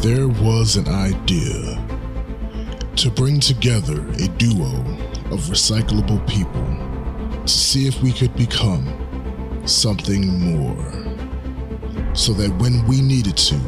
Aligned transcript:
There 0.00 0.28
was 0.28 0.76
an 0.76 0.86
idea 0.86 1.76
to 2.94 3.10
bring 3.10 3.40
together 3.40 4.00
a 4.00 4.28
duo 4.38 4.78
of 5.32 5.40
recyclable 5.50 6.24
people 6.28 7.42
to 7.42 7.48
see 7.48 7.88
if 7.88 8.00
we 8.00 8.12
could 8.12 8.32
become 8.36 8.86
something 9.66 10.38
more. 10.38 10.92
So 12.14 12.32
that 12.34 12.56
when 12.60 12.86
we 12.86 13.00
needed 13.02 13.36
to, 13.38 13.60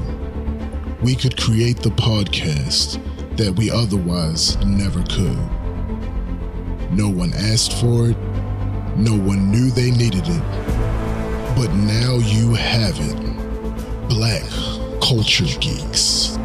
we 1.03 1.17
could 1.17 1.37
create 1.37 1.79
the 1.79 1.91
podcast 1.91 3.03
that 3.37 3.53
we 3.57 3.69
otherwise 3.69 4.57
never 4.65 5.03
could. 5.03 5.37
No 6.93 7.09
one 7.09 7.33
asked 7.35 7.73
for 7.81 8.11
it, 8.11 8.17
no 8.97 9.17
one 9.17 9.51
knew 9.51 9.71
they 9.73 9.91
needed 9.91 10.29
it, 10.29 10.43
but 11.57 11.75
now 11.75 12.19
you 12.19 12.55
have 12.55 12.97
it. 13.01 14.09
Black 14.09 14.70
Culture 15.11 15.45
Geeks. 15.59 16.39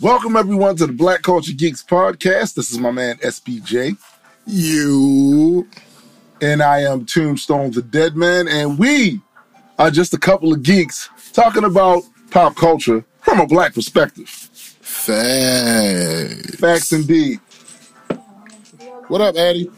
Welcome 0.00 0.36
everyone 0.36 0.76
to 0.76 0.86
the 0.86 0.94
Black 0.96 1.20
Culture 1.20 1.52
Geeks 1.52 1.82
podcast. 1.82 2.54
This 2.54 2.70
is 2.70 2.78
my 2.78 2.90
man 2.90 3.16
SBJ. 3.16 3.98
You. 4.46 5.68
And 6.40 6.62
I 6.62 6.80
am 6.80 7.04
Tombstone 7.04 7.72
the 7.72 7.82
Dead 7.82 8.16
Man, 8.16 8.48
and 8.48 8.78
we 8.78 9.20
are 9.78 9.90
just 9.90 10.14
a 10.14 10.18
couple 10.18 10.54
of 10.54 10.62
geeks 10.62 11.10
talking 11.34 11.64
about 11.64 12.02
pop 12.30 12.56
culture 12.56 13.04
from 13.20 13.40
a 13.40 13.46
black 13.46 13.74
perspective. 13.74 14.30
Facts. 14.30 16.56
Facts 16.56 16.92
indeed. 16.94 17.40
What 19.08 19.20
up, 19.20 19.36
Addy? 19.36 19.70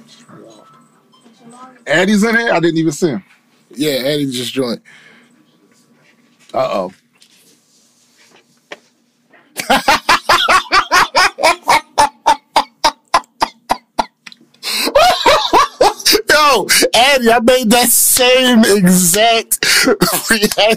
Addy's 1.89 2.23
in 2.23 2.37
here? 2.37 2.53
I 2.53 2.61
didn't 2.61 2.79
even 2.79 2.93
see 2.93 3.09
him. 3.09 3.25
Yeah, 3.71 3.93
Addy 3.93 4.31
just 4.31 4.53
joined. 4.53 4.83
Uh 6.55 6.91
oh. 6.91 6.93
Yo, 16.67 16.89
Addy, 16.95 17.31
I 17.31 17.41
made 17.41 17.71
that 17.71 17.89
same 17.89 18.61
exact 18.65 19.65
reaction. 20.31 20.77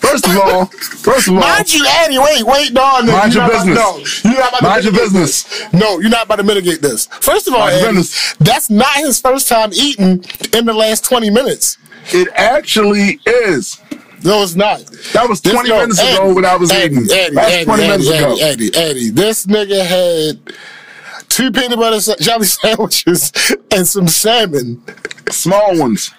First 0.00 0.26
of 0.26 0.36
all, 0.38 0.66
first 0.66 1.28
of 1.28 1.34
all, 1.34 1.40
Mind 1.40 1.72
you, 1.72 1.84
Addy, 1.86 2.18
wait, 2.18 2.42
wait, 2.44 2.72
no, 2.72 3.00
no. 3.02 3.12
Mind 3.12 3.34
you're 3.34 3.44
your 3.44 3.52
not 3.52 3.66
about- 3.68 3.96
business. 3.96 4.24
no, 4.24 4.30
you're 4.30 4.40
not 4.40 4.48
about 4.50 4.62
Mind 4.62 4.82
to 4.84 4.90
your 4.90 5.00
business. 5.00 5.42
this. 5.44 5.72
No, 5.72 5.98
you're 6.00 6.10
not 6.10 6.26
about 6.26 6.36
to 6.36 6.42
mitigate 6.44 6.80
this. 6.82 7.06
First 7.20 7.48
of 7.48 7.54
all, 7.54 7.68
business. 7.68 8.34
that's 8.40 8.70
not 8.70 8.94
his 8.96 9.20
first 9.20 9.48
time 9.48 9.70
eating 9.74 10.24
in 10.54 10.64
the 10.66 10.72
last 10.74 11.04
20 11.04 11.30
minutes. 11.30 11.76
it 12.12 12.28
actually 12.34 13.20
is. 13.26 13.78
No, 14.24 14.42
it's 14.42 14.54
not. 14.56 14.80
That 15.12 15.28
was 15.28 15.40
20 15.40 15.58
This- 15.60 15.68
no, 15.68 15.78
minutes 15.80 16.00
ago 16.00 16.34
when 16.34 16.44
I 16.44 16.56
was 16.56 16.72
Addy, 16.72 16.86
eating. 16.94 17.04
Addy, 17.04 17.34
That's 17.34 17.52
Addy, 17.54 17.64
20 17.66 17.82
Addy, 17.82 17.90
minutes 17.90 18.08
ago. 18.08 18.38
Addy, 18.42 18.70
Addy, 18.76 19.10
this 19.10 19.46
nigga 19.46 19.84
had 19.86 20.40
two 21.28 21.50
peanut 21.52 21.78
butter 21.78 22.00
sa- 22.00 22.16
jelly 22.20 22.46
sandwiches 22.46 23.32
and 23.70 23.86
some 23.86 24.08
salmon. 24.08 24.82
Small 25.30 25.78
ones. 25.78 26.10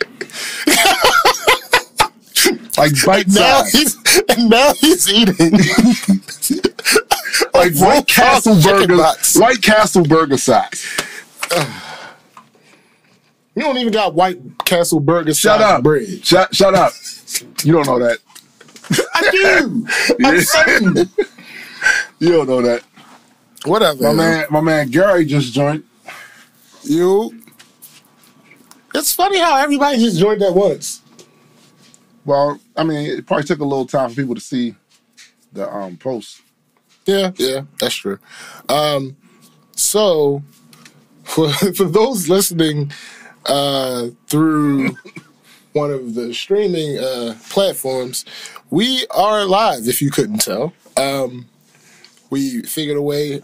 like 2.77 2.91
bite 3.05 3.27
Now 3.27 3.63
size. 3.63 3.71
he's 3.73 4.21
and 4.29 4.49
now 4.49 4.73
he's 4.79 5.11
eating 5.11 5.35
Like 7.53 7.75
White 7.75 8.07
Castle 8.07 8.61
burger. 8.61 8.97
box. 8.97 9.37
White 9.37 9.61
Castle 9.61 10.03
burger 10.05 10.37
size. 10.37 10.85
You 13.55 13.63
don't 13.65 13.77
even 13.77 13.91
got 13.91 14.13
White 14.13 14.39
Castle 14.63 15.01
burger 15.01 15.33
Shut 15.33 15.59
size 15.59 15.69
up. 15.79 15.83
bread. 15.83 16.25
Shut, 16.25 16.55
shut 16.55 16.73
up. 16.75 16.93
You 17.65 17.73
don't 17.73 17.85
know 17.87 17.99
that. 17.99 18.19
I 19.13 19.31
do. 19.31 19.85
I'm 20.25 20.39
saying. 20.39 21.09
You 22.19 22.31
don't 22.33 22.47
know 22.47 22.61
that. 22.61 22.83
Whatever. 23.69 24.01
My 24.01 24.13
man, 24.13 24.45
my 24.49 24.61
man 24.61 24.89
Gary 24.89 25.25
just 25.25 25.53
joined. 25.53 25.83
You. 26.81 27.39
It's 28.95 29.13
funny 29.13 29.37
how 29.37 29.57
everybody 29.57 29.97
just 29.97 30.19
joined 30.19 30.41
at 30.41 30.55
once. 30.55 31.03
Well, 32.25 32.59
I 32.75 32.83
mean, 32.83 33.05
it 33.05 33.27
probably 33.27 33.43
took 33.43 33.59
a 33.59 33.63
little 33.63 33.85
time 33.85 34.09
for 34.09 34.15
people 34.15 34.33
to 34.33 34.41
see 34.41 34.73
the 35.53 35.71
um 35.71 35.97
post. 35.97 36.41
Yeah, 37.05 37.31
yeah, 37.35 37.61
that's 37.79 37.93
true. 37.93 38.17
Um, 38.69 39.15
so 39.75 40.41
for 41.23 41.49
for 41.51 41.85
those 41.85 42.27
listening 42.27 42.91
uh, 43.45 44.07
through 44.25 44.97
one 45.73 45.91
of 45.91 46.15
the 46.15 46.33
streaming 46.33 46.97
uh, 46.97 47.35
platforms, 47.51 48.25
we 48.71 49.05
are 49.11 49.45
live. 49.45 49.87
If 49.87 50.01
you 50.01 50.09
couldn't 50.09 50.39
tell, 50.39 50.73
um, 50.97 51.47
we 52.31 52.63
figured 52.63 52.97
a 52.97 53.01
way 53.03 53.43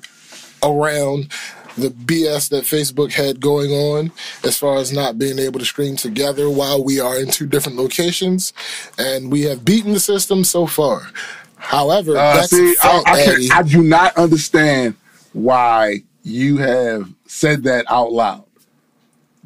around 0.64 1.32
the 1.78 1.90
BS 1.90 2.50
that 2.50 2.64
Facebook 2.64 3.12
had 3.12 3.42
going 3.42 3.72
on 3.72 4.12
as 4.46 4.58
far 4.58 4.78
as 4.78 4.94
not 4.94 5.20
being 5.20 5.40
able 5.40 5.60
to 5.60 5.66
stream 5.66 5.96
together 5.98 6.50
while 6.50 6.82
we 6.84 7.00
are 7.02 7.18
in 7.20 7.30
two 7.30 7.46
different 7.46 7.78
locations, 7.78 8.54
and 8.98 9.32
we 9.32 9.42
have 9.42 9.66
beaten 9.66 9.92
the 9.94 10.00
system 10.00 10.44
so 10.46 10.66
far. 10.68 11.10
However, 11.58 12.16
Uh, 12.18 12.44
see, 12.44 12.76
I, 12.82 13.04
I. 13.52 13.60
I 13.60 13.64
do 13.64 13.84
not 13.84 14.16
understand 14.18 14.96
why 15.34 16.04
you 16.24 16.58
have 16.58 17.10
said 17.28 17.64
that 17.64 17.86
out 17.90 18.12
loud. 18.14 18.44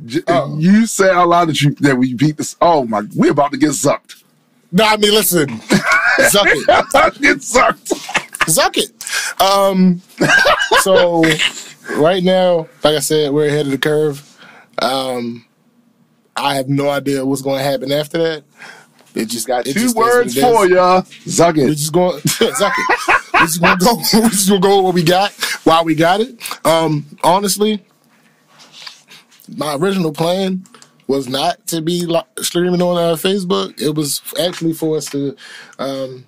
J- 0.06 0.22
Oh. 0.28 0.56
You 0.60 0.86
said 0.86 1.10
out 1.12 1.30
loud 1.30 1.50
that 1.50 1.62
you 1.62 1.72
that 1.80 1.98
we 1.98 2.14
beat 2.14 2.38
this. 2.38 2.56
Oh 2.62 2.86
my, 2.86 3.04
we're 3.16 3.32
about 3.32 3.52
to 3.54 3.58
get 3.58 3.74
sucked. 3.74 4.24
No, 4.72 4.84
I 4.86 4.98
mean, 4.98 5.12
listen, 5.12 5.48
zuck 6.30 6.46
it, 6.46 7.22
get 7.22 7.42
sucked. 7.42 7.86
zuck 8.46 8.78
it. 8.78 8.92
Um, 9.40 10.02
so 10.82 11.24
right 11.98 12.24
now, 12.24 12.68
like 12.84 12.96
I 12.96 13.00
said, 13.00 13.32
we're 13.32 13.48
ahead 13.48 13.66
of 13.66 13.72
the 13.72 13.78
curve. 13.78 14.26
Um, 14.82 15.46
I 16.36 16.56
have 16.56 16.70
no 16.70 16.90
idea 16.90 17.26
what's 17.26 17.42
going 17.42 17.58
to 17.58 17.64
happen 17.64 17.92
after 17.92 18.18
that. 18.18 18.44
It 19.16 19.26
just 19.26 19.48
got 19.48 19.68
it 19.68 19.74
Two 19.74 19.82
just 19.82 19.96
words 19.96 20.40
for 20.40 20.66
is. 20.66 20.72
ya. 20.72 21.02
Zuck 21.26 21.58
We're 21.58 21.70
just 21.70 21.92
going, 21.92 22.20
zuck 22.22 22.74
it. 22.78 23.34
We're 23.34 23.40
just 23.42 23.60
going 23.62 23.80
to 23.80 23.86
go. 23.86 23.96
We're 24.22 24.30
just 24.30 24.50
going 24.50 24.62
to 24.62 24.68
go 24.68 24.76
with 24.78 24.86
what 24.86 24.94
we 24.94 25.04
got 25.04 25.32
while 25.64 25.84
we 25.84 25.96
got 25.96 26.22
it. 26.22 26.66
Um, 26.66 27.06
honestly, 27.24 27.84
my 29.58 29.76
original 29.76 30.12
plan 30.14 30.64
was 31.08 31.28
not 31.28 31.66
to 31.68 31.82
be 31.82 32.08
streaming 32.38 32.82
on 32.82 32.98
uh, 32.98 33.16
Facebook. 33.16 33.82
It 33.82 33.96
was 33.96 34.22
actually 34.40 34.74
for 34.74 34.96
us 34.98 35.08
to 35.08 35.36
um, 35.80 36.26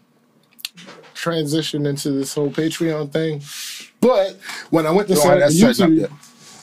transition 1.22 1.86
into 1.86 2.10
this 2.12 2.34
whole 2.34 2.50
Patreon 2.50 3.12
thing. 3.12 3.42
But 4.02 4.38
when 4.72 4.88
I 4.88 4.92
went 4.92 5.08
to 5.10 5.16
set 5.16 5.34
up 5.34 5.40
that 5.40 5.50
the 5.52 5.74
set 5.74 5.80
up 5.82 5.90
YouTube, 5.92 6.00
yet. 6.00 6.10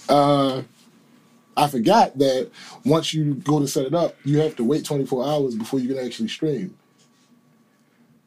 uh, 0.08 0.62
I 1.56 1.68
forgot 1.68 2.18
that 2.18 2.50
once 2.84 3.14
you 3.14 3.34
go 3.34 3.60
to 3.60 3.68
set 3.68 3.86
it 3.86 3.94
up, 3.94 4.16
you 4.24 4.38
have 4.38 4.56
to 4.56 4.64
wait 4.64 4.84
24 4.84 5.24
hours 5.26 5.54
before 5.54 5.78
you 5.78 5.94
can 5.94 6.04
actually 6.04 6.28
stream. 6.28 6.76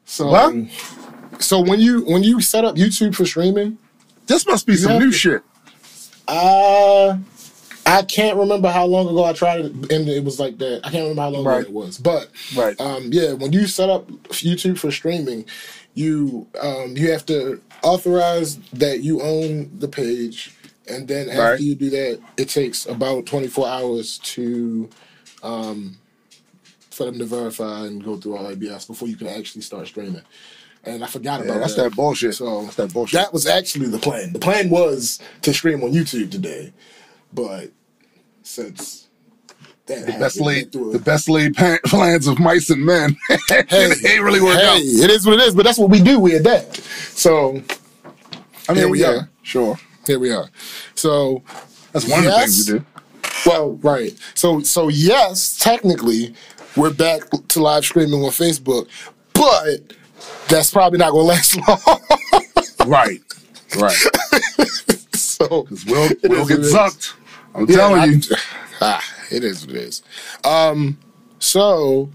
So, 0.06 0.28
What? 0.28 0.54
so 1.38 1.60
when 1.60 1.80
you 1.80 2.02
when 2.06 2.22
you 2.22 2.40
set 2.40 2.64
up 2.64 2.76
YouTube 2.76 3.14
for 3.14 3.24
streaming, 3.26 3.76
This 4.26 4.46
must 4.46 4.66
be 4.66 4.76
some 4.76 4.98
new 4.98 5.10
to- 5.10 5.16
shit. 5.16 5.42
uh 6.28 7.18
I 7.84 8.02
can't 8.02 8.36
remember 8.38 8.70
how 8.70 8.86
long 8.86 9.08
ago 9.08 9.24
I 9.24 9.32
tried 9.32 9.60
it, 9.60 9.72
and 9.92 10.08
it 10.08 10.22
was 10.22 10.38
like 10.38 10.56
that. 10.58 10.80
I 10.84 10.90
can't 10.90 11.02
remember 11.02 11.22
how 11.22 11.28
long 11.30 11.44
Right. 11.44 11.60
ago 11.62 11.68
it 11.68 11.72
was, 11.74 11.98
but 11.98 12.28
Right. 12.54 12.80
um, 12.80 13.08
yeah, 13.12 13.32
when 13.32 13.52
you 13.52 13.66
set 13.66 13.90
up 13.90 14.08
YouTube 14.30 14.78
for 14.78 14.92
streaming, 14.92 15.44
you 15.94 16.46
um, 16.60 16.96
you 16.96 17.10
have 17.12 17.26
to 17.26 17.60
authorize 17.82 18.56
that 18.72 19.00
you 19.00 19.20
own 19.22 19.70
the 19.78 19.88
page, 19.88 20.54
and 20.88 21.06
then 21.08 21.28
after 21.28 21.42
Right. 21.42 21.60
you 21.60 21.74
do 21.74 21.90
that, 21.90 22.20
it 22.36 22.48
takes 22.48 22.86
about 22.86 23.26
twenty 23.26 23.48
four 23.48 23.66
hours 23.68 24.18
to 24.18 24.88
um, 25.42 25.98
for 26.90 27.04
them 27.06 27.18
to 27.18 27.24
verify 27.24 27.86
and 27.86 28.02
go 28.04 28.16
through 28.16 28.36
all 28.36 28.44
that 28.48 28.58
BS 28.60 28.86
before 28.86 29.08
you 29.08 29.16
can 29.16 29.26
actually 29.28 29.62
start 29.62 29.86
streaming. 29.86 30.22
And 30.84 31.04
I 31.04 31.06
forgot 31.06 31.40
Yeah, 31.40 31.46
about 31.46 31.60
that's 31.60 31.74
that. 31.76 31.90
that 31.90 31.96
bullshit. 31.96 32.34
So 32.34 32.62
that's 32.64 32.76
that 32.76 32.92
bullshit. 32.92 33.20
That 33.20 33.32
was 33.32 33.46
actually 33.46 33.86
the 33.88 33.98
plan. 33.98 34.32
The 34.32 34.38
plan 34.38 34.68
was 34.70 35.18
to 35.42 35.52
stream 35.54 35.82
on 35.84 35.92
YouTube 35.92 36.30
today, 36.30 36.72
but 37.32 37.70
since 38.42 39.01
that 39.86 40.06
the 40.06 40.12
best 40.18 40.40
laid, 40.40 40.62
went 40.64 40.72
through 40.72 40.90
a- 40.90 40.92
the 40.92 40.98
best 40.98 41.28
laid 41.28 41.54
plans 41.84 42.26
of 42.26 42.38
mice 42.38 42.70
and 42.70 42.84
men. 42.84 43.16
Hey, 43.28 43.36
it 43.48 44.10
ain't 44.10 44.22
really 44.22 44.40
worked 44.40 44.60
hey, 44.60 44.66
out. 44.68 44.76
it 44.78 45.10
is 45.10 45.26
what 45.26 45.34
it 45.40 45.40
is, 45.48 45.54
but 45.54 45.64
that's 45.64 45.78
what 45.78 45.90
we 45.90 46.00
do. 46.00 46.18
We 46.20 46.34
adapt. 46.34 46.76
So 46.82 47.62
I 48.68 48.72
mean, 48.72 48.76
here 48.76 48.88
we 48.88 49.00
yeah, 49.00 49.08
are. 49.10 49.30
sure. 49.42 49.78
here 50.06 50.18
we 50.18 50.30
are. 50.32 50.48
So 50.94 51.42
That's 51.92 52.08
one 52.08 52.20
of 52.20 52.26
the 52.26 52.32
things 52.40 52.70
we 52.72 52.78
do. 52.78 52.84
Well, 53.46 53.72
right. 53.82 54.12
So, 54.34 54.60
so 54.60 54.88
yes, 54.88 55.58
technically, 55.58 56.34
we're 56.76 56.92
back 56.92 57.22
to 57.48 57.62
live 57.62 57.84
streaming 57.84 58.22
on 58.22 58.30
Facebook, 58.30 58.88
but 59.34 59.94
that's 60.48 60.70
probably 60.70 60.98
not 60.98 61.10
going 61.12 61.24
to 61.26 61.28
last 61.28 61.56
long. 61.68 62.88
Right, 62.90 63.20
right. 63.78 63.96
so 65.14 65.66
We'll 65.86 66.10
we'll 66.22 66.46
get 66.46 66.48
what 66.50 66.50
it 66.50 66.60
is. 66.60 66.72
sucked. 66.72 67.14
I'm 67.54 67.66
Yeah, 67.68 67.76
telling 67.76 68.00
I, 68.00 68.04
you. 68.06 68.20
Ah, 68.84 69.00
it 69.30 69.44
is 69.44 69.64
what 69.64 69.76
it 69.76 69.82
is. 69.82 70.02
Um, 70.44 70.98
so, 71.38 72.10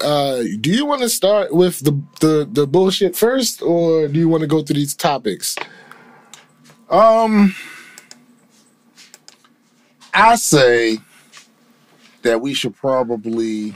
uh, 0.00 0.42
do 0.58 0.70
you 0.70 0.86
want 0.86 1.02
to 1.02 1.08
start 1.10 1.54
with 1.54 1.80
the, 1.80 1.92
the 2.20 2.48
the 2.50 2.66
bullshit 2.66 3.14
first, 3.14 3.60
or 3.60 4.08
do 4.08 4.18
you 4.18 4.26
want 4.26 4.40
to 4.40 4.46
go 4.46 4.62
through 4.62 4.76
these 4.76 4.94
topics? 4.94 5.54
Um, 6.88 7.54
I 10.14 10.36
say 10.36 10.96
that 12.22 12.40
we 12.40 12.54
should 12.54 12.74
probably 12.74 13.74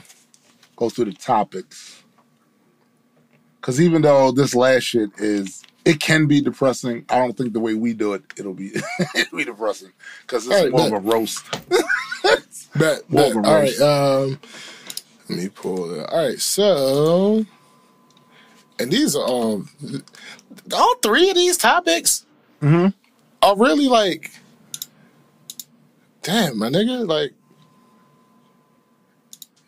go 0.75 0.88
through 0.88 1.06
the 1.06 1.12
topics. 1.12 2.03
Because 3.61 3.79
even 3.79 4.00
though 4.00 4.32
this 4.32 4.55
last 4.55 4.85
shit 4.85 5.11
is, 5.19 5.62
it 5.88 6.00
can 6.00 6.29
be 6.29 6.43
depressing. 6.43 7.06
I 7.11 7.19
don't 7.20 7.37
think 7.37 7.55
the 7.55 7.61
way 7.61 7.75
we 7.75 7.94
do 7.94 8.14
it, 8.14 8.25
it'll 8.38 8.55
be, 8.55 8.73
it'll 9.17 9.38
be 9.38 9.46
depressing. 9.46 9.93
Because 10.23 10.46
it's 10.49 10.52
Alright, 10.58 10.73
more 10.73 10.87
of 10.87 10.93
a 10.93 11.00
roast. 11.00 11.44
Bet, 12.76 13.02
More 13.11 13.26
bet. 13.26 13.31
of 13.31 13.37
a 13.37 13.40
All 13.44 13.55
right. 13.61 13.79
roast. 13.79 13.81
Um, 13.81 14.40
let 15.29 15.38
me 15.38 15.49
pull 15.50 15.94
it. 16.00 16.06
All 16.11 16.29
right. 16.29 16.40
So, 16.40 17.46
and 18.79 18.90
these 18.93 19.17
are 19.17 19.25
all, 19.25 19.64
all 20.75 20.94
three 21.02 21.31
of 21.31 21.37
these 21.37 21.56
topics 21.58 22.26
Mhm. 22.62 22.94
are 23.43 23.56
really 23.56 23.88
like, 23.88 24.32
damn, 26.23 26.58
my 26.58 26.69
nigga, 26.70 27.06
like, 27.08 27.32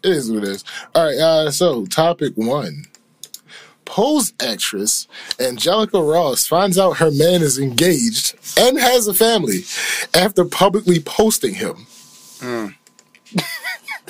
it 0.05 0.11
is 0.13 0.31
what 0.33 0.45
it 0.45 0.49
is. 0.51 0.65
All 0.95 1.05
right. 1.07 1.19
Uh, 1.19 1.51
so, 1.51 1.87
topic 1.87 2.35
one. 2.37 2.87
Pose 3.91 4.33
actress 4.41 5.09
Angelica 5.41 6.01
Ross 6.01 6.47
finds 6.47 6.79
out 6.79 6.99
her 6.99 7.11
man 7.11 7.43
is 7.43 7.59
engaged 7.59 8.37
and 8.57 8.79
has 8.79 9.09
a 9.09 9.15
family 9.15 9.65
after 10.15 10.45
publicly 10.45 11.01
posting 11.01 11.55
him. 11.55 11.89
Mm. 12.39 12.77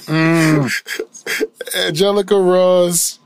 Angelica 1.87 2.39
Ross 2.39 3.21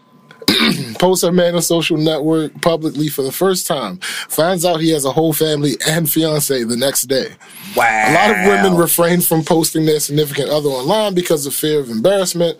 posts 1.01 1.25
her 1.25 1.33
man 1.33 1.57
on 1.57 1.63
social 1.63 1.97
network 1.97 2.53
publicly 2.63 3.09
for 3.09 3.23
the 3.23 3.33
first 3.33 3.67
time. 3.67 3.99
Finds 3.99 4.65
out 4.65 4.81
he 4.81 4.91
has 4.91 5.05
a 5.05 5.11
whole 5.11 5.33
family 5.33 5.73
and 5.89 6.09
fiance 6.09 6.63
the 6.63 6.77
next 6.77 7.03
day. 7.03 7.35
Wow. 7.75 8.05
A 8.07 8.15
lot 8.15 8.31
of 8.31 8.47
women 8.47 8.79
refrain 8.81 9.23
from 9.23 9.43
posting 9.43 9.87
their 9.87 9.99
significant 9.99 10.51
other 10.51 10.69
online 10.69 11.15
because 11.15 11.47
of 11.47 11.55
fear 11.55 11.81
of 11.81 11.91
embarrassment 11.91 12.59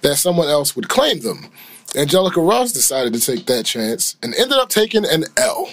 that 0.00 0.16
someone 0.16 0.48
else 0.48 0.74
would 0.74 0.88
claim 0.88 1.20
them. 1.20 1.50
Angelica 1.96 2.40
Ross 2.40 2.72
decided 2.72 3.14
to 3.14 3.20
take 3.20 3.46
that 3.46 3.64
chance 3.66 4.16
and 4.22 4.34
ended 4.34 4.58
up 4.58 4.68
taking 4.68 5.04
an 5.04 5.24
L. 5.36 5.70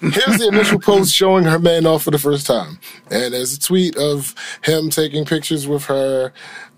Here's 0.00 0.38
the 0.38 0.48
initial 0.48 0.78
post 0.80 1.14
showing 1.14 1.44
her 1.44 1.58
man 1.58 1.86
off 1.86 2.02
for 2.02 2.10
the 2.10 2.18
first 2.18 2.46
time. 2.46 2.78
And 3.10 3.32
there's 3.32 3.54
a 3.56 3.60
tweet 3.60 3.96
of 3.96 4.34
him 4.62 4.90
taking 4.90 5.24
pictures 5.24 5.66
with 5.66 5.84
her. 5.86 6.32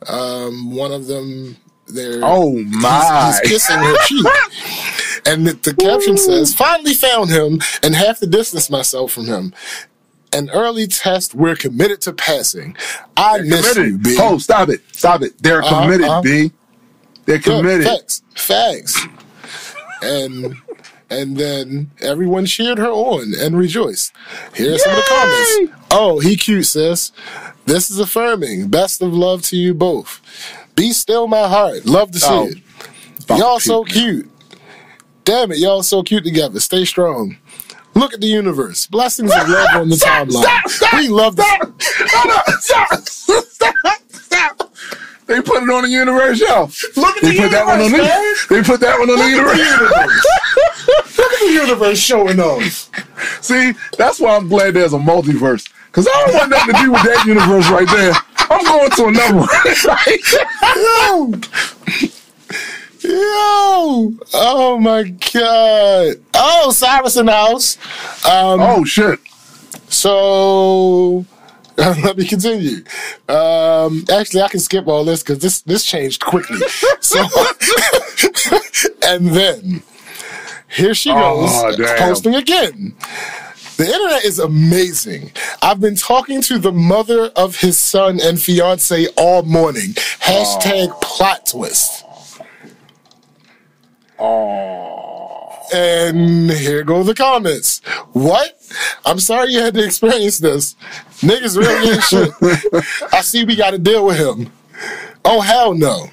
Um, 0.08 0.74
one 0.76 0.92
of 0.92 1.06
them, 1.06 1.56
there. 1.88 2.20
Oh 2.22 2.52
my. 2.64 3.32
He's, 3.42 3.50
he's 3.50 3.66
kissing 3.66 3.78
her 3.78 3.96
cheek. 4.06 4.26
And 5.26 5.46
the, 5.46 5.54
the 5.54 5.74
caption 5.74 6.16
says, 6.16 6.54
finally 6.54 6.94
found 6.94 7.30
him 7.30 7.60
and 7.82 7.94
have 7.96 8.18
to 8.20 8.26
distance 8.28 8.70
myself 8.70 9.10
from 9.12 9.24
him. 9.26 9.52
An 10.32 10.50
early 10.50 10.86
test 10.86 11.34
we're 11.34 11.56
committed 11.56 12.00
to 12.02 12.12
passing. 12.12 12.76
I 13.16 13.38
miss 13.40 13.74
you, 13.76 13.82
committed. 13.98 14.02
B. 14.04 14.16
Oh, 14.20 14.38
stop 14.38 14.68
it. 14.68 14.82
Stop 14.92 15.22
it. 15.22 15.40
They're 15.42 15.62
Uh-huh, 15.62 15.82
committed, 15.82 16.06
uh-huh. 16.06 16.22
B. 16.22 16.52
They're 17.26 17.36
Yeah, 17.36 17.42
committed. 17.42 17.86
Facts. 17.86 18.22
Facts. 18.34 19.06
and 20.02 20.56
and 21.08 21.36
then 21.36 21.90
everyone 22.00 22.46
cheered 22.46 22.78
her 22.78 22.88
on 22.90 23.32
and 23.38 23.56
rejoiced. 23.56 24.12
Here's 24.54 24.82
some 24.82 24.92
of 24.92 24.96
the 24.98 25.04
comments. 25.08 25.72
Oh, 25.92 26.18
he 26.18 26.36
cute, 26.36 26.66
sis. 26.66 27.12
This 27.66 27.90
is 27.90 27.98
affirming. 28.00 28.68
Best 28.68 29.00
of 29.02 29.12
love 29.14 29.42
to 29.42 29.56
you 29.56 29.72
both. 29.74 30.20
Be 30.74 30.92
still 30.92 31.26
my 31.28 31.48
heart. 31.48 31.86
Love 31.86 32.10
to 32.12 32.18
see 32.20 32.26
Oh, 32.28 32.46
it. 32.48 32.58
Y'all 33.38 33.60
so 33.60 33.84
cute. 33.84 34.30
Damn 35.24 35.50
it, 35.52 35.58
y'all 35.58 35.82
so 35.82 36.02
cute 36.02 36.24
together. 36.24 36.60
Stay 36.60 36.84
strong. 36.84 37.36
Look 37.94 38.12
at 38.12 38.20
the 38.20 38.26
universe. 38.26 38.86
Blessings 38.86 39.32
of 39.34 39.48
love 39.48 39.68
on 39.74 39.88
the 39.88 39.96
timeline. 39.96 40.42
stop, 40.42 40.68
stop, 40.68 40.92
we 40.94 41.08
love 41.08 41.32
stop, 41.34 41.60
the 41.78 41.84
stop, 41.84 43.00
stop, 43.08 43.44
stop, 43.48 43.74
stop. 43.74 43.98
They 45.26 45.40
put 45.42 45.62
it 45.62 45.70
on 45.70 45.82
the 45.82 45.88
universe, 45.88 46.40
yo. 46.40 46.70
Look 46.96 47.16
at 47.16 47.22
the 47.22 47.34
universe. 47.34 47.34
They 47.34 47.34
the 47.34 47.42
put 47.42 47.50
that 47.50 47.66
one 47.66 47.80
on 47.80 47.90
universe, 47.90 48.46
the. 48.46 48.54
They 48.54 48.62
put 48.62 48.80
that 48.80 48.98
one 48.98 49.10
on 49.10 49.18
the 49.18 49.28
universe. 49.28 49.58
Look 51.18 51.32
at 51.32 51.40
the 51.40 51.52
universe 51.52 51.98
showing 51.98 52.38
off. 52.38 52.90
See, 53.42 53.72
that's 53.98 54.20
why 54.20 54.36
I'm 54.36 54.48
glad 54.48 54.74
there's 54.74 54.92
a 54.92 54.98
multiverse. 54.98 55.68
Cause 55.90 56.06
I 56.06 56.26
don't 56.26 56.34
want 56.34 56.50
nothing 56.50 56.74
to 56.74 56.82
do 56.82 56.92
with 56.92 57.02
that 57.04 57.24
universe 57.26 57.70
right 57.70 57.88
there. 57.88 58.12
I'm 58.50 58.64
going 58.66 58.90
to 58.90 59.06
another 59.06 59.36
one. 59.38 59.48
Yo! 63.00 63.10
Yo! 63.10 64.12
Oh 64.34 64.78
my 64.78 65.04
god. 65.04 66.16
Oh, 66.34 66.70
Cyrus 66.70 67.16
in 67.16 67.26
the 67.26 67.32
house. 67.32 67.78
Um, 68.26 68.60
oh 68.60 68.84
shit. 68.84 69.18
So 69.88 71.24
let 72.02 72.16
me 72.16 72.26
continue. 72.26 72.84
Um, 73.28 74.04
actually, 74.10 74.42
I 74.42 74.48
can 74.48 74.60
skip 74.60 74.86
all 74.86 75.04
this 75.04 75.22
because 75.22 75.40
this 75.40 75.60
this 75.62 75.84
changed 75.84 76.24
quickly. 76.24 76.60
So, 77.00 77.22
and 79.06 79.28
then 79.28 79.82
here 80.68 80.92
she 80.92 81.10
goes, 81.10 81.50
Oh, 81.52 81.96
posting 81.98 82.34
again. 82.34 82.96
The 83.76 83.86
internet 83.86 84.24
is 84.24 84.38
amazing. 84.38 85.32
I've 85.62 85.80
been 85.80 85.94
talking 85.94 86.40
to 86.42 86.58
the 86.58 86.72
mother 86.72 87.26
of 87.36 87.60
his 87.60 87.78
son 87.78 88.18
and 88.20 88.40
fiance 88.40 89.06
all 89.16 89.42
morning. 89.42 89.92
Hashtag 89.92 91.00
plot 91.00 91.46
twist. 91.46 92.04
Oh. 94.18 95.66
And 95.74 96.50
here 96.50 96.82
go 96.84 97.02
the 97.02 97.14
comments. 97.14 97.80
What? 98.12 98.55
I'm 99.04 99.20
sorry 99.20 99.52
you 99.52 99.60
had 99.60 99.74
to 99.74 99.84
experience 99.84 100.38
this. 100.38 100.74
Niggas 101.20 101.56
really 101.56 101.92
ain't 101.94 102.02
shit. 102.02 102.30
I 103.12 103.20
see 103.20 103.44
we 103.44 103.56
got 103.56 103.70
to 103.70 103.78
deal 103.78 104.04
with 104.06 104.18
him. 104.18 104.50
Oh, 105.24 105.40
hell 105.40 105.74
no. 105.74 106.08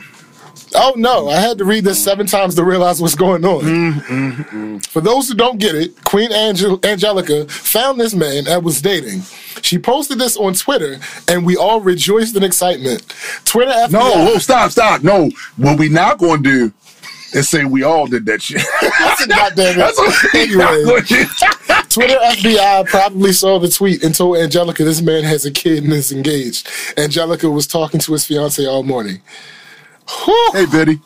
Oh, 0.75 0.93
no. 0.95 1.29
I 1.29 1.39
had 1.39 1.59
to 1.59 1.65
read 1.65 1.83
this 1.83 2.03
seven 2.03 2.25
times 2.25 2.55
to 2.55 2.63
realize 2.63 3.01
what's 3.01 3.15
going 3.15 3.45
on. 3.45 3.61
Mm, 3.61 3.93
mm, 3.93 4.35
mm. 4.49 4.87
For 4.87 5.01
those 5.01 5.27
who 5.27 5.35
don't 5.35 5.59
get 5.59 5.75
it, 5.75 6.03
Queen 6.03 6.31
Angel- 6.31 6.79
Angelica 6.83 7.45
found 7.47 7.99
this 7.99 8.13
man 8.15 8.47
and 8.47 8.63
was 8.63 8.81
dating. 8.81 9.21
She 9.61 9.77
posted 9.77 10.17
this 10.19 10.35
on 10.35 10.53
Twitter, 10.55 10.97
and 11.27 11.45
we 11.45 11.55
all 11.55 11.79
rejoiced 11.79 12.35
in 12.35 12.43
excitement. 12.43 13.01
Twitter 13.45 13.71
FBI. 13.71 13.91
No, 13.91 14.25
whoa, 14.25 14.37
stop, 14.39 14.71
stop. 14.71 15.03
No, 15.03 15.29
what 15.57 15.77
we 15.77 15.89
now 15.89 16.15
going 16.15 16.41
to 16.43 16.49
do 16.49 16.73
is 17.33 17.49
say 17.49 17.65
we 17.65 17.83
all 17.83 18.07
did 18.07 18.25
that 18.27 18.41
shit. 18.41 18.61
Goddamn 19.27 19.73
it. 19.73 19.77
That's 19.77 19.97
what 19.97 20.33
we 20.33 20.39
Anyway. 20.41 20.63
not 20.63 20.85
gonna 20.85 21.01
do. 21.01 21.25
Twitter 21.89 22.17
FBI 22.17 22.87
probably 22.87 23.31
saw 23.33 23.59
the 23.59 23.69
tweet 23.69 24.03
and 24.03 24.15
told 24.15 24.37
Angelica 24.37 24.83
this 24.83 25.01
man 25.01 25.23
has 25.23 25.45
a 25.45 25.51
kid 25.51 25.83
and 25.83 25.93
is 25.93 26.11
engaged. 26.11 26.67
Angelica 26.97 27.49
was 27.49 27.67
talking 27.67 27.99
to 28.01 28.13
his 28.13 28.25
fiance 28.25 28.65
all 28.65 28.83
morning. 28.83 29.21
Whew. 30.25 30.49
Hey, 30.53 30.65
Betty. 30.65 30.99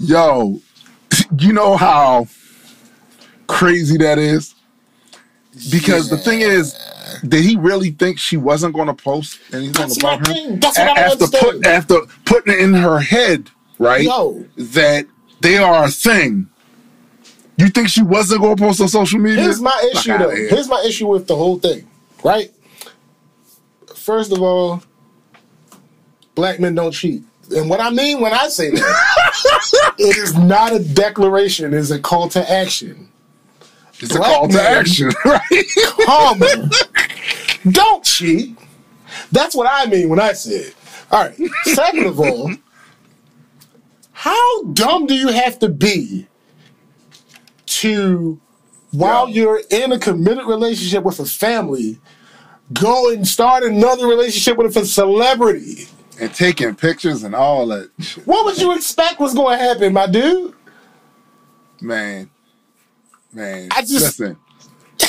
Yo, 0.00 0.60
you 1.38 1.52
know 1.52 1.76
how 1.76 2.26
crazy 3.46 3.98
that 3.98 4.18
is? 4.18 4.54
Because 5.70 6.08
the 6.08 6.16
thing 6.16 6.40
is, 6.40 6.74
did 7.26 7.44
he 7.44 7.56
really 7.56 7.90
think 7.90 8.18
she 8.18 8.36
wasn't 8.36 8.74
going 8.74 8.86
to 8.86 8.94
post 8.94 9.40
anything 9.52 9.72
That's 9.72 9.98
about 9.98 10.26
her? 10.26 10.32
thing. 10.32 10.60
That's 10.60 10.78
what 10.78 10.86
I 10.96 11.00
after, 11.02 11.24
understand. 11.24 11.44
put, 11.62 11.66
after 11.66 11.96
putting 12.24 12.52
it 12.54 12.60
in 12.60 12.74
her 12.74 13.00
head, 13.00 13.50
right? 13.78 14.02
Yo. 14.02 14.44
That 14.56 15.06
they 15.40 15.58
are 15.58 15.84
a 15.84 15.90
thing. 15.90 16.48
You 17.56 17.68
think 17.68 17.88
she 17.88 18.02
wasn't 18.02 18.40
going 18.40 18.56
to 18.56 18.62
post 18.62 18.80
on 18.80 18.88
social 18.88 19.18
media? 19.18 19.42
Here's 19.42 19.60
my 19.60 19.90
issue 19.92 20.12
outta 20.12 20.24
though. 20.24 20.34
here. 20.34 20.48
Here's 20.48 20.68
my 20.68 20.82
issue 20.86 21.08
with 21.08 21.26
the 21.26 21.34
whole 21.34 21.58
thing, 21.58 21.88
right? 22.22 22.52
First 23.94 24.32
of 24.32 24.40
all, 24.40 24.82
black 26.34 26.60
men 26.60 26.76
don't 26.76 26.92
cheat. 26.92 27.24
And 27.54 27.68
what 27.68 27.80
I 27.80 27.90
mean 27.90 28.20
when 28.20 28.32
I 28.32 28.48
say 28.48 28.70
that, 28.70 29.94
it 29.98 30.16
is 30.16 30.36
not 30.36 30.72
a 30.72 30.78
declaration, 30.78 31.74
it's 31.74 31.90
a 31.90 31.98
call 31.98 32.28
to 32.30 32.50
action. 32.50 33.08
It's 34.00 34.14
a 34.14 34.18
call 34.18 34.48
to 34.48 34.62
action, 34.62 35.10
right? 35.24 35.64
Karma. 36.04 36.70
don't 37.70 38.04
cheat. 38.04 38.56
That's 39.32 39.56
what 39.56 39.66
I 39.68 39.90
mean 39.90 40.08
when 40.08 40.20
I 40.20 40.32
say 40.32 40.56
it. 40.56 40.74
All 41.10 41.24
right. 41.24 41.36
Second 41.64 42.06
of 42.06 42.20
all, 42.20 42.52
how 44.18 44.62
dumb 44.72 45.06
do 45.06 45.14
you 45.14 45.28
have 45.28 45.60
to 45.60 45.68
be 45.68 46.26
to, 47.66 48.40
while 48.90 49.28
Yeah. 49.28 49.34
you're 49.42 49.60
in 49.70 49.92
a 49.92 49.98
committed 49.98 50.44
relationship 50.46 51.04
with 51.04 51.20
a 51.20 51.24
family, 51.24 52.00
go 52.72 53.10
and 53.12 53.26
start 53.28 53.62
another 53.62 54.08
relationship 54.08 54.56
with 54.58 54.76
a 54.76 54.84
celebrity? 54.84 55.86
and 56.20 56.34
taking 56.34 56.74
pictures 56.74 57.22
and 57.22 57.32
all 57.32 57.64
that 57.68 57.88
shit. 58.00 58.26
What 58.26 58.44
would 58.44 58.58
you 58.58 58.74
expect 58.74 59.20
was 59.20 59.34
going 59.34 59.56
to 59.56 59.64
happen, 59.64 59.92
my 59.92 60.08
dude? 60.08 60.52
Man. 61.80 62.28
Man. 63.32 63.68
I 63.70 63.82
just- 63.82 64.18
listen. 64.18 64.36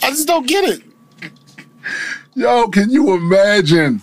I 0.00 0.10
just 0.10 0.28
don't 0.28 0.46
get 0.46 0.62
it. 0.64 0.82
Yo, 2.36 2.68
can 2.68 2.88
you 2.90 3.14
imagine 3.14 4.00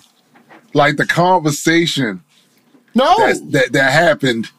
like 0.74 0.98
the 0.98 1.06
conversation 1.06 2.24
No, 2.96 3.16
that 3.18 3.52
that, 3.52 3.74
that 3.74 3.92
happened 3.92 4.50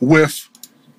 with 0.00 0.48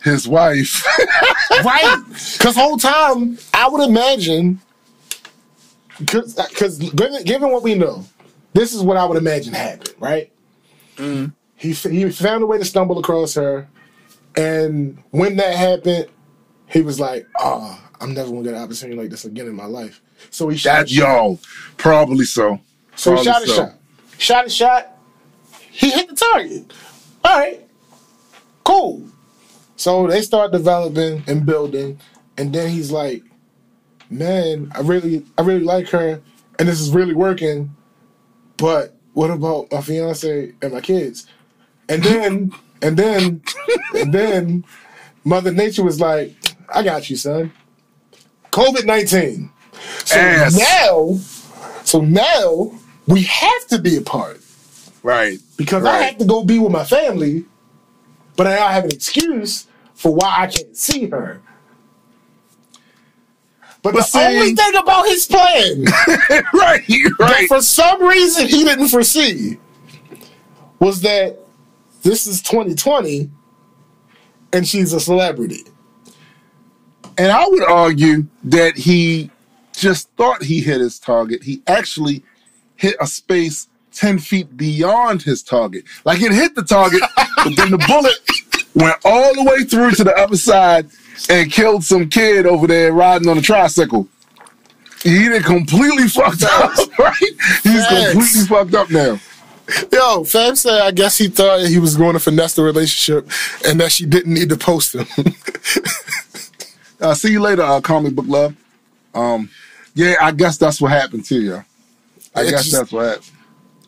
his 0.04 0.28
wife? 0.28 0.86
right? 1.64 2.04
Because 2.38 2.56
whole 2.56 2.78
time 2.78 3.38
I 3.54 3.68
would 3.68 3.88
imagine, 3.88 4.60
because 6.00 6.80
given, 6.80 7.24
given 7.24 7.52
what 7.52 7.64
we 7.64 7.76
know, 7.76 8.06
this 8.54 8.74
is 8.74 8.82
what 8.82 8.98
I 8.98 9.06
would 9.06 9.18
imagine 9.18 9.54
happened. 9.54 9.94
Right? 10.00 10.32
Mm. 10.98 11.34
He 11.56 11.72
f- 11.72 11.84
he 11.84 12.10
found 12.10 12.44
a 12.44 12.46
way 12.48 12.58
to 12.58 12.66
stumble 12.66 12.98
across 13.00 13.36
her, 13.36 13.68
and 14.36 14.98
when 15.12 15.36
that 15.38 15.56
happened, 15.56 16.08
he 16.68 16.82
was 16.82 17.00
like, 17.00 17.28
"Oh, 17.40 17.80
I'm 18.00 18.14
never 18.14 18.30
gonna 18.30 18.44
get 18.44 18.56
an 18.56 18.62
opportunity 18.64 19.00
like 19.00 19.10
this 19.12 19.26
again 19.26 19.48
in 19.48 19.56
my 19.56 19.66
life." 19.66 20.02
So 20.32 20.50
he 20.50 20.58
shot. 20.58 20.88
that 20.88 20.92
yo, 20.92 21.40
probably 21.78 22.26
so. 22.26 22.60
So 22.96 23.16
he 23.16 23.24
Probably 23.24 23.32
shot 23.32 23.44
a 23.44 23.48
so. 23.48 23.56
shot. 23.56 23.74
Shot 24.22 24.46
a 24.46 24.50
shot. 24.52 25.00
He 25.72 25.90
hit 25.90 26.08
the 26.08 26.16
target. 26.16 26.72
All 27.24 27.40
right. 27.40 27.68
Cool. 28.64 29.08
So 29.78 30.06
they 30.06 30.22
start 30.22 30.52
developing 30.52 31.24
and 31.26 31.44
building, 31.44 32.00
and 32.38 32.54
then 32.54 32.70
he's 32.70 32.92
like, 32.92 33.24
"Man, 34.12 34.72
I 34.76 34.82
really, 34.82 35.26
I 35.40 35.42
really 35.42 35.64
like 35.64 35.90
her, 35.90 36.22
and 36.60 36.70
this 36.70 36.80
is 36.80 36.92
really 36.92 37.16
working. 37.16 37.76
But 38.58 38.96
what 39.14 39.32
about 39.32 39.72
my 39.72 39.82
fiance 39.82 40.54
and 40.62 40.72
my 40.72 40.82
kids?" 40.82 41.26
And 41.90 42.04
then, 42.04 42.52
and 42.84 42.96
then, 42.96 43.42
and 43.96 44.14
then, 44.14 44.66
Mother 45.24 45.52
Nature 45.52 45.84
was 45.84 46.00
like, 46.00 46.36
"I 46.70 46.84
got 46.84 47.10
you, 47.10 47.16
son. 47.16 47.52
COVID 48.52 48.86
nineteen. 48.86 49.50
So 50.06 50.20
Ass. 50.20 50.60
now, 50.60 51.18
so 51.84 52.02
now 52.02 52.72
we 53.08 53.24
have 53.24 53.68
to 53.68 53.80
be 53.80 53.98
apart 53.98 54.40
Right. 55.04 55.40
because 55.58 55.84
I 55.86 56.02
have 56.04 56.18
to 56.20 56.26
go 56.26 56.44
be 56.44 56.60
with 56.60 56.72
my 56.72 56.84
family, 56.84 57.46
but 58.38 58.48
I 58.48 58.56
don't 58.56 58.72
have 58.72 58.84
an 58.86 58.92
excuse 58.92 59.68
for 59.96 60.14
why 60.14 60.42
I 60.44 60.48
can't 60.48 60.76
see 60.78 61.08
her. 61.10 61.42
But, 63.84 63.94
But 63.94 63.96
the 63.96 64.02
see- 64.04 64.20
only 64.20 64.56
thing 64.56 64.76
about 64.76 65.08
his 65.08 65.26
plan 65.26 65.84
right, 66.54 66.86
that 66.88 67.16
right. 67.20 67.48
for 67.48 67.62
some 67.64 68.04
reason 68.04 68.48
he 68.48 68.64
didn't 68.64 68.90
foresee 68.90 69.58
was 70.80 71.02
that 71.02 71.38
this 72.04 72.28
is 72.28 72.42
2020 72.44 73.30
and 74.54 74.68
she's 74.68 74.94
a 74.94 75.00
celebrity. 75.00 75.64
And 77.18 77.32
I 77.32 77.48
would 77.48 77.64
argue 77.64 78.28
that 78.44 78.78
he 78.78 79.32
just 79.74 80.10
thought 80.12 80.44
he 80.44 80.60
hit 80.62 80.80
his 80.80 81.00
target. 81.00 81.42
He 81.44 81.62
actually 81.68 82.24
hit 82.82 82.96
a 83.00 83.06
space 83.06 83.68
10 83.94 84.18
feet 84.20 84.58
beyond 84.58 85.22
his 85.22 85.44
target. 85.44 85.84
Like 86.04 86.22
it 86.22 86.32
hit 86.32 86.56
the 86.56 86.64
target, 86.64 87.02
but 87.38 87.56
then 87.56 87.70
the 87.72 87.78
bullet 87.88 88.16
went 88.74 88.98
all 89.06 89.36
the 89.36 89.44
way 89.44 89.64
through 89.64 89.92
to 89.92 90.04
the 90.04 90.16
other 90.16 90.36
side 90.38 90.88
and 91.30 91.52
killed 91.52 91.84
some 91.84 92.10
kid 92.10 92.48
over 92.48 92.66
there 92.66 92.92
riding 92.92 93.30
on 93.30 93.38
a 93.38 93.42
tricycle. 93.42 94.08
He 95.04 95.30
did 95.30 95.44
completely 95.44 96.08
fucked 96.08 96.44
up, 96.44 96.76
right? 97.00 97.16
He's 97.64 97.86
Facts. 97.86 98.12
completely 98.12 98.46
fucked 98.48 98.74
up 98.74 98.90
now. 98.90 99.20
Yo, 99.92 100.24
Fab 100.24 100.58
said 100.58 100.82
I 100.82 100.92
guess 100.92 101.18
he 101.18 101.28
thought 101.28 101.62
he 101.62 101.80
was 101.80 101.96
going 101.96 102.14
to 102.14 102.20
finesse 102.20 102.56
the 102.56 102.64
relationship 102.64 103.30
and 103.66 103.80
that 103.80 103.92
she 103.92 104.06
didn't 104.06 104.34
need 104.34 104.50
to 104.50 104.58
post 104.58 104.96
him. 104.96 105.08
Uh, 107.02 107.16
see 107.16 107.32
you 107.32 107.42
later, 107.42 107.64
uh, 107.64 107.82
comic 107.82 108.14
book 108.14 108.28
love. 108.28 108.56
Um, 109.16 109.50
yeah, 109.96 110.18
I 110.22 110.32
guess 110.32 110.60
that's 110.60 110.80
what 110.80 110.92
happened 110.92 111.26
to 111.26 111.36
you. 111.42 111.66
I 112.36 112.44
guess 112.44 112.64
just- 112.66 112.72
that's 112.72 112.92
what 112.92 113.30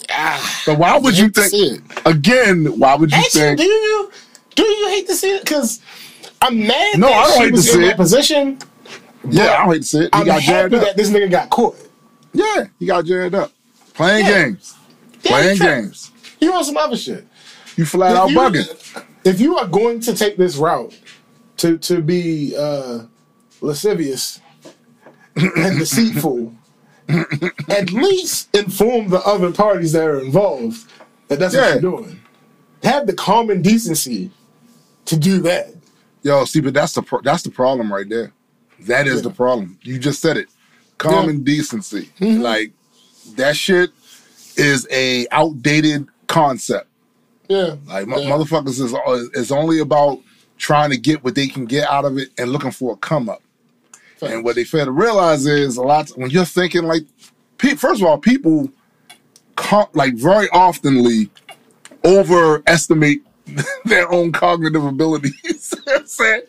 ah, 0.09 0.61
But 0.65 0.77
why 0.79 0.97
would 0.97 1.17
you 1.17 1.29
think? 1.29 1.81
Again, 2.05 2.65
why 2.79 2.95
would 2.95 3.11
you 3.11 3.17
Actually, 3.17 3.41
think? 3.41 3.59
do 3.59 3.63
you 3.65 4.11
do 4.55 4.63
you 4.63 4.87
hate 4.89 5.07
to 5.07 5.15
see 5.15 5.31
it? 5.35 5.43
Because 5.43 5.81
I'm 6.41 6.67
mad 6.67 6.99
No, 6.99 7.07
I 7.11 7.27
don't 7.27 7.41
hate 7.45 7.55
to 7.55 7.61
see 7.61 7.85
it. 7.85 7.95
position. 7.97 8.59
Yeah, 9.29 9.43
I 9.53 9.57
don't 9.65 9.73
hate 9.73 9.81
to 9.83 9.87
see 9.87 9.97
it. 9.99 10.03
He 10.15 10.21
I'm 10.21 10.25
got 10.25 10.41
happy 10.41 10.77
that 10.79 10.97
this 10.97 11.09
nigga 11.09 11.31
got 11.31 11.49
caught. 11.49 11.77
Yeah, 12.33 12.65
he 12.79 12.85
got 12.85 13.05
jammed 13.05 13.33
up. 13.35 13.51
Playing 13.93 14.25
Yeah. 14.25 14.43
games. 14.43 14.73
Yeah, 15.23 15.31
Playing 15.31 15.57
games. 15.59 16.11
You 16.41 16.53
on 16.53 16.63
some 16.65 16.75
other 16.77 16.97
shit. 16.97 17.25
You 17.77 17.85
flat 17.85 18.15
out 18.17 18.29
you- 18.29 18.37
bugging. 18.37 19.03
If 19.23 19.39
you 19.39 19.57
are 19.57 19.67
going 19.67 20.01
to 20.01 20.13
take 20.13 20.35
this 20.37 20.57
route 20.57 20.93
to 21.57 21.77
to 21.77 22.01
be 22.01 22.53
uh, 22.57 23.03
lascivious 23.61 24.41
and 25.35 25.79
deceitful, 25.79 26.53
at 27.69 27.91
least 27.91 28.55
inform 28.55 29.09
the 29.09 29.19
other 29.25 29.51
parties 29.51 29.91
that 29.93 30.05
are 30.05 30.19
involved 30.19 30.89
that 31.27 31.39
that's 31.39 31.53
Yeah. 31.53 31.75
what 31.75 31.81
you're 31.81 31.91
doing. 31.97 32.19
Have 32.83 33.07
the 33.07 33.13
common 33.13 33.61
decency 33.61 34.31
to 35.05 35.17
do 35.17 35.39
that. 35.41 35.73
Yo, 36.23 36.45
see, 36.45 36.61
but 36.61 36.73
that's 36.73 36.93
the 36.93 37.01
pro- 37.01 37.21
that's 37.21 37.43
the 37.43 37.51
problem 37.51 37.91
right 37.93 38.07
there. 38.07 38.31
That 38.81 39.07
is 39.07 39.17
Yeah. 39.17 39.21
the 39.23 39.29
problem. 39.31 39.77
You 39.81 39.99
just 39.99 40.21
said 40.21 40.37
it. 40.37 40.47
Common 40.97 41.43
decency. 41.43 42.09
Mm-hmm. 42.19 42.41
Like 42.41 42.71
that 43.35 43.55
shit 43.57 43.91
is 44.55 44.87
a 44.91 45.27
outdated 45.31 46.07
concept. 46.27 46.87
Yeah, 47.49 47.75
Like 47.87 48.07
Yeah. 48.07 48.13
motherfuckers 48.31 48.79
is 48.79 48.93
is 49.33 49.51
only 49.51 49.79
about 49.79 50.19
trying 50.57 50.89
to 50.91 50.97
get 50.97 51.23
what 51.23 51.35
they 51.35 51.47
can 51.47 51.65
get 51.65 51.87
out 51.89 52.05
of 52.05 52.17
it 52.17 52.29
and 52.37 52.51
looking 52.51 52.71
for 52.71 52.93
a 52.93 52.95
come 52.95 53.27
up. 53.29 53.41
And 54.21 54.43
what 54.43 54.55
they 54.55 54.63
fail 54.63 54.85
to 54.85 54.91
realize 54.91 55.45
is 55.45 55.77
a 55.77 55.81
lot 55.81 56.09
when 56.11 56.29
you're 56.29 56.45
thinking 56.45 56.83
like, 56.83 57.03
pe- 57.57 57.75
first 57.75 58.01
of 58.01 58.07
all, 58.07 58.17
people 58.17 58.69
like 59.93 60.15
very 60.15 60.47
oftenly 60.49 61.29
overestimate 62.05 63.19
their 63.85 64.11
own 64.11 64.31
cognitive 64.31 64.85
abilities. 64.85 65.73
You 65.85 65.91
know 65.91 65.93
what 65.93 66.01
I'm 66.01 66.07
saying? 66.07 66.41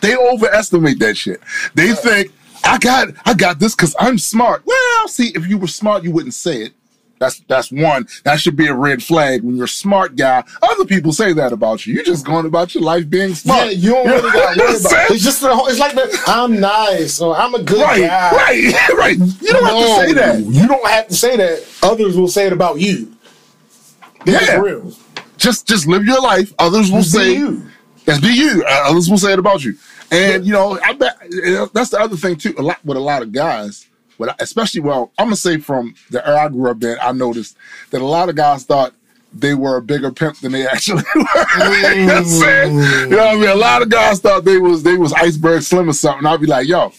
they 0.00 0.16
overestimate 0.16 0.98
that 0.98 1.16
shit. 1.16 1.40
They 1.74 1.92
think 1.94 2.30
I 2.62 2.78
got 2.78 3.08
I 3.24 3.34
got 3.34 3.58
this 3.58 3.74
because 3.74 3.96
I'm 3.98 4.18
smart. 4.18 4.62
Well, 4.64 5.08
see, 5.08 5.32
if 5.34 5.46
you 5.46 5.58
were 5.58 5.66
smart, 5.66 6.04
you 6.04 6.10
wouldn't 6.12 6.34
say 6.34 6.62
it. 6.62 6.72
That's 7.18 7.38
that's 7.48 7.70
one. 7.70 8.06
That 8.24 8.40
should 8.40 8.56
be 8.56 8.66
a 8.66 8.74
red 8.74 9.02
flag. 9.02 9.42
When 9.42 9.56
you're 9.56 9.64
a 9.66 9.68
smart 9.68 10.16
guy, 10.16 10.42
other 10.62 10.84
people 10.84 11.12
say 11.12 11.32
that 11.32 11.52
about 11.52 11.86
you. 11.86 11.94
You're 11.94 12.04
just 12.04 12.26
going 12.26 12.44
about 12.44 12.74
your 12.74 12.82
life 12.82 13.08
being 13.08 13.34
smart. 13.34 13.66
Yeah, 13.66 13.70
you 13.72 13.90
don't 13.90 14.06
really 14.08 14.30
got 14.32 14.54
to 14.54 14.60
worry 14.60 14.76
about 14.80 14.92
it. 15.10 15.14
It's 15.14 15.24
just 15.24 15.40
the 15.40 15.54
whole, 15.54 15.66
it's 15.68 15.78
like 15.78 15.94
the 15.94 16.22
I'm 16.26 16.58
nice 16.60 17.20
or 17.20 17.36
I'm 17.36 17.54
a 17.54 17.62
good 17.62 17.80
right, 17.80 18.00
guy. 18.00 18.30
right, 18.32 18.88
right. 18.98 19.16
You 19.16 19.52
don't 19.52 19.64
have 19.64 19.78
to 19.78 20.06
say 20.06 20.12
that. 20.14 20.38
You 20.40 20.66
don't 20.68 20.86
have 20.88 21.08
to 21.08 21.14
say 21.14 21.36
that. 21.36 21.64
Others 21.82 22.16
will 22.16 22.28
say 22.28 22.46
it 22.46 22.52
about 22.52 22.80
you. 22.80 23.12
That's 24.26 24.48
Yeah. 24.48 24.58
real. 24.60 24.92
Just 25.36 25.66
just 25.66 25.86
live 25.86 26.04
your 26.04 26.20
life. 26.20 26.52
Others 26.58 26.90
will 26.90 26.98
be 26.98 27.04
say 27.04 27.32
you. 27.34 27.62
Yes, 28.06 28.20
be 28.20 28.28
you. 28.28 28.64
Uh, 28.68 28.90
others 28.90 29.08
will 29.08 29.18
say 29.18 29.32
it 29.32 29.38
about 29.38 29.64
you. 29.64 29.74
And 30.10 30.44
you 30.46 30.52
know, 30.52 30.78
I 30.84 30.92
bet 30.92 31.16
that's 31.72 31.90
the 31.90 31.98
other 32.00 32.16
thing 32.16 32.36
too. 32.36 32.54
A 32.58 32.62
lot 32.62 32.84
with 32.84 32.96
a 32.96 33.00
lot 33.00 33.22
of 33.22 33.32
guys, 33.32 33.86
but 34.18 34.40
especially 34.40 34.80
well, 34.80 35.12
I'm 35.18 35.26
gonna 35.26 35.36
say 35.36 35.58
from 35.58 35.94
the 36.10 36.26
era 36.26 36.44
I 36.44 36.48
grew 36.48 36.70
up 36.70 36.82
in, 36.82 36.96
I 37.00 37.12
noticed 37.12 37.56
that 37.90 38.00
a 38.00 38.06
lot 38.06 38.28
of 38.28 38.36
guys 38.36 38.64
thought 38.64 38.94
they 39.32 39.54
were 39.54 39.76
a 39.78 39.82
bigger 39.82 40.12
pimp 40.12 40.38
than 40.38 40.52
they 40.52 40.66
actually 40.74 41.02
were. 41.14 41.20
you 41.20 42.06
know 42.06 42.06
what 42.06 42.16
I'm 42.18 42.24
saying? 42.24 42.74
You 42.74 43.06
know 43.10 43.16
what 43.16 43.28
I 43.28 43.34
mean? 43.36 43.48
A 43.48 43.54
lot 43.54 43.82
of 43.82 43.88
guys 43.90 44.20
thought 44.20 44.44
they 44.44 44.58
was 44.58 44.82
they 44.82 44.96
was 44.96 45.12
iceberg 45.12 45.62
slim 45.62 45.88
or 45.88 45.92
something. 45.92 46.24
I'd 46.26 46.40
be 46.40 46.46
like, 46.46 46.68
yo, 46.68 46.92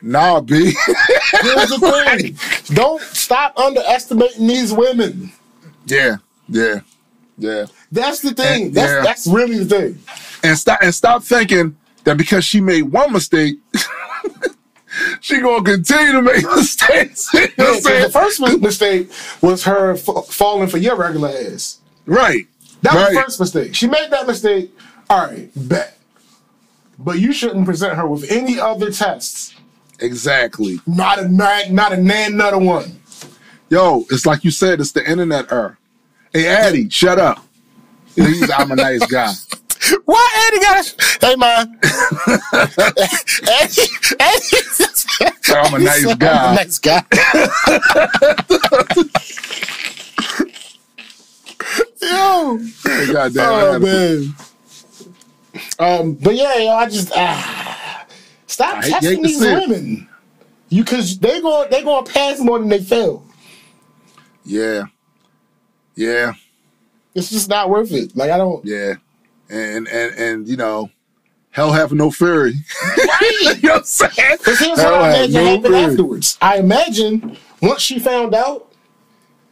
nah, 0.00 0.40
B. 0.40 0.54
Here's 1.42 1.68
the 1.68 1.78
thing. 2.18 2.74
Don't 2.74 3.02
stop 3.02 3.58
underestimating 3.58 4.46
these 4.46 4.72
women. 4.72 5.32
yeah, 5.86 6.16
yeah, 6.48 6.80
yeah. 7.38 7.66
That's 7.92 8.20
the 8.20 8.32
thing. 8.32 8.66
And- 8.66 8.74
That's 8.74 8.92
yeah. 8.92 9.02
that's 9.02 9.26
really 9.26 9.62
the 9.62 9.64
thing. 9.78 9.98
and 10.42 10.56
stop 10.58 10.78
and 10.82 10.94
stop 10.94 11.22
thinking 11.22 11.76
that 12.04 12.16
because 12.16 12.44
she 12.44 12.60
made 12.60 12.82
one 12.82 13.12
mistake, 13.12 13.56
she 15.20 15.40
gonna 15.40 15.62
continue 15.64 16.12
to 16.12 16.22
make 16.22 16.44
mistakes. 16.56 17.32
you 17.34 17.48
know 17.58 17.78
saying? 17.80 18.02
the 18.02 18.10
first 18.10 18.40
mistake 18.60 19.10
was 19.42 19.64
her 19.64 19.92
f- 19.92 20.26
falling 20.28 20.68
for 20.68 20.78
your 20.78 20.96
regular 20.96 21.28
ass. 21.28 21.78
right. 22.06 22.46
That 22.82 22.92
right. 22.92 23.08
was 23.08 23.14
the 23.14 23.22
first 23.22 23.40
mistake. 23.40 23.74
She 23.74 23.88
made 23.88 24.10
that 24.10 24.26
mistake. 24.26 24.70
All 25.08 25.26
right, 25.26 25.50
bet. 25.56 25.96
But 26.98 27.18
you 27.18 27.32
shouldn't 27.32 27.64
present 27.64 27.94
her 27.94 28.06
with 28.06 28.30
any 28.30 28.58
other 28.60 28.90
tests. 28.90 29.54
Exactly. 30.00 30.80
Not 30.86 31.18
a 31.18 31.28
not, 31.28 31.70
not 31.70 31.92
a 31.92 31.96
nan 31.96 32.36
nutter 32.36 32.58
one. 32.58 33.00
Yo, 33.70 34.04
it's 34.10 34.26
like 34.26 34.44
you 34.44 34.50
said, 34.50 34.80
it's 34.80 34.92
the 34.92 35.08
internet 35.10 35.50
era. 35.50 35.76
Hey, 36.32 36.46
Addy, 36.48 36.88
shut 36.90 37.18
up. 37.18 37.44
He's, 38.14 38.50
I'm 38.50 38.70
a 38.70 38.76
nice 38.76 39.04
guy. 39.06 39.32
Why 40.04 40.28
Eddie 40.46 40.60
got 40.60 40.78
a 40.78 40.82
Hey 41.26 41.34
man. 41.36 41.78
Eddie, 43.60 43.88
Eddie, 44.20 44.62
I'm 45.48 45.74
a 45.74 45.78
nice 45.78 46.14
guy. 46.14 46.32
I'm 46.32 46.52
a 46.52 46.56
nice 46.56 46.78
guy. 46.78 47.02
Yo. 52.02 52.58
Hey, 52.84 53.12
goddamn. 53.12 53.44
Oh 53.44 53.78
man. 53.78 54.34
Um, 55.78 56.14
but 56.14 56.34
yeah, 56.34 56.56
yo, 56.58 56.70
I 56.70 56.88
just 56.88 57.12
ah, 57.14 58.06
stop 58.46 58.78
I 58.78 58.88
testing 58.88 59.22
these 59.22 59.40
women. 59.40 60.08
You 60.68 60.84
cause 60.84 61.18
they 61.18 61.40
going 61.40 61.70
they 61.70 61.82
gonna 61.82 62.06
pass 62.06 62.40
more 62.40 62.58
than 62.58 62.68
they 62.68 62.80
fail. 62.80 63.24
Yeah. 64.44 64.84
Yeah. 65.94 66.34
It's 67.14 67.30
just 67.30 67.48
not 67.48 67.70
worth 67.70 67.92
it. 67.92 68.16
Like 68.16 68.30
I 68.30 68.36
don't. 68.36 68.64
Yeah. 68.64 68.94
And 69.48 69.86
and 69.88 70.14
and 70.16 70.48
you 70.48 70.56
know, 70.56 70.90
hell 71.50 71.72
have 71.72 71.92
no 71.92 72.10
fury. 72.10 72.54
Right. 72.82 73.56
you 73.62 73.68
know 73.68 73.74
what 73.74 73.78
I'm 73.80 73.84
saying? 73.84 74.36
Because 74.38 74.58
here's 74.58 74.80
Hell 74.80 74.92
what 74.92 75.00
I 75.02 75.08
imagine 75.24 75.34
no 75.34 75.44
happened 75.44 75.66
fury. 75.66 75.84
afterwards. 75.84 76.38
I 76.40 76.56
imagine 76.58 77.36
once 77.62 77.82
she 77.82 77.98
found 77.98 78.34
out, 78.34 78.72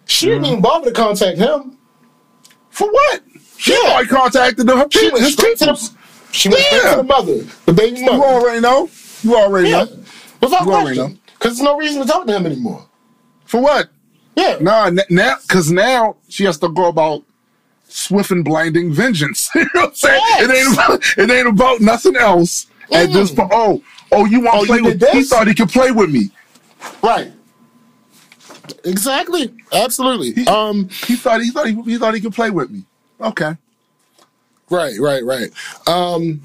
she 0.06 0.26
Mm-hmm. 0.26 0.34
didn't 0.34 0.46
even 0.46 0.60
bother 0.62 0.86
to 0.86 0.92
contact 0.92 1.38
him. 1.38 1.78
For 2.70 2.90
what? 2.90 3.22
She 3.56 3.72
Yeah. 3.72 3.90
already 3.92 4.08
contacted. 4.08 4.68
Her 4.68 4.86
She 4.90 5.10
went 5.10 5.26
straight 5.26 5.58
to 5.58 5.66
the. 5.66 5.90
She 6.32 6.48
went 6.48 6.60
straight 6.62 6.90
to 6.90 6.96
the 6.96 7.02
mother, 7.04 7.36
the 7.66 7.72
baby 7.72 8.04
mother. 8.04 8.16
You 8.16 8.24
already 8.24 8.60
know. 8.60 8.90
You 9.22 9.36
already 9.36 9.68
Yeah, 9.70 9.84
know. 9.84 9.98
without 10.40 10.64
You 10.66 10.72
already 10.72 10.96
question. 10.96 11.14
know. 11.14 11.18
Because 11.38 11.56
there's 11.58 11.62
no 11.64 11.78
reason 11.78 12.02
to 12.02 12.08
talk 12.08 12.26
to 12.26 12.32
him 12.36 12.46
anymore. 12.46 12.84
For 13.44 13.60
what? 13.60 13.88
Yeah. 14.36 14.58
Nah, 14.60 14.90
now 15.10 15.36
because 15.42 15.70
now 15.70 16.16
she 16.28 16.44
has 16.44 16.58
to 16.58 16.68
go 16.68 16.88
about 16.88 17.22
swift 17.94 18.30
and 18.32 18.44
blinding 18.44 18.92
vengeance. 18.92 19.48
you 19.54 19.62
know 19.74 19.82
what 19.82 19.88
I'm 19.90 19.94
saying? 19.94 20.20
It 20.38 20.50
ain't 20.50 20.74
about 20.74 21.18
it 21.18 21.30
ain't 21.30 21.48
about 21.48 21.80
nothing 21.80 22.16
else 22.16 22.66
at 22.92 23.12
this 23.12 23.30
point. 23.30 23.50
Oh, 23.52 23.82
oh, 24.12 24.24
you 24.26 24.40
want 24.40 24.56
Oh, 24.56 24.60
to 24.62 24.66
play 24.66 24.82
with? 24.82 25.00
did 25.00 25.14
He 25.14 25.22
thought 25.22 25.46
he 25.46 25.54
could 25.54 25.68
play 25.68 25.90
with 25.92 26.10
me. 26.10 26.30
Right. 27.02 27.32
Exactly. 28.84 29.54
Absolutely. 29.72 30.46
Um. 30.46 30.88
He 30.88 31.16
thought 31.16 31.40
he 31.40 31.50
thought 31.50 31.66
he, 31.66 31.80
he 31.82 31.98
thought 31.98 32.14
he 32.14 32.20
could 32.20 32.34
play 32.34 32.50
with 32.50 32.70
me. 32.70 32.84
Okay. 33.20 33.56
Right. 34.70 34.94
Right. 34.98 35.24
Right. 35.24 35.50
Um. 35.86 36.42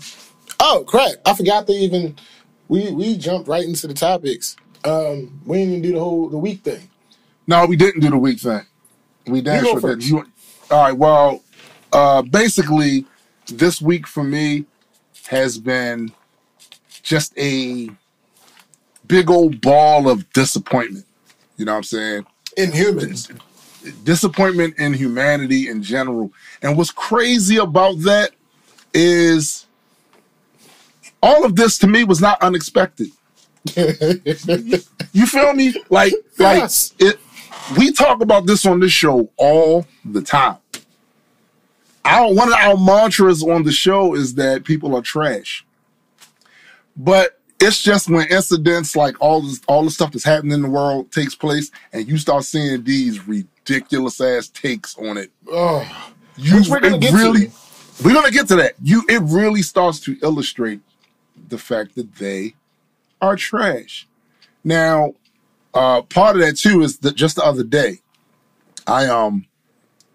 Oh 0.60 0.84
crap! 0.86 1.14
I 1.26 1.34
forgot 1.34 1.68
to 1.68 1.74
even. 1.74 2.16
We 2.68 2.92
we 2.92 3.18
jumped 3.18 3.48
right 3.48 3.64
into 3.64 3.88
the 3.88 3.94
topics. 3.94 4.56
Um. 4.86 5.42
We 5.46 5.58
didn't 5.58 5.70
even 5.74 5.82
do 5.82 5.94
the 5.94 6.00
whole 6.00 6.30
the 6.30 6.38
week 6.38 6.62
thing. 6.62 6.90
No, 7.48 7.66
we 7.66 7.76
didn't 7.76 8.02
do 8.02 8.10
the 8.10 8.18
week 8.18 8.40
thing. 8.40 8.62
We 9.26 9.42
go 9.42 9.60
sure 9.62 9.82
didn't. 9.82 10.04
You, 10.04 10.29
all 10.72 10.84
right. 10.84 10.96
Well, 10.98 11.42
uh, 11.94 12.22
basically, 12.22 13.06
this 13.48 13.82
week 13.82 14.08
for 14.08 14.24
me 14.24 14.66
has 15.28 15.58
been 15.58 16.12
just 17.04 17.34
a 17.38 17.90
big 19.08 19.30
old 19.30 19.62
ball 19.62 20.10
of 20.10 20.32
disappointment. 20.34 21.06
You 21.58 21.66
know 21.66 21.74
what 21.74 21.78
I'm 21.78 21.84
saying? 21.84 22.26
Inhumans. 22.58 23.38
disappointment 24.04 24.78
in 24.78 24.94
humanity 24.94 25.70
in 25.70 25.82
general. 25.82 26.32
And 26.62 26.78
what's 26.78 26.92
crazy 26.92 27.58
about 27.58 28.00
that 28.02 28.32
is 28.94 29.66
all 31.24 31.46
of 31.46 31.56
this 31.56 31.78
to 31.80 31.88
me 31.88 32.04
was 32.04 32.22
not 32.22 32.42
unexpected. 32.42 33.10
You 35.12 35.26
feel 35.26 35.54
me? 35.54 35.74
Like, 35.90 36.14
Yes. 36.38 36.94
like 37.00 37.10
it. 37.14 37.20
We 37.78 37.92
talk 37.92 38.22
about 38.22 38.46
this 38.46 38.66
on 38.66 38.80
this 38.80 38.92
show 38.92 39.30
all 39.38 39.86
the 40.06 40.22
time. 40.22 40.58
Our 42.06 42.34
one 42.34 42.48
of 42.48 42.56
our 42.56 42.78
mantras 42.78 43.44
on 43.44 43.64
the 43.64 43.72
show 43.72 44.16
is 44.16 44.36
that 44.36 44.64
people 44.64 44.96
are 44.96 45.02
trash, 45.02 45.66
but 46.98 47.40
it's 47.60 47.82
just 47.82 48.10
when 48.10 48.28
incidents 48.28 48.96
like 48.96 49.16
all 49.22 49.42
this, 49.42 49.62
all 49.68 49.84
the 49.84 49.92
stuff 49.92 50.12
that's 50.12 50.24
happening 50.24 50.54
in 50.54 50.62
the 50.62 50.70
world 50.70 51.12
takes 51.12 51.36
place, 51.36 51.70
and 51.94 52.08
you 52.08 52.18
start 52.18 52.46
seeing 52.46 52.84
these 52.84 53.28
ridiculous 53.28 54.20
ass 54.22 54.48
takes 54.48 54.98
on 54.98 55.18
it. 55.18 55.32
oh. 55.52 56.14
You 56.42 56.62
we're 56.70 56.80
gonna 56.80 56.96
it 56.96 57.02
get 57.02 57.12
to. 57.12 57.18
really, 57.18 57.52
we're 58.04 58.14
gonna 58.14 58.32
get 58.32 58.48
to 58.48 58.56
that. 58.56 58.76
You, 58.82 59.04
it 59.10 59.22
really 59.24 59.62
starts 59.62 60.00
to 60.02 60.18
illustrate 60.24 60.80
the 61.50 61.58
fact 61.58 61.96
that 61.96 62.16
they 62.16 62.56
are 63.22 63.36
trash. 63.36 64.08
Now, 64.64 65.16
uh, 65.74 66.02
part 66.04 66.36
of 66.36 66.42
that 66.42 66.58
too 66.58 66.82
is 66.82 66.98
that 67.00 67.16
just 67.16 67.36
the 67.38 67.44
other 67.44 67.64
day, 67.64 68.00
I 68.88 69.08
um 69.08 69.46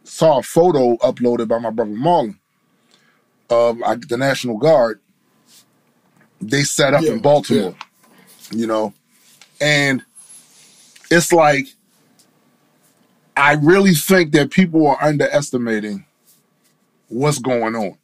saw 0.04 0.38
a 0.38 0.42
photo 0.42 0.96
uploaded 0.98 1.48
by 1.48 1.58
my 1.58 1.70
brother 1.70 1.92
Marlon 1.92 2.38
of 3.50 3.80
uh, 3.82 3.96
the 4.08 4.16
National 4.16 4.58
Guard. 4.58 5.00
They 6.40 6.62
set 6.62 6.94
up 6.94 7.04
Yeah, 7.04 7.12
in 7.12 7.20
Baltimore, 7.20 7.74
you 8.50 8.66
know, 8.66 8.92
and 9.60 10.02
it's 11.10 11.32
like 11.32 11.66
I 13.36 13.54
really 13.54 13.94
think 13.94 14.32
that 14.32 14.50
people 14.50 14.86
are 14.86 15.02
underestimating 15.02 16.04
what's 17.08 17.38
going 17.38 17.74
on, 17.74 17.96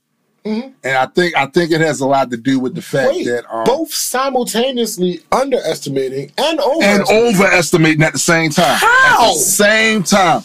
Mhm. 0.44 0.72
and 0.85 0.96
I 0.96 1.07
think 1.07 1.37
I 1.37 1.46
think 1.46 1.70
it 1.70 1.81
has 1.83 2.00
a 2.00 2.07
lot 2.07 2.31
to 2.31 2.37
do 2.38 2.59
with 2.59 2.74
the 2.74 2.81
fact 2.83 3.11
Wait, 3.12 3.24
that 3.26 3.44
um, 3.55 3.64
both 3.64 3.92
simultaneously 3.92 5.20
underestimating 5.33 6.33
and 6.38 6.59
and 6.59 6.61
overestimating. 6.61 7.26
overestimating 7.29 8.03
at 8.03 8.12
the 8.14 8.18
same 8.18 8.50
time. 8.50 8.64
At 8.74 8.79
How? 8.81 9.33
the 9.35 9.38
same 9.38 10.03
time. 10.03 10.42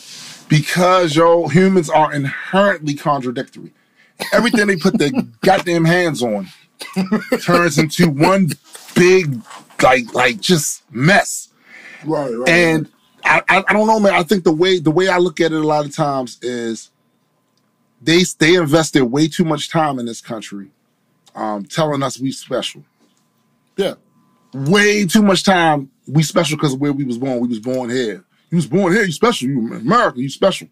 Because 0.49 1.15
yo, 1.15 1.47
humans 1.47 1.89
are 1.89 2.13
inherently 2.13 2.93
contradictory. 2.93 3.71
Everything 4.33 4.67
they 4.67 4.75
put 4.75 4.97
their 4.99 5.11
goddamn 5.41 5.85
hands 5.85 6.21
on 6.21 6.47
turns 7.41 7.77
into 7.77 8.09
one 8.09 8.49
big, 8.95 9.41
like, 9.81 10.13
like 10.13 10.39
just 10.39 10.83
mess. 10.91 11.49
right, 12.05 12.29
right. 12.31 12.49
And 12.49 12.89
I, 13.23 13.41
I, 13.49 13.63
I 13.67 13.73
don't 13.73 13.87
know, 13.87 13.99
man. 13.99 14.13
I 14.13 14.23
think 14.23 14.43
the 14.43 14.53
way 14.53 14.79
the 14.79 14.91
way 14.91 15.07
I 15.07 15.17
look 15.17 15.39
at 15.41 15.51
it 15.51 15.57
a 15.59 15.65
lot 15.67 15.85
of 15.85 15.95
times 15.95 16.37
is 16.41 16.91
they 18.05 18.23
they 18.39 18.55
invested 18.55 19.03
way 19.03 19.27
too 19.27 19.45
much 19.45 19.69
time 19.69 19.99
in 19.99 20.05
this 20.05 20.21
country, 20.21 20.69
um, 21.35 21.65
telling 21.65 22.03
us 22.03 22.19
we 22.19 22.31
special 22.31 22.83
yeah. 23.77 23.95
way 24.53 25.05
too 25.05 25.21
much 25.21 25.43
time. 25.43 25.89
We 26.07 26.23
special 26.23 26.57
because 26.57 26.73
of 26.73 26.81
where 26.81 26.93
we 26.93 27.03
was 27.03 27.17
born. 27.17 27.39
We 27.39 27.47
was 27.47 27.59
born 27.59 27.89
here. 27.89 28.23
You 28.51 28.57
was 28.57 28.67
born 28.67 28.93
here. 28.93 29.03
You 29.03 29.11
special. 29.11 29.47
You 29.47 29.73
America. 29.75 30.21
You 30.21 30.29
special. 30.29 30.67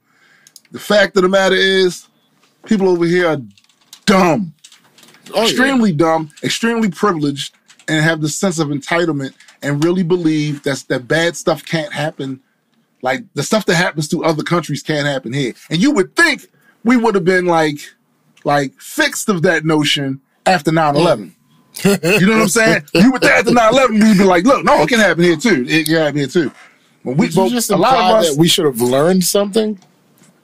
The 0.72 0.80
fact 0.80 1.15
of 1.17 1.24
the 1.24 1.30
matter 1.30 1.56
is, 1.56 2.08
people 2.65 2.89
over 2.89 3.06
here 3.06 3.28
are 3.28 3.41
dumb, 4.06 4.54
Oh, 5.34 5.41
yeah. 5.41 5.43
extremely 5.43 5.91
dumb, 5.91 6.32
extremely 6.43 6.89
privileged, 6.89 7.56
and 7.88 8.04
have 8.04 8.22
this 8.22 8.36
sense 8.36 8.60
of 8.60 8.69
entitlement 8.69 9.34
and 9.62 9.84
really 9.84 10.04
believe 10.04 10.63
that's 10.63 10.84
that 10.84 11.08
bad 11.08 11.36
stuff 11.36 11.65
can't 11.65 11.93
happen. 11.93 12.41
Like 13.02 13.24
the 13.34 13.43
stuff 13.43 13.65
that 13.65 13.76
happens 13.76 14.08
to 14.10 14.24
other 14.24 14.43
countries 14.43 14.84
can't 14.84 15.08
happen 15.08 15.34
here. 15.34 15.54
And 15.69 15.82
you 15.82 15.91
would 15.91 16.15
think 16.15 16.48
we 16.84 16.98
would 16.98 17.15
have 17.15 17.26
been 17.26 17.46
like, 17.46 17.80
like 18.43 18.74
fixed 18.80 19.30
of 19.30 19.41
that 19.43 19.65
notion 19.65 20.22
after 20.46 20.72
9-11. 20.72 21.32
You 21.84 22.28
know 22.28 22.34
what 22.34 22.41
I'm 22.43 22.48
saying? 22.50 22.84
You 22.93 23.12
would 23.12 23.22
think 23.22 23.34
after 23.34 23.50
9-11, 23.52 23.89
we'd 23.93 24.17
be 24.19 24.24
like, 24.24 24.43
look, 24.43 24.63
no, 24.63 24.84
it 24.84 24.89
can 24.89 25.00
happen 25.00 25.24
here 25.24 25.36
too. 25.36 25.65
It 25.67 25.88
can 25.88 25.96
happen 25.96 26.17
here 26.17 26.28
too. 26.28 26.52
But 27.04 27.17
we, 27.17 27.30
but 27.30 27.50
just 27.50 27.72
a 27.72 27.76
lot 27.76 27.96
of 27.96 28.15
us, 28.17 28.30
that 28.30 28.39
we 28.39 28.48
should 28.48 28.65
have 28.65 28.80
learned 28.80 29.24
something? 29.24 29.80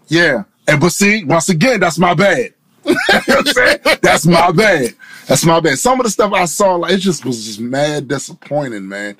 yeah. 0.08 0.44
And 0.68 0.80
but 0.80 0.90
see, 0.90 1.24
once 1.24 1.50
again, 1.50 1.80
that's 1.80 1.98
my 1.98 2.14
bad. 2.14 2.54
you 2.86 2.94
know 2.94 3.20
what 3.28 3.48
I'm 3.48 3.54
saying? 3.54 3.80
That's 4.02 4.26
my 4.26 4.52
bad. 4.52 4.96
That's 5.28 5.46
my 5.46 5.60
bad. 5.60 5.80
Some 5.80 6.00
of 6.00 6.06
the 6.06 6.10
stuff 6.10 6.34
I 6.34 6.46
saw, 6.46 6.76
like 6.76 6.94
it 6.94 6.98
just 6.98 7.26
was 7.26 7.46
just 7.46 7.60
mad 7.60 8.08
disappointing, 8.08 8.88
man. 8.88 9.16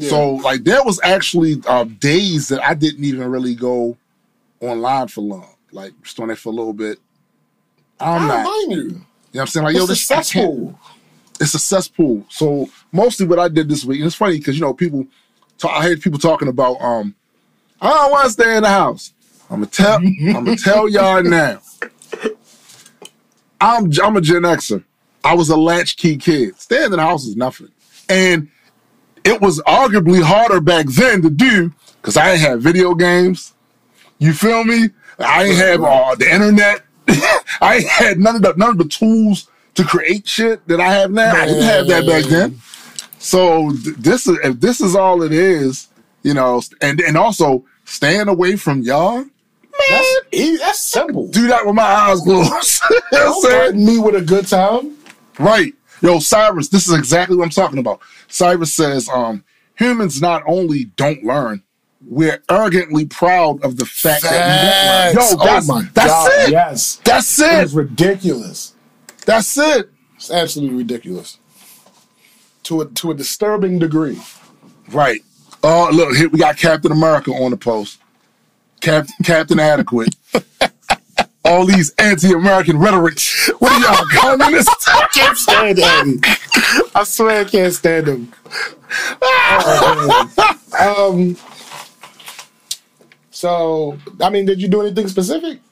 So 0.00 0.34
like 0.34 0.64
there 0.64 0.84
was 0.84 1.00
actually 1.02 1.62
uh, 1.66 1.84
days 1.84 2.48
that 2.48 2.62
I 2.62 2.74
didn't 2.74 3.04
even 3.04 3.30
really 3.30 3.54
go 3.54 3.96
online 4.60 5.08
for 5.08 5.22
long. 5.22 5.55
Like 5.76 5.92
just 6.02 6.18
on 6.20 6.30
it 6.30 6.38
for 6.38 6.48
a 6.48 6.52
little 6.52 6.72
bit. 6.72 6.98
I'm 8.00 8.22
I 8.22 8.28
not. 8.28 8.44
don't 8.44 8.70
You 8.70 8.76
know 8.78 8.82
you. 8.84 9.06
what 9.32 9.40
I'm 9.42 9.46
saying? 9.46 9.64
Like 9.64 9.74
It's 9.76 9.80
yo, 9.82 9.86
this 9.86 9.98
successful. 10.00 10.78
it's 11.38 11.52
a 11.54 11.58
cesspool. 11.58 12.24
So 12.30 12.70
mostly 12.92 13.26
what 13.26 13.38
I 13.38 13.48
did 13.48 13.68
this 13.68 13.84
week, 13.84 13.98
and 14.00 14.06
it's 14.06 14.16
funny 14.16 14.38
because 14.38 14.56
you 14.56 14.62
know 14.62 14.72
people, 14.72 15.06
talk, 15.58 15.72
I 15.72 15.82
heard 15.82 16.00
people 16.00 16.18
talking 16.18 16.48
about, 16.48 16.80
um, 16.80 17.14
I 17.78 17.90
don't 17.90 18.10
want 18.10 18.24
to 18.24 18.30
stay 18.30 18.56
in 18.56 18.62
the 18.62 18.70
house. 18.70 19.12
I'm 19.50 19.56
gonna 19.56 19.66
tell, 19.66 19.98
I'm 20.28 20.44
gonna 20.44 20.56
tell 20.56 20.88
y'all 20.88 21.22
now. 21.22 21.60
I'm 23.60 23.90
I'm 24.02 24.16
a 24.16 24.20
Gen 24.22 24.42
Xer. 24.42 24.82
I 25.24 25.34
was 25.34 25.50
a 25.50 25.56
latchkey 25.58 26.16
kid. 26.16 26.58
Staying 26.58 26.86
in 26.86 26.90
the 26.92 27.02
house 27.02 27.26
is 27.26 27.36
nothing, 27.36 27.68
and 28.08 28.48
it 29.24 29.42
was 29.42 29.60
arguably 29.66 30.22
harder 30.22 30.60
back 30.60 30.86
then 30.86 31.20
to 31.20 31.28
do 31.28 31.70
because 32.00 32.16
I 32.16 32.30
ain't 32.32 32.40
have 32.40 32.62
video 32.62 32.94
games. 32.94 33.52
You 34.18 34.32
feel 34.32 34.64
me? 34.64 34.88
I 35.18 35.44
ain't 35.44 35.56
have 35.56 35.82
uh, 35.82 36.14
the 36.14 36.32
internet. 36.32 36.84
I 37.60 37.76
ain't 37.76 37.88
had 37.88 38.18
none 38.18 38.36
of 38.36 38.42
the 38.42 38.54
none 38.56 38.70
of 38.70 38.78
the 38.78 38.88
tools 38.88 39.48
to 39.74 39.84
create 39.84 40.26
shit 40.26 40.66
that 40.68 40.80
I 40.80 40.92
have 40.92 41.10
now. 41.10 41.34
I 41.34 41.46
didn't 41.46 41.62
have 41.62 41.86
that 41.88 42.06
back 42.06 42.24
then. 42.24 42.60
So 43.18 43.70
th- 43.70 43.96
this 43.96 44.26
is 44.26 44.38
if 44.44 44.60
this 44.60 44.80
is 44.80 44.94
all 44.94 45.22
it 45.22 45.32
is, 45.32 45.88
you 46.22 46.34
know, 46.34 46.60
and 46.80 47.00
and 47.00 47.16
also 47.16 47.64
staying 47.84 48.28
away 48.28 48.56
from 48.56 48.82
y'all. 48.82 49.24
That's 49.90 50.20
easy. 50.32 50.56
That's 50.56 50.80
simple. 50.80 51.28
Do 51.28 51.46
that 51.48 51.66
with 51.66 51.74
my 51.74 51.82
eyes 51.82 52.20
closed. 52.20 52.80
you 52.90 52.96
know 52.96 53.00
what 53.10 53.12
I'm 53.12 53.20
Don't 53.20 53.42
threaten 53.42 53.84
me 53.84 53.98
with 53.98 54.14
a 54.16 54.22
good 54.22 54.46
time. 54.46 54.96
Right. 55.38 55.74
Yo, 56.00 56.18
Cyrus, 56.18 56.68
this 56.68 56.88
is 56.88 56.94
exactly 56.94 57.36
what 57.36 57.44
I'm 57.44 57.50
talking 57.50 57.78
about. 57.78 58.00
Cyrus 58.28 58.72
says, 58.72 59.08
um, 59.08 59.44
humans 59.78 60.20
not 60.20 60.42
only 60.46 60.84
don't 60.96 61.22
learn, 61.24 61.62
we're 62.08 62.42
arrogantly 62.50 63.04
proud 63.06 63.62
of 63.64 63.76
the 63.76 63.86
fact 63.86 64.22
that 64.22 65.14
we. 65.14 65.20
Yo, 65.20 65.20
that's, 65.20 65.68
oh 65.70 65.82
that's 65.94 66.06
God, 66.12 66.30
it. 66.32 66.50
Yes. 66.50 67.00
That's 67.04 67.38
It 67.40 67.52
it. 67.52 67.64
is 67.64 67.74
ridiculous. 67.74 68.74
That's 69.24 69.56
it. 69.58 69.90
It's 70.16 70.30
absolutely 70.30 70.76
ridiculous. 70.78 71.38
To 72.64 72.80
a 72.80 72.86
to 72.86 73.10
a 73.10 73.14
disturbing 73.14 73.78
degree. 73.78 74.20
Right. 74.90 75.20
Oh, 75.62 75.88
look, 75.92 76.16
here 76.16 76.28
we 76.28 76.38
got 76.38 76.56
Captain 76.56 76.92
America 76.92 77.32
on 77.32 77.50
the 77.50 77.56
post. 77.56 77.98
Cap- 78.80 79.08
Captain 79.24 79.58
Adequate. 79.58 80.14
All 81.44 81.64
these 81.64 81.92
anti-American 81.98 82.78
rhetoric. 82.78 83.18
What 83.60 83.70
are 83.72 83.80
y'all 83.80 84.06
communists? 84.20 84.88
I 84.88 85.06
can't 85.14 85.36
stand 85.36 85.78
Andy. 85.78 86.20
I 86.94 87.04
swear 87.04 87.40
I 87.42 87.44
can't 87.44 87.72
stand 87.72 88.08
him. 88.08 88.32
Oh, 90.78 91.10
um. 91.12 91.36
So, 93.36 93.98
I 94.22 94.30
mean, 94.30 94.46
did 94.46 94.62
you 94.62 94.66
do 94.68 94.80
anything 94.80 95.08
specific? 95.08 95.58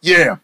Yeah. 0.00 0.36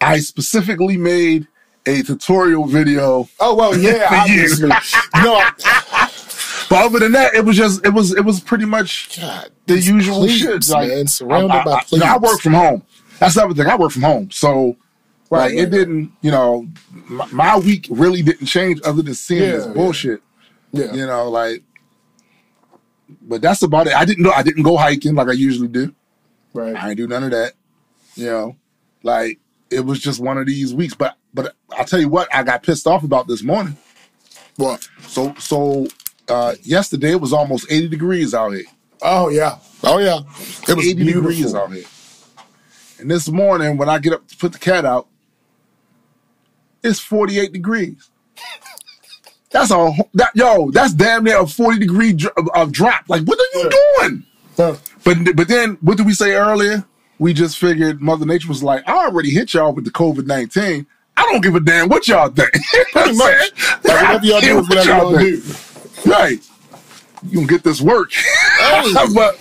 I 0.00 0.18
specifically 0.18 0.96
made 0.96 1.46
a 1.86 2.02
tutorial 2.02 2.66
video. 2.66 3.28
Oh 3.38 3.54
well, 3.54 3.78
yeah, 3.78 4.08
obviously. 4.10 4.68
no, 4.68 4.74
I, 5.14 6.10
But 6.68 6.84
other 6.86 6.98
than 6.98 7.12
that, 7.12 7.34
it 7.34 7.44
was 7.44 7.56
just 7.56 7.86
it 7.86 7.90
was 7.90 8.12
it 8.12 8.24
was 8.24 8.40
pretty 8.40 8.64
much 8.64 9.16
God, 9.20 9.50
the 9.66 9.78
usual 9.78 10.16
plebes, 10.18 10.34
shit. 10.34 10.68
Like, 10.68 10.88
man, 10.88 11.06
surrounded 11.06 11.52
I, 11.52 11.60
I, 11.60 11.64
by 11.64 11.82
I, 11.92 11.96
know, 11.96 12.06
I 12.06 12.18
work 12.18 12.40
from 12.40 12.54
home. 12.54 12.82
That's 13.20 13.36
the 13.36 13.44
other 13.44 13.54
thing. 13.54 13.66
I 13.68 13.76
work 13.76 13.92
from 13.92 14.02
home, 14.02 14.30
so 14.32 14.76
Right, 15.30 15.52
like 15.52 15.54
it 15.54 15.70
didn't. 15.70 16.10
You 16.20 16.32
know, 16.32 16.66
my, 17.08 17.26
my 17.26 17.56
week 17.58 17.86
really 17.88 18.22
didn't 18.22 18.46
change 18.48 18.80
other 18.84 19.00
than 19.02 19.14
seeing 19.14 19.42
Yeah, 19.42 19.52
this 19.52 19.66
yeah. 19.66 19.72
bullshit. 19.72 20.22
Yeah, 20.72 20.92
You 20.92 21.06
know, 21.06 21.30
like. 21.30 21.62
But 23.22 23.42
that's 23.42 23.62
about 23.62 23.86
it. 23.86 23.94
I 23.94 24.04
didn't 24.04 24.22
know. 24.24 24.32
I 24.32 24.42
didn't 24.42 24.62
go 24.62 24.76
hiking 24.76 25.14
like 25.14 25.28
I 25.28 25.32
usually 25.32 25.68
do. 25.68 25.94
right. 26.52 26.74
I 26.74 26.88
ain't 26.88 26.96
do 26.96 27.06
none 27.06 27.24
of 27.24 27.30
that. 27.32 27.52
You 28.16 28.26
know, 28.26 28.56
like 29.02 29.38
it 29.70 29.80
was 29.80 30.00
just 30.00 30.20
one 30.20 30.38
of 30.38 30.46
these 30.46 30.74
weeks. 30.74 30.94
But 30.94 31.16
but 31.32 31.54
I'll 31.76 31.84
tell 31.84 32.00
you 32.00 32.08
what, 32.08 32.32
I 32.34 32.42
got 32.42 32.62
pissed 32.62 32.86
off 32.86 33.02
about 33.04 33.26
this 33.26 33.42
morning. 33.42 33.76
What? 34.56 34.88
So 35.02 35.34
so 35.38 35.86
uh 36.28 36.54
yesterday 36.62 37.10
it 37.12 37.20
was 37.20 37.32
almost 37.32 37.70
80 37.70 37.88
degrees 37.88 38.34
out 38.34 38.50
here. 38.50 38.64
Oh 39.02 39.28
yeah. 39.28 39.58
Oh 39.82 39.98
yeah. 39.98 40.20
It 40.68 40.74
was 40.76 40.86
80 40.86 40.94
beautiful. 40.94 41.30
degrees 41.30 41.54
out 41.54 41.72
here. 41.72 41.84
And 43.00 43.10
this 43.10 43.28
morning 43.28 43.76
when 43.76 43.88
I 43.88 43.98
get 43.98 44.12
up 44.14 44.26
to 44.28 44.36
put 44.36 44.52
the 44.52 44.58
cat 44.58 44.84
out, 44.84 45.08
it's 46.82 47.00
48 47.00 47.52
degrees. 47.52 48.10
That's 49.54 49.70
a 49.70 49.92
that 50.14 50.32
yo, 50.34 50.72
that's 50.72 50.92
damn 50.92 51.22
near 51.22 51.40
a 51.40 51.46
40 51.46 51.78
degree 51.78 52.12
dr- 52.12 52.34
of 52.56 52.72
drop. 52.72 53.04
Like 53.08 53.22
what 53.22 53.38
are 53.38 53.58
you 53.58 53.70
doing? 53.70 54.24
Huh. 54.56 54.74
But 55.04 55.36
but 55.36 55.46
then 55.46 55.78
what 55.80 55.96
did 55.96 56.06
we 56.06 56.12
say 56.12 56.32
earlier? 56.32 56.84
We 57.20 57.32
just 57.32 57.56
figured 57.58 58.02
Mother 58.02 58.26
Nature 58.26 58.48
was 58.48 58.64
like, 58.64 58.86
I 58.88 59.06
already 59.06 59.30
hit 59.30 59.54
y'all 59.54 59.72
with 59.72 59.84
the 59.84 59.92
COVID 59.92 60.26
nineteen. 60.26 60.88
I 61.16 61.22
don't 61.30 61.40
give 61.40 61.54
a 61.54 61.60
damn 61.60 61.88
what 61.88 62.08
y'all 62.08 62.30
think. 62.30 62.50
Pretty 62.92 63.16
much. 63.16 63.52
Like, 63.84 63.84
whatever 63.84 64.26
y'all 64.26 64.40
do 64.40 64.58
is 64.58 64.68
whatever 64.68 64.90
y'all 64.90 65.18
do. 65.18 65.42
Right. 66.04 66.50
You 67.22 67.34
gonna 67.36 67.46
get 67.46 67.62
this 67.62 67.80
work. 67.80 68.10
But 69.14 69.38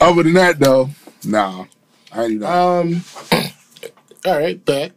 other 0.00 0.22
than 0.22 0.32
that 0.32 0.58
though, 0.58 0.88
nah. 1.26 1.66
I 2.10 2.22
ain't 2.22 2.32
even 2.32 2.46
Um. 2.46 3.04
All 4.24 4.38
right, 4.38 4.64
back. 4.64 4.92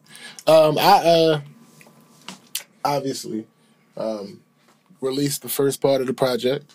Um. 0.48 0.78
I 0.78 0.92
uh. 1.06 1.42
Obviously, 2.86 3.46
um, 3.98 4.42
released 5.02 5.42
the 5.42 5.50
first 5.50 5.82
part 5.82 6.02
of 6.02 6.08
the 6.08 6.14
project. 6.14 6.72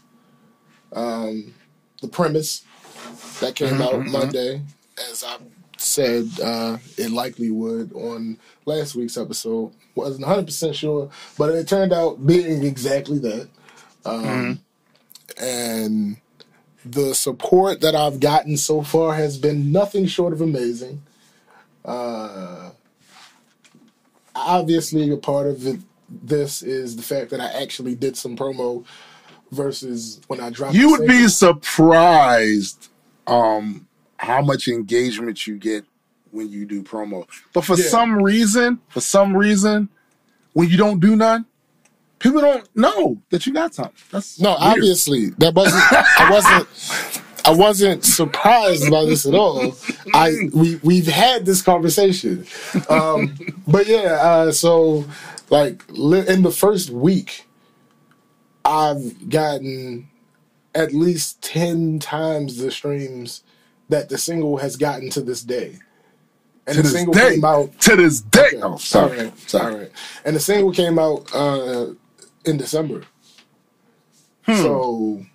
Um, 0.93 1.55
the 2.01 2.09
premise 2.09 2.63
that 3.41 3.55
came 3.55 3.81
out 3.83 4.07
Monday, 4.07 4.63
as 5.11 5.25
I 5.25 5.37
said, 5.77 6.29
uh, 6.43 6.79
it 6.97 7.11
likely 7.11 7.51
would 7.51 7.93
on 7.93 8.39
last 8.65 8.95
week's 8.95 9.17
episode. 9.17 9.73
wasn't 9.95 10.27
100 10.27 10.47
percent 10.47 10.77
sure, 10.77 11.11
but 11.37 11.51
it 11.51 11.69
turned 11.69 11.93
out 11.93 12.27
being 12.27 12.65
exactly 12.65 13.19
that. 13.19 13.49
Um, 14.05 14.61
And 15.41 16.17
the 16.85 17.15
support 17.15 17.81
that 17.83 17.95
I've 17.95 18.19
gotten 18.19 18.57
so 18.57 18.83
far 18.83 19.15
has 19.15 19.39
been 19.39 19.71
nothing 19.71 20.07
short 20.07 20.33
of 20.33 20.41
amazing. 20.41 21.03
Uh, 21.85 22.71
obviously, 24.35 25.11
a 25.11 25.17
part 25.17 25.47
of 25.47 25.67
it, 25.67 25.81
this 26.09 26.63
is 26.63 26.97
the 26.97 27.03
fact 27.03 27.31
that 27.31 27.41
I 27.41 27.49
actually 27.63 27.95
did 27.95 28.17
some 28.17 28.37
promo 28.37 28.85
versus 29.51 30.21
when 30.29 30.41
I 30.41 30.51
dropped. 30.51 30.75
you 30.75 30.91
would 30.91 31.07
be 31.07 31.29
surprised 31.29 32.89
um 33.27 33.87
how 34.19 34.41
much 34.43 34.69
engagement 34.69 35.47
you 35.47 35.57
get 35.57 35.85
when 36.31 36.49
you 36.51 36.67
do 36.67 36.83
promo. 36.83 37.27
But 37.55 37.65
for 37.65 37.77
Yeah. 37.77 37.89
some 37.89 38.21
reason, 38.23 38.81
for 38.89 39.01
some 39.01 39.35
reason, 39.37 39.89
when 40.55 40.69
you 40.69 40.77
don't 40.77 40.99
do 41.01 41.15
none, 41.17 41.47
people 42.19 42.41
don't 42.41 42.69
know 42.77 43.19
that 43.31 43.47
you 43.47 43.53
got 43.53 43.75
something. 43.75 43.95
That's 44.11 44.39
No, 44.41 44.51
weird. 44.51 44.61
obviously 44.61 45.31
that 45.39 45.55
wasn't. 45.55 45.85
I 45.93 46.31
wasn't. 46.31 46.69
I 47.45 47.51
wasn't 47.53 48.05
surprised 48.05 48.91
by 48.91 49.05
this 49.07 49.25
at 49.25 49.35
all. 49.35 49.77
I 50.13 50.49
we 50.53 50.77
we've 50.83 51.07
had 51.07 51.47
this 51.47 51.63
conversation, 51.63 52.45
um, 52.91 53.35
but 53.67 53.87
yeah. 53.87 54.19
Uh, 54.21 54.53
so 54.53 55.07
like 55.51 55.85
li- 55.89 56.27
in 56.29 56.43
the 56.43 56.51
first 56.51 56.91
week, 56.91 57.47
I've 58.65 59.29
gotten 59.29 60.09
at 60.75 60.93
least 60.93 61.43
ten 61.43 61.99
times 61.99 62.59
the 62.59 62.71
streams 62.71 63.43
that 63.89 64.09
the 64.09 64.19
single 64.19 64.59
has 64.59 64.77
gotten 64.77 65.11
to 65.11 65.21
this 65.21 65.43
day. 65.43 65.79
And 66.67 66.77
to 66.77 66.83
the 66.83 66.89
single 66.89 67.15
day. 67.15 67.31
came 67.35 67.45
out 67.45 67.79
To 67.81 67.97
this 67.97 68.21
day. 68.21 68.41
Okay. 68.49 68.61
Oh, 68.63 68.77
sorry. 68.77 69.19
All 69.19 69.25
right. 69.25 69.39
Sorry. 69.49 69.73
All 69.73 69.81
right. 69.81 69.91
And 70.27 70.37
the 70.37 70.41
single 70.41 70.73
came 70.73 70.99
out 70.99 71.35
uh, 71.35 71.95
in 72.45 72.59
December. 72.59 73.05
Hmm. 74.43 74.55
So 74.57 75.27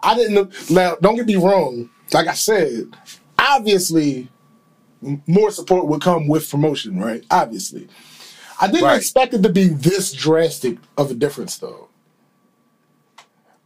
I 0.00 0.14
didn't 0.14 0.34
know. 0.34 0.50
Now, 0.70 0.96
don't 1.00 1.16
get 1.16 1.26
me 1.26 1.34
wrong. 1.36 1.90
Like 2.12 2.28
I 2.28 2.34
said, 2.34 2.96
obviously, 3.38 4.28
more 5.26 5.50
support 5.50 5.86
would 5.86 6.02
come 6.02 6.28
with 6.28 6.48
promotion, 6.48 7.00
right? 7.00 7.24
Obviously. 7.30 7.88
I 8.60 8.66
didn't 8.66 8.84
Right. 8.84 8.98
expect 8.98 9.34
it 9.34 9.42
to 9.42 9.48
be 9.48 9.68
this 9.68 10.12
drastic 10.12 10.78
of 10.96 11.10
a 11.10 11.14
difference, 11.14 11.56
though. 11.58 11.88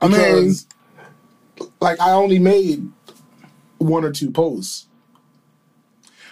I 0.01 0.09
mean, 0.09 0.55
like, 1.81 2.01
I 2.01 2.13
only 2.13 2.39
made 2.39 2.89
one 3.79 4.05
or 4.05 4.13
two 4.13 4.31
posts. 4.31 4.87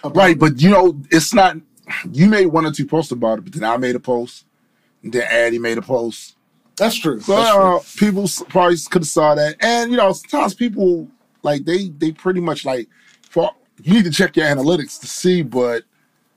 right, 0.03 0.31
it. 0.35 0.39
but 0.39 0.61
you 0.61 0.69
know, 0.69 0.99
it's 1.11 1.33
not. 1.33 1.57
You 2.11 2.27
made 2.27 2.47
one 2.47 2.65
or 2.65 2.71
two 2.71 2.85
posts 2.85 3.11
about 3.11 3.39
it, 3.39 3.41
but 3.43 3.53
then 3.53 3.63
I 3.63 3.75
made 3.77 3.95
a 3.95 3.99
post, 3.99 4.45
and 5.03 5.11
then 5.11 5.23
Addie 5.29 5.59
made 5.59 5.77
a 5.77 5.81
post. 5.81 6.35
That's 6.77 6.95
true. 6.95 7.15
That's 7.17 7.27
But 7.27 7.53
true. 7.55 7.77
uh, 7.77 7.79
people 7.97 8.29
probably 8.49 8.77
could 8.89 9.01
have 9.03 9.07
saw 9.07 9.35
that, 9.35 9.57
and 9.59 9.91
you 9.91 9.97
know, 9.97 10.13
sometimes 10.13 10.53
people 10.53 11.07
like 11.43 11.65
they 11.65 11.89
they 11.89 12.11
pretty 12.11 12.39
much 12.39 12.65
like 12.65 12.87
for 13.29 13.51
you 13.81 13.93
need 13.95 14.05
to 14.05 14.11
check 14.11 14.35
your 14.37 14.45
analytics 14.45 14.99
to 15.01 15.07
see, 15.07 15.41
but 15.41 15.83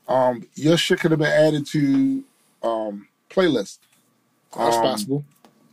um, 0.07 0.47
your 0.55 0.77
shit 0.77 0.99
could 0.99 1.11
have 1.11 1.19
been 1.19 1.27
added 1.27 1.65
to 1.67 2.23
um 2.63 3.07
playlist. 3.29 3.79
That's 4.55 4.75
um, 4.77 4.81
possible. 4.81 5.25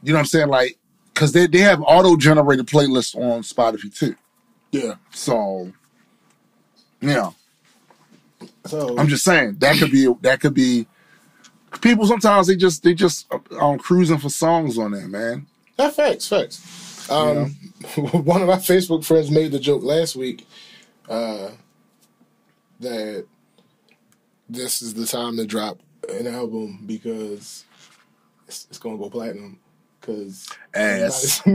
You 0.02 0.12
know 0.12 0.18
what 0.18 0.20
I'm 0.20 0.26
saying? 0.26 0.48
Like, 0.48 0.78
because 1.12 1.32
they 1.32 1.46
they 1.46 1.60
have 1.60 1.82
auto 1.82 2.16
generated 2.16 2.66
playlists 2.66 3.14
on 3.16 3.42
Spotify 3.42 3.94
too. 3.96 4.16
Yeah. 4.70 4.94
So, 5.12 5.72
yeah. 7.00 7.30
So 8.66 8.98
I'm 8.98 9.08
just 9.08 9.24
saying 9.24 9.56
that 9.58 9.76
could 9.78 9.90
be 9.90 10.12
that 10.22 10.40
could 10.40 10.54
be. 10.54 10.86
People 11.80 12.06
sometimes 12.06 12.46
they 12.46 12.56
just 12.56 12.82
they 12.82 12.94
just 12.94 13.26
uh, 13.32 13.38
um 13.60 13.78
cruising 13.78 14.18
for 14.18 14.28
songs 14.28 14.78
on 14.78 14.92
there, 14.92 15.08
man. 15.08 15.46
That 15.76 15.94
facts, 15.94 16.28
facts. 16.28 17.10
Um, 17.10 17.50
one 17.96 18.42
of 18.42 18.48
my 18.48 18.56
Facebook 18.56 19.04
friends 19.04 19.30
made 19.30 19.52
the 19.52 19.58
joke 19.58 19.82
last 19.82 20.16
week 20.16 20.46
uh, 21.08 21.50
that 22.80 23.26
this 24.48 24.82
is 24.82 24.94
the 24.94 25.06
time 25.06 25.36
to 25.36 25.46
drop 25.46 25.78
an 26.08 26.26
album 26.26 26.80
because 26.86 27.64
it's, 28.46 28.66
it's 28.70 28.78
gonna 28.78 28.98
go 28.98 29.08
platinum. 29.10 29.58
Because 30.00 30.48
Ass. 30.74 31.40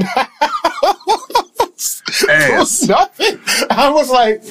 Ass. 2.30 2.84
nothing. 2.88 3.40
I 3.70 3.90
was 3.92 4.10
like, 4.10 4.44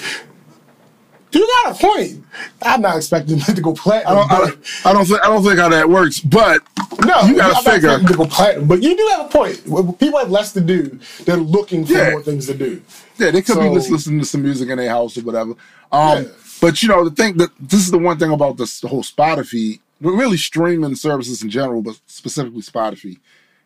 you 1.32 1.46
got 1.64 1.74
a 1.76 1.78
point. 1.86 2.24
I'm 2.62 2.80
not 2.80 2.96
expecting 2.96 3.38
it 3.38 3.44
to 3.56 3.60
go 3.60 3.74
platinum. 3.74 4.18
I, 4.30 4.38
don't- 4.38 4.58
I 4.84 4.92
don't 4.92 5.04
think 5.04 5.20
I 5.20 5.26
don't 5.26 5.42
think 5.44 5.58
how 5.58 5.68
that 5.68 5.88
works, 5.90 6.20
but 6.20 6.62
No, 7.04 7.20
you 7.22 7.36
gotta 7.36 7.56
I'm 7.56 7.64
figure. 7.64 7.98
to 7.98 8.14
go 8.16 8.26
platinum, 8.26 8.68
but 8.68 8.82
you 8.82 8.96
do 8.96 9.06
have 9.16 9.26
a 9.26 9.28
point. 9.28 9.98
People 9.98 10.18
have 10.20 10.30
less 10.30 10.52
to 10.52 10.60
do. 10.60 10.98
They're 11.24 11.36
looking 11.36 11.84
for 11.84 11.92
Yeah. 11.94 12.10
more 12.10 12.22
things 12.22 12.46
to 12.46 12.54
do. 12.54 12.80
Yeah, 13.18 13.30
they 13.32 13.42
could 13.42 13.56
be 13.56 13.62
So- 13.68 13.74
just 13.74 13.90
listening 13.90 14.20
to 14.20 14.26
some 14.26 14.42
music 14.42 14.68
in 14.68 14.78
their 14.78 14.88
house 14.90 15.18
or 15.18 15.22
whatever. 15.22 15.54
Um, 15.92 16.22
Yeah. 16.24 16.28
But 16.60 16.82
you 16.82 16.88
know, 16.88 17.08
the 17.08 17.14
thing 17.14 17.36
that 17.38 17.50
this 17.60 17.80
is 17.80 17.90
the 17.90 17.98
one 17.98 18.18
thing 18.18 18.30
about 18.32 18.56
this 18.56 18.80
the 18.80 18.88
whole 18.88 19.02
Spotify, 19.02 19.80
but 20.00 20.10
really 20.10 20.36
streaming 20.36 20.94
services 20.94 21.42
in 21.42 21.50
general, 21.50 21.82
but 21.82 21.98
specifically 22.06 22.62
Spotify 22.62 23.18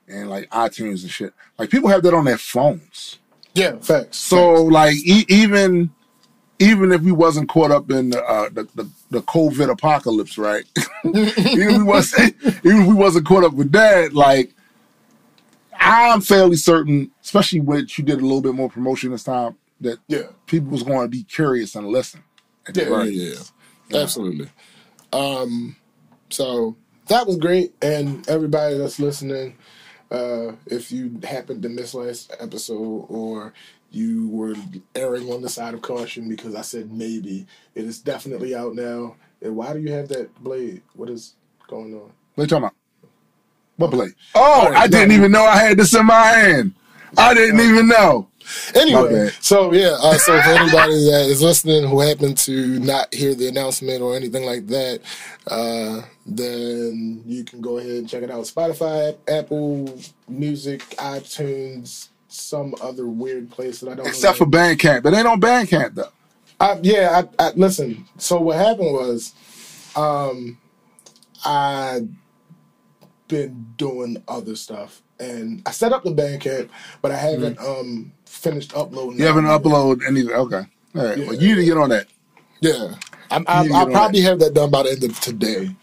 and 0.08 0.28
like 0.30 0.48
iTunes 0.50 1.02
and 1.02 1.10
shit. 1.10 1.32
Like 1.58 1.70
people 1.70 1.88
have 1.90 2.02
that 2.02 2.14
on 2.14 2.24
their 2.24 2.38
phones. 2.38 3.18
Yeah, 3.54 3.76
facts. 3.80 4.18
So 4.18 4.64
like 4.64 4.94
e- 4.96 5.26
even 5.28 5.90
even 6.58 6.92
if 6.92 7.00
we 7.02 7.12
wasn't 7.12 7.48
caught 7.48 7.70
up 7.72 7.90
in 7.90 8.10
the, 8.10 8.22
uh, 8.24 8.48
the, 8.50 8.68
the 8.74 8.88
the 9.10 9.20
COVID 9.22 9.70
apocalypse, 9.70 10.38
right? 10.38 10.64
even 11.04 11.26
if 11.26 11.76
we 11.78 11.82
wasn't 11.82 12.34
even 12.64 12.82
if 12.82 12.86
we 12.88 12.94
wasn't 12.94 13.26
caught 13.26 13.44
up 13.44 13.52
with 13.54 13.72
that, 13.72 14.12
like 14.14 14.52
I'm 15.74 16.20
fairly 16.20 16.56
certain, 16.56 17.10
especially 17.22 17.60
when 17.60 17.86
you 17.96 18.04
did 18.04 18.18
a 18.20 18.22
little 18.22 18.40
bit 18.40 18.54
more 18.54 18.70
promotion 18.70 19.10
this 19.10 19.24
time, 19.24 19.56
that 19.80 19.98
Yeah. 20.08 20.22
people 20.46 20.70
was 20.70 20.82
going 20.84 21.04
to 21.04 21.08
be 21.08 21.24
curious 21.24 21.74
and 21.74 21.86
listen. 21.88 22.22
Yeah, 22.68 22.84
very 22.84 23.10
yeah, 23.10 23.34
yeah, 23.88 24.00
absolutely. 24.00 24.48
Um, 25.12 25.76
so 26.30 26.76
that 27.08 27.26
was 27.26 27.36
great, 27.36 27.74
and 27.82 28.26
everybody 28.28 28.78
that's 28.78 28.98
listening, 28.98 29.56
uh, 30.10 30.52
if 30.66 30.92
you 30.92 31.20
happened 31.24 31.62
to 31.62 31.68
miss 31.68 31.94
last 31.94 32.34
episode 32.40 33.06
or 33.08 33.52
you 33.90 34.28
were 34.28 34.54
erring 34.94 35.30
on 35.30 35.42
the 35.42 35.48
side 35.48 35.74
of 35.74 35.82
caution 35.82 36.28
because 36.28 36.54
I 36.54 36.62
said 36.62 36.90
maybe, 36.90 37.46
it 37.74 37.84
is 37.84 37.98
definitely 37.98 38.54
out 38.54 38.74
now. 38.74 39.16
And 39.42 39.56
why 39.56 39.72
do 39.74 39.80
you 39.80 39.92
have 39.92 40.08
that 40.08 40.34
blade? 40.42 40.82
What 40.94 41.10
is 41.10 41.34
going 41.68 41.94
on? 41.94 42.10
What 42.34 42.44
you 42.44 42.46
talking 42.46 42.64
about? 42.64 42.74
What 43.76 43.90
play? 43.90 44.08
Oh, 44.34 44.68
Oh, 44.68 44.72
I 44.74 44.86
didn't 44.86 45.12
even 45.12 45.32
know 45.32 45.44
I 45.44 45.56
had 45.56 45.76
this 45.76 45.94
in 45.94 46.06
my 46.06 46.22
hand. 46.22 46.74
I 47.18 47.34
didn't 47.34 47.60
even 47.60 47.88
know. 47.88 48.28
Anyway, 48.74 49.30
so 49.40 49.72
yeah, 49.72 49.96
uh, 50.00 50.16
so 50.18 50.40
for 50.40 50.50
anybody 50.50 50.94
that 51.10 51.26
is 51.28 51.42
listening 51.42 51.88
who 51.88 52.00
happened 52.00 52.36
to 52.38 52.78
not 52.80 53.12
hear 53.14 53.34
the 53.34 53.48
announcement 53.48 54.02
or 54.02 54.16
anything 54.16 54.44
like 54.44 54.66
that, 54.68 55.00
uh, 55.48 56.02
then 56.26 57.22
you 57.26 57.44
can 57.44 57.60
go 57.60 57.78
ahead 57.78 57.90
and 57.90 58.08
check 58.08 58.22
it 58.22 58.30
out. 58.30 58.44
Spotify, 58.44 59.16
Apple 59.28 59.98
Music, 60.28 60.80
iTunes, 60.98 62.08
some 62.28 62.74
other 62.80 63.06
weird 63.06 63.50
place 63.50 63.80
that 63.80 63.90
I 63.90 63.94
don't 63.94 64.06
Except 64.06 64.40
know. 64.40 64.46
for 64.46 64.50
Bandcamp. 64.50 65.02
But 65.02 65.14
ain't 65.14 65.26
on 65.26 65.40
Bandcamp 65.40 65.94
though. 65.94 66.12
I, 66.60 66.78
yeah, 66.82 67.22
I, 67.38 67.46
I 67.46 67.52
listen. 67.56 68.06
So 68.18 68.40
what 68.40 68.56
happened 68.56 68.92
was, 68.92 69.34
um, 69.96 70.58
I 71.44 72.02
been 73.28 73.66
doing 73.76 74.22
other 74.28 74.54
stuff, 74.54 75.02
and 75.18 75.62
I 75.66 75.70
set 75.70 75.92
up 75.92 76.04
the 76.04 76.10
Bandcamp, 76.10 76.68
but 77.00 77.10
I 77.10 77.16
haven't 77.16 77.58
um 77.58 78.12
finished 78.42 78.74
uploading. 78.76 79.18
You 79.18 79.26
haven't 79.26 79.44
uploaded 79.44 80.06
anything. 80.06 80.32
Okay. 80.32 80.62
All 80.94 81.04
right. 81.04 81.18
Yeah. 81.18 81.26
Well, 81.26 81.34
you 81.34 81.48
need 81.50 81.54
to 81.62 81.64
get 81.64 81.76
on 81.78 81.90
that. 81.90 82.06
Yeah, 82.60 82.94
I'm, 83.30 83.44
I'm, 83.48 83.72
I'll 83.72 83.86
on 83.86 83.92
probably 83.92 84.20
have 84.20 84.38
that 84.40 84.54
done 84.54 84.70
by 84.70 84.82
the 84.84 84.90
end 84.90 85.04
of 85.04 85.18
today. 85.20 85.74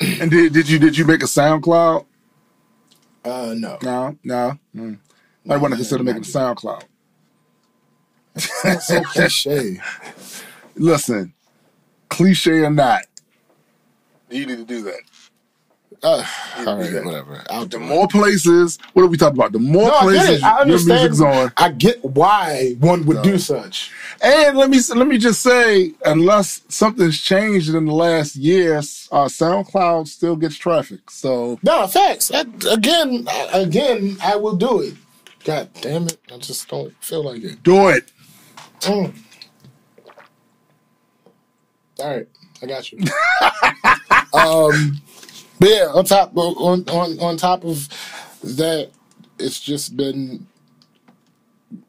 And 0.00 0.30
did, 0.30 0.52
did 0.52 0.68
you 0.68 0.78
did 0.78 0.96
you 0.96 1.04
make 1.04 1.22
a 1.22 1.26
SoundCloud? 1.26 2.06
Uh, 3.24 3.54
no, 3.56 3.78
No, 3.82 4.16
no. 4.24 4.58
Mm. 4.74 4.98
I 5.48 5.56
want 5.58 5.72
to 5.72 5.76
consider 5.76 6.02
making 6.02 6.22
a 6.22 6.24
SoundCloud. 6.24 6.84
That's 8.64 8.86
so 8.86 9.02
cliche. 9.02 9.78
Listen, 10.76 11.34
cliche 12.08 12.60
or 12.60 12.70
not, 12.70 13.02
you 14.30 14.46
need 14.46 14.56
to 14.56 14.64
do 14.64 14.82
that. 14.84 15.00
Uh, 16.02 16.24
all 16.66 16.82
do 16.82 17.04
whatever. 17.04 17.44
I'll 17.50 17.66
The 17.66 17.78
more 17.78 18.08
places, 18.08 18.78
what 18.94 19.02
have 19.02 19.10
we 19.10 19.18
talked 19.18 19.36
about? 19.36 19.52
The 19.52 19.58
more 19.58 19.88
No, 19.88 19.98
places. 19.98 20.42
I 20.42 20.64
your 20.64 20.66
music's 20.66 21.20
on. 21.20 21.52
I 21.58 21.70
get 21.70 22.02
why 22.02 22.74
one 22.78 23.04
would 23.04 23.22
do 23.22 23.36
such. 23.36 23.90
And 24.22 24.56
let 24.56 24.70
me 24.70 24.78
let 24.94 25.06
me 25.06 25.18
just 25.18 25.42
say, 25.42 25.92
unless 26.06 26.62
something's 26.68 27.20
changed 27.20 27.74
in 27.74 27.84
the 27.84 27.92
last 27.92 28.34
year, 28.36 28.78
uh, 28.78 29.26
SoundCloud 29.26 30.08
still 30.08 30.36
gets 30.36 30.56
traffic. 30.56 31.10
So 31.10 31.58
No, 31.62 31.86
facts. 31.86 32.30
Again, 32.30 33.26
I, 33.28 33.48
again, 33.52 34.16
I 34.22 34.36
will 34.36 34.56
do 34.56 34.80
it. 34.80 34.94
God 35.44 35.68
damn 35.82 36.06
it! 36.06 36.18
I 36.32 36.38
just 36.38 36.68
don't 36.68 36.92
feel 37.02 37.24
like 37.24 37.42
it. 37.42 37.62
do 37.62 37.88
it. 37.88 38.10
Mm. 38.80 39.14
All 41.98 42.16
right, 42.16 42.28
I 42.62 42.66
got 42.66 42.90
you. 42.92 42.98
um, 44.38 45.00
but 45.60 45.68
yeah, 45.68 45.86
on 45.94 46.04
top 46.04 46.36
on 46.36 46.88
on 46.88 47.20
on 47.20 47.36
top 47.36 47.64
of 47.64 47.88
that, 48.42 48.90
it's 49.38 49.60
just 49.60 49.96
been 49.96 50.46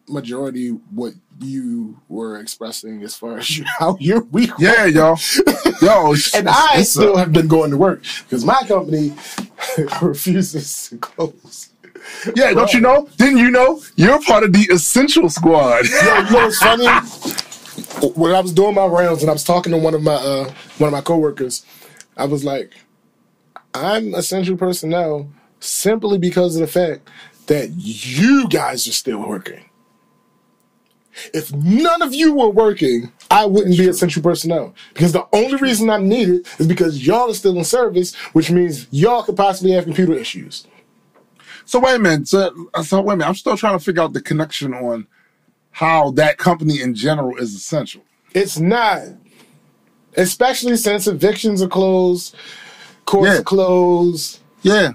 majority 0.07 0.69
what 0.93 1.13
you 1.39 1.97
were 2.09 2.37
expressing 2.39 3.01
as 3.03 3.15
far 3.15 3.39
as 3.39 3.61
how 3.79 3.97
your 3.99 4.21
week. 4.25 4.51
Yeah, 4.59 4.85
y'all. 4.85 5.17
Yo, 5.81 6.13
And 6.35 6.47
I 6.47 6.73
it's 6.75 6.89
a- 6.89 6.91
still 6.91 7.17
have 7.17 7.31
been 7.33 7.47
going 7.47 7.71
to 7.71 7.77
work 7.77 8.03
because 8.23 8.45
my 8.45 8.61
company 8.67 9.13
refuses 10.01 10.89
to 10.89 10.97
close. 10.97 11.69
yeah. 12.35 12.53
Don't 12.53 12.73
you 12.73 12.81
know? 12.81 13.09
Didn't 13.17 13.37
you 13.39 13.49
know 13.49 13.81
you're 13.95 14.21
part 14.21 14.43
of 14.43 14.53
the 14.53 14.67
essential 14.71 15.29
squad? 15.29 15.85
Yo, 15.89 15.97
you 15.97 16.03
know 16.31 16.45
what's 16.45 16.57
funny? 16.59 16.85
When 18.15 18.33
I 18.35 18.39
was 18.41 18.53
doing 18.53 18.75
my 18.75 18.85
rounds 18.85 19.21
and 19.23 19.29
I 19.29 19.33
was 19.33 19.43
talking 19.43 19.71
to 19.71 19.77
one 19.77 19.93
of 19.95 20.03
my 20.03 20.13
uh, 20.13 20.51
one 20.77 20.87
of 20.89 20.91
my 20.91 21.01
coworkers, 21.01 21.65
I 22.17 22.25
was 22.25 22.43
like, 22.43 22.73
"I'm 23.73 24.13
essential 24.13 24.57
personnel 24.57 25.29
simply 25.59 26.17
because 26.17 26.55
of 26.55 26.61
the 26.61 26.67
fact 26.67 27.07
that 27.47 27.69
you 27.75 28.47
guys 28.49 28.87
are 28.87 28.93
still 28.93 29.27
working. 29.27 29.65
If 31.33 31.53
none 31.53 32.01
of 32.01 32.13
you 32.13 32.33
were 32.33 32.49
working, 32.49 33.11
I 33.29 33.45
wouldn't 33.45 33.77
be 33.77 33.87
essential 33.87 34.23
personnel 34.23 34.73
because 34.93 35.11
the 35.11 35.27
only 35.33 35.57
reason 35.57 35.89
I'm 35.89 36.07
needed 36.07 36.47
is 36.57 36.67
because 36.67 37.05
y'all 37.05 37.29
are 37.29 37.33
still 37.33 37.57
in 37.57 37.63
service, 37.63 38.15
which 38.33 38.49
means 38.49 38.87
y'all 38.91 39.23
could 39.23 39.35
possibly 39.35 39.71
have 39.71 39.83
computer 39.83 40.13
issues. 40.13 40.65
So 41.65 41.79
wait 41.79 41.95
a 41.95 41.99
minute. 41.99 42.27
So, 42.27 42.69
so 42.83 43.01
wait 43.01 43.13
a 43.13 43.17
minute. 43.17 43.29
I'm 43.29 43.35
still 43.35 43.57
trying 43.57 43.77
to 43.77 43.83
figure 43.83 44.01
out 44.01 44.13
the 44.13 44.21
connection 44.21 44.73
on 44.73 45.07
how 45.71 46.11
that 46.11 46.37
company 46.37 46.81
in 46.81 46.95
general 46.95 47.37
is 47.37 47.55
essential. 47.55 48.03
It's 48.33 48.59
not. 48.59 49.01
Especially 50.17 50.75
since 50.75 51.07
evictions 51.07 51.61
are 51.61 51.69
closed, 51.69 52.35
courts 53.05 53.35
Yeah. 53.37 53.41
closed. 53.43 54.39
Yeah. 54.61 54.91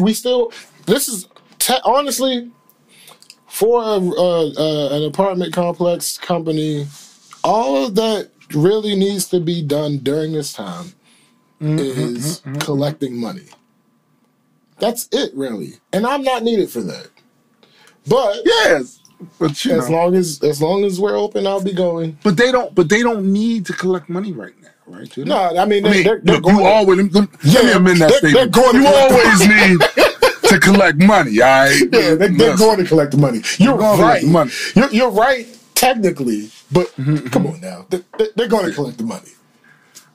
We 0.00 0.12
still. 0.14 0.52
This 0.86 1.08
is 1.08 1.28
te- 1.58 1.80
honestly 1.84 2.50
for 3.46 3.80
a, 3.82 3.86
uh, 3.96 4.50
uh, 4.58 4.88
an 4.96 5.04
apartment 5.04 5.52
complex 5.52 6.18
company. 6.18 6.86
All 7.44 7.86
of 7.86 7.94
that 7.96 8.30
really 8.54 8.94
needs 8.96 9.26
to 9.28 9.40
be 9.40 9.62
done 9.62 9.98
during 9.98 10.32
this 10.32 10.52
time 10.52 10.92
is 11.60 12.42
collecting 12.60 13.16
money. 13.20 13.44
That's 14.78 15.08
it, 15.12 15.32
really, 15.34 15.74
and 15.92 16.06
I'm 16.06 16.22
not 16.22 16.42
needed 16.44 16.70
for 16.70 16.80
that. 16.82 17.08
But 18.06 18.40
Yes. 18.44 19.00
But 19.40 19.50
as 19.50 19.90
know, 19.90 19.96
long 19.96 20.14
as 20.14 20.40
as 20.44 20.62
long 20.62 20.84
as 20.84 21.00
we're 21.00 21.16
open, 21.16 21.46
I'll 21.46 21.60
be 21.62 21.72
going. 21.72 22.16
but 22.22 22.36
they 22.36 22.52
don't. 22.52 22.72
But 22.74 22.88
they 22.88 23.02
don't 23.02 23.32
need 23.32 23.66
to 23.66 23.72
collect 23.72 24.08
money 24.08 24.30
right 24.32 24.54
now, 24.62 24.68
right? 24.88 25.08
Do 25.10 25.24
they? 25.24 25.28
No, 25.30 25.36
I 25.56 25.64
mean, 25.64 25.84
I 25.86 25.88
they, 25.90 25.94
mean, 25.96 26.04
they're, 26.04 26.20
they're 26.22 26.34
look, 26.36 26.44
going. 26.44 26.56
you 26.58 26.64
always 26.66 26.98
let 27.14 27.14
me, 27.32 27.38
let 27.52 27.64
me 27.64 27.72
amend 27.72 28.00
that 28.00 28.08
they're- 28.10 28.18
statement. 28.18 28.34
they're 28.34 28.62
going 28.62 28.82
you 28.82 28.86
always 28.88 29.40
need 29.48 29.80
to 30.48 30.60
collect 30.60 30.98
money. 30.98 31.40
All 31.40 31.48
right. 31.48 31.78
Yeah, 31.80 31.88
they, 32.14 32.14
they're 32.16 32.28
Listen. 32.30 32.56
going 32.56 32.78
to 32.78 32.84
collect 32.84 33.10
the 33.12 33.18
money. 33.18 33.42
You're 33.58 33.76
going 33.78 34.00
right. 34.00 34.22
the 34.22 34.28
money. 34.28 34.50
You're, 34.74 34.90
you're 34.90 35.10
right 35.10 35.46
technically, 35.74 36.50
but 36.72 36.88
mm-hmm, 36.96 37.26
come 37.28 37.44
mm-hmm. 37.44 37.54
on 37.54 37.60
now, 37.60 37.86
they, 37.90 38.00
they- 38.18 38.28
they're 38.36 38.48
going 38.48 38.66
to 38.66 38.72
collect 38.72 38.98
the 38.98 39.04
money. 39.04 39.30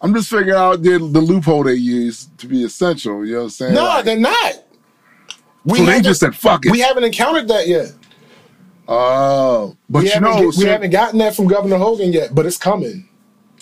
I'm 0.01 0.13
just 0.13 0.29
figuring 0.29 0.57
out 0.59 0.83
the, 0.83 0.97
the 0.97 1.21
loophole 1.21 1.63
they 1.63 1.75
use 1.75 2.27
to 2.39 2.47
be 2.47 2.63
essential. 2.65 3.25
You 3.25 3.33
know 3.33 3.37
what 3.39 3.43
I'm 3.45 3.49
saying? 3.51 3.73
No, 3.73 3.83
Like, 3.85 4.03
they're 4.05 4.17
not. 4.19 4.53
We 5.63 5.77
so 5.77 5.85
they 5.85 5.91
haven't- 5.91 6.03
just 6.03 6.19
said, 6.19 6.35
"Fuck 6.35 6.65
it." 6.65 6.71
We 6.73 6.79
haven't 6.81 7.05
encountered 7.05 7.47
that 7.47 7.67
yet. 7.69 7.93
oh, 8.87 9.77
but 9.89 10.03
we 10.03 10.13
you 10.13 10.19
know, 10.19 10.51
get- 10.51 10.57
we 10.57 10.65
haven't 10.65 10.89
gotten 10.91 11.19
that 11.19 11.35
from 11.35 11.47
Governor 11.47 11.77
Hogan 11.77 12.11
yet, 12.11 12.35
but 12.35 12.45
it's 12.45 12.57
coming. 12.57 13.07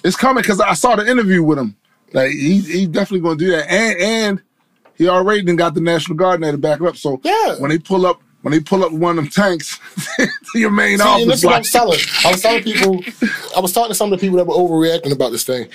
It's 0.03 0.15
coming 0.15 0.41
because 0.41 0.59
I 0.59 0.73
saw 0.73 0.95
the 0.95 1.09
interview 1.09 1.43
with 1.43 1.57
him. 1.59 1.75
Like 2.13 2.31
he 2.31 2.59
he 2.59 2.85
definitely 2.87 3.21
going 3.21 3.37
to 3.37 3.45
do 3.45 3.51
that, 3.51 3.69
and 3.71 3.99
and 3.99 4.41
he 4.95 5.07
already 5.07 5.41
done 5.43 5.55
got 5.55 5.73
the 5.73 5.81
National 5.81 6.17
Guard 6.17 6.41
there 6.43 6.51
to 6.51 6.57
back 6.57 6.81
up. 6.81 6.97
So 6.97 7.19
Yeah. 7.23 7.55
when 7.59 7.69
they 7.69 7.77
pull 7.79 8.05
up. 8.05 8.21
When 8.43 8.51
they 8.53 8.59
pull 8.59 8.83
up 8.83 8.91
one 8.91 9.19
of 9.19 9.23
them 9.25 9.29
tanks 9.31 9.77
to 10.17 10.59
your 10.59 10.71
main 10.71 10.97
See, 10.97 11.03
office, 11.03 11.25
this 11.27 11.37
is 11.41 11.45
what 11.45 11.51
I 11.51 11.55
like, 11.57 11.61
was 11.61 11.71
telling. 11.71 11.99
I 12.25 12.31
was 12.31 12.41
telling 12.41 12.63
people, 12.71 13.03
I 13.55 13.59
was 13.59 13.71
talking 13.71 13.89
to 13.91 13.93
some 13.93 14.11
of 14.11 14.19
the 14.19 14.25
people 14.25 14.37
that 14.37 14.47
were 14.47 14.55
overreacting 14.55 15.11
about 15.13 15.31
this 15.31 15.43
thing. 15.43 15.67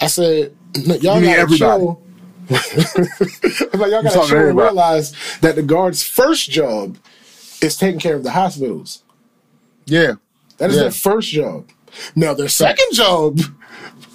I 0.00 0.06
said, 0.06 0.56
y'all 0.74 0.94
You 1.20 1.26
gotta 1.26 1.26
everybody. 1.26 1.58
show. 1.58 2.00
I'm 2.48 3.80
like, 3.80 3.90
y'all 3.90 4.02
gotta 4.02 4.08
to 4.20 4.26
show 4.26 4.48
and 4.48 4.56
realize 4.56 5.12
that 5.42 5.56
the 5.56 5.62
guard's 5.62 6.02
first 6.02 6.50
job 6.50 6.96
is 7.60 7.76
taking 7.76 8.00
care 8.00 8.14
of 8.16 8.22
the 8.22 8.30
hospitals. 8.30 9.02
yeah, 9.84 10.14
That 10.56 10.70
is 10.70 10.76
Yeah. 10.76 10.82
their 10.84 10.90
first 10.92 11.28
job. 11.28 11.68
Now 12.14 12.32
their 12.32 12.48
second 12.48 12.86
job 12.92 13.40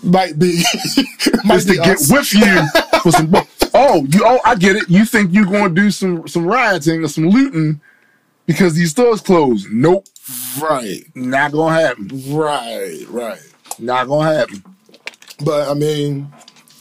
might 0.03 0.37
be 0.39 0.63
might 1.43 1.57
is 1.57 1.65
to 1.65 1.71
be 1.71 1.77
get 1.77 1.99
with 2.09 2.33
you 2.33 2.99
for 3.01 3.11
some. 3.11 3.33
Oh, 3.73 4.03
you. 4.09 4.21
Oh, 4.25 4.39
I 4.45 4.55
get 4.55 4.75
it. 4.75 4.89
You 4.89 5.05
think 5.05 5.31
you're 5.33 5.45
going 5.45 5.73
to 5.75 5.81
do 5.81 5.91
some 5.91 6.27
some 6.27 6.45
rioting 6.45 7.03
or 7.03 7.07
some 7.07 7.29
looting 7.29 7.79
because 8.45 8.75
these 8.75 8.91
stores 8.91 9.21
closed? 9.21 9.67
Nope, 9.71 10.05
right, 10.61 11.03
not 11.15 11.51
gonna 11.51 11.79
happen. 11.79 12.09
right, 12.35 13.05
right. 13.09 13.39
Not 13.79 14.07
gonna 14.07 14.33
happen. 14.33 14.63
But 15.43 15.69
I 15.69 15.73
mean, 15.73 16.31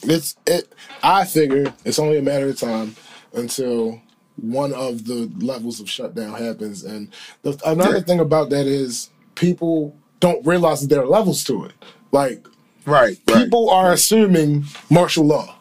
it's 0.03 0.37
it. 0.47 0.73
I 1.03 1.25
figure 1.25 1.73
it's 1.85 1.99
only 1.99 2.19
a 2.19 2.23
matter 2.23 2.49
of 2.49 2.59
time 2.59 2.97
until 3.33 4.01
one 4.37 4.73
of 4.75 5.05
the 5.07 5.31
levels 5.39 5.81
of 5.81 5.89
shutdown 5.89 6.35
happens. 6.35 6.83
And 6.85 7.09
the, 7.43 7.59
another 7.65 7.97
Yeah. 7.99 8.03
thing 8.03 8.21
about 8.21 8.51
that 8.51 8.67
is 8.67 9.11
people 9.35 9.95
don't 10.19 10.45
realize 10.47 10.81
that 10.81 10.89
there 10.89 11.03
are 11.03 11.07
levels 11.07 11.45
to 11.45 11.65
it. 11.65 11.73
Like 12.13 12.47
Right. 12.87 13.19
right. 13.29 13.45
People 13.45 13.71
are 13.71 13.93
assuming 13.93 14.65
martial 14.91 15.25
law. 15.25 15.57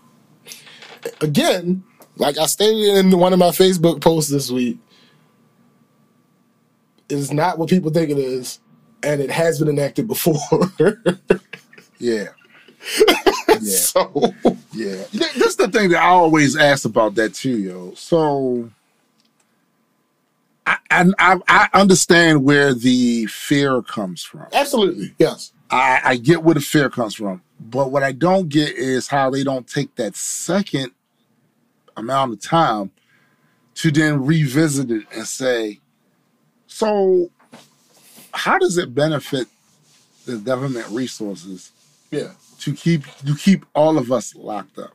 Again, 1.22 1.84
like 2.18 2.38
I 2.38 2.46
stated 2.46 2.98
in 2.98 3.18
one 3.18 3.34
of 3.34 3.40
my 3.40 3.50
Facebook 3.50 4.02
posts 4.02 4.30
this 4.32 4.50
week, 4.52 4.78
it's 7.10 7.32
not 7.32 7.58
what 7.58 7.70
people 7.70 7.92
think 7.92 8.10
it 8.10 8.18
is, 8.18 8.60
and 9.04 9.22
it 9.22 9.32
has 9.32 9.60
been 9.60 9.70
enacted 9.70 10.08
before. 10.08 10.38
Yeah. 12.02 12.28
Yeah. 13.50 13.58
so 13.60 14.34
Yeah. 14.72 15.04
Th- 15.12 15.34
This 15.34 15.48
is 15.48 15.56
the 15.58 15.68
thing 15.68 15.90
that 15.90 16.02
I 16.02 16.08
always 16.08 16.56
ask 16.56 16.86
about 16.86 17.16
that 17.16 17.34
too, 17.34 17.58
yo. 17.58 17.94
So 17.96 18.70
I, 20.66 20.78
I 20.90 21.06
I 21.20 21.40
I 21.50 21.70
understand 21.74 22.46
where 22.46 22.74
the 22.74 23.26
fear 23.26 23.82
comes 23.82 24.24
from. 24.24 24.48
absolutely, 24.54 25.14
yes. 25.20 25.52
I, 25.72 26.02
I 26.04 26.18
get 26.18 26.44
where 26.44 26.56
the 26.56 26.62
fear 26.62 26.90
comes 26.90 27.16
from. 27.16 27.42
But 27.60 27.92
what 27.92 28.04
I 28.04 28.12
don't 28.12 28.50
get 28.50 28.76
is 28.76 29.08
how 29.08 29.30
they 29.30 29.44
don't 29.44 29.68
take 29.68 29.96
that 29.96 30.16
second 30.16 30.92
amount 31.98 32.34
of 32.34 32.42
time 32.42 32.92
to 33.76 33.92
then 33.92 34.26
revisit 34.26 34.92
it 34.92 35.06
and 35.14 35.28
say, 35.28 35.80
so 36.68 37.30
how 38.34 38.58
does 38.58 38.78
it 38.78 38.94
benefit 38.96 39.48
the 40.26 40.38
government 40.38 40.88
resources 40.90 41.72
Yeah. 42.12 42.32
to 42.60 42.74
keep 42.74 43.04
to 43.26 43.36
keep 43.36 43.66
all 43.74 43.98
of 43.98 44.12
us 44.12 44.36
locked 44.36 44.80
up? 44.80 44.94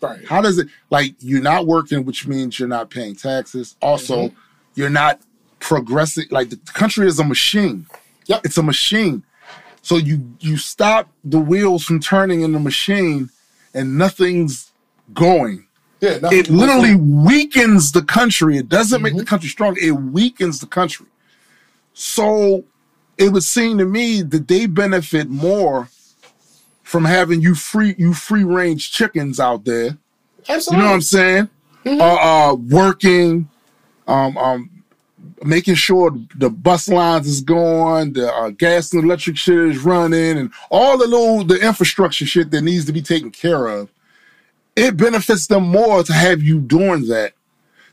Right. 0.00 0.24
How 0.26 0.40
does 0.40 0.58
it 0.58 0.68
like 0.90 1.14
you're 1.20 1.42
not 1.42 1.66
working, 1.66 2.04
which 2.04 2.26
means 2.26 2.58
you're 2.58 2.68
not 2.68 2.90
paying 2.90 3.16
taxes. 3.16 3.76
Also, 3.80 4.28
mm-hmm. 4.28 4.36
you're 4.74 4.90
not 4.90 5.20
progressing. 5.60 6.26
Like 6.30 6.50
the 6.50 6.58
country 6.72 7.06
is 7.06 7.18
a 7.18 7.24
machine. 7.24 7.86
Yep. 8.26 8.42
It's 8.44 8.58
a 8.58 8.62
machine. 8.62 9.22
So 9.86 9.98
you 9.98 10.34
you 10.40 10.56
stop 10.56 11.08
the 11.22 11.38
wheels 11.38 11.84
from 11.84 12.00
turning 12.00 12.40
in 12.40 12.50
the 12.50 12.58
machine, 12.58 13.30
and 13.72 13.96
nothing's 13.96 14.72
going. 15.14 15.68
Yeah. 16.00 16.18
nothing 16.18 16.38
It 16.40 16.50
literally 16.50 16.96
weakens 16.96 17.92
the 17.92 18.02
country. 18.02 18.58
It 18.58 18.68
doesn't 18.68 19.00
make 19.00 19.16
the 19.16 19.24
country 19.24 19.48
strong. 19.48 19.76
It 19.80 19.92
weakens 19.92 20.58
the 20.58 20.66
country. 20.66 21.06
So 21.94 22.64
it 23.16 23.32
would 23.32 23.44
seem 23.44 23.78
to 23.78 23.84
me 23.84 24.22
that 24.22 24.48
they 24.48 24.66
benefit 24.66 25.28
more 25.28 25.88
from 26.82 27.04
having 27.04 27.40
you 27.40 27.54
free 27.54 27.94
you 27.96 28.12
free 28.12 28.42
range 28.42 28.90
chickens 28.90 29.38
out 29.38 29.64
there. 29.66 29.98
Absolutely. 30.48 30.78
You 30.78 30.82
know 30.82 30.88
what 30.88 30.94
I'm 30.96 31.00
saying? 31.00 31.50
Uh, 31.86 32.50
uh, 32.50 32.54
working, 32.56 33.48
um, 34.08 34.36
um, 34.36 34.75
making 35.44 35.74
sure 35.74 36.16
the 36.34 36.50
bus 36.50 36.88
lines 36.88 37.26
is 37.26 37.40
going, 37.40 38.14
the 38.14 38.32
uh, 38.32 38.50
gas 38.50 38.92
and 38.92 39.04
electric 39.04 39.36
shit 39.36 39.58
is 39.58 39.78
running, 39.78 40.38
and 40.38 40.52
all 40.70 40.98
the 40.98 41.06
little 41.06 41.44
the 41.44 41.58
infrastructure 41.60 42.26
shit 42.26 42.50
that 42.50 42.62
needs 42.62 42.84
to 42.86 42.92
be 42.92 43.02
taken 43.02 43.30
care 43.30 43.66
of. 43.66 43.90
It 44.74 44.96
benefits 44.96 45.46
them 45.46 45.64
more 45.68 46.02
to 46.02 46.12
have 46.12 46.42
you 46.42 46.60
doing 46.60 47.06
that 47.08 47.32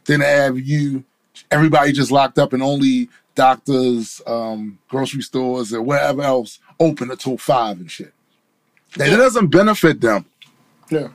than 0.06 0.20
to 0.20 0.26
have 0.26 0.60
you 0.60 1.04
everybody 1.50 1.92
just 1.92 2.12
locked 2.12 2.38
up 2.38 2.54
and 2.54 2.62
only 2.62 3.10
doctors, 3.36 4.22
um, 4.28 4.78
grocery 4.88 5.22
stores, 5.22 5.74
and 5.74 5.86
wherever 5.86 6.22
else 6.22 6.60
open 6.80 7.10
until 7.10 7.38
five 7.38 7.80
and 7.80 7.90
shit. 7.90 8.14
That 8.98 9.10
it 9.10 9.18
doesn't 9.18 9.48
benefit 9.48 10.02
them 10.02 10.26
yeah. 10.90 11.10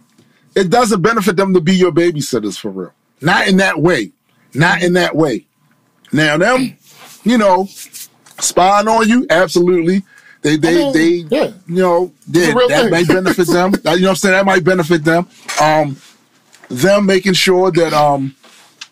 it 0.54 0.70
doesn't 0.70 1.02
benefit 1.02 1.36
them 1.36 1.54
to 1.54 1.60
be 1.60 1.74
your 1.74 1.92
babysitters 1.92 2.58
for 2.58 2.70
real. 2.70 2.92
Not 3.20 3.48
in 3.48 3.58
that 3.58 3.80
way. 3.80 4.12
Not 4.54 4.82
in 4.82 4.94
that 4.94 5.14
way. 5.16 5.46
Now 6.12 6.36
them, 6.38 6.76
you 7.24 7.38
know, 7.38 7.66
spying 8.40 8.88
on 8.88 9.08
you, 9.08 9.26
absolutely. 9.30 10.02
They 10.42 10.56
they 10.56 10.68
I 10.68 10.74
mean, 10.74 10.92
they 10.92 11.36
yeah. 11.36 11.52
you 11.66 11.82
know, 11.82 12.12
real 12.30 12.68
that 12.68 12.82
thing. 12.82 12.90
might 12.90 13.08
benefit 13.08 13.46
them. 13.48 13.72
You 13.74 13.82
know 13.84 13.90
what 13.90 14.08
I'm 14.10 14.16
saying? 14.16 14.32
That 14.34 14.46
might 14.46 14.64
benefit 14.64 15.04
them. 15.04 15.28
Um 15.60 15.96
them 16.68 17.06
making 17.06 17.32
sure 17.32 17.70
that 17.72 17.92
um 17.92 18.36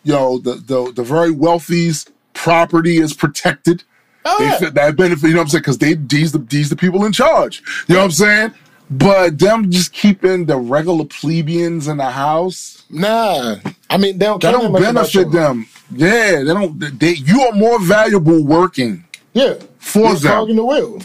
you 0.03 0.13
know 0.13 0.39
the 0.39 0.55
the, 0.55 0.91
the 0.93 1.03
very 1.03 1.31
wealthy's 1.31 2.05
property 2.33 2.97
is 2.97 3.13
protected. 3.13 3.83
Oh, 4.25 4.37
They 4.39 4.65
yeah. 4.65 4.69
that 4.71 4.97
benefit, 4.97 5.27
you 5.27 5.33
know 5.33 5.39
what 5.39 5.43
I'm 5.43 5.49
saying? 5.49 5.61
Because 5.61 5.77
they 5.77 5.93
these 5.93 6.33
the 6.33 6.39
these 6.39 6.69
the 6.69 6.75
people 6.75 7.05
in 7.05 7.13
charge. 7.13 7.61
You 7.87 7.95
know 7.95 8.01
what 8.01 8.05
I'm 8.05 8.11
saying? 8.11 8.53
But 8.89 9.37
them 9.37 9.69
just 9.69 9.91
keeping 9.91 10.45
the 10.45 10.57
regular 10.57 11.05
plebeians 11.05 11.87
in 11.87 11.97
the 11.97 12.09
house, 12.09 12.77
Nah. 12.89 13.57
I 13.89 13.97
mean, 13.97 14.17
they 14.17 14.25
don't, 14.25 14.41
care 14.41 14.51
don't 14.51 14.71
benefit 14.71 15.31
them. 15.31 15.67
Yeah, 15.91 16.37
they 16.43 16.53
don't. 16.53 16.79
They, 16.99 17.13
you 17.13 17.41
are 17.41 17.51
more 17.53 17.79
valuable 17.79 18.43
working. 18.45 19.05
Yeah. 19.33 19.55
For 19.79 19.99
You're 19.99 20.15
them. 20.15 20.31
cog 20.31 20.49
in 20.49 20.55
the 20.55 20.65
wheel. 20.65 21.01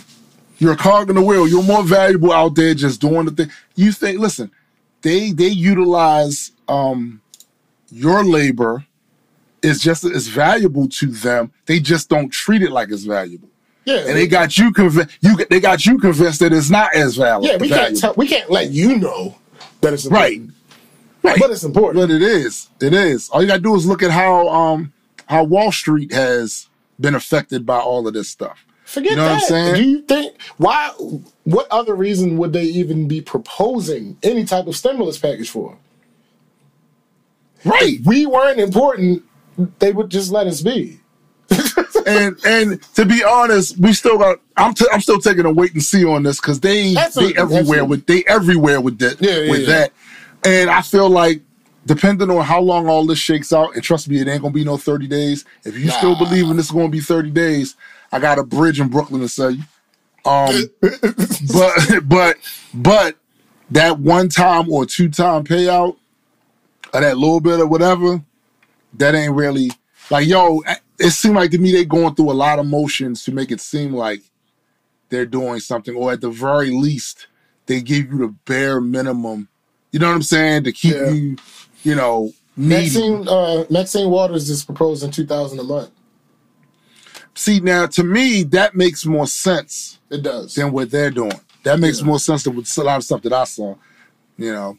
You're 0.59 0.73
a 0.73 0.77
cog 0.77 1.09
in 1.11 1.17
the 1.17 1.23
wheel. 1.23 1.49
You're 1.49 1.63
more 1.63 1.83
valuable 1.83 2.33
out 2.33 2.55
there 2.55 2.75
just 2.75 3.01
doing 3.01 3.27
the 3.27 3.33
thing. 3.33 3.51
You 3.75 3.93
think? 3.93 4.21
Listen, 4.21 4.51
they 5.03 5.33
they 5.33 5.49
utilize 5.49 6.53
um 6.69 7.21
your 7.91 8.25
labor 8.25 8.85
is 9.63 9.81
just 9.81 10.05
as 10.05 10.29
valuable 10.29 10.89
to 10.89 11.07
them. 11.07 11.53
They 11.67 11.79
just 11.79 12.09
don't 12.09 12.31
treat 12.31 12.63
it 12.63 12.71
like 12.73 12.91
it's 12.91 13.05
valuable. 13.05 13.49
Yeah. 13.85 13.99
And 14.07 14.17
they 14.17 14.27
got 14.27 14.57
you 14.59 14.73
convinced. 14.73 15.17
You 15.21 15.37
they 15.51 15.59
got 15.61 15.85
you 15.85 15.99
convinced 15.99 16.41
that 16.41 16.53
it's 16.53 16.71
not 16.71 16.95
as 16.95 17.17
valuable. 17.17 17.47
yeah, 17.49 17.57
we 17.57 17.69
can't 17.69 17.97
tell, 17.99 18.15
we 18.17 18.29
can't 18.29 18.51
let 18.51 18.71
you 18.71 18.97
know 18.99 19.37
that 19.81 19.93
it's 19.93 20.07
Right. 20.07 20.35
important. 20.35 20.57
Right. 21.25 21.39
But 21.41 21.51
it's 21.51 21.65
important. 21.65 21.97
But 22.09 22.11
it 22.15 22.23
is. 22.23 22.69
It 22.81 22.95
is. 22.95 23.29
All 23.31 23.41
you 23.43 23.49
gotta 23.49 23.61
do 23.61 23.75
is 23.75 23.87
look 23.87 24.03
at 24.03 24.11
how 24.11 24.49
um 24.49 24.93
how 25.27 25.45
Wall 25.45 25.73
Street 25.73 26.13
has 26.13 26.69
been 27.01 27.15
affected 27.15 27.65
by 27.67 27.79
all 27.79 28.07
of 28.07 28.15
this 28.15 28.29
stuff. 28.29 28.65
Forget 28.85 29.13
You 29.13 29.17
know 29.17 29.25
that. 29.25 29.33
what 29.35 29.43
I'm 29.43 29.49
saying? 29.49 29.75
Do 29.77 29.83
you 29.89 30.03
think 30.03 30.37
why? 30.59 30.89
What 31.45 31.67
other 31.71 31.95
reason 31.95 32.37
would 32.39 32.53
they 32.53 32.65
even 32.65 33.09
be 33.09 33.21
proposing 33.21 34.17
any 34.23 34.45
type 34.45 34.67
of 34.67 34.77
stimulus 34.77 35.19
package 35.19 35.51
for? 35.51 35.77
Right. 37.65 37.99
If 38.01 38.07
we 38.07 38.27
weren't 38.27 38.59
important, 38.61 39.23
they 39.79 39.93
would 39.93 40.11
just 40.11 40.31
let 40.33 40.47
us 40.47 40.61
be. 40.61 41.01
and 42.07 42.37
and 42.45 42.83
to 42.95 43.05
be 43.05 43.23
honest, 43.25 43.79
we 43.79 43.93
still 43.93 44.19
got. 44.19 44.41
I'm 44.57 44.75
t- 44.75 44.87
I'm 44.93 45.01
still 45.01 45.19
taking 45.21 45.45
a 45.45 45.53
wait 45.53 45.73
and 45.73 45.83
see 45.83 46.05
on 46.05 46.23
this 46.23 46.41
because 46.41 46.61
they 46.61 46.97
Absolutely, 46.97 47.35
they 47.35 47.41
everywhere 47.41 47.61
absolutely. 47.61 47.89
with 47.89 48.07
they 48.07 48.25
everywhere 48.27 48.81
with 48.81 48.99
that 48.99 49.21
Yeah, 49.21 49.39
yeah, 49.39 49.51
with 49.51 49.61
yeah. 49.63 49.67
that, 49.67 49.93
and 50.45 50.71
I 50.71 50.83
feel 50.83 51.09
like 51.09 51.43
depending 51.87 52.31
on 52.31 52.45
how 52.45 52.61
long 52.61 52.89
all 52.89 53.07
this 53.07 53.19
shakes 53.19 53.53
out, 53.53 53.75
and 53.75 53.83
trust 53.83 54.09
me, 54.09 54.21
it 54.21 54.29
ain't 54.29 54.43
gonna 54.43 54.55
be 54.55 54.65
no 54.65 54.77
30 54.77 55.07
days. 55.09 55.45
If 55.65 55.77
you 55.77 55.91
still 55.91 56.17
believe 56.17 56.49
in 56.49 56.57
this 56.57 56.67
is 56.67 56.73
gonna 56.73 56.89
be 56.89 57.01
30 57.01 57.31
days, 57.31 57.77
I 58.11 58.19
got 58.19 58.39
a 58.39 58.45
bridge 58.45 58.81
in 58.81 58.89
Brooklyn 58.89 59.21
to 59.21 59.29
sell 59.29 59.51
you. 59.51 59.63
Um, 60.25 60.71
but 60.81 61.75
but 62.05 62.37
but 62.73 63.17
that 63.71 63.99
one 63.99 64.29
time 64.29 64.71
or 64.71 64.87
two 64.87 65.09
time 65.09 65.45
payout 65.45 65.97
or 66.95 67.01
that 67.01 67.19
little 67.19 67.41
bit 67.41 67.59
or 67.59 67.67
whatever, 67.67 68.23
that 68.95 69.15
ain't 69.15 69.35
really 69.35 69.71
like 70.11 70.27
yo. 70.27 70.63
It 71.03 71.11
seemed 71.11 71.35
like 71.37 71.51
to 71.51 71.59
me 71.59 71.73
they're 71.73 71.85
going 71.85 72.15
through 72.15 72.31
a 72.31 72.33
lot 72.33 72.59
of 72.59 72.67
motions 72.67 73.25
to 73.25 73.33
make 73.33 73.51
it 73.51 73.61
seem 73.61 73.93
like 73.93 74.21
they're 75.09 75.27
doing 75.27 75.59
something, 75.61 75.95
or 75.97 76.13
at 76.13 76.21
the 76.21 76.31
very 76.31 76.71
least, 76.71 77.27
they 77.67 77.81
give 77.83 78.11
you 78.13 78.19
the 78.19 78.29
bare 78.47 78.81
minimum. 78.81 79.49
You 79.91 79.99
know 79.99 80.09
what 80.09 80.15
I'm 80.15 80.23
saying 80.23 80.65
to 80.65 80.73
keep 80.73 80.95
Yeah. 80.95 81.11
you, 81.11 81.37
you 81.83 81.95
know, 81.95 82.33
needy. 82.57 82.75
Maxine 82.85 83.29
uh, 83.29 83.65
Maxine 83.69 84.09
Waters 84.11 84.49
is 84.49 84.65
proposing 84.65 85.11
two 85.11 85.27
thousand 85.27 85.59
a 85.59 85.65
month. 85.65 85.91
See 87.35 87.61
now, 87.61 87.87
to 87.87 88.05
me, 88.05 88.43
that 88.45 88.75
makes 88.75 89.05
more 89.07 89.27
sense 89.27 89.99
It 90.11 90.23
does. 90.23 90.55
than 90.55 90.71
what 90.73 90.91
they're 90.91 91.11
doing. 91.11 91.33
That 91.65 91.81
makes 91.81 92.01
Yeah. 92.01 92.07
more 92.07 92.19
sense 92.19 92.43
than 92.45 92.55
with 92.57 92.77
a 92.79 92.83
lot 92.83 92.99
of 92.99 93.05
stuff 93.05 93.23
that 93.23 93.33
I 93.33 93.45
saw. 93.45 93.75
You 94.39 94.53
know, 94.53 94.79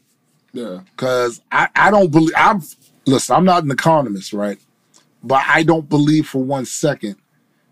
Yeah. 0.53 0.79
because 0.95 1.41
I, 1.51 1.67
I 1.75 1.91
don't 1.91 2.11
believe 2.11 2.33
I'm 2.37 2.61
listen, 3.05 3.35
I'm 3.35 3.45
not 3.45 3.63
an 3.63 3.71
economist, 3.71 4.33
right? 4.33 4.57
But 5.23 5.43
I 5.47 5.63
don't 5.63 5.87
believe 5.87 6.27
for 6.27 6.43
one 6.43 6.65
second 6.65 7.15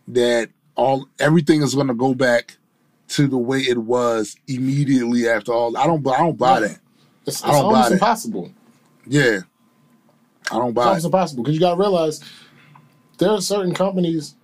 that 0.09 0.49
all 0.75 1.07
everything 1.19 1.61
is 1.61 1.75
gonna 1.75 1.93
go 1.93 2.13
back 2.13 2.57
to 3.09 3.27
the 3.27 3.37
way 3.37 3.59
it 3.59 3.77
was 3.77 4.35
immediately 4.47 5.27
after 5.27 5.51
all. 5.51 5.75
I 5.77 5.85
don't 5.85 6.05
I 6.07 6.17
don't 6.19 6.37
buy 6.37 6.61
that. 6.61 6.79
It's, 7.27 7.39
it's 7.39 7.43
I 7.43 7.51
don't 7.51 7.61
buy 7.63 7.63
almost 7.65 7.89
that. 7.89 7.95
impossible. 7.95 8.51
Yeah. 9.05 9.39
I 10.49 10.55
don't 10.57 10.69
It's 10.69 10.75
buy 10.75 10.85
almost 10.85 11.03
it. 11.03 11.07
impossible 11.07 11.43
because 11.43 11.53
you 11.55 11.59
got 11.59 11.71
to 11.75 11.79
realize 11.79 12.21
there 13.17 13.29
are 13.29 13.41
certain 13.41 13.73
companies. 13.73 14.35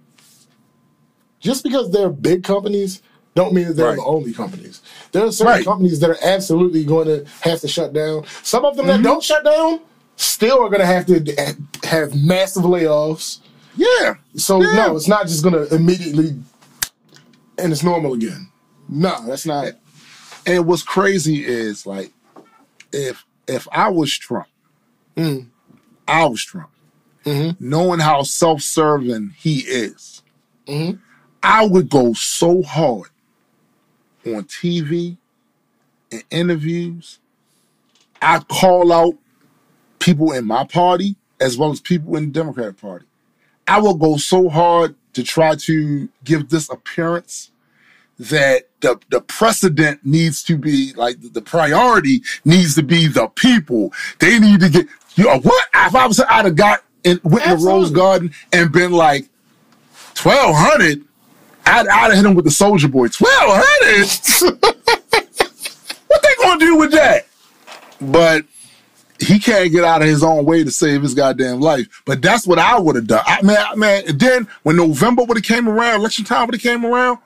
Just 1.39 1.64
because 1.64 1.91
they're 1.91 2.10
big 2.10 2.43
companies, 2.43 3.01
don't 3.36 3.53
mean 3.53 3.68
that 3.68 3.74
they're 3.74 3.88
Right. 3.89 3.95
the 3.97 4.03
only 4.03 4.34
companies. 4.34 4.82
There 5.12 5.24
are 5.26 5.32
certain 5.32 5.53
Right. 5.53 5.66
companies 5.66 5.99
that 5.99 6.10
are 6.10 6.18
absolutely 6.24 6.84
going 6.84 7.08
to 7.08 7.26
have 7.41 7.62
to 7.62 7.68
shut 7.68 7.93
down. 7.93 8.24
Some 8.43 8.66
of 8.66 8.76
them 8.76 8.88
Mm-hmm. 8.88 9.03
that 9.03 9.08
don't 9.10 9.24
shut 9.24 9.43
down 9.45 9.80
still 10.18 10.61
are 10.63 10.70
going 10.70 10.82
to 10.82 10.86
have 10.86 11.05
to 11.05 11.88
have 11.88 12.13
massive 12.15 12.63
layoffs. 12.63 13.39
Yeah. 13.76 14.15
So 14.36 14.61
Yeah. 14.61 14.74
no, 14.74 14.95
it's 14.97 15.07
not 15.07 15.28
just 15.28 15.43
going 15.43 15.53
to 15.55 15.74
immediately 15.74 16.36
and 17.57 17.72
it's 17.72 17.84
normal 17.84 18.13
again. 18.13 18.49
No, 18.89 19.26
that's 19.26 19.45
not. 19.45 19.74
And 20.45 20.65
what's 20.65 20.84
crazy 20.84 21.45
is 21.45 21.86
like 21.86 22.11
if 22.91 23.26
if 23.47 23.68
I 23.72 23.89
was 23.89 24.13
Trump, 24.18 24.47
Mm. 25.15 25.47
I 26.07 26.26
was 26.26 26.43
Trump, 26.43 26.70
Mm-hmm. 27.26 27.70
knowing 27.70 27.99
how 27.99 28.22
self-serving 28.24 29.36
he 29.38 29.59
is, 29.59 30.22
Mhm. 30.68 30.99
I 31.43 31.65
would 31.65 31.89
go 31.89 32.13
so 32.13 32.61
hard 32.63 33.09
on 34.26 34.43
TV 34.45 35.18
and 36.11 36.24
interviews, 36.30 37.20
I 38.22 38.39
call 38.39 38.91
out 38.93 39.15
people 40.08 40.32
in 40.32 40.45
my 40.45 40.64
party 40.64 41.18
as 41.41 41.58
well 41.58 41.70
as 41.70 41.82
people 41.82 42.16
in 42.16 42.28
the 42.28 42.32
Democratic 42.32 42.80
Party. 42.80 43.05
I 43.68 43.82
will 43.82 43.95
go 43.95 44.16
so 44.16 44.47
hard 44.47 44.95
to 45.12 45.22
try 45.22 45.55
to 45.55 46.08
give 46.24 46.47
this 46.47 46.70
appearance 46.70 47.51
that 48.18 48.70
the 48.80 48.97
the 49.10 49.20
precedent 49.20 50.05
needs 50.05 50.43
to 50.43 50.58
be 50.58 50.93
like 50.93 51.18
the 51.34 51.41
priority 51.41 52.22
needs 52.45 52.74
to 52.76 52.84
be 52.84 53.08
the 53.08 53.28
people. 53.28 53.91
They 54.20 54.39
need 54.39 54.62
to 54.62 54.70
get 54.70 54.88
you 55.16 55.26
know 55.26 55.39
what? 55.39 55.68
If 55.76 55.93
I 55.93 56.08
was 56.08 56.22
I'd 56.22 56.45
have 56.45 56.55
got 56.55 56.84
in 57.03 57.20
went 57.24 57.45
in 57.45 57.60
the 57.60 57.66
Rose 57.66 57.91
Garden 57.91 58.34
and 58.53 58.72
been 58.72 58.93
like 58.93 59.28
twelve 60.14 60.55
hundred, 60.55 61.03
I'd 61.66 61.86
I'd 61.86 62.08
have 62.08 62.14
hit 62.14 62.26
him 62.26 62.34
with 62.34 62.45
the 62.45 62.51
Soulja 62.51 62.89
Boy. 62.89 63.10
Twelve 63.10 63.62
hundred. 63.62 64.64
what 66.08 66.22
they 66.24 66.36
gonna 66.41 66.60
do 66.60 66.78
with 66.78 66.91
that? 66.93 67.28
But 67.99 68.45
he 69.20 69.39
can't 69.39 69.72
get 69.72 69.84
out 69.84 70.01
of 70.01 70.07
his 70.07 70.24
own 70.24 70.45
way 70.45 70.63
to 70.63 70.72
save 70.72 71.01
his 71.01 71.13
goddamn 71.13 71.59
life. 71.59 71.88
But 72.05 72.22
that's 72.22 72.45
what 72.47 72.59
I 72.59 72.80
would 72.80 72.95
have 72.95 73.07
done. 73.07 73.24
I 73.26 73.41
man, 73.41 73.57
I- 73.72 73.76
man. 73.76 74.03
and 74.07 74.20
Then 74.20 74.47
when 74.63 74.76
November 74.76 75.24
would 75.24 75.38
have 75.38 75.43
came 75.43 75.68
around, 75.68 75.99
election 76.01 76.26
time 76.26 76.45
would 76.47 76.55
have 76.55 76.61
came 76.61 76.86
around, 76.86 77.20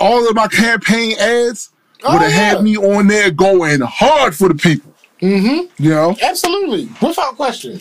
all 0.00 0.28
of 0.28 0.34
my 0.34 0.48
campaign 0.48 1.16
ads 1.18 1.70
Oh, 2.04 2.12
would 2.14 2.22
have 2.22 2.30
yeah. 2.32 2.36
had 2.56 2.62
me 2.64 2.76
on 2.76 3.06
there 3.06 3.30
going 3.30 3.80
hard 3.80 4.34
for 4.34 4.48
the 4.48 4.54
people. 4.56 4.92
Mm-hmm. 5.20 5.82
You 5.82 5.90
know, 5.90 6.16
Absolutely, 6.20 6.88
without 7.00 7.36
question. 7.36 7.80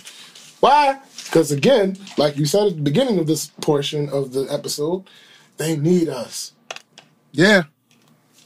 Why? 0.60 1.00
Because 1.26 1.52
again, 1.52 1.98
like 2.18 2.38
you 2.38 2.46
said 2.46 2.68
at 2.68 2.76
the 2.76 2.82
beginning 2.84 3.18
of 3.18 3.26
this 3.26 3.48
portion 3.62 4.10
of 4.10 4.32
the 4.34 4.42
episode, 4.52 5.06
they 5.58 5.76
need 5.76 6.08
us. 6.08 6.52
yeah, 7.32 7.64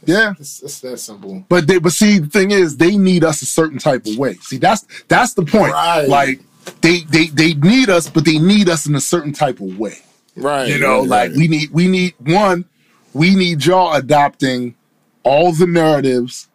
yeah. 0.05 0.33
It's, 0.39 0.61
it's 0.61 0.79
that 0.81 0.97
simple. 0.97 1.45
But 1.49 1.67
they, 1.67 1.79
but 1.79 1.91
see, 1.91 2.19
the 2.19 2.27
thing 2.27 2.51
is, 2.51 2.77
they 2.77 2.97
need 2.97 3.23
us 3.23 3.41
a 3.41 3.45
certain 3.45 3.79
type 3.79 4.05
of 4.05 4.17
way. 4.17 4.35
See, 4.35 4.57
that's 4.57 4.85
that's 5.07 5.33
the 5.33 5.43
point. 5.43 5.73
Right. 5.73 6.07
Like 6.07 6.41
they 6.81 7.01
they 7.01 7.27
they 7.27 7.53
need 7.53 7.89
us, 7.89 8.09
but 8.09 8.25
they 8.25 8.37
need 8.37 8.69
us 8.69 8.85
in 8.85 8.95
a 8.95 9.01
certain 9.01 9.33
type 9.33 9.59
of 9.59 9.77
way. 9.77 9.97
Right. 10.35 10.67
You 10.67 10.79
know, 10.79 10.99
right, 10.99 11.09
like 11.09 11.29
right. 11.29 11.37
we 11.37 11.47
need 11.47 11.71
we 11.71 11.87
need 11.87 12.13
one, 12.19 12.65
we 13.13 13.35
need 13.35 13.65
y'all 13.65 13.93
adopting 13.93 14.75
all 15.23 15.51
the 15.51 15.67
narratives 15.67 16.49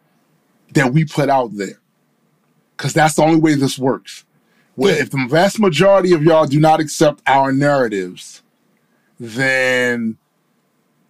that 0.73 0.93
we 0.93 1.05
put 1.05 1.29
out 1.29 1.51
there. 1.53 1.79
Cause 2.77 2.93
that's 2.93 3.15
the 3.15 3.21
only 3.21 3.39
way 3.39 3.53
this 3.55 3.77
works. 3.77 4.25
Well, 4.75 4.97
if 4.97 5.11
the 5.11 5.27
vast 5.29 5.59
majority 5.59 6.13
of 6.13 6.23
y'all 6.23 6.47
do 6.47 6.59
not 6.59 6.79
accept 6.79 7.21
our 7.27 7.51
narratives, 7.51 8.41
then 9.19 10.17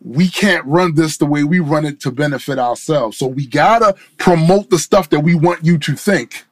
we 0.04 0.28
can't 0.30 0.66
run 0.66 0.95
this 0.95 1.18
the 1.18 1.26
way 1.26 1.43
we 1.43 1.60
run 1.60 1.86
it 1.86 1.99
to 2.02 2.12
benefit 2.12 2.58
ourselves. 2.58 3.18
So 3.18 3.28
we 3.28 3.45
gotta 3.45 3.95
promote 4.18 4.70
the 4.70 4.80
stuff 4.80 5.10
that 5.12 5.20
we 5.20 5.36
want 5.36 5.64
you 5.66 5.78
to 5.78 5.95
think. 5.95 6.45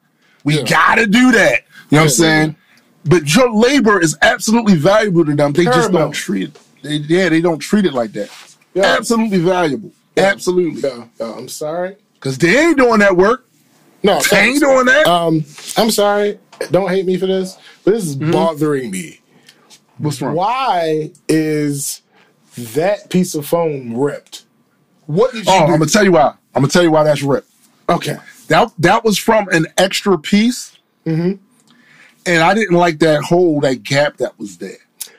We 0.44 0.58
Yeah. 0.58 0.64
gotta 0.64 1.06
do 1.06 1.32
that. 1.32 1.62
You 1.90 1.96
know 1.96 1.98
what 1.98 2.02
I'm 2.04 2.08
saying? 2.10 2.56
But 3.04 3.34
your 3.34 3.52
labor 3.52 4.00
is 4.00 4.16
absolutely 4.22 4.76
valuable 4.76 5.24
to 5.24 5.34
them. 5.34 5.52
They 5.52 5.64
just 5.64 5.90
don't 5.90 6.12
treat 6.12 6.44
it. 6.50 6.58
They, 6.82 6.96
yeah, 6.96 7.28
they 7.28 7.40
don't 7.40 7.58
treat 7.58 7.84
it 7.86 7.92
like 7.92 8.12
that. 8.12 8.30
Yeah. 8.74 8.84
Absolutely 8.84 9.38
valuable. 9.38 9.90
Absolutely. 10.16 10.80
Yeah, 10.88 11.04
yeah, 11.18 11.32
I'm 11.32 11.48
sorry. 11.48 11.96
Because 12.14 12.38
they 12.38 12.56
ain't 12.58 12.76
doing 12.78 13.00
that 13.00 13.16
work. 13.16 13.46
No, 14.02 14.20
They 14.30 14.38
ain't 14.38 14.60
doing 14.60 14.86
that. 14.86 15.06
Um, 15.06 15.44
I'm 15.76 15.90
sorry. 15.90 16.38
Don't 16.70 16.88
hate 16.88 17.04
me 17.06 17.16
for 17.16 17.26
this, 17.26 17.56
but 17.84 17.94
this 17.94 18.04
is 18.04 18.16
Mm-hmm. 18.16 18.30
bothering 18.32 18.90
me. 18.90 19.20
What's 19.98 20.22
wrong? 20.22 20.34
Why 20.34 21.10
is 21.28 22.02
that 22.56 23.10
piece 23.10 23.34
of 23.34 23.46
foam 23.46 23.96
ripped? 23.96 24.44
What 25.06 25.32
did 25.32 25.46
you 25.46 25.52
Oh, 25.52 25.66
do? 25.66 25.72
I'm 25.72 25.78
gonna 25.78 25.86
tell 25.90 26.04
you 26.04 26.12
why. 26.12 26.34
I'm 26.54 26.62
gonna 26.62 26.68
tell 26.68 26.82
you 26.82 26.90
why 26.90 27.02
that's 27.04 27.22
ripped. 27.22 27.50
okay. 27.88 28.16
That 28.48 28.72
that 28.78 29.04
was 29.04 29.18
from 29.18 29.48
an 29.50 29.66
extra 29.78 30.18
piece, 30.18 30.76
Mm-hmm. 31.06 31.34
and 32.26 32.42
I 32.42 32.52
didn't 32.54 32.76
like 32.76 32.98
that 32.98 33.22
hole, 33.22 33.60
that 33.60 33.82
gap 33.82 34.16
that 34.18 34.38
was 34.38 34.58
there. 34.58 34.76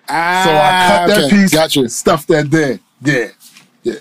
Ah, 0.10 0.44
So 0.46 0.52
I 0.52 0.88
cut 0.88 1.08
that 1.16 1.26
okay. 1.26 1.36
piece, 1.42 1.54
Got 1.54 1.76
you. 1.76 1.88
stuff 1.88 2.28
that 2.28 2.52
there. 2.52 2.80
Yeah, 3.02 3.30
yeah. 3.84 3.96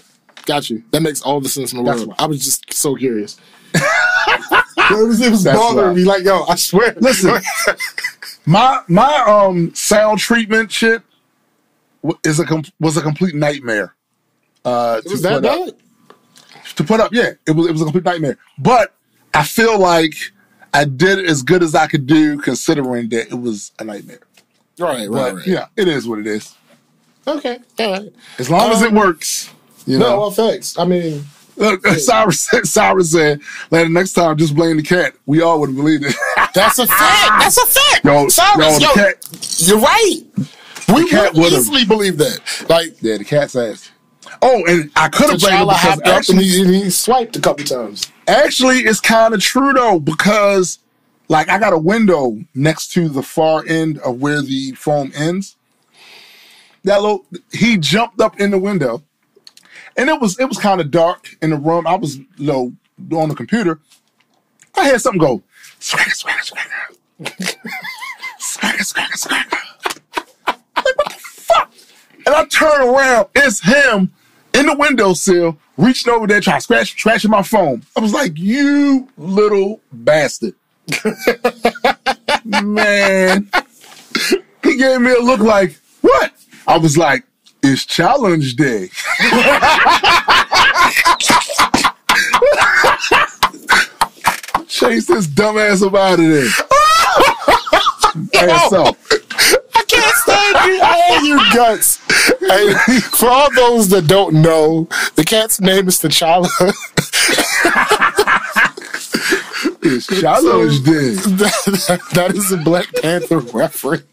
Got 0.47 0.69
you. 0.71 0.83
That 0.91 1.01
makes 1.03 1.23
all 1.23 1.41
the 1.41 1.49
sense 1.49 1.73
in 1.73 1.79
the 1.79 1.85
world. 1.85 2.13
I 2.19 2.27
was 2.27 2.45
just 2.45 2.73
so 2.73 2.97
curious. 2.97 3.39
it 3.75 5.07
was, 5.07 5.21
it 5.21 5.31
was 5.31 5.45
bothering 5.45 5.97
me. 5.97 6.05
Like, 6.05 6.25
yo, 6.25 6.45
I 6.49 6.57
swear. 6.57 6.95
Listen, 7.01 7.41
my 8.47 8.83
my 8.89 9.17
um 9.27 9.73
sound 9.75 10.19
treatment 10.19 10.73
shit 10.73 11.03
is 12.25 12.39
a 12.41 12.45
com- 12.47 12.65
was 12.79 12.97
a 12.97 13.03
complete 13.03 13.35
nightmare. 13.35 13.95
Uh, 14.65 15.01
it 15.05 15.11
was 15.11 15.23
to 15.23 15.29
that 15.29 15.43
put 15.43 15.47
up. 15.51 15.67
bad? 15.67 15.75
to 16.77 16.85
put 16.85 17.01
up. 17.01 17.13
Yeah, 17.13 17.31
it 17.47 17.53
was 17.53 17.67
it 17.67 17.73
was 17.73 17.81
a 17.81 17.85
complete 17.85 18.05
nightmare. 18.05 18.39
But 18.59 18.95
I 19.35 19.45
feel 19.45 19.79
like 19.79 20.15
I 20.75 20.85
did 20.85 21.19
as 21.25 21.43
good 21.43 21.63
as 21.63 21.75
I 21.75 21.87
could 21.87 22.07
do, 22.07 22.39
considering 22.39 23.09
that 23.11 23.29
it 23.31 23.35
was 23.41 23.73
a 23.79 23.85
nightmare. 23.85 24.21
Right, 24.79 25.09
right, 25.09 25.11
But 25.11 25.35
right. 25.37 25.47
yeah, 25.47 25.67
it 25.77 25.89
is 25.89 26.07
what 26.09 26.19
it 26.21 26.27
is. 26.27 26.55
Okay, 27.27 27.59
all 27.79 27.93
right. 27.93 28.13
As 28.39 28.49
long 28.51 28.71
as 28.73 28.81
it 28.83 28.89
Um, 28.89 28.95
works, 28.95 29.51
you 29.87 29.99
No, 29.99 30.09
know. 30.11 30.21
well, 30.21 30.31
thanks. 30.31 30.79
I 30.79 30.85
mean, 30.85 31.25
Look, 31.57 31.87
Cyrus, 31.87 32.41
said- 32.41 32.67
Cyrus 32.67 33.11
said, 33.13 33.41
"Like 33.71 33.89
next 33.91 34.13
time, 34.15 34.39
just 34.39 34.55
blame 34.55 34.79
the 34.79 34.83
cat." 34.83 35.13
We 35.27 35.43
all 35.43 35.61
would 35.61 35.77
believe 35.77 36.03
it. 36.05 36.15
that's 36.55 36.79
a 36.79 36.87
fact. 36.87 37.41
That's 37.43 37.59
a 37.59 37.67
fact. 37.67 38.05
yo, 38.05 38.29
Cyrus, 38.29 38.59
yo, 38.59 38.75
the 38.79 38.81
yo, 38.81 38.95
cat, 38.95 39.59
you're 39.69 39.79
right. 39.81 40.23
We 40.89 41.05
would 41.05 41.53
easily 41.53 41.85
believe 41.85 42.19
that. 42.19 42.41
Like, 42.69 42.97
yeah, 43.01 43.17
the 43.17 43.25
cat's 43.25 43.57
ass. 43.57 43.91
Oh, 44.43 44.65
and 44.67 44.91
I 44.97 45.09
could 45.09 45.31
have 45.31 45.41
blamed 45.41 45.71
him 45.71 45.99
because 45.99 46.01
actually, 46.03 46.45
he, 46.45 46.83
he 46.83 46.91
swiped 46.91 47.37
a 47.37 47.41
couple 47.41 47.65
times. 47.65 48.11
actually, 48.29 48.79
it's 48.81 49.01
kind 49.01 49.35
of 49.35 49.41
true 49.41 49.73
though 49.73 49.99
because, 49.99 50.79
like, 51.29 51.49
I 51.49 51.59
got 51.59 51.73
a 51.73 51.79
window 51.79 52.39
next 52.55 52.93
to 52.93 53.09
the 53.09 53.23
far 53.23 53.65
end 53.67 53.99
of 53.99 54.21
where 54.21 54.43
the 54.43 54.73
foam 54.73 55.13
ends. 55.15 55.57
That 56.85 57.03
little, 57.03 57.27
he 57.53 57.77
jumped 57.77 58.21
up 58.21 58.41
in 58.41 58.51
the 58.51 58.59
window, 58.59 59.03
and 59.97 60.09
it 60.09 60.21
was 60.21 60.39
it 60.39 60.47
was 60.47 60.59
kind 60.59 60.81
of 60.81 60.91
dark 60.91 61.37
in 61.43 61.51
the 61.51 61.57
room. 61.57 61.87
I 61.87 61.95
was 61.97 62.17
you 62.17 62.27
know 62.39 62.73
on 63.13 63.29
the 63.29 63.35
computer. 63.35 63.81
I 64.77 64.89
heard 64.89 65.01
something 65.01 65.21
go 65.21 65.43
swagger 65.79 66.11
swagger 66.11 66.43
swagger 66.43 66.73
swagger 68.39 68.85
swagger 68.85 69.17
swagger. 69.17 69.57
Like 70.47 70.97
what 70.97 71.09
the 71.09 71.17
fuck? 71.19 71.73
And 72.27 72.35
I 72.35 72.45
turn 72.47 72.89
around, 72.89 73.29
it's 73.35 73.61
him 73.61 74.13
in 74.55 74.67
the 74.67 74.77
windowsill, 74.77 75.59
reaching 75.77 76.13
over 76.13 76.27
there, 76.27 76.41
trying 76.41 76.59
to 76.59 76.63
scratch 76.63 76.99
scratching 76.99 77.31
my 77.31 77.43
phone. 77.43 77.83
I 77.97 78.01
was 78.01 78.13
like, 78.13 78.33
you 78.37 79.09
little 79.17 79.81
bastard. 79.93 80.55
Man. 82.45 83.49
He 84.63 84.77
gave 84.77 85.01
me 85.01 85.13
a 85.13 85.21
look 85.21 85.41
like, 85.41 85.79
what? 86.01 86.33
I 86.67 86.79
was 86.79 86.99
like, 86.99 87.25
it's 87.63 87.85
challenge 87.85 88.57
day. 88.57 88.89
Chase 94.67 95.07
this 95.07 95.27
dumbass 95.27 95.87
up 95.87 95.95
out 95.95 96.21
of 96.21 96.27
there. 96.27 96.49
Ass 98.51 98.73
up. 98.73 98.97
I 100.29 100.53
can't 100.53 100.67
you. 100.67 100.83
I 100.83 100.95
hate 101.01 101.27
your 101.29 101.39
guts. 101.55 102.01
Hey, 102.41 103.01
for 103.17 103.29
all 103.29 103.55
those 103.55 103.89
that 103.91 104.07
don't 104.07 104.43
know, 104.43 104.89
the 105.15 105.25
cat's 105.25 105.61
name 105.61 105.89
is 105.89 105.99
T'Challa. 106.01 106.49
It's 109.83 110.07
challenge 110.21 110.83
day. 110.85 111.15
that, 111.15 112.01
that 112.15 112.35
is 112.35 112.53
a 112.53 112.57
Black 112.59 112.87
Panther 113.01 113.39
reference. 113.39 114.05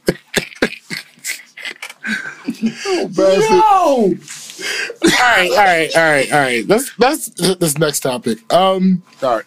Bastard. 3.16 3.50
Yo! 3.50 4.16
All 5.04 5.10
right, 5.12 5.52
all 5.52 5.58
right, 5.58 5.96
all 5.96 6.02
right, 6.02 6.32
all 6.32 6.40
right. 6.40 6.68
Let's 6.68 6.98
let's 6.98 7.40
hit 7.40 7.60
this 7.60 7.78
next 7.78 8.00
topic. 8.00 8.52
Um, 8.52 9.04
All 9.22 9.36
right. 9.38 9.46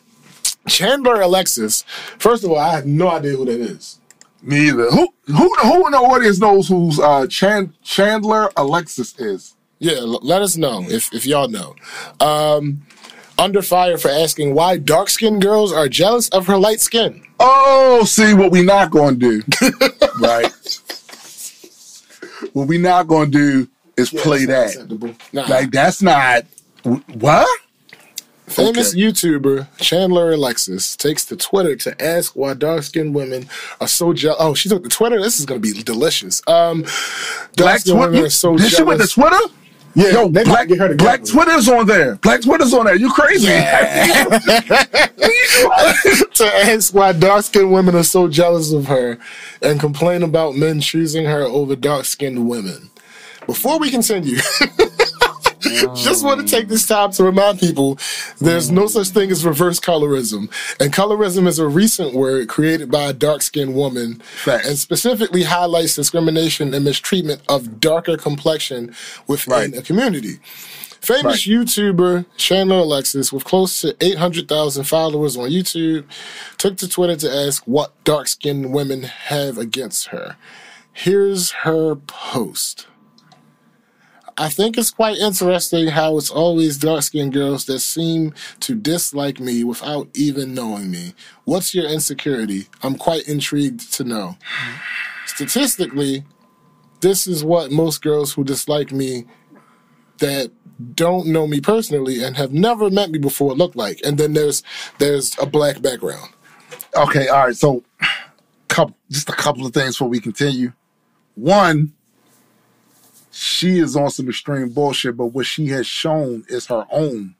Chandler 0.69 1.21
Alexis. 1.21 1.83
First 2.19 2.45
of 2.45 2.51
all, 2.51 2.59
I 2.59 2.73
have 2.75 2.87
no 2.87 3.09
idea 3.11 3.37
who 3.37 3.45
that 3.47 3.61
is. 3.61 4.00
Me 4.43 4.69
either. 4.69 4.91
Who 4.91 5.09
who 5.27 5.55
who 5.63 5.87
in 5.87 5.93
the 5.93 5.99
audience 5.99 6.39
knows 6.39 6.69
who 6.69 6.91
uh 7.03 7.27
Chan, 7.27 7.75
Chandler 7.83 8.51
Alexis 8.57 9.19
is? 9.19 9.55
Yeah, 9.79 9.97
l- 9.99 10.21
let 10.23 10.43
us 10.43 10.57
know 10.57 10.85
if 10.89 11.13
if 11.13 11.27
y'all 11.27 11.49
know. 11.49 11.75
Um, 12.21 12.83
under 13.39 13.63
fire 13.63 13.97
for 13.99 14.11
asking 14.11 14.55
why 14.55 14.77
dark 14.79 15.09
skinned 15.11 15.43
girls 15.43 15.73
are 15.73 15.89
jealous 15.89 16.29
of 16.31 16.47
her 16.47 16.57
light 16.59 16.81
skin. 16.81 17.23
Oh, 17.39 18.05
see 18.05 18.35
what 18.35 18.51
we 18.51 18.63
not 18.63 18.91
going 18.91 19.19
to 19.21 19.41
do, 19.41 19.79
right? 20.21 20.53
What 22.53 22.67
we 22.69 22.79
not 22.79 23.07
going 23.09 23.31
to 23.31 23.39
do 23.65 23.69
is 23.97 24.11
play 24.11 24.45
That's 24.47 24.75
that. 24.75 24.83
acceptable. 24.83 25.15
Nah. 25.33 25.47
Like 25.49 25.71
that's 25.71 26.03
not 26.03 26.45
what. 27.15 27.47
Famous 28.51 28.93
okay. 28.93 29.01
YouTuber 29.01 29.69
Chandler 29.79 30.33
Alexis 30.33 30.97
takes 30.97 31.25
to 31.27 31.37
Twitter 31.37 31.77
to 31.77 32.03
ask 32.03 32.35
why 32.35 32.55
dark 32.55 32.83
skinned 32.83 33.15
women 33.15 33.49
are 33.81 33.87
so 33.89 34.13
jealous. 34.13 34.39
Oh, 34.41 34.55
she 34.55 34.69
took 34.69 34.83
to 34.83 34.89
Twitter. 34.89 35.21
This 35.21 35.39
is 35.39 35.47
going 35.47 35.63
to 35.63 35.75
be 35.75 35.83
delicious. 35.83 36.43
Um, 36.47 36.83
dark 36.83 37.57
Black 37.57 37.81
skinned 37.81 37.99
women 37.99 38.13
Twitter. 38.13 38.27
are 38.27 38.31
so 38.31 38.57
Did 38.57 38.73
she 38.73 38.83
went 38.83 39.01
to. 39.01 39.07
Twitter? 39.07 39.39
Yeah, 39.95 40.11
Yo, 40.11 40.29
Black, 40.29 40.69
get 40.69 40.79
her. 40.79 40.95
Black 40.95 41.25
Twitter's 41.25 41.69
on 41.69 41.87
there. 41.87 42.15
Black 42.17 42.43
Twitter's 42.43 42.73
on 42.73 42.87
there. 42.87 42.95
You 42.95 43.13
crazy? 43.13 43.47
to 46.35 46.51
ask 46.65 46.95
why 46.95 47.13
dark 47.13 47.45
skinned 47.45 47.73
women 47.73 47.95
are 47.97 48.05
so 48.05 48.29
jealous 48.29 48.73
of 48.73 48.87
her 48.87 49.19
and 49.63 49.81
complain 49.81 50.23
about 50.23 50.55
men 50.55 50.81
choosing 50.81 51.25
her 51.25 51.43
over 51.43 51.75
dark 51.77 52.05
skinned 52.05 52.49
women. 52.49 52.91
Before 53.47 53.79
we 53.81 53.91
continue, 53.91 54.37
just 55.95 56.25
want 56.25 56.41
to 56.41 56.47
take 56.47 56.69
this 56.69 56.87
time 56.87 57.11
to 57.13 57.25
remind 57.25 57.59
people 57.59 57.99
there's 58.41 58.71
no 58.71 58.87
such 58.87 59.09
thing 59.09 59.31
as 59.31 59.45
reverse 59.45 59.79
colorism. 59.81 60.51
And 60.81 60.93
colorism 60.93 61.47
is 61.47 61.59
a 61.59 61.67
recent 61.67 62.15
word 62.15 62.49
created 62.49 62.91
by 62.91 63.05
a 63.05 63.13
dark 63.13 63.43
skinned 63.43 63.75
woman 63.75 64.21
Facts. 64.21 64.69
and 64.69 64.79
specifically 64.79 65.43
highlights 65.45 65.95
discrimination 65.95 66.73
and 66.75 66.85
mistreatment 66.85 67.43
of 67.49 67.81
darker 67.81 68.17
complexion 68.17 68.95
within 69.27 69.53
Right. 69.53 69.77
a 69.77 69.83
community. 69.83 70.41
Famous 71.01 71.47
Right. 71.47 71.57
YouTuber 71.67 72.27
Chandler 72.37 72.77
Alexis, 72.79 73.33
with 73.33 73.45
close 73.45 73.81
to 73.81 73.97
800,000 74.03 74.85
followers 74.85 75.35
on 75.37 75.49
YouTube, 75.49 76.05
took 76.59 76.77
to 76.77 76.89
Twitter 76.89 77.17
to 77.17 77.35
ask 77.35 77.63
what 77.65 77.93
dark 78.05 78.29
skinned 78.29 78.73
women 78.73 79.05
have 79.05 79.57
against 79.57 80.09
her. 80.09 80.37
Here's 80.93 81.51
her 81.65 81.95
post. 81.95 82.87
I 84.37 84.49
think 84.49 84.79
it's 84.79 84.91
quite 84.91 85.19
interesting 85.19 85.89
how 85.89 86.17
it's 86.17 86.31
always 86.31 86.79
dark 86.79 87.03
skinned 87.03 87.33
girls 87.33 87.65
that 87.67 87.81
seem 87.81 88.35
to 88.61 88.75
dislike 88.75 89.41
me 89.41 89.65
without 89.65 90.09
even 90.15 90.55
knowing 90.55 90.91
me. 90.91 91.15
What's 91.45 91.75
your 91.75 91.87
insecurity? 91.87 92.69
I'm 92.83 92.97
quite 92.97 93.29
intrigued 93.29 93.93
to 93.95 94.05
know. 94.05 94.37
Statistically, 95.27 96.25
this 97.01 97.27
is 97.27 97.45
what 97.45 97.71
most 97.71 98.03
girls 98.03 98.33
who 98.33 98.45
dislike 98.45 98.93
me 98.93 99.25
that 100.19 100.51
don't 100.95 101.27
know 101.27 101.47
me 101.47 101.61
personally 101.61 102.23
and 102.23 102.37
have 102.37 102.53
never 102.53 102.91
met 102.91 103.11
me 103.11 103.19
before 103.19 103.55
look 103.55 103.75
like. 103.75 104.01
And 104.05 104.19
then 104.19 104.33
there's 104.33 104.63
there's 104.99 105.37
a 105.39 105.47
black 105.47 105.83
background. 105.83 106.31
okay, 106.95 107.29
all 107.29 107.47
right. 107.47 107.57
So, 107.57 107.83
couple, 108.69 108.97
just 109.11 109.29
a 109.29 109.33
couple 109.33 109.67
of 109.67 109.73
things 109.73 109.97
before 109.97 110.09
we 110.09 110.21
continue. 110.21 110.73
One, 111.35 111.93
she 113.31 113.79
is 113.79 113.97
on 113.97 114.11
some 114.11 114.29
extreme 114.29 114.71
bullshit, 114.71 115.17
but 115.17 115.27
what 115.27 115.47
she 115.47 115.69
has 115.69 115.87
shown 115.87 116.45
is 116.49 116.67
her 116.67 116.87
own, 116.91 117.35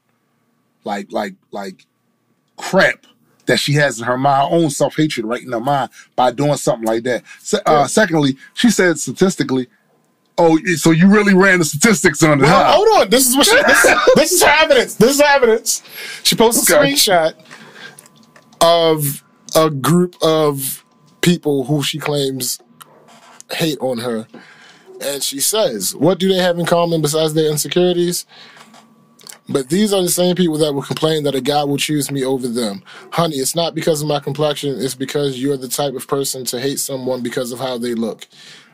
like, 0.83 1.11
like, 1.11 1.35
like, 1.51 1.85
crap 2.57 3.05
that 3.47 3.57
she 3.57 3.73
has 3.73 3.99
in 3.99 4.05
her 4.05 4.17
mind, 4.17 4.53
own 4.53 4.69
self 4.69 4.95
hatred 4.95 5.25
right 5.25 5.43
in 5.43 5.51
her 5.51 5.59
mind 5.59 5.89
by 6.15 6.31
doing 6.31 6.55
something 6.55 6.87
like 6.87 7.03
that. 7.03 7.23
Uh, 7.65 7.87
secondly, 7.87 8.37
she 8.53 8.69
said 8.69 8.97
statistically, 8.99 9.67
"Oh, 10.37 10.57
so 10.75 10.91
you 10.91 11.07
really 11.07 11.33
ran 11.33 11.59
the 11.59 11.65
statistics 11.65 12.23
on 12.23 12.39
it?" 12.39 12.43
Well, 12.43 12.63
huh? 12.63 12.71
hold 12.71 13.01
on. 13.01 13.09
This 13.09 13.27
is 13.27 13.35
what 13.35 13.47
she, 13.47 13.55
this, 13.63 13.95
this 14.15 14.31
is 14.31 14.43
her 14.43 14.55
evidence. 14.63 14.95
This 14.95 15.11
is 15.15 15.21
her 15.21 15.27
evidence. 15.27 15.83
She 16.23 16.35
posted 16.35 16.73
a 16.73 16.79
screenshot 16.79 17.33
of 18.61 19.23
a 19.55 19.69
group 19.69 20.15
of 20.21 20.85
people 21.21 21.65
who 21.65 21.83
she 21.83 21.99
claims 21.99 22.59
hate 23.51 23.77
on 23.81 23.97
her. 23.99 24.27
And 25.01 25.23
she 25.23 25.39
says, 25.39 25.95
What 25.95 26.19
do 26.19 26.27
they 26.29 26.37
have 26.37 26.59
in 26.59 26.65
common 26.65 27.01
besides 27.01 27.33
their 27.33 27.49
insecurities? 27.49 28.25
But 29.49 29.69
these 29.69 29.91
are 29.91 30.01
the 30.01 30.09
same 30.09 30.35
people 30.35 30.57
that 30.59 30.73
will 30.73 30.83
complain 30.83 31.23
that 31.23 31.35
a 31.35 31.41
guy 31.41 31.63
will 31.63 31.77
choose 31.77 32.09
me 32.11 32.23
over 32.23 32.47
them. 32.47 32.83
Honey, 33.11 33.35
it's 33.37 33.55
not 33.55 33.75
because 33.75 34.01
of 34.01 34.07
my 34.07 34.19
complexion, 34.19 34.79
it's 34.79 34.95
because 34.95 35.41
you're 35.41 35.57
the 35.57 35.67
type 35.67 35.93
of 35.93 36.07
person 36.07 36.45
to 36.45 36.59
hate 36.59 36.79
someone 36.79 37.21
because 37.21 37.51
of 37.51 37.59
how 37.59 37.77
they 37.77 37.93
look. 37.93 38.27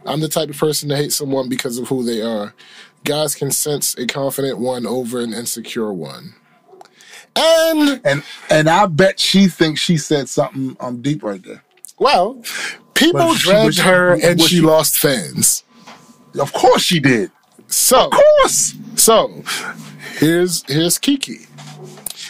I'm 0.06 0.20
the 0.20 0.28
type 0.28 0.50
of 0.50 0.58
person 0.58 0.90
to 0.90 0.96
hate 0.96 1.12
someone 1.14 1.50
because 1.50 1.78
of 1.80 1.88
who 1.88 2.04
they 2.04 2.22
are. 2.22 2.54
Guys 3.06 3.34
can 3.34 3.50
sense 3.52 3.98
a 3.98 4.06
confident 4.06 4.60
one 4.60 4.86
over 4.86 5.20
an 5.20 5.34
insecure 5.34 5.92
one. 5.92 6.36
And, 7.36 8.02
And 8.04 8.24
and 8.50 8.70
I 8.70 8.86
bet 8.88 9.20
she 9.20 9.48
thinks 9.48 9.80
she 9.80 9.98
said 9.98 10.28
something 10.30 10.76
um 10.80 11.02
deep 11.02 11.24
right 11.24 11.42
there. 11.44 11.64
well, 12.00 12.42
people 12.94 13.34
dragged 13.36 13.80
her 13.80 14.14
and 14.14 14.42
she 14.42 14.48
she- 14.58 14.62
lost 14.62 14.98
fans. 14.98 15.64
Of 16.40 16.54
course 16.54 16.82
she 16.84 17.00
did. 17.00 17.32
So, 17.68 18.06
Of 18.06 18.12
course. 18.12 18.76
So 18.96 19.44
here's 20.20 20.64
here's 20.68 20.98
Kiki. 20.98 21.42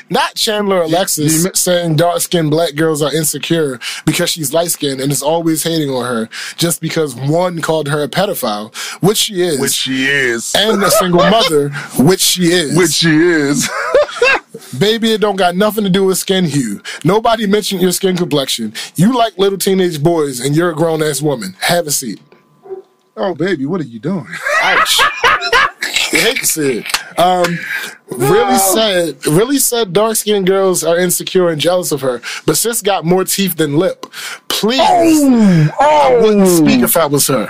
Not 0.10 0.36
Chandler 0.36 0.84
Alexis 0.84 1.44
you- 1.44 1.52
saying 1.54 1.98
dark 1.98 2.22
skinned 2.22 2.50
black 2.50 2.76
girls 2.76 3.02
are 3.02 3.14
insecure 3.14 3.78
because 4.06 4.30
she's 4.30 4.54
light 4.54 4.72
skinned 4.72 5.02
and 5.02 5.12
is 5.12 5.22
always 5.22 5.64
hating 5.64 5.90
on 5.90 6.06
her 6.06 6.30
just 6.56 6.80
because 6.80 7.14
one 7.14 7.62
called 7.62 7.90
her 7.90 8.04
a 8.04 8.08
pedophile, 8.08 8.74
which 9.02 9.18
she 9.18 9.42
is, 9.42 9.60
Which 9.60 9.74
she 9.74 10.06
is. 10.06 10.56
and 10.56 10.82
a 10.82 10.90
single 10.92 11.20
mother, 11.30 11.70
which 12.00 12.22
she 12.22 12.44
is. 12.46 12.78
Which 12.78 12.92
she 12.92 13.10
is. 13.18 13.70
Baby, 14.80 15.12
it 15.14 15.22
don't 15.22 15.36
got 15.36 15.56
nothing 15.56 15.84
to 15.84 15.90
do 15.90 16.06
with 16.06 16.18
skin 16.18 16.46
hue. 16.46 16.82
Nobody 17.04 17.46
mentioned 17.46 17.82
your 17.82 17.92
skin 17.92 18.16
complexion. 18.16 18.74
You 18.96 19.16
like 19.16 19.38
little 19.38 19.58
teenage 19.58 20.02
boys 20.02 20.40
and 20.40 20.56
you're 20.56 20.72
a 20.72 20.76
grown 20.76 21.04
ass 21.04 21.22
woman. 21.22 21.56
Have 21.62 21.86
a 21.88 21.92
seat. 21.92 22.20
Oh, 23.18 23.36
baby, 23.36 23.66
what 23.66 23.82
are 23.82 23.86
you 23.86 24.00
doing? 24.00 24.28
Ouch. 24.62 25.00
I 25.02 25.70
hate 26.12 26.38
to 26.38 26.46
see 26.46 26.80
it. 26.80 27.20
Um, 27.20 27.60
really 28.10 28.58
said, 28.58 29.26
really 29.26 29.58
said 29.58 29.92
dark 29.94 30.16
skinned 30.16 30.48
girls 30.48 30.84
are 30.84 30.98
insecure 30.98 31.50
and 31.50 31.60
jealous 31.60 31.92
of 31.92 32.02
her, 32.02 32.22
but 32.46 32.58
sis 32.58 32.82
got 32.82 33.06
more 33.06 33.26
teeth 33.26 33.58
than 33.58 33.78
lip. 33.78 34.06
Please, 34.48 34.80
oh, 34.82 35.76
I 35.80 36.18
wouldn't 36.22 36.48
speak 36.48 36.82
if 36.82 36.96
I 36.96 37.08
was 37.08 37.28
her. 37.28 37.50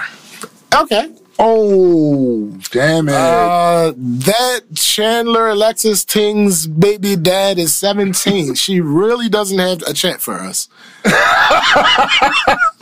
Okay. 0.74 1.11
Oh, 1.39 2.47
damn 2.72 3.09
it. 3.09 3.13
Uh, 3.13 3.93
that 3.95 4.61
Chandler 4.74 5.49
Alexis 5.49 6.03
Ting's 6.03 6.65
baby 6.65 7.15
dad 7.15 7.59
is 7.59 7.76
17. 7.76 8.55
she 8.55 8.82
really 8.82 9.30
doesn't 9.30 9.59
have 9.59 9.84
a 9.84 9.93
chat 9.93 10.20
for 10.20 10.34
us. 10.39 10.68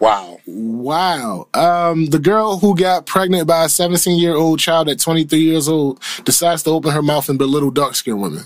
wow. 0.00 0.38
Wow. 0.46 1.48
Um, 1.54 2.06
the 2.06 2.18
girl 2.18 2.58
who 2.58 2.76
got 2.76 3.06
pregnant 3.06 3.46
by 3.46 3.64
a 3.64 3.68
17 3.68 4.18
year 4.18 4.34
old 4.34 4.58
child 4.58 4.88
at 4.88 4.98
23 5.00 5.38
years 5.38 5.68
old 5.68 6.00
decides 6.24 6.62
to 6.64 6.70
open 6.70 6.92
her 6.92 7.02
mouth 7.02 7.28
and 7.28 7.38
belittle 7.38 7.70
dark 7.70 7.94
skinned 7.94 8.20
women. 8.20 8.44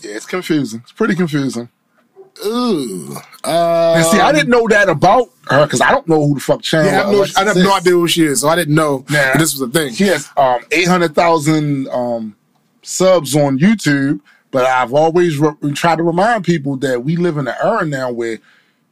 Yeah, 0.00 0.12
it's 0.16 0.26
confusing. 0.26 0.80
It's 0.82 0.92
pretty 0.92 1.14
confusing. 1.14 1.68
Ooh. 2.46 3.16
Uh, 3.44 3.94
And 3.96 4.04
see, 4.06 4.20
I 4.20 4.30
didn't 4.32 4.50
know 4.50 4.66
that 4.68 4.88
about 4.88 5.28
her 5.50 5.64
because 5.66 5.80
I 5.80 5.90
don't 5.90 6.06
know 6.06 6.24
who 6.28 6.34
the 6.34 6.40
fuck 6.40 6.62
Chandler 6.62 6.92
yeah, 6.92 7.00
I, 7.00 7.04
have 7.04 7.12
no, 7.12 7.26
I 7.36 7.44
have 7.44 7.56
no 7.56 7.74
idea 7.74 7.92
who 7.94 8.06
she 8.06 8.24
is, 8.24 8.40
so 8.42 8.48
I 8.48 8.54
didn't 8.54 8.76
know 8.76 9.04
Nah. 9.10 9.32
this 9.36 9.52
was 9.52 9.60
a 9.60 9.68
thing. 9.68 9.92
She 9.94 10.04
has 10.04 10.28
um, 10.36 10.60
800,000 10.70 11.88
um, 11.88 12.36
subs 12.82 13.34
on 13.34 13.58
YouTube, 13.58 14.20
but 14.52 14.64
I've 14.64 14.92
always 14.94 15.36
re- 15.38 15.72
tried 15.74 15.96
to 15.96 16.04
remind 16.04 16.44
people 16.44 16.76
that 16.76 17.02
we 17.02 17.16
live 17.16 17.38
in 17.38 17.48
an 17.48 17.54
era 17.60 17.84
now 17.84 18.12
where 18.12 18.38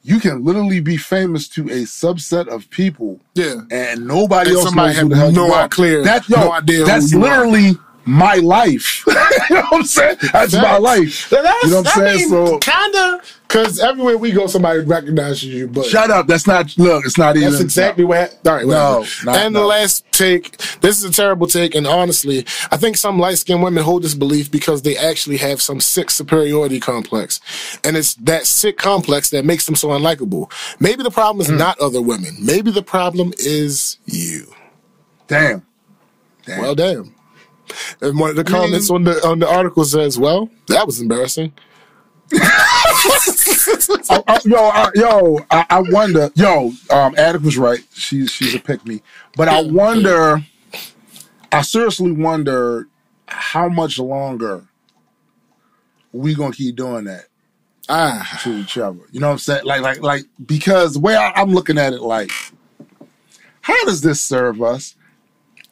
you 0.07 0.21
can 0.21 0.45
literally 0.45 0.81
be 0.81 0.97
famous 0.97 1.49
to 1.49 1.63
a 1.69 1.83
subset 1.85 2.47
of 2.49 2.69
people 2.71 3.19
Yeah. 3.35 3.63
and 3.71 4.07
nobody 4.07 4.51
And 4.51 4.59
else 4.61 4.75
knows 4.75 4.95
have 4.97 5.03
who 5.03 5.09
the 5.11 5.17
hell 5.17 5.33
no 5.33 5.47
you 5.47 5.53
are. 5.53 5.69
clear- 5.69 6.05
That, 6.05 6.29
yo, 6.29 6.37
no 6.41 6.53
idea 6.53 6.85
that's 6.85 7.11
you 7.13 7.19
are. 7.25 7.47
literally 7.47 7.79
my 8.05 8.35
life. 8.37 9.05
you 9.09 9.15
know 9.15 9.63
what 9.71 9.73
I'm 9.81 9.85
saying? 9.85 10.17
That's 10.33 10.53
my 10.55 10.77
life. 10.79 11.29
That's, 11.29 11.65
you 11.65 11.71
know 11.71 11.83
what 11.83 11.97
I'm 11.97 12.03
saying? 12.19 12.29
so 12.29 12.59
kinda, 12.59 13.21
because 13.57 13.81
everywhere 13.81 14.19
we 14.19 14.33
go, 14.33 14.47
somebody 14.47 14.81
recognizes 14.81 15.45
you. 15.45 15.67
But 15.67 15.87
shut 15.87 16.11
up. 16.11 16.27
That's 16.27 16.47
not. 16.47 16.77
Look, 16.77 17.07
it's 17.07 17.17
not 17.17 17.37
even. 17.37 17.51
That's 17.51 17.63
exactly 17.63 18.05
what. 18.05 18.19
hap- 18.19 18.47
All 18.47 18.55
right, 18.55 18.67
No, 18.67 19.07
not- 19.25 19.37
and 19.37 19.57
the 19.57 19.65
last 19.65 20.05
take. 20.13 20.59
This 20.81 20.99
is 20.99 21.05
a 21.05 21.13
terrible 21.13 21.47
take, 21.47 21.75
and 21.75 21.87
honestly, 21.87 22.45
I 22.71 22.77
think 22.77 22.99
some 22.99 23.19
light 23.19 23.39
skinned 23.39 23.63
women 23.63 23.83
hold 23.83 24.03
this 24.03 24.15
belief 24.15 24.51
because 24.51 24.83
they 24.83 24.97
actually 24.97 25.39
have 25.39 25.63
some 25.63 25.81
sick 25.81 26.11
superiority 26.11 26.81
complex, 26.81 27.41
and 27.83 27.97
it's 27.97 28.15
that 28.17 28.47
sick 28.47 28.77
complex 28.77 29.31
that 29.31 29.47
makes 29.47 29.65
them 29.65 29.75
so 29.75 29.89
unlikable. 29.89 30.53
Maybe 30.79 31.03
the 31.03 31.11
problem 31.11 31.41
is 31.41 31.49
hmm. 31.49 31.57
not 31.57 31.79
other 31.81 32.03
women. 32.03 32.37
Maybe 32.39 32.71
the 32.71 32.83
problem 32.83 33.33
is 33.39 33.99
you. 34.05 34.53
Damn. 35.29 35.65
Damn. 36.45 36.61
Well, 36.61 36.75
damn. 36.75 37.15
And 38.03 38.19
one 38.19 38.31
of 38.31 38.37
the 38.37 38.45
comments 38.45 38.91
on 38.91 39.05
the 39.05 39.27
on 39.27 39.39
the 39.39 39.49
article 39.49 39.85
says, 39.87 40.19
"Well, 40.19 40.51
that 40.69 40.85
was 40.87 41.01
embarrassing." 41.01 41.55
I- 42.33 44.23
I- 44.27 44.41
yo, 44.45 44.57
I, 44.57 44.91
yo, 44.95 45.47
I, 45.51 45.67
I 45.71 45.81
wonder. 45.91 46.31
Yo, 46.35 46.73
um, 46.91 47.15
Attic 47.17 47.43
was 47.43 47.57
right. 47.59 47.81
She's 47.95 48.31
she's 48.31 48.55
a 48.55 48.59
pick 48.59 48.85
me, 48.87 49.03
but 49.37 49.49
I 49.49 49.63
wonder. 49.63 50.45
I 51.53 51.63
seriously 51.63 52.13
wonder 52.13 52.89
how 53.29 53.69
much 53.69 53.99
longer 53.99 54.65
we 56.13 56.35
gonna 56.35 56.53
keep 56.53 56.77
doing 56.77 57.05
that 57.05 57.27
Ah, 57.89 58.41
to 58.43 58.53
each 58.59 58.77
other. 58.79 58.99
You 59.13 59.21
know 59.21 59.29
what 59.29 59.35
I'm 59.35 59.39
saying? 59.39 59.65
Like, 59.65 59.81
like, 59.81 60.01
like 60.03 60.25
because 60.45 60.95
the 60.95 61.01
way 61.01 61.15
I, 61.17 61.31
I'm 61.37 61.53
looking 61.53 61.79
at 61.79 61.93
it, 61.93 62.03
like, 62.03 62.31
how 63.61 63.85
does 63.85 64.01
this 64.01 64.21
serve 64.21 64.61
us? 64.61 64.97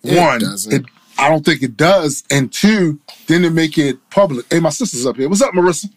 It 0.04 0.18
One, 0.18 0.40
it, 0.70 0.84
I 1.18 1.28
don't 1.28 1.44
think 1.44 1.62
it 1.62 1.76
does, 1.76 2.24
and 2.30 2.52
two, 2.52 3.00
then 3.26 3.42
to 3.42 3.50
make 3.50 3.76
it 3.78 3.98
public. 4.10 4.46
Hey, 4.50 4.60
my 4.60 4.70
sister's 4.70 5.06
up 5.06 5.16
here. 5.16 5.28
What's 5.28 5.42
up, 5.42 5.52
Marissa? 5.54 5.90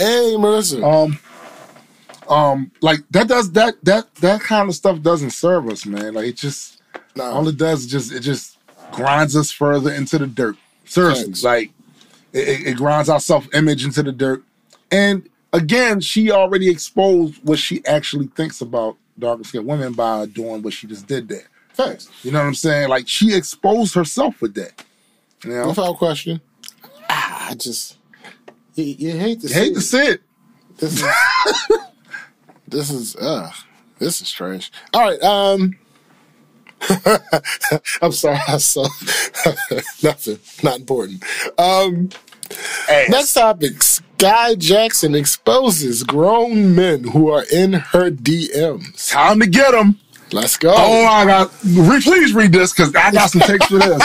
Hey, 0.00 0.36
Melissa. 0.38 0.84
um 0.84 1.18
um 2.28 2.70
like 2.80 3.00
that 3.10 3.28
does 3.28 3.50
that 3.52 3.74
that 3.84 4.12
that 4.16 4.40
kind 4.40 4.68
of 4.68 4.74
stuff 4.74 5.00
doesn't 5.02 5.30
serve 5.30 5.68
us 5.68 5.84
man 5.84 6.14
like 6.14 6.26
it 6.26 6.36
just 6.36 6.80
No. 7.16 7.24
all 7.24 7.48
it 7.48 7.56
does 7.56 7.80
is 7.84 7.86
just 7.90 8.12
it 8.12 8.20
just 8.20 8.58
grinds 8.92 9.36
us 9.36 9.50
further 9.50 9.92
into 9.92 10.18
the 10.18 10.26
dirt. 10.26 10.56
Seriously, 10.84 11.24
Thanks. 11.24 11.44
like 11.44 11.70
it, 12.32 12.66
it- 12.66 12.76
grinds 12.76 13.08
our 13.08 13.20
self 13.20 13.52
image 13.54 13.84
into 13.84 14.02
the 14.02 14.12
dirt. 14.12 14.42
And 14.90 15.28
again, 15.52 16.00
she 16.00 16.30
already 16.32 16.68
exposed 16.68 17.38
what 17.44 17.58
she 17.60 17.84
actually 17.86 18.26
thinks 18.28 18.60
about 18.60 18.96
darker 19.18 19.44
skinned 19.44 19.66
women 19.66 19.92
by 19.92 20.26
doing 20.26 20.62
what 20.62 20.72
she 20.72 20.86
just 20.88 21.06
did 21.06 21.28
there. 21.28 21.48
Thanks. 21.74 22.08
You 22.24 22.32
know 22.32 22.40
what 22.40 22.46
I'm 22.46 22.54
saying? 22.54 22.88
Like 22.88 23.06
she 23.06 23.34
exposed 23.34 23.94
herself 23.94 24.40
with 24.42 24.54
that. 24.54 24.84
You 25.44 25.50
know, 25.50 25.68
Without 25.68 25.96
question. 25.96 26.40
Ah, 27.08 27.50
I 27.50 27.54
just 27.54 27.96
you, 28.74 28.84
you 28.84 29.12
hate 29.18 29.40
to 29.42 29.48
you 29.48 29.54
hate 29.54 29.74
to 29.74 29.80
see 29.80 29.98
it. 29.98 30.22
This 30.78 31.02
is 31.02 31.08
this 32.68 32.90
is 32.90 33.16
uh 33.16 33.50
this 33.98 34.20
is 34.20 34.30
trash. 34.30 34.70
All 34.94 35.02
right, 35.02 35.22
um 35.22 35.76
I'm 38.02 38.12
sorry, 38.12 38.38
I 38.48 38.56
saw 38.56 38.84
nothing, 40.02 40.38
not 40.62 40.78
important. 40.80 41.22
Um 41.58 42.08
Ass. 42.88 43.08
next 43.10 43.32
topic. 43.34 43.72
Skai 43.74 44.58
Jackson 44.58 45.14
exposes 45.14 46.02
grown 46.02 46.74
men 46.74 47.04
who 47.04 47.30
are 47.30 47.44
in 47.52 47.72
her 47.74 48.10
DMs. 48.10 49.10
Time 49.10 49.40
to 49.40 49.46
get 49.46 49.70
them. 49.72 49.98
Let's 50.32 50.56
go. 50.56 50.72
Oh, 50.76 51.04
I 51.06 51.24
got. 51.24 51.52
Re- 51.64 52.00
please 52.00 52.34
read 52.34 52.52
this 52.52 52.72
because 52.72 52.94
I 52.94 53.10
got 53.10 53.30
some 53.30 53.40
takes 53.40 53.66
for 53.66 53.78
this. 53.78 54.02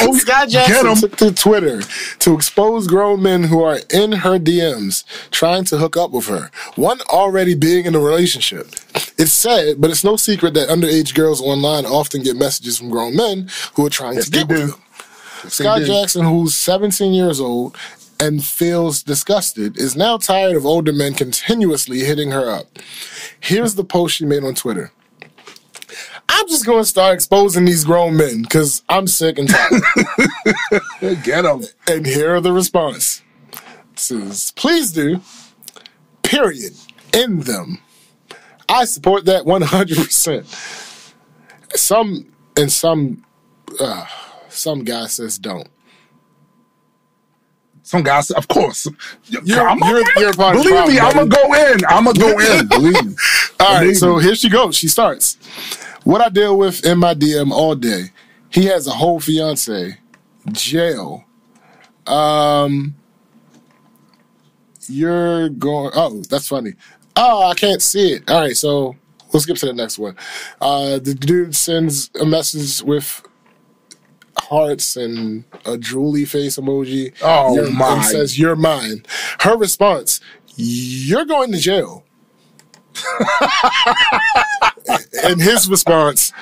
Oh, 0.00 0.18
get 0.24 0.48
Jackson 0.50 0.94
took 0.96 1.16
to 1.16 1.32
Twitter 1.32 1.80
to 2.20 2.34
expose 2.34 2.86
grown 2.86 3.22
men 3.22 3.44
who 3.44 3.62
are 3.62 3.78
in 3.92 4.12
her 4.12 4.38
DMs 4.38 5.04
trying 5.30 5.64
to 5.66 5.78
hook 5.78 5.96
up 5.96 6.10
with 6.10 6.26
her. 6.26 6.50
One 6.76 7.00
already 7.08 7.54
being 7.54 7.86
in 7.86 7.94
a 7.94 8.00
relationship. 8.00 8.68
It's 9.16 9.32
sad, 9.32 9.80
but 9.80 9.90
it's 9.90 10.04
no 10.04 10.16
secret 10.16 10.54
that 10.54 10.68
underage 10.68 11.14
girls 11.14 11.40
online 11.40 11.86
often 11.86 12.22
get 12.22 12.36
messages 12.36 12.78
from 12.78 12.90
grown 12.90 13.16
men 13.16 13.48
who 13.74 13.86
are 13.86 13.90
trying 13.90 14.14
Yes, 14.14 14.26
to 14.26 14.30
get 14.30 14.48
with 14.48 14.70
them. 14.70 14.82
Yes, 15.44 15.54
Scott. 15.54 15.82
Jackson, 15.82 16.24
who's 16.24 16.54
17 16.54 17.12
years 17.12 17.40
old 17.40 17.76
and 18.20 18.44
feels 18.44 19.02
disgusted, 19.02 19.78
is 19.78 19.96
now 19.96 20.16
tired 20.18 20.56
of 20.56 20.66
older 20.66 20.92
men 20.92 21.14
continuously 21.14 22.00
hitting 22.00 22.30
her 22.32 22.50
up. 22.50 22.66
Here's 23.40 23.74
the 23.74 23.84
post 23.84 24.16
she 24.16 24.24
made 24.26 24.44
on 24.44 24.54
Twitter. 24.54 24.92
I'm 26.28 26.46
just 26.48 26.66
going 26.66 26.82
to 26.82 26.88
start 26.88 27.14
exposing 27.14 27.64
these 27.64 27.84
grown 27.84 28.16
men 28.16 28.42
because 28.42 28.82
I'm 28.88 29.06
sick 29.06 29.38
and 29.38 29.48
tired. 29.48 29.82
Get 31.24 31.42
them. 31.42 31.62
and 31.88 32.04
here 32.06 32.34
are 32.36 32.40
the 32.40 32.52
response. 32.52 33.22
It 33.52 33.98
says, 33.98 34.52
please 34.56 34.92
do. 34.92 35.20
Period. 36.22 36.72
In 37.14 37.40
them. 37.40 37.78
I 38.68 38.84
support 38.84 39.24
that 39.24 39.44
100%. 39.44 40.44
Some, 41.76 42.32
and 42.56 42.70
some, 42.70 43.24
uh, 43.80 44.06
some 44.48 44.84
guy 44.84 45.06
says 45.06 45.38
don't. 45.38 45.68
Some 47.82 48.02
guy 48.02 48.16
guys, 48.18 48.30
of 48.32 48.46
course. 48.48 48.86
You're- 49.24 49.60
I'm 49.60 49.78
you're- 49.78 50.04
you're 50.18 50.34
part 50.34 50.56
of 50.56 50.62
the 50.62 50.68
Believe 50.68 50.88
me, 50.88 50.98
problem, 50.98 51.18
I'm 51.20 51.28
gonna 51.30 51.48
go 51.48 51.54
in. 51.72 51.84
I'm 51.86 52.04
gonna 52.04 52.18
go 52.18 52.38
in. 52.58 52.68
Believe 52.68 53.02
me. 53.06 53.14
All 53.60 53.66
right, 53.72 53.80
Believe 53.80 53.96
so 53.96 54.16
me. 54.16 54.22
here 54.24 54.34
she 54.34 54.50
goes. 54.50 54.76
She 54.76 54.88
starts. 54.88 55.38
What 56.04 56.20
I 56.20 56.28
deal 56.28 56.56
with 56.56 56.84
in 56.86 56.98
my 56.98 57.14
DM 57.14 57.50
all 57.52 57.74
day. 57.74 58.12
He 58.50 58.64
has 58.66 58.86
a 58.86 58.92
whole 58.92 59.20
fiance. 59.20 59.98
Jail. 60.52 61.24
Um, 62.06 62.94
you're 64.88 65.48
going. 65.50 65.90
Oh, 65.94 66.22
that's 66.30 66.48
funny. 66.48 66.72
Oh, 67.16 67.42
I 67.48 67.54
can't 67.54 67.82
see 67.82 68.12
it. 68.14 68.30
All 68.30 68.40
right, 68.40 68.56
so 68.56 68.96
let's 69.32 69.42
skip 69.44 69.56
to 69.58 69.66
the 69.66 69.72
next 69.74 69.98
one. 69.98 70.16
Uh, 70.60 70.98
the 70.98 71.14
dude 71.14 71.54
sends 71.54 72.10
a 72.20 72.24
message 72.24 72.82
with 72.82 73.22
hearts 74.38 74.96
and 74.96 75.44
a 75.66 75.72
drooly 75.76 76.26
face 76.26 76.56
emoji. 76.58 77.12
Oh, 77.22 77.54
You're- 77.56 77.70
my. 77.72 77.96
And 77.96 78.04
says, 78.04 78.38
"You're 78.38 78.56
mine." 78.56 79.04
Her 79.40 79.56
response: 79.58 80.20
"You're 80.56 81.26
going 81.26 81.52
to 81.52 81.58
jail." 81.58 82.04
and 85.28 85.40
his 85.40 85.68
response, 85.68 86.32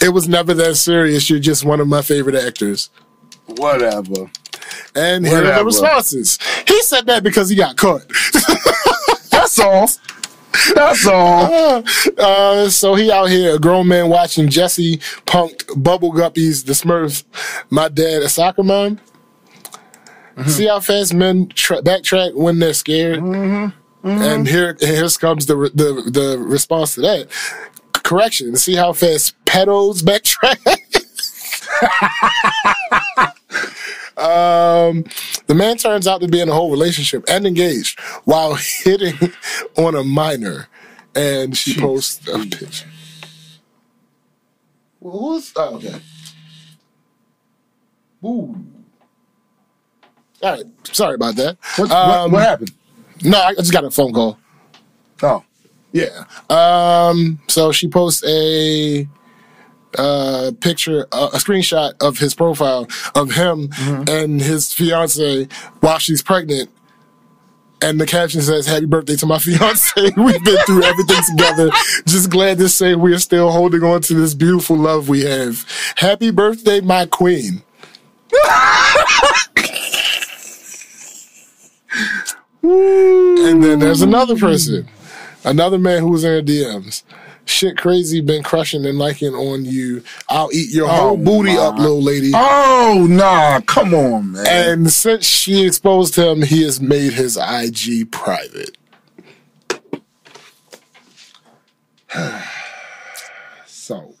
"It 0.00 0.10
was 0.10 0.28
never 0.28 0.54
that 0.54 0.76
serious. 0.76 1.28
You're 1.28 1.38
just 1.38 1.64
one 1.64 1.80
of 1.80 1.88
my 1.88 2.02
favorite 2.02 2.36
actors." 2.36 2.90
Whatever. 3.46 4.30
And 4.94 5.26
here 5.26 5.44
are 5.44 5.58
the 5.58 5.64
responses. 5.64 6.38
He 6.66 6.80
said 6.82 7.06
that 7.06 7.22
because 7.22 7.48
he 7.48 7.56
got 7.56 7.76
caught. 7.76 8.02
That's 9.30 9.58
all. 9.58 9.90
That's 10.74 11.06
all. 11.06 11.52
Uh, 11.52 11.82
uh, 12.16 12.70
so 12.70 12.94
he 12.94 13.10
out 13.10 13.28
here, 13.28 13.56
a 13.56 13.58
grown 13.58 13.88
man 13.88 14.08
watching 14.08 14.48
Jessie 14.48 15.00
Bunk'd 15.26 15.66
Bubble 15.76 16.12
Guppies, 16.12 16.64
the 16.64 16.72
Smurfs, 16.72 17.24
my 17.70 17.88
dad, 17.88 18.22
a 18.22 18.28
soccer 18.28 18.62
mom. 18.62 19.00
Mm-hmm. 20.36 20.48
See 20.48 20.66
how 20.66 20.80
fast 20.80 21.14
men 21.14 21.48
tra- 21.48 21.82
backtrack 21.82 22.34
when 22.34 22.58
they're 22.58 22.74
scared? 22.74 23.20
Mm-hmm. 23.20 24.08
Mm-hmm. 24.08 24.22
And 24.22 24.48
here, 24.48 24.76
here 24.80 25.08
comes 25.18 25.46
the, 25.46 25.54
the 25.74 26.10
the 26.10 26.38
response 26.38 26.94
to 26.96 27.00
that. 27.02 27.28
Correction. 28.04 28.54
See 28.56 28.76
how 28.76 28.92
fast 28.92 29.34
pedals 29.44 30.02
backtrack? 30.02 30.58
Um, 34.16 35.04
the 35.48 35.54
man 35.56 35.76
turns 35.76 36.06
out 36.06 36.20
to 36.20 36.28
be 36.28 36.40
in 36.40 36.48
a 36.48 36.52
whole 36.52 36.70
relationship 36.70 37.24
and 37.28 37.44
engaged 37.44 37.98
while 38.24 38.54
hitting 38.54 39.14
on 39.76 39.96
a 39.96 40.04
minor, 40.04 40.68
and 41.16 41.56
she 41.56 41.78
posts 41.78 42.26
a 42.28 42.38
picture. 42.38 42.86
Well, 45.00 45.18
who's 45.18 45.52
oh, 45.56 45.74
okay? 45.76 46.00
Ooh. 48.24 48.64
All 50.42 50.52
right, 50.52 50.64
sorry 50.84 51.16
about 51.16 51.34
that. 51.36 51.58
What, 51.76 51.90
Um, 51.90 52.08
what, 52.08 52.30
what 52.30 52.42
happened? 52.42 52.72
No, 53.24 53.40
I 53.40 53.54
just 53.54 53.72
got 53.72 53.84
a 53.84 53.90
phone 53.90 54.12
call. 54.12 54.38
Oh, 55.22 55.44
Yeah. 55.94 56.24
Um. 56.50 57.38
So 57.48 57.70
she 57.72 57.88
posts 57.88 58.22
a 58.26 59.08
uh 59.96 60.50
picture, 60.60 61.06
uh, 61.12 61.30
a 61.32 61.36
screenshot 61.36 61.92
of 62.02 62.18
his 62.18 62.34
profile 62.34 62.88
of 63.14 63.30
him 63.30 63.68
and 64.08 64.40
his 64.42 64.72
fiance 64.72 65.46
while 65.80 65.98
she's 65.98 66.20
pregnant. 66.20 66.68
And 67.80 68.00
the 68.00 68.06
caption 68.06 68.40
says, 68.42 68.66
Happy 68.66 68.86
birthday 68.86 69.14
to 69.16 69.26
my 69.26 69.38
fiance. 69.40 70.00
We've 70.16 70.44
been 70.44 70.58
through 70.66 70.82
everything 70.82 71.22
together. 71.30 71.70
Just 72.06 72.28
glad 72.28 72.58
to 72.58 72.68
say 72.68 72.96
we 72.96 73.14
are 73.14 73.18
still 73.20 73.52
holding 73.52 73.84
on 73.84 74.00
to 74.02 74.14
this 74.14 74.34
beautiful 74.34 74.76
love 74.76 75.08
we 75.08 75.20
have. 75.22 75.64
Happy 75.96 76.32
birthday, 76.32 76.80
my 76.80 77.06
queen. 77.06 77.62
and 82.62 83.62
then 83.62 83.78
there's 83.78 84.02
another 84.02 84.36
person. 84.36 84.88
Another 85.44 85.78
man 85.78 86.00
who 86.00 86.08
was 86.10 86.24
in 86.24 86.30
her 86.30 86.42
DMs. 86.42 87.02
Shit 87.46 87.76
crazy, 87.76 88.22
been 88.22 88.42
crushing 88.42 88.86
and 88.86 88.98
liking 88.98 89.34
on 89.34 89.66
you. 89.66 90.02
I'll 90.30 90.48
eat 90.52 90.70
your 90.70 90.88
whole 90.88 91.10
Oh, 91.12 91.16
booty 91.18 91.54
my. 91.56 91.60
up, 91.62 91.76
little 91.78 92.00
lady. 92.00 92.32
oh, 92.34 93.06
nah, 93.10 93.60
come 93.60 93.92
on, 93.92 94.32
man. 94.32 94.46
And 94.46 94.90
since 94.90 95.26
she 95.26 95.66
exposed 95.66 96.16
him, 96.16 96.40
he 96.40 96.62
has 96.62 96.80
made 96.80 97.12
his 97.12 97.36
IG 97.36 98.10
private. 98.10 98.78
so, 103.66 104.14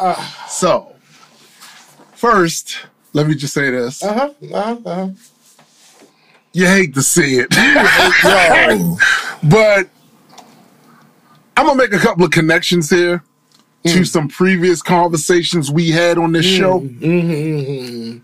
so 0.48 0.92
first, 2.14 2.76
let 3.12 3.26
me 3.28 3.34
just 3.36 3.54
say 3.54 3.70
this: 3.70 4.02
Uh-huh. 4.02 4.30
Uh-huh. 4.52 4.76
uh-huh. 4.84 5.08
you 6.52 6.66
hate 6.66 6.94
to 6.94 7.02
see 7.02 7.36
it, 7.38 7.50
but 9.42 9.88
I'm 11.56 11.66
gonna 11.66 11.78
make 11.78 11.92
a 11.92 11.98
couple 11.98 12.24
of 12.24 12.30
connections 12.30 12.90
here 12.90 13.22
to 13.84 14.00
mm. 14.00 14.06
some 14.06 14.28
previous 14.28 14.82
conversations 14.82 15.70
we 15.70 15.90
had 15.90 16.18
on 16.18 16.32
this 16.32 16.46
mm-hmm. 16.46 16.58
show. 16.58 16.80
Mm-hmm. 16.80 18.18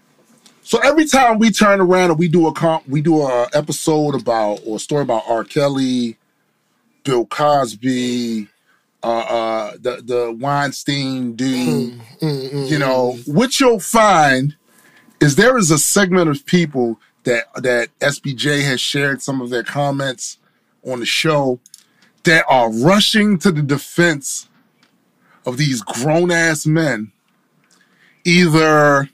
So 0.62 0.78
every 0.78 1.04
time 1.04 1.38
we 1.38 1.50
turn 1.50 1.80
around 1.80 2.10
and 2.10 2.18
we 2.18 2.28
do 2.28 2.46
a 2.46 2.52
comp, 2.52 2.88
we 2.88 3.02
do 3.02 3.22
a 3.22 3.48
episode 3.52 4.14
about 4.14 4.60
or 4.64 4.76
a 4.76 4.78
story 4.78 5.02
about 5.02 5.24
R. 5.28 5.44
Kelly, 5.44 6.16
Bill 7.04 7.26
Cosby, 7.26 8.48
uh, 9.02 9.06
uh, 9.06 9.72
the 9.80 10.02
the 10.02 10.36
Weinstein 10.38 11.34
dude. 11.34 12.00
Mm-hmm. 12.20 12.64
You 12.64 12.78
know, 12.78 13.18
what 13.26 13.60
you'll 13.60 13.80
find 13.80 14.56
is 15.20 15.36
there 15.36 15.56
is 15.58 15.70
a 15.70 15.78
segment 15.78 16.30
of 16.30 16.44
people 16.46 17.00
that 17.24 17.44
that 17.56 17.88
SBJ 18.00 18.64
has 18.64 18.80
shared 18.80 19.22
some 19.22 19.40
of 19.40 19.50
their 19.50 19.62
comments 19.64 20.38
on 20.84 21.00
the 21.00 21.06
show 21.06 21.60
that 22.24 22.44
are 22.48 22.70
rushing 22.70 23.38
to 23.38 23.50
the 23.50 23.62
defense 23.62 24.48
of 25.46 25.56
these 25.56 25.82
grown 25.82 26.30
ass 26.30 26.66
men, 26.66 27.12
either 28.24 29.08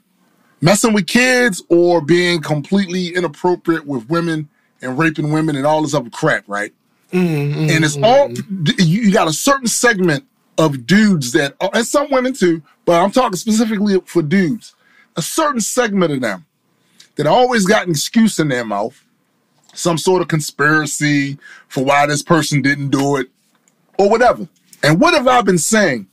messing 0.61 0.93
with 0.93 1.07
kids 1.07 1.63
or 1.69 2.01
being 2.01 2.41
completely 2.41 3.15
inappropriate 3.15 3.85
with 3.85 4.09
women 4.09 4.49
and 4.81 4.97
raping 4.97 5.31
women 5.31 5.55
and 5.55 5.65
all 5.65 5.81
this 5.81 5.93
other 5.93 6.09
crap, 6.09 6.43
right? 6.47 6.73
Mm-hmm. 7.13 7.69
and 7.69 7.85
it's 7.85 7.97
all 8.03 8.29
you, 8.77 9.03
you 9.03 9.13
got 9.13 9.29
a 9.29 9.33
certain 9.33 9.67
segment 9.67 10.25
of 10.57 10.85
dudes 10.85 11.31
that, 11.31 11.55
oh, 11.61 11.69
and 11.73 11.87
some 11.87 12.11
women 12.11 12.33
too, 12.33 12.61
but 12.83 13.01
I'm 13.01 13.11
talking 13.11 13.37
specifically 13.37 13.97
for 14.03 14.21
dudes 14.21 14.75
a 15.17 15.21
certain 15.21 15.59
segment 15.59 16.13
of 16.13 16.21
them 16.21 16.45
that 17.15 17.27
always 17.27 17.65
got 17.65 17.85
an 17.85 17.91
excuse 17.91 18.39
in 18.39 18.47
their 18.47 18.63
mouth, 18.63 19.03
some 19.77 19.97
sort 19.97 20.23
of 20.23 20.27
conspiracy 20.27 21.37
for 21.67 21.85
why 21.85 22.07
this 22.07 22.23
person 22.23 22.61
didn't 22.61 22.89
do 22.89 23.17
it, 23.17 23.27
or 23.99 24.09
whatever. 24.09 24.47
And 24.83 24.99
what 24.99 25.13
have 25.13 25.27
I 25.27 25.41
been 25.41 25.59
saying 25.59 26.07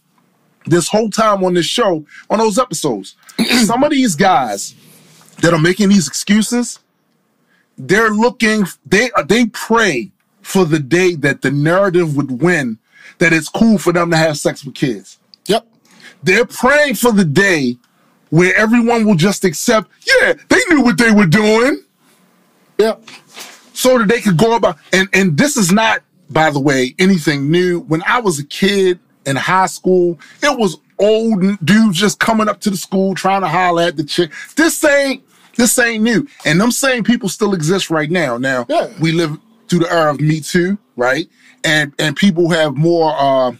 this 0.66 0.88
whole 0.88 1.10
time 1.10 1.42
on 1.42 1.54
this 1.54 1.66
show, 1.66 2.04
on 2.28 2.38
those 2.38 2.58
episodes? 2.58 3.16
some 3.64 3.82
of 3.82 3.90
these 3.90 4.14
guys 4.14 4.74
that 5.40 5.54
are 5.54 5.58
making 5.58 5.88
these 5.88 6.06
excuses, 6.06 6.78
they're 7.78 8.10
looking, 8.10 8.64
they 8.84 9.10
they 9.26 9.46
pray 9.46 10.12
for 10.42 10.66
the 10.66 10.78
day 10.78 11.14
that 11.14 11.40
the 11.40 11.50
narrative 11.50 12.16
would 12.16 12.42
win, 12.42 12.78
that 13.18 13.32
it's 13.32 13.48
cool 13.48 13.78
for 13.78 13.94
them 13.94 14.10
to 14.10 14.16
have 14.16 14.36
sex 14.36 14.62
with 14.64 14.74
kids. 14.74 15.18
Yep. 15.46 15.66
They're 16.22 16.44
praying 16.44 16.96
for 16.96 17.12
the 17.12 17.24
day 17.24 17.78
where 18.28 18.54
everyone 18.56 19.06
will 19.06 19.14
just 19.14 19.44
accept, 19.44 19.90
yeah, 20.06 20.34
they 20.48 20.60
knew 20.68 20.82
what 20.82 20.98
they 20.98 21.12
were 21.12 21.26
doing 21.26 21.84
Yep. 22.78 23.04
So 23.74 23.98
that 23.98 24.08
they 24.08 24.20
could 24.22 24.38
go 24.38 24.56
about 24.56 24.78
and 24.92 25.08
and 25.12 25.36
this 25.36 25.56
is 25.58 25.70
not 25.70 26.02
by 26.30 26.48
the 26.50 26.58
way 26.60 26.94
anything 26.98 27.50
new. 27.50 27.80
When 27.80 28.02
i 28.06 28.18
was 28.20 28.38
a 28.38 28.44
kid 28.44 28.98
in 29.26 29.36
high 29.36 29.66
school 29.66 30.18
it 30.42 30.58
was 30.58 30.78
old 30.98 31.42
dudes 31.64 31.98
just 31.98 32.18
coming 32.20 32.48
up 32.48 32.60
to 32.60 32.70
the 32.70 32.76
school 32.76 33.14
trying 33.14 33.42
to 33.42 33.48
holler 33.48 33.82
at 33.82 33.96
the 33.96 34.04
chick. 34.04 34.30
This 34.56 34.82
ain't 34.84 35.22
this 35.56 35.78
ain't 35.78 36.02
new. 36.02 36.26
And 36.46 36.60
them 36.60 36.70
same 36.72 37.04
people 37.04 37.28
still 37.28 37.52
exist 37.54 37.90
right 37.90 38.10
now. 38.10 38.38
Now 38.38 38.64
Yeah. 38.68 38.88
we 39.00 39.12
live 39.12 39.36
through 39.68 39.80
the 39.80 39.92
era 39.92 40.10
of 40.12 40.20
me 40.20 40.40
too 40.40 40.78
right? 40.96 41.28
And 41.64 41.92
and 41.98 42.14
people 42.16 42.48
have 42.50 42.76
more 42.76 43.12
uh 43.16 43.52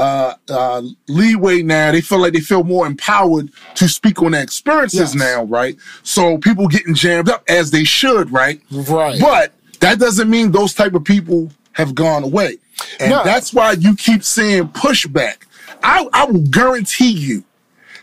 uh, 0.00 0.34
uh, 0.48 0.82
leeway 1.08 1.62
now. 1.62 1.92
They 1.92 2.00
feel 2.00 2.18
like 2.20 2.32
they 2.32 2.40
feel 2.40 2.64
more 2.64 2.86
empowered 2.86 3.50
to 3.74 3.88
speak 3.88 4.22
on 4.22 4.32
their 4.32 4.42
experiences 4.42 4.98
Yes. 5.00 5.14
now, 5.14 5.44
right? 5.44 5.76
So 6.02 6.38
people 6.38 6.66
getting 6.68 6.94
jammed 6.94 7.28
up 7.28 7.44
as 7.48 7.70
they 7.70 7.84
should, 7.84 8.32
right? 8.32 8.60
Right. 8.70 9.20
But 9.20 9.52
that 9.80 9.98
doesn't 9.98 10.28
mean 10.30 10.52
those 10.52 10.74
type 10.74 10.94
of 10.94 11.04
people 11.04 11.50
have 11.72 11.94
gone 11.94 12.24
away. 12.24 12.58
And 12.98 13.10
No. 13.10 13.22
that's 13.24 13.52
why 13.52 13.72
you 13.72 13.94
keep 13.94 14.24
seeing 14.24 14.68
pushback. 14.68 15.42
I, 15.82 16.06
I 16.12 16.24
will 16.24 16.40
guarantee 16.48 17.12
you 17.12 17.44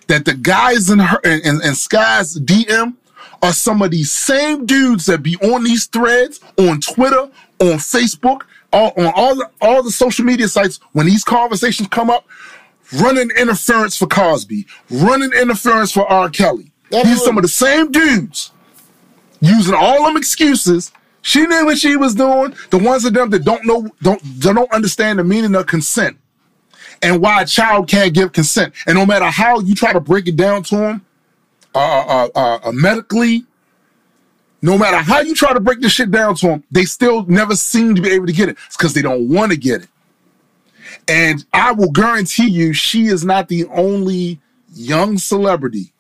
that 0.08 0.26
the 0.26 0.34
guys 0.36 0.90
in 0.90 1.00
her 1.00 1.20
in, 1.24 1.40
in, 1.42 1.56
in 1.64 1.74
Skai's 1.74 2.40
DM 2.40 2.94
are 3.44 3.54
some 3.54 3.82
of 3.82 3.92
these 3.92 4.12
same 4.12 4.66
dudes 4.66 5.06
that 5.08 5.22
be 5.22 5.36
on 5.38 5.64
these 5.64 5.86
threads 5.86 6.40
on 6.58 6.80
Twitter, 6.82 7.30
on 7.60 7.78
Facebook, 7.78 8.42
all, 8.74 8.94
on 8.98 9.12
all 9.16 9.36
the, 9.36 9.50
all 9.62 9.84
the 9.84 9.92
social 9.92 10.26
media 10.26 10.48
sites 10.48 10.80
when 10.94 11.06
these 11.06 11.24
conversations 11.24 11.88
come 11.90 12.10
up, 12.10 12.26
running 13.00 13.30
interference 13.38 13.98
for 13.98 14.08
Cosby, 14.08 14.66
running 14.90 15.32
interference 15.34 15.92
for 15.92 16.06
R. 16.08 16.30
Kelly. 16.30 16.72
These 16.90 17.22
are 17.22 17.26
some 17.26 17.38
of 17.38 17.42
the 17.42 17.50
same 17.50 17.92
dudes 17.92 18.52
using 19.42 19.74
all 19.74 20.06
them 20.06 20.18
excuses. 20.18 20.92
She 21.22 21.46
knew 21.46 21.66
what 21.66 21.78
she 21.78 21.98
was 21.98 22.16
doing. 22.16 22.56
The 22.70 22.78
ones 22.78 23.04
of 23.04 23.14
them 23.14 23.30
that 23.32 23.44
don't 23.44 23.66
know, 23.66 23.90
don't, 24.02 24.40
don't 24.40 24.72
understand 24.72 25.20
the 25.20 25.24
meaning 25.24 25.56
of 25.56 25.66
consent 25.66 26.18
and 27.02 27.22
why 27.22 27.42
a 27.42 27.46
child 27.46 27.88
can't 27.88 28.14
give 28.14 28.32
consent. 28.32 28.74
And 28.86 28.98
no 28.98 29.06
matter 29.06 29.26
how 29.26 29.60
you 29.60 29.76
try 29.76 29.94
to 29.94 30.00
break 30.00 30.28
it 30.28 30.36
down 30.36 30.64
to 30.64 30.76
them, 30.78 31.06
uh, 31.76 31.80
uh, 31.80 32.30
uh, 32.36 32.60
uh, 32.64 32.72
medically, 32.72 33.46
no 34.62 34.78
matter 34.78 34.98
how 34.98 35.20
you 35.20 35.36
try 35.36 35.54
to 35.54 35.60
break 35.60 35.82
this 35.82 35.92
shit 35.92 36.12
down 36.12 36.36
to 36.36 36.48
them, 36.48 36.64
they 36.72 36.86
still 36.86 37.26
never 37.26 37.56
seem 37.56 37.96
to 37.96 38.02
be 38.02 38.10
able 38.10 38.26
to 38.26 38.34
get 38.34 38.50
it. 38.50 38.58
It's 38.66 38.78
because 38.78 38.94
they 38.94 39.02
don't 39.02 39.30
want 39.30 39.52
to 39.52 39.58
get 39.58 39.84
it. 39.84 39.90
And 41.08 41.46
I 41.54 41.72
will 41.72 41.92
guarantee 41.92 42.50
you, 42.50 42.74
she 42.74 43.06
is 43.06 43.24
not 43.24 43.48
the 43.48 43.66
only 43.66 44.40
young 44.74 45.18
celebrity 45.18 45.94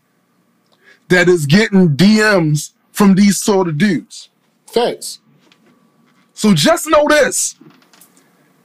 that 1.09 1.29
is 1.29 1.45
getting 1.45 1.95
DMs 1.95 2.71
from 2.91 3.15
these 3.15 3.37
sort 3.37 3.67
of 3.67 3.77
dudes. 3.77 4.29
Facts. 4.65 5.19
So 6.33 6.53
just 6.53 6.87
know 6.87 7.05
this: 7.07 7.55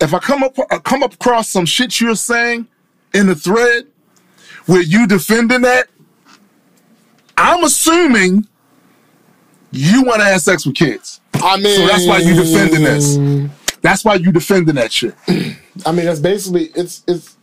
if 0.01 0.13
I 0.13 0.19
come 0.19 0.43
up 0.43 0.59
uh, 0.59 0.79
come 0.81 1.03
up 1.03 1.15
across 1.15 1.49
some 1.49 1.65
shit 1.65 2.01
you're 2.01 2.17
saying 2.17 2.67
in 3.15 3.27
the 3.27 3.35
thread 3.35 3.87
where 4.67 4.83
you 4.83 5.07
defending 5.07 5.63
that, 5.63 5.89
I'm 7.37 7.65
assuming 7.65 8.47
you 9.73 10.03
want 10.03 10.21
to 10.21 10.27
have 10.27 10.41
sex 10.41 10.65
with 10.67 10.77
kids. 10.77 11.21
I 11.35 11.57
mean, 11.57 11.77
So 11.77 11.87
that's 11.87 12.07
why 12.07 12.19
you 12.19 12.35
defending 12.35 12.85
this. 12.85 13.51
That's 13.81 14.05
why 14.05 14.15
you 14.15 14.31
defending 14.31 14.77
that 14.77 14.93
shit. 14.93 15.15
I 15.87 15.93
mean, 15.93 16.07
that's 16.07 16.21
basically 16.21 16.67
it's 16.75 17.03
it's. 17.09 17.37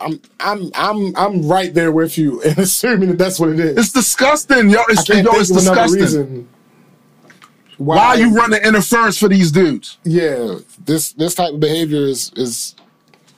I'm 0.00 0.20
I'm 0.38 0.70
I'm 0.74 1.16
I'm 1.16 1.48
right 1.48 1.72
there 1.72 1.90
with 1.90 2.18
you 2.18 2.42
and 2.44 2.58
assuming 2.58 3.08
that 3.10 3.18
that's 3.18 3.40
what 3.40 3.50
it 3.50 3.60
is. 3.60 3.78
It's 3.78 3.92
disgusting, 3.92 4.70
yo. 4.70 4.82
It's, 4.88 5.08
yo, 5.08 5.16
it's 5.34 5.50
disgusting. 5.50 6.00
reason. 6.00 6.48
Why 7.78 7.98
are 7.98 8.18
you 8.18 8.34
running 8.34 8.62
interference 8.62 9.18
for 9.18 9.28
these 9.28 9.50
dudes? 9.50 9.98
Yeah, 10.04 10.58
this 10.84 11.12
this 11.12 11.34
type 11.34 11.54
of 11.54 11.60
behavior 11.60 12.02
is 12.02 12.32
is 12.36 12.76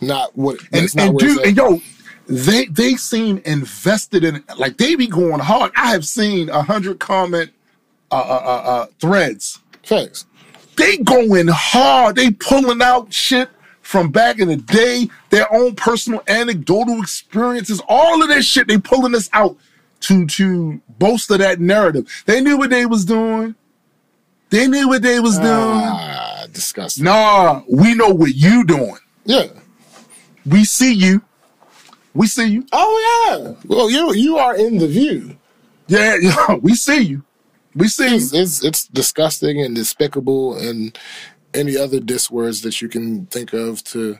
not 0.01 0.37
what 0.37 0.61
And, 0.73 0.95
not 0.95 1.09
and 1.09 1.19
dude, 1.19 1.39
and 1.39 1.57
yo, 1.57 1.81
they 2.27 2.67
they 2.67 2.97
seem 2.97 3.39
invested 3.47 4.25
in. 4.25 4.45
Like 4.59 4.77
they 4.77 4.95
be 4.95 5.07
going 5.07 5.41
hard. 5.41 5.73
I 5.75 5.93
have 5.93 6.07
seen 6.07 6.51
a 6.51 6.63
hundred 6.63 6.99
comment 6.99 7.51
uh, 8.17 8.29
uh, 8.29 8.43
uh, 8.45 8.71
uh, 8.71 8.87
threads. 9.01 9.61
Facts. 9.83 10.27
They 10.77 10.99
going 10.99 11.49
hard. 11.49 12.17
They 12.17 12.31
pulling 12.31 12.83
out 12.83 13.13
shit 13.13 13.49
from 13.81 14.11
back 14.11 14.41
in 14.41 14.49
the 14.49 14.57
day, 14.57 15.09
their 15.31 15.53
own 15.55 15.75
personal 15.77 16.23
anecdotal 16.27 17.01
experiences, 17.01 17.81
all 17.89 18.23
of 18.23 18.29
this 18.29 18.45
shit. 18.45 18.67
They 18.67 18.79
pulling 18.79 19.13
this 19.13 19.31
out 19.33 19.57
to 20.01 20.27
to 20.27 20.81
bolster 20.99 21.39
that 21.39 21.61
narrative. 21.61 22.25
They 22.27 22.41
knew 22.41 22.59
what 22.59 22.71
they 22.71 22.85
was 22.85 23.05
doing. 23.05 23.55
They 24.51 24.69
knew 24.69 24.89
what 24.89 25.03
they 25.03 25.21
was 25.21 25.39
doing. 25.39 25.49
Ah, 25.49 26.47
disgusting. 26.53 27.05
Nah, 27.05 27.63
we 27.69 27.95
know 27.95 28.11
what 28.11 28.35
you 28.35 28.65
doing. 28.65 28.99
Yeah. 29.25 29.47
We 30.45 30.65
see 30.65 30.93
you. 30.93 31.23
We 32.15 32.27
see 32.27 32.47
you. 32.47 32.67
Oh 32.73 33.29
yeah. 33.29 33.55
Well, 33.67 33.91
you 33.91 34.15
you 34.15 34.39
are 34.39 34.57
in 34.57 34.79
the 34.79 34.87
view. 34.87 35.37
Yeah, 35.89 36.17
yeah, 36.21 36.55
we 36.61 36.75
see 36.75 37.03
you. 37.03 37.23
We 37.77 37.89
see. 37.89 38.17
It's 38.17 38.65
it's, 38.65 38.89
disgusting 38.89 39.61
and 39.61 39.75
despicable 39.75 40.57
and 40.57 40.99
any 41.53 41.77
other 41.77 42.01
diss 42.01 42.31
words 42.31 42.63
that 42.63 42.81
you 42.81 42.89
can 42.89 43.27
think 43.27 43.53
of 43.53 43.85
to 43.85 44.19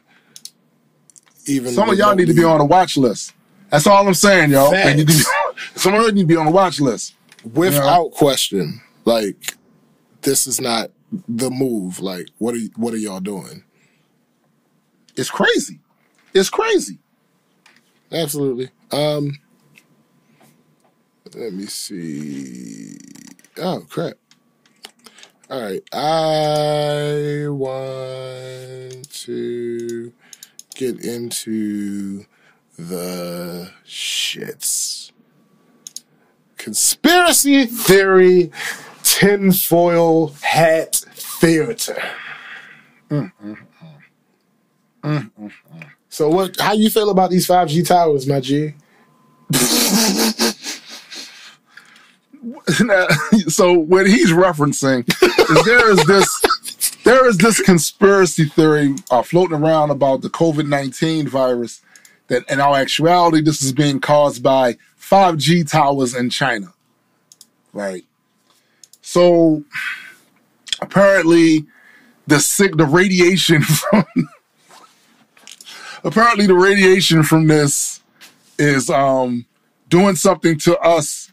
even. 1.47 1.73
Some 1.73 1.89
of 1.89 1.97
y'all 1.97 2.15
need 2.15 2.29
to 2.29 2.35
be 2.35 2.45
on 2.45 2.61
a 2.61 2.65
watch 2.65 2.97
list. 2.97 3.33
That's 3.71 3.87
all 3.87 4.07
I'm 4.07 4.15
saying, 4.15 4.51
y'all. 4.51 4.71
Need 4.71 4.99
to 4.99 5.05
be- 5.07 5.23
Some 5.75 5.95
of 5.95 6.03
y'all 6.03 6.13
need 6.13 6.23
to 6.23 6.27
be 6.27 6.37
on 6.37 6.47
a 6.47 6.51
watch 6.51 6.81
list. 6.81 7.15
without 7.55 8.11
question. 8.13 8.81
Like 9.05 9.57
this 10.23 10.47
is 10.47 10.61
not 10.61 10.91
the 11.29 11.51
move. 11.51 12.01
Like 12.01 12.29
what 12.39 12.55
are 12.55 12.61
what 12.77 12.93
are 12.93 12.99
y'all 12.99 13.21
doing? 13.21 13.65
It's 15.17 15.31
crazy. 15.31 15.81
It's 16.35 16.51
crazy. 16.51 16.99
Absolutely. 18.13 18.69
Um 18.93 19.39
let 21.35 21.53
me 21.53 21.67
see. 21.67 22.99
Oh 23.59 23.85
crap. 23.89 24.15
All 25.49 25.63
right. 25.63 25.83
I 25.93 27.49
want 27.49 29.11
to 29.11 30.13
get 30.75 31.05
into 31.05 32.25
the 32.77 33.71
shits. 33.87 35.13
Conspiracy 36.57 37.67
theory 37.67 38.51
tinfoil 39.03 40.29
hat 40.43 40.97
theater. 41.15 42.03
So 46.09 46.29
what 46.29 46.59
how 46.61 46.73
you 46.73 46.91
feel 46.91 47.11
about 47.11 47.31
these 47.31 47.47
5G 47.47 47.87
towers, 47.87 48.27
my 48.27 48.41
G? 48.41 48.75
So 53.49 53.73
what 53.73 54.07
he's 54.07 54.31
referencing 54.33 55.09
is 55.09 55.65
there 55.65 55.91
is 55.91 56.05
this 56.07 56.97
there 57.05 57.29
is 57.29 57.39
this 57.39 57.61
conspiracy 57.61 58.47
theory 58.47 58.97
uh, 59.11 59.23
floating 59.23 59.57
around 59.57 59.91
about 59.91 60.23
the 60.23 60.29
COVID 60.29 60.67
nineteen 60.67 61.29
virus 61.29 61.81
that 62.27 62.43
in 62.51 62.61
our 62.61 62.77
actuality 62.77 63.41
this 63.41 63.63
is 63.63 63.73
being 63.73 64.01
caused 64.01 64.43
by 64.43 64.77
five 64.97 65.37
G 65.37 65.63
towers 65.63 66.15
in 66.15 66.29
China, 66.29 66.75
right? 67.73 68.05
So 69.01 69.63
apparently 70.81 71.67
the 72.27 72.41
sick 72.41 72.77
the 72.77 72.87
radiation 72.87 73.63
from 73.63 74.05
apparently 76.03 76.47
the 76.47 76.55
radiation 76.55 77.23
from 77.23 77.47
this 77.47 78.01
is 78.59 78.91
um 78.91 79.47
doing 79.89 80.17
something 80.17 80.59
to 80.59 80.77
us 80.81 81.31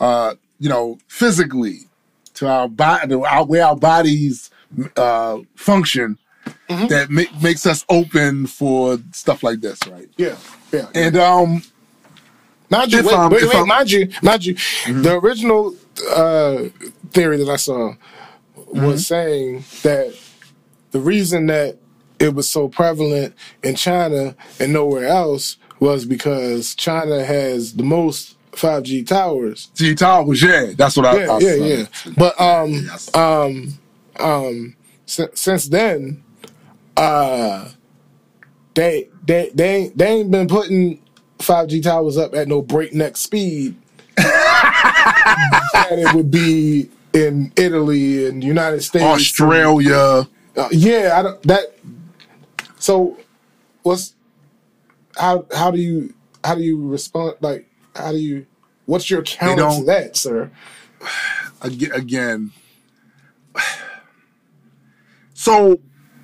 uh, 0.00 0.34
you 0.60 0.68
know, 0.68 0.98
physically 1.08 1.88
to 2.34 2.46
our 2.46 2.68
body, 2.68 3.12
our 3.14 3.44
way 3.44 3.60
our 3.60 3.74
bodies 3.76 4.50
uh, 4.96 5.38
function 5.56 6.16
that 6.68 7.08
ma- 7.10 7.22
makes 7.42 7.66
us 7.66 7.84
open 7.88 8.46
for 8.46 8.98
stuff 9.12 9.42
like 9.42 9.60
this, 9.60 9.80
right? 9.88 10.08
Yeah. 10.16 10.36
Yeah. 10.72 10.86
And 10.94 11.16
um, 11.16 11.62
Mind 12.70 12.92
you, 12.92 12.98
wait, 13.02 13.30
wait, 13.32 13.42
wait, 13.42 13.54
I'm- 13.56 13.66
mind 13.68 13.90
you, 13.90 14.08
mind 14.22 14.44
you, 14.44 14.54
the 14.86 15.18
original 15.20 15.74
uh, 16.14 16.64
theory 17.10 17.36
that 17.38 17.48
I 17.48 17.56
saw 17.56 17.94
was 18.72 19.08
saying 19.08 19.64
that 19.82 20.16
the 20.92 21.00
reason 21.00 21.46
that 21.46 21.78
it 22.20 22.32
was 22.34 22.48
so 22.48 22.68
prevalent 22.68 23.34
in 23.64 23.74
China 23.74 24.36
and 24.60 24.72
nowhere 24.72 25.08
else 25.08 25.56
was 25.80 26.04
because 26.04 26.76
China 26.76 27.24
has 27.24 27.72
the 27.74 27.82
most 27.82 28.36
5G 28.52 29.06
towers. 29.06 29.70
G 29.74 29.94
Towers, 29.94 30.42
yeah, 30.42 30.72
that's 30.76 30.96
what 30.96 31.06
I. 31.06 31.16
Yeah, 31.24 31.32
I 31.32 31.38
yeah, 31.38 31.56
saw. 31.56 31.64
yeah. 31.64 31.84
But 32.16 32.40
um, 32.40 32.72
Yes. 32.72 33.14
um, 33.14 33.78
um, 34.18 34.76
si- 35.06 35.28
since 35.34 35.68
then, 35.68 36.22
uh, 36.96 37.68
they 38.74 39.08
they 39.26 39.50
they 39.54 39.76
ain't, 39.76 39.96
they 39.98 40.06
ain't 40.08 40.30
been 40.30 40.48
putting 40.48 41.00
5G 41.38 41.82
towers 41.82 42.16
up 42.18 42.34
at 42.34 42.48
no 42.48 42.60
breakneck 42.62 43.16
speed 43.16 43.76
that 44.16 45.88
it 45.92 46.14
would 46.14 46.30
be 46.30 46.90
in 47.12 47.52
Italy 47.56 48.26
and 48.26 48.42
United 48.44 48.82
States, 48.82 49.04
Australia. 49.04 50.28
Uh, 50.56 50.68
yeah, 50.72 51.14
I 51.18 51.22
don't 51.22 51.42
that. 51.44 51.74
So, 52.78 53.16
what's 53.82 54.14
how 55.16 55.46
how 55.54 55.70
do 55.70 55.78
you 55.80 56.12
how 56.44 56.54
do 56.54 56.62
you 56.62 56.86
respond? 56.88 57.34
Like, 57.40 57.66
how 58.00 58.12
do 58.12 58.18
you? 58.18 58.46
What's 58.86 59.10
your 59.10 59.22
counter 59.22 59.68
to 59.78 59.84
that, 59.86 60.16
sir? 60.16 60.50
Ag- 61.62 61.92
again. 61.94 62.52
So 65.34 65.80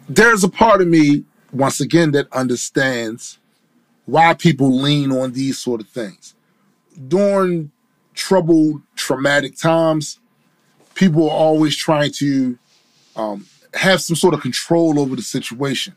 there's 0.08 0.44
a 0.44 0.48
part 0.48 0.82
of 0.82 0.88
me, 0.88 1.24
once 1.52 1.80
again, 1.80 2.12
that 2.12 2.30
understands 2.32 3.38
why 4.04 4.34
people 4.34 4.70
lean 4.70 5.10
on 5.12 5.32
these 5.32 5.58
sort 5.58 5.80
of 5.80 5.88
things. 5.88 6.34
During 7.08 7.70
troubled, 8.14 8.82
traumatic 8.94 9.56
times, 9.56 10.18
people 10.94 11.28
are 11.28 11.36
always 11.36 11.76
trying 11.76 12.12
to 12.12 12.58
um, 13.16 13.46
have 13.74 14.00
some 14.00 14.16
sort 14.16 14.34
of 14.34 14.40
control 14.40 14.98
over 14.98 15.16
the 15.16 15.22
situation 15.22 15.94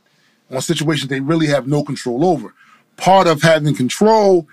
on 0.51 0.61
situations 0.61 1.09
they 1.09 1.19
really 1.19 1.47
have 1.47 1.67
no 1.67 1.84
control 1.84 2.25
over. 2.25 2.53
Part 2.97 3.27
of 3.27 3.41
having 3.41 3.75
control 3.75 4.47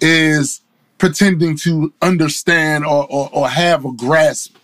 is 0.00 0.61
pretending 1.02 1.56
to 1.56 1.92
understand 2.00 2.86
or, 2.86 3.04
or, 3.10 3.28
or 3.32 3.48
have 3.48 3.84
a 3.84 3.90
grasp 3.90 4.56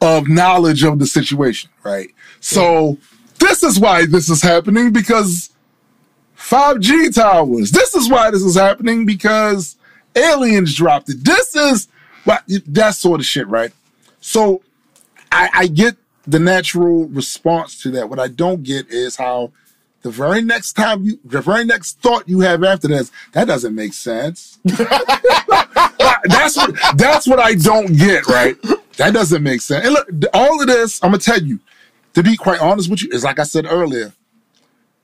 of 0.00 0.26
knowledge 0.26 0.82
of 0.82 0.98
the 0.98 1.06
situation, 1.06 1.70
right? 1.84 2.12
So 2.40 2.98
this 3.38 3.62
is 3.62 3.78
why 3.78 4.04
this 4.06 4.28
is 4.28 4.42
happening 4.42 4.92
because 4.92 5.50
5G 6.36 7.14
towers. 7.14 7.70
This 7.70 7.94
is 7.94 8.10
why 8.10 8.32
this 8.32 8.42
is 8.42 8.56
happening 8.56 9.06
because 9.06 9.76
aliens 10.16 10.74
dropped 10.74 11.08
it. 11.08 11.24
This 11.24 11.54
is 11.54 11.86
what 12.24 12.42
that 12.66 12.96
sort 12.96 13.20
of 13.20 13.26
shit, 13.26 13.46
right? 13.46 13.70
So 14.20 14.62
I, 15.30 15.50
I 15.54 15.66
get 15.68 15.96
the 16.26 16.40
natural 16.40 17.06
response 17.06 17.80
to 17.82 17.92
that. 17.92 18.10
What 18.10 18.18
I 18.18 18.26
don't 18.26 18.64
get 18.64 18.88
is 18.88 19.14
how 19.14 19.52
the 20.02 20.10
very 20.10 20.42
next 20.42 20.72
time 20.74 21.04
you, 21.04 21.18
the 21.24 21.40
very 21.40 21.64
next 21.64 22.00
thought 22.00 22.28
you 22.28 22.40
have 22.40 22.64
after 22.64 22.88
this, 22.88 23.10
that 23.32 23.46
doesn't 23.46 23.74
make 23.74 23.92
sense. 23.92 24.58
that's 24.64 26.56
what 26.56 26.74
that's 26.96 27.26
what 27.26 27.38
I 27.38 27.54
don't 27.54 27.96
get, 27.96 28.26
right? 28.26 28.56
That 28.96 29.12
doesn't 29.12 29.42
make 29.42 29.60
sense. 29.60 29.84
And 29.84 29.94
look, 29.94 30.08
all 30.34 30.60
of 30.60 30.66
this, 30.66 31.02
I'm 31.02 31.10
gonna 31.10 31.18
tell 31.18 31.42
you, 31.42 31.60
to 32.14 32.22
be 32.22 32.36
quite 32.36 32.60
honest 32.60 32.90
with 32.90 33.02
you, 33.02 33.10
is 33.12 33.24
like 33.24 33.38
I 33.38 33.44
said 33.44 33.66
earlier, 33.68 34.12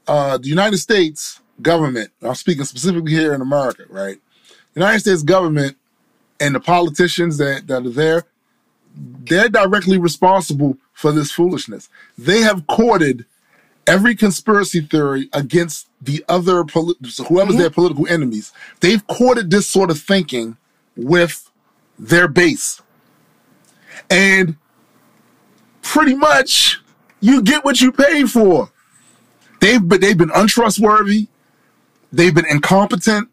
uh, 0.07 0.39
the 0.39 0.49
United 0.49 0.79
States 0.79 1.41
government, 1.61 2.11
I'm 2.23 2.35
speaking 2.35 2.65
specifically 2.65 3.13
here 3.13 3.35
in 3.35 3.41
America, 3.41 3.85
right? 3.89 4.17
The 4.75 4.81
United 4.81 5.01
States 5.01 5.23
government 5.23 5.77
and 6.41 6.55
the 6.55 6.61
politicians 6.61 7.39
that, 7.39 7.67
that 7.67 7.87
are 7.87 7.91
there, 7.91 8.25
they're 8.95 9.49
directly 9.49 9.99
responsible 9.99 10.79
for 10.93 11.13
this 11.13 11.31
foolishness. 11.31 11.89
They 12.17 12.41
have 12.41 12.67
courted 12.67 13.27
every 13.87 14.15
conspiracy 14.15 14.81
theory 14.81 15.29
against 15.33 15.89
the 16.01 16.25
other 16.29 16.65
poli- 16.65 16.95
whoever's 17.29 17.55
mm-hmm. 17.55 17.59
their 17.59 17.71
political 17.71 18.07
enemies. 18.09 18.53
They've 18.81 19.07
courted 19.07 19.51
this 19.51 19.67
sort 19.67 19.91
of 19.91 20.01
thinking 20.01 20.57
with 20.97 21.51
their 21.99 22.29
base. 22.29 22.83
And 24.11 24.57
pretty 25.83 26.15
much 26.15 26.81
you 27.21 27.43
get 27.43 27.65
what 27.65 27.81
you 27.81 27.93
pay 27.93 28.25
for. 28.25 28.71
They've 29.61 29.87
been, 29.87 30.01
they've 30.01 30.19
been 30.19 30.33
untrustworthy. 30.35 31.29
They've 32.13 32.35
been 32.35 32.47
incompetent. 32.47 33.29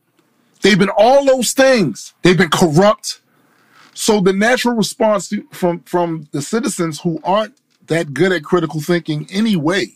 They've 0.61 0.79
been 0.79 0.89
all 0.89 1.25
those 1.25 1.51
things. 1.51 2.13
They've 2.21 2.37
been 2.37 2.49
corrupt. 2.49 3.21
So 3.93 4.21
the 4.21 4.33
natural 4.33 4.75
response 4.75 5.31
from 5.51 5.81
from 5.81 6.27
the 6.31 6.41
citizens 6.41 7.01
who 7.01 7.19
aren't 7.23 7.55
that 7.87 8.13
good 8.13 8.31
at 8.31 8.43
critical 8.43 8.81
thinking 8.81 9.27
anyway, 9.29 9.87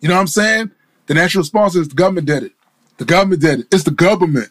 you 0.00 0.08
know 0.08 0.14
what 0.14 0.20
I'm 0.20 0.26
saying? 0.26 0.70
The 1.06 1.14
natural 1.14 1.42
response 1.42 1.74
is 1.76 1.88
the 1.88 1.94
government 1.94 2.26
did 2.26 2.42
it. 2.42 2.52
The 2.98 3.04
government 3.04 3.40
did 3.42 3.60
it. 3.60 3.66
It's 3.72 3.84
the 3.84 3.90
government. 3.90 4.50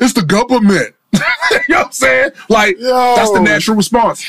It's 0.00 0.12
the 0.12 0.22
government. 0.22 0.94
you 1.12 1.20
know 1.68 1.78
what 1.78 1.86
I'm 1.86 1.92
saying? 1.92 2.30
Like 2.48 2.78
Yo. 2.78 3.14
that's 3.16 3.32
the 3.32 3.40
natural 3.40 3.76
response. 3.76 4.24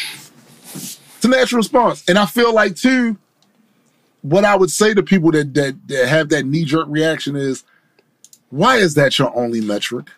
It's 0.76 1.26
a 1.26 1.28
natural 1.30 1.58
response, 1.58 2.04
and 2.10 2.18
I 2.18 2.26
feel 2.26 2.54
like 2.54 2.76
too. 2.76 3.18
What 4.22 4.46
I 4.46 4.56
would 4.56 4.72
say 4.72 4.94
to 4.94 5.04
people 5.04 5.32
that 5.32 5.54
that, 5.54 5.88
that 5.88 6.08
have 6.08 6.30
that 6.30 6.46
knee 6.46 6.64
jerk 6.64 6.88
reaction 6.90 7.36
is, 7.36 7.64
why 8.50 8.78
is 8.78 8.94
that 8.96 9.18
your 9.20 9.36
only 9.38 9.60
metric? 9.62 10.10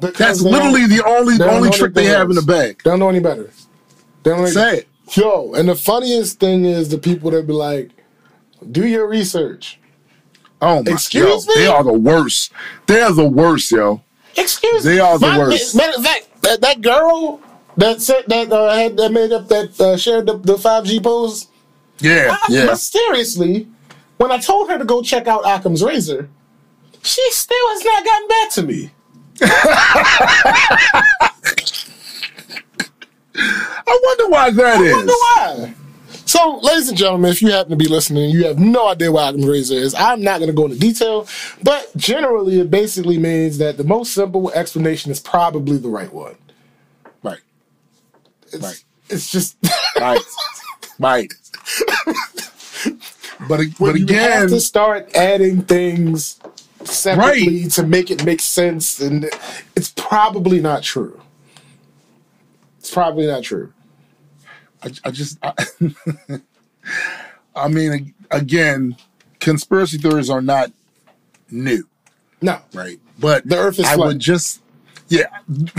Because 0.00 0.18
That's 0.18 0.40
literally 0.42 0.86
the 0.86 1.04
only 1.04 1.42
only 1.42 1.70
trick 1.70 1.94
they 1.94 2.04
have 2.06 2.30
in 2.30 2.36
the 2.36 2.42
bag. 2.42 2.80
They 2.84 2.90
don't 2.90 3.00
know 3.00 3.08
any 3.08 3.20
better. 3.20 3.50
They 4.22 4.30
don't 4.30 4.38
know 4.38 4.44
any- 4.44 4.52
Say 4.52 4.78
it. 4.78 4.88
Yo, 5.16 5.54
and 5.54 5.68
the 5.68 5.74
funniest 5.74 6.38
thing 6.38 6.64
is 6.64 6.90
the 6.90 6.98
people 6.98 7.30
that 7.30 7.46
be 7.46 7.52
like, 7.52 7.90
do 8.70 8.86
your 8.86 9.06
research. 9.08 9.78
Oh 10.60 10.82
my 10.82 10.92
Excuse 10.92 11.46
yo, 11.46 11.54
me? 11.54 11.60
They 11.60 11.66
are 11.68 11.84
the 11.84 11.92
worst. 11.92 12.52
They 12.86 13.00
are 13.00 13.12
the 13.12 13.28
worst, 13.28 13.70
yo. 13.70 14.02
Excuse 14.36 14.84
me. 14.84 14.92
They 14.92 15.00
are 15.00 15.18
the 15.18 15.26
My- 15.26 15.38
worst. 15.38 15.76
Matter 15.76 15.98
of 15.98 16.04
fact, 16.04 16.42
that, 16.42 16.60
that 16.60 16.80
girl 16.80 17.40
that 17.76 18.00
said 18.00 18.24
that 18.26 18.52
uh, 18.52 18.74
had 18.74 18.96
that 18.96 19.12
made 19.12 19.32
up 19.32 19.48
that 19.48 19.80
uh, 19.80 19.96
shared 19.96 20.26
the, 20.26 20.36
the 20.38 20.56
5G 20.56 21.02
post. 21.02 21.48
Yeah, 22.00 22.30
I- 22.32 22.46
yeah. 22.52 22.64
Mysteriously, 22.66 23.68
when 24.16 24.32
I 24.32 24.38
told 24.38 24.68
her 24.70 24.78
to 24.78 24.84
go 24.84 25.02
check 25.02 25.26
out 25.28 25.42
Occam's 25.44 25.82
Razor, 25.82 26.28
she 27.02 27.30
still 27.30 27.68
has 27.68 27.84
not 27.84 28.04
gotten 28.04 28.28
back 28.28 28.50
to 28.50 28.62
me. 28.62 28.90
I 33.40 34.00
wonder 34.02 34.28
why 34.28 34.50
that 34.50 34.80
is. 34.80 34.92
I 34.92 34.96
wonder 34.96 35.12
why. 35.12 35.74
So, 36.38 36.58
ladies 36.58 36.88
and 36.88 36.96
gentlemen, 36.96 37.32
if 37.32 37.42
you 37.42 37.50
happen 37.50 37.70
to 37.70 37.76
be 37.76 37.88
listening, 37.88 38.30
you 38.30 38.44
have 38.46 38.60
no 38.60 38.88
idea 38.88 39.10
what 39.10 39.28
Occam's 39.30 39.46
razor 39.46 39.74
is. 39.74 39.92
I'm 39.96 40.22
not 40.22 40.38
going 40.38 40.48
to 40.50 40.54
go 40.56 40.66
into 40.66 40.78
detail, 40.78 41.26
but 41.64 41.90
generally, 41.96 42.60
it 42.60 42.70
basically 42.70 43.18
means 43.18 43.58
that 43.58 43.76
the 43.76 43.82
most 43.82 44.14
simple 44.14 44.48
explanation 44.52 45.10
is 45.10 45.18
probably 45.18 45.78
the 45.78 45.88
right 45.88 46.12
one. 46.12 46.36
Right, 47.24 47.40
It's, 48.52 48.62
Right. 48.62 48.84
it's 49.10 49.32
just 49.32 49.56
right, 50.00 50.20
right. 51.00 51.32
But 53.48 53.60
but 53.80 53.98
you 53.98 54.06
have 54.06 54.44
again, 54.44 54.48
to 54.50 54.60
start 54.60 55.16
adding 55.16 55.62
things 55.62 56.38
separately 56.84 57.62
Right. 57.64 57.70
to 57.72 57.82
make 57.84 58.12
it 58.12 58.24
make 58.24 58.40
sense, 58.40 59.00
and 59.00 59.28
it's 59.74 59.92
probably 59.96 60.60
not 60.60 60.84
true. 60.84 61.20
It's 62.78 62.92
probably 62.92 63.26
not 63.26 63.42
true. 63.42 63.72
I, 64.82 64.90
I 65.04 65.10
just, 65.10 65.38
I, 65.42 65.52
I 67.56 67.68
mean, 67.68 68.14
again, 68.30 68.96
conspiracy 69.40 69.98
theories 69.98 70.30
are 70.30 70.40
not 70.42 70.70
new, 71.50 71.84
No, 72.40 72.60
right? 72.74 72.98
But 73.18 73.48
The 73.48 73.56
earth 73.56 73.78
is 73.78 73.86
I 73.86 73.94
flat. 73.94 74.06
would 74.06 74.18
just, 74.20 74.62
yeah, 75.08 75.26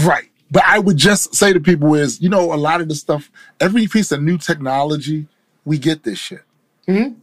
right. 0.03 0.29
But 0.51 0.63
I 0.65 0.79
would 0.79 0.97
just 0.97 1.35
say 1.35 1.53
to 1.53 1.59
people 1.59 1.93
is, 1.95 2.19
you 2.21 2.27
know, 2.29 2.53
a 2.53 2.55
lot 2.57 2.81
of 2.81 2.89
the 2.89 2.95
stuff, 2.95 3.31
every 3.59 3.87
piece 3.87 4.11
of 4.11 4.21
new 4.21 4.37
technology, 4.37 5.27
we 5.63 5.77
get 5.77 6.03
this 6.03 6.17
shit. 6.17 6.41
Mm-hmm. 6.87 7.13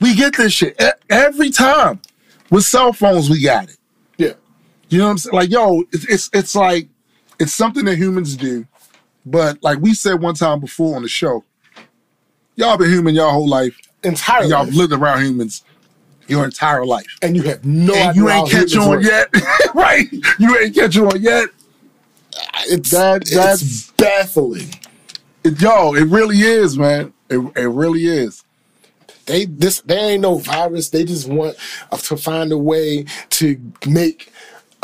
We 0.00 0.14
get 0.14 0.36
this 0.36 0.52
shit 0.52 0.80
E- 0.80 0.90
every 1.10 1.50
time. 1.50 2.00
With 2.50 2.64
cell 2.64 2.92
phones, 2.92 3.28
we 3.28 3.42
got 3.42 3.68
it. 3.70 3.76
yeah, 4.18 4.34
You 4.88 4.98
know 4.98 5.06
what 5.06 5.10
I'm 5.12 5.18
saying? 5.18 5.34
Like, 5.34 5.50
yo, 5.50 5.82
it's 5.92 6.04
it's, 6.04 6.30
it's 6.32 6.54
like 6.54 6.88
it's 7.40 7.52
something 7.52 7.84
that 7.86 7.96
humans 7.96 8.36
do. 8.36 8.66
But 9.26 9.62
like 9.62 9.78
we 9.80 9.94
said 9.94 10.20
one 10.20 10.34
time 10.34 10.60
before 10.60 10.96
on 10.96 11.02
the 11.02 11.08
show, 11.08 11.44
y'all 12.56 12.76
been 12.76 12.90
human 12.90 13.14
your 13.14 13.30
whole 13.30 13.48
life. 13.48 13.76
entirely. 14.02 14.44
And 14.44 14.50
y'all 14.50 14.66
lived 14.76 14.92
around 14.92 15.22
humans 15.24 15.62
your 16.26 16.44
entire 16.44 16.84
life. 16.86 17.06
and 17.22 17.36
you 17.36 17.42
have 17.42 17.64
no 17.64 17.94
And 17.94 18.16
you 18.16 18.28
ain't 18.30 18.50
catch 18.50 18.76
on 18.76 18.88
work. 18.88 19.02
yet. 19.02 19.28
right. 19.74 20.06
You 20.38 20.58
ain't 20.58 20.74
catch 20.74 20.96
on 20.98 21.20
yet. 21.20 21.48
It's 22.66 22.90
That- 22.90 23.22
it's 23.22 23.30
that's- 23.34 23.90
baffling. 23.96 24.74
It, 25.44 25.60
yo, 25.60 25.94
it 25.94 26.04
really 26.04 26.38
is, 26.40 26.78
man. 26.78 27.12
It, 27.28 27.38
it 27.56 27.68
really 27.68 28.06
is. 28.06 28.42
They 29.26 29.44
this 29.46 29.80
they 29.82 29.96
ain't 29.98 30.22
no 30.22 30.36
virus. 30.38 30.90
They 30.90 31.04
just 31.04 31.28
want 31.28 31.56
to 31.98 32.16
find 32.16 32.52
a 32.52 32.58
way 32.58 33.04
to 33.30 33.58
make 33.86 34.30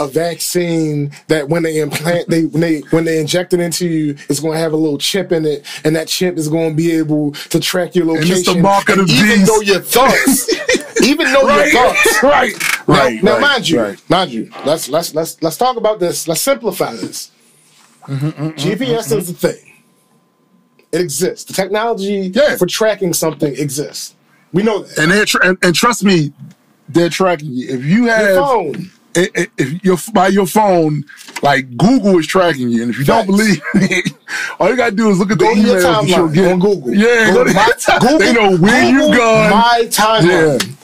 a 0.00 0.08
vaccine 0.08 1.12
that 1.28 1.48
when 1.48 1.62
they 1.62 1.78
implant 1.78 2.28
they 2.28 2.46
when 2.46 2.60
they 2.60 2.80
when 2.90 3.04
they 3.04 3.20
inject 3.20 3.52
it 3.52 3.60
into 3.60 3.86
you, 3.86 4.16
it's 4.28 4.40
going 4.40 4.54
to 4.54 4.58
have 4.58 4.72
a 4.72 4.76
little 4.76 4.98
chip 4.98 5.30
in 5.30 5.44
it, 5.44 5.64
and 5.84 5.94
that 5.94 6.08
chip 6.08 6.36
is 6.36 6.48
going 6.48 6.70
to 6.70 6.76
be 6.76 6.90
able 6.92 7.32
to 7.32 7.60
track 7.60 7.94
your 7.94 8.06
location. 8.06 8.36
it's 8.36 8.46
the 8.46 8.60
mark 8.60 8.88
of 8.88 8.98
And 8.98 9.08
the 9.08 9.12
even 9.24 9.44
though 9.44 9.60
your 9.60 9.80
thoughts, 9.80 11.02
even 11.02 11.32
though 11.32 11.46
Right, 11.46 11.72
your 11.72 11.82
thoughts, 11.92 12.22
right, 12.22 12.52
now, 12.88 12.94
right, 12.94 13.22
now 13.22 13.32
right, 13.32 13.40
mind 13.40 13.68
you, 13.68 13.80
right. 13.80 14.10
mind 14.10 14.30
you, 14.32 14.50
let's 14.64 14.88
let's 14.88 15.14
let's 15.14 15.40
let's 15.42 15.56
talk 15.58 15.76
about 15.76 16.00
this. 16.00 16.26
Let's 16.26 16.40
simplify 16.40 16.92
this. 16.92 17.30
Mm-hmm, 18.06 18.48
GPS 18.58 19.14
is 19.16 19.30
a 19.30 19.34
thing. 19.34 19.72
It 20.92 21.00
exists. 21.02 21.44
The 21.44 21.52
technology 21.52 22.32
Yeah. 22.34 22.56
for 22.56 22.66
tracking 22.66 23.12
something 23.12 23.54
exists. 23.56 24.16
We 24.52 24.62
know 24.62 24.80
that. 24.82 24.98
And, 24.98 25.12
they're 25.12 25.26
and 25.48 25.58
and 25.62 25.74
trust 25.74 26.02
me, 26.02 26.32
they're 26.88 27.08
tracking 27.10 27.52
you. 27.52 27.68
If 27.68 27.84
you 27.84 28.06
have 28.06 28.26
Your 28.26 28.42
phone. 28.42 28.90
If 29.14 29.84
you're 29.84 29.96
by 30.14 30.28
your 30.28 30.46
phone, 30.46 31.04
like 31.42 31.76
Google 31.76 32.18
is 32.18 32.26
tracking 32.26 32.68
you, 32.70 32.82
and 32.82 32.90
if 32.92 32.98
you 32.98 33.04
don't 33.04 33.26
believe 33.26 33.60
me, 33.74 34.02
all 34.60 34.68
you 34.70 34.76
gotta 34.76 34.94
do 34.94 35.10
is 35.10 35.18
look 35.18 35.30
at 35.30 35.38
Go 35.38 35.54
the 35.54 35.60
your 35.60 35.80
that 35.80 36.06
you'll 36.06 36.28
get 36.28 36.52
on 36.52 36.58
Google. 36.60 36.94
Yeah, 36.94 37.32
Go 37.32 37.44
go 37.44 37.52
my- 37.52 37.66
your 37.66 37.74
time- 37.76 38.18
they 38.18 38.32
know 38.32 38.56
where 38.56 38.90
Google 38.92 39.08
you've 39.08 39.16
gone. 39.16 39.50
My 39.50 39.82
timeline. 39.90 40.76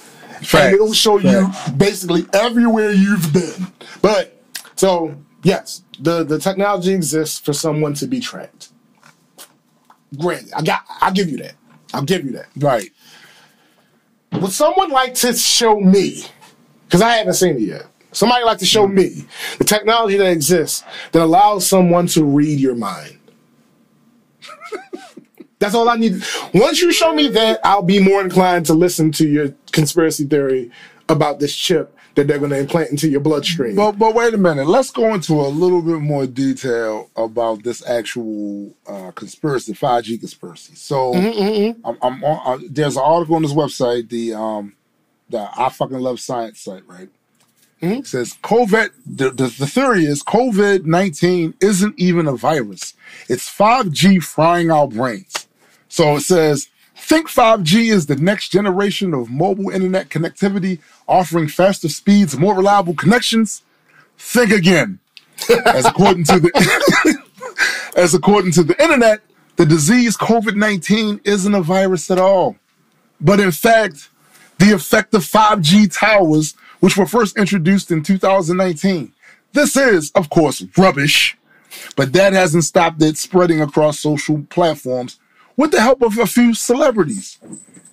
Yeah. 0.52 0.60
and 0.64 0.74
it'll 0.74 0.92
show 0.92 1.18
you 1.18 1.48
basically 1.76 2.26
everywhere 2.32 2.90
you've 2.92 3.32
been. 3.32 3.66
But 4.02 4.40
so 4.76 5.14
yes, 5.42 5.82
the 6.00 6.24
the 6.24 6.38
technology 6.38 6.92
exists 6.94 7.38
for 7.38 7.52
someone 7.52 7.94
to 7.94 8.06
be 8.06 8.20
tracked. 8.20 8.68
Granted, 10.18 10.52
I 10.54 10.62
got 10.62 10.82
I'll 11.00 11.12
give 11.12 11.28
you 11.28 11.38
that. 11.38 11.54
I'll 11.94 12.02
give 12.04 12.24
you 12.24 12.32
that. 12.32 12.46
Right. 12.56 12.90
Would 14.32 14.52
someone 14.52 14.90
like 14.90 15.14
to 15.14 15.32
show 15.34 15.80
me? 15.80 16.24
Because 16.84 17.00
I 17.02 17.14
haven't 17.14 17.34
seen 17.34 17.56
it 17.56 17.62
yet. 17.62 17.86
Somebody 18.16 18.44
like 18.44 18.56
to 18.60 18.64
show 18.64 18.88
me 18.88 19.26
the 19.58 19.64
technology 19.64 20.16
that 20.16 20.30
exists 20.32 20.82
that 21.12 21.20
allows 21.20 21.66
someone 21.66 22.06
to 22.06 22.24
read 22.24 22.58
your 22.58 22.74
mind. 22.74 23.18
That's 25.58 25.74
all 25.74 25.86
I 25.86 25.96
need. 25.96 26.22
Once 26.54 26.80
you 26.80 26.92
show 26.92 27.14
me 27.14 27.28
that, 27.28 27.60
I'll 27.62 27.82
be 27.82 28.00
more 28.00 28.22
inclined 28.22 28.64
to 28.66 28.72
listen 28.72 29.12
to 29.12 29.28
your 29.28 29.54
conspiracy 29.70 30.24
theory 30.24 30.70
about 31.10 31.40
this 31.40 31.54
chip 31.54 31.94
that 32.14 32.26
they're 32.26 32.38
going 32.38 32.52
to 32.52 32.58
implant 32.58 32.88
into 32.88 33.06
your 33.06 33.20
bloodstream. 33.20 33.76
But 33.76 33.98
but 33.98 34.14
wait 34.14 34.32
a 34.32 34.38
minute. 34.38 34.66
Let's 34.66 34.90
go 34.90 35.12
into 35.12 35.34
a 35.34 35.48
little 35.48 35.82
bit 35.82 36.00
more 36.00 36.26
detail 36.26 37.10
about 37.16 37.64
this 37.64 37.86
actual 37.86 38.74
uh, 38.86 39.10
conspiracy, 39.10 39.74
five 39.74 40.04
G 40.04 40.16
conspiracy. 40.16 40.74
So 40.74 41.12
I'm, 41.84 41.98
I'm 42.00 42.24
on, 42.24 42.40
uh, 42.46 42.66
there's 42.70 42.96
an 42.96 43.02
article 43.04 43.36
on 43.36 43.42
this 43.42 43.52
website, 43.52 44.08
the 44.08 44.32
um, 44.32 44.74
the 45.28 45.50
I 45.54 45.68
fucking 45.68 45.98
love 45.98 46.18
science 46.18 46.60
site, 46.60 46.86
right? 46.88 47.10
It 47.92 48.06
says 48.06 48.34
COVID. 48.42 48.90
The, 49.06 49.30
the, 49.30 49.46
the 49.46 49.66
theory 49.66 50.04
is 50.04 50.22
COVID 50.22 50.84
nineteen 50.84 51.54
isn't 51.60 51.98
even 51.98 52.26
a 52.26 52.36
virus. 52.36 52.94
It's 53.28 53.48
five 53.48 53.90
G 53.90 54.18
frying 54.20 54.70
our 54.70 54.88
brains. 54.88 55.46
So 55.88 56.16
it 56.16 56.20
says, 56.20 56.68
think 56.94 57.28
5G 57.28 57.90
is 57.92 58.06
the 58.06 58.16
next 58.16 58.50
generation 58.50 59.14
of 59.14 59.30
mobile 59.30 59.70
internet 59.70 60.08
connectivity, 60.08 60.80
offering 61.08 61.48
faster 61.48 61.88
speeds, 61.88 62.36
more 62.36 62.54
reliable 62.54 62.94
connections. 62.94 63.62
Think 64.18 64.50
again. 64.50 64.98
As 65.64 65.86
according 65.86 66.24
to 66.24 66.40
the 66.40 67.22
as 67.96 68.14
according 68.14 68.52
to 68.52 68.62
the 68.62 68.80
internet, 68.82 69.20
the 69.56 69.66
disease 69.66 70.16
COVID-19 70.16 71.20
isn't 71.24 71.54
a 71.54 71.62
virus 71.62 72.10
at 72.10 72.18
all. 72.18 72.56
But 73.20 73.40
in 73.40 73.52
fact, 73.52 74.10
the 74.58 74.72
effect 74.72 75.14
of 75.14 75.22
5G 75.22 75.98
towers, 75.98 76.54
which 76.80 76.96
were 76.96 77.06
first 77.06 77.36
introduced 77.38 77.90
in 77.90 78.02
2019. 78.02 79.12
This 79.52 79.76
is, 79.76 80.10
of 80.14 80.28
course, 80.30 80.62
rubbish, 80.76 81.36
but 81.96 82.12
that 82.12 82.32
hasn't 82.32 82.64
stopped 82.64 83.02
it 83.02 83.16
spreading 83.16 83.60
across 83.60 83.98
social 84.00 84.42
platforms 84.50 85.18
with 85.56 85.70
the 85.70 85.80
help 85.80 86.02
of 86.02 86.18
a 86.18 86.26
few 86.26 86.52
celebrities. 86.54 87.38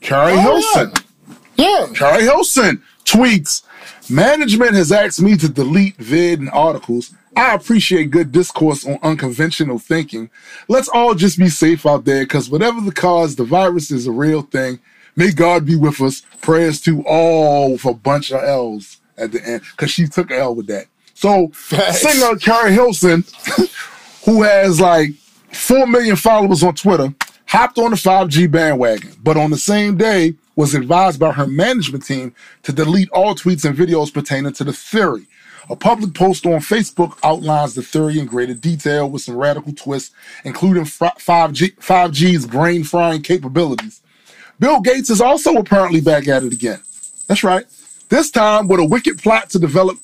Keri 0.02 0.34
Oh, 0.34 0.62
Hilson. 0.76 0.94
yeah. 1.56 1.88
Keri 1.96 2.24
Hilson 2.24 2.82
tweets, 3.06 3.64
management 4.10 4.74
has 4.74 4.92
asked 4.92 5.22
me 5.22 5.38
to 5.38 5.48
delete 5.48 5.96
vid 5.98 6.40
and 6.40 6.50
articles. 6.52 7.14
I 7.36 7.56
appreciate 7.56 8.12
good 8.12 8.32
discourse 8.32 8.86
on 8.86 9.00
unconventional 9.02 9.80
thinking. 9.80 10.30
Let's 10.68 10.88
all 10.90 11.16
just 11.16 11.40
be 11.40 11.50
safe 11.50 11.86
out 11.86 12.06
there 12.06 12.24
because 12.26 12.50
whatever 12.50 12.80
the 12.82 12.92
cause, 12.92 13.36
the 13.36 13.44
virus 13.44 13.90
is 13.90 14.06
a 14.06 14.12
real 14.12 14.42
thing. 14.44 14.80
May 15.16 15.32
God 15.32 15.66
be 15.66 15.76
with 15.76 16.02
us. 16.02 16.24
Prayers 16.42 16.82
to 16.82 17.04
all 17.04 17.74
with 17.74 17.86
a 17.86 17.94
bunch 17.94 18.32
of 18.32 18.44
L's 18.44 19.00
at 19.18 19.32
the 19.32 19.44
end 19.46 19.62
because 19.72 19.92
she 19.92 20.08
took 20.08 20.32
L 20.32 20.56
with 20.56 20.68
that. 20.68 20.88
So, 21.14 21.50
Facts. 21.50 22.02
singer 22.02 22.36
Keri 22.38 22.74
Hilson, 22.74 23.24
who 24.26 24.44
has 24.44 24.82
like 24.82 25.12
4 25.52 25.88
million 25.88 26.16
followers 26.16 26.64
on 26.64 26.76
Twitter, 26.76 27.14
hopped 27.46 27.78
on 27.78 27.92
the 27.92 27.98
5G 27.98 28.50
bandwagon, 28.50 29.12
but 29.22 29.38
on 29.38 29.52
the 29.52 29.58
same 29.58 29.96
day 29.96 30.34
was 30.56 30.74
advised 30.74 31.20
by 31.20 31.32
her 31.32 31.48
management 31.48 32.06
team 32.06 32.34
to 32.64 32.72
delete 32.72 33.10
all 33.10 33.36
tweets 33.36 33.66
and 33.66 33.78
videos 33.78 34.14
pertaining 34.14 34.54
to 34.54 34.64
the 34.64 34.74
theory. 34.74 35.28
A 35.70 35.76
public 35.76 36.14
post 36.14 36.46
on 36.46 36.60
Facebook 36.60 37.18
outlines 37.24 37.74
the 37.74 37.82
theory 37.82 38.20
in 38.20 38.26
greater 38.26 38.54
detail 38.54 39.10
with 39.10 39.22
some 39.22 39.38
radical 39.38 39.74
twists, 39.74 40.14
including 40.44 40.84
5G, 40.84 41.76
5G's 41.78 42.46
brain 42.46 42.84
frying 42.84 43.22
capabilities. 43.22 44.02
Bill 44.64 44.80
Gates 44.80 45.10
is 45.10 45.20
also 45.20 45.58
apparently 45.58 46.00
back 46.00 46.30
at 46.30 46.44
it 46.44 46.54
again. 46.54 46.82
That's 47.28 47.44
right. 47.44 47.66
This 48.08 48.32
time 48.32 48.70
with 48.70 48.80
a 48.80 48.86
wicked 48.86 49.22
plot 49.22 49.50
to 49.50 49.60
develop 49.60 49.98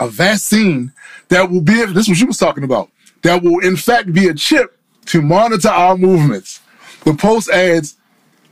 a 0.00 0.08
vaccine 0.08 0.94
that 1.28 1.50
will 1.50 1.60
be, 1.60 1.84
this 1.84 2.04
is 2.04 2.08
what 2.08 2.18
you 2.18 2.26
was 2.26 2.38
talking 2.38 2.64
about, 2.64 2.88
that 3.20 3.42
will 3.42 3.58
in 3.58 3.76
fact 3.76 4.14
be 4.14 4.28
a 4.28 4.34
chip 4.34 4.78
to 5.04 5.20
monitor 5.20 5.68
our 5.68 5.94
movements. 5.94 6.62
The 7.04 7.12
post 7.12 7.50
adds, 7.50 7.98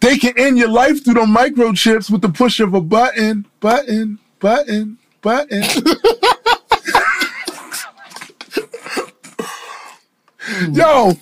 they 0.00 0.18
can 0.18 0.34
end 0.36 0.58
your 0.58 0.68
life 0.68 1.02
through 1.02 1.14
the 1.14 1.20
microchips 1.20 2.10
with 2.10 2.20
the 2.20 2.28
push 2.28 2.60
of 2.60 2.74
a 2.74 2.82
button, 2.82 3.46
button, 3.60 4.18
button, 4.40 4.98
button. 5.22 5.62
Yo, 10.74 11.14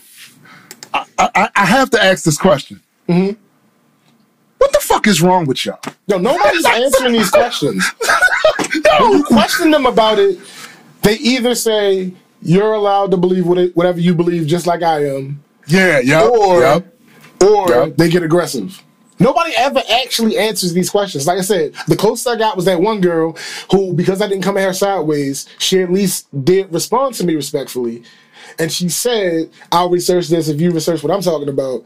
I, 0.93 1.07
I, 1.17 1.51
I 1.55 1.67
have 1.67 1.91
to 1.91 2.03
ask 2.03 2.25
this 2.25 2.37
question. 2.37 2.83
Mm-hmm. 3.09 3.41
What 4.63 4.73
the 4.73 4.79
fuck 4.79 5.09
is 5.09 5.21
wrong 5.21 5.45
with 5.47 5.65
y'all? 5.67 5.81
Yo, 6.07 6.19
nobody's 6.19 6.65
answering 6.65 7.15
these 7.15 7.31
questions. 7.31 7.85
When 9.01 9.13
you 9.19 9.25
question 9.25 9.71
them 9.73 9.87
about 9.87 10.19
it, 10.21 10.39
they 11.03 11.15
either 11.17 11.55
say 11.57 12.13
you're 12.43 12.73
allowed 12.75 13.11
to 13.11 13.17
believe 13.17 13.45
whatever 13.47 13.99
you 13.99 14.15
believe, 14.15 14.47
just 14.47 14.67
like 14.69 14.83
I 14.85 15.07
am, 15.07 15.43
Yeah, 15.67 15.99
yeah, 15.99 16.23
or 16.23 16.61
yeah. 16.61 16.81
or 17.45 17.69
Yep. 17.69 17.97
they 17.97 18.09
get 18.09 18.23
aggressive. 18.23 18.81
Nobody 19.19 19.53
ever 19.57 19.83
actually 20.01 20.39
answers 20.39 20.73
these 20.75 20.91
questions. 20.91 21.27
Like 21.27 21.39
I 21.39 21.43
said, 21.43 21.75
the 21.89 21.97
closest 21.97 22.29
I 22.29 22.37
got 22.37 22.55
was 22.57 22.65
that 22.67 22.81
one 22.81 23.01
girl 23.01 23.37
who, 23.73 23.93
because 23.95 24.23
I 24.23 24.29
didn't 24.29 24.43
come 24.43 24.57
at 24.57 24.65
her 24.65 24.73
sideways, 24.73 25.49
she 25.59 25.81
at 25.83 25.91
least 25.93 26.29
did 26.45 26.73
respond 26.73 27.15
to 27.17 27.27
me 27.27 27.35
respectfully. 27.35 28.05
And 28.61 28.71
she 28.71 28.89
said, 28.89 29.51
I'll 29.73 29.91
research 29.91 30.29
this 30.29 30.49
if 30.49 30.61
you 30.61 30.71
research 30.71 31.03
what 31.03 31.13
I'm 31.13 31.21
talking 31.23 31.49
about. 31.49 31.85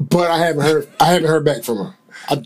But 0.00 0.30
I 0.30 0.38
haven't 0.38 0.62
heard 0.62 0.88
I 1.00 1.06
haven't 1.12 1.28
heard 1.28 1.44
back 1.44 1.62
from 1.64 1.78
her. 1.78 1.94
I, 2.28 2.42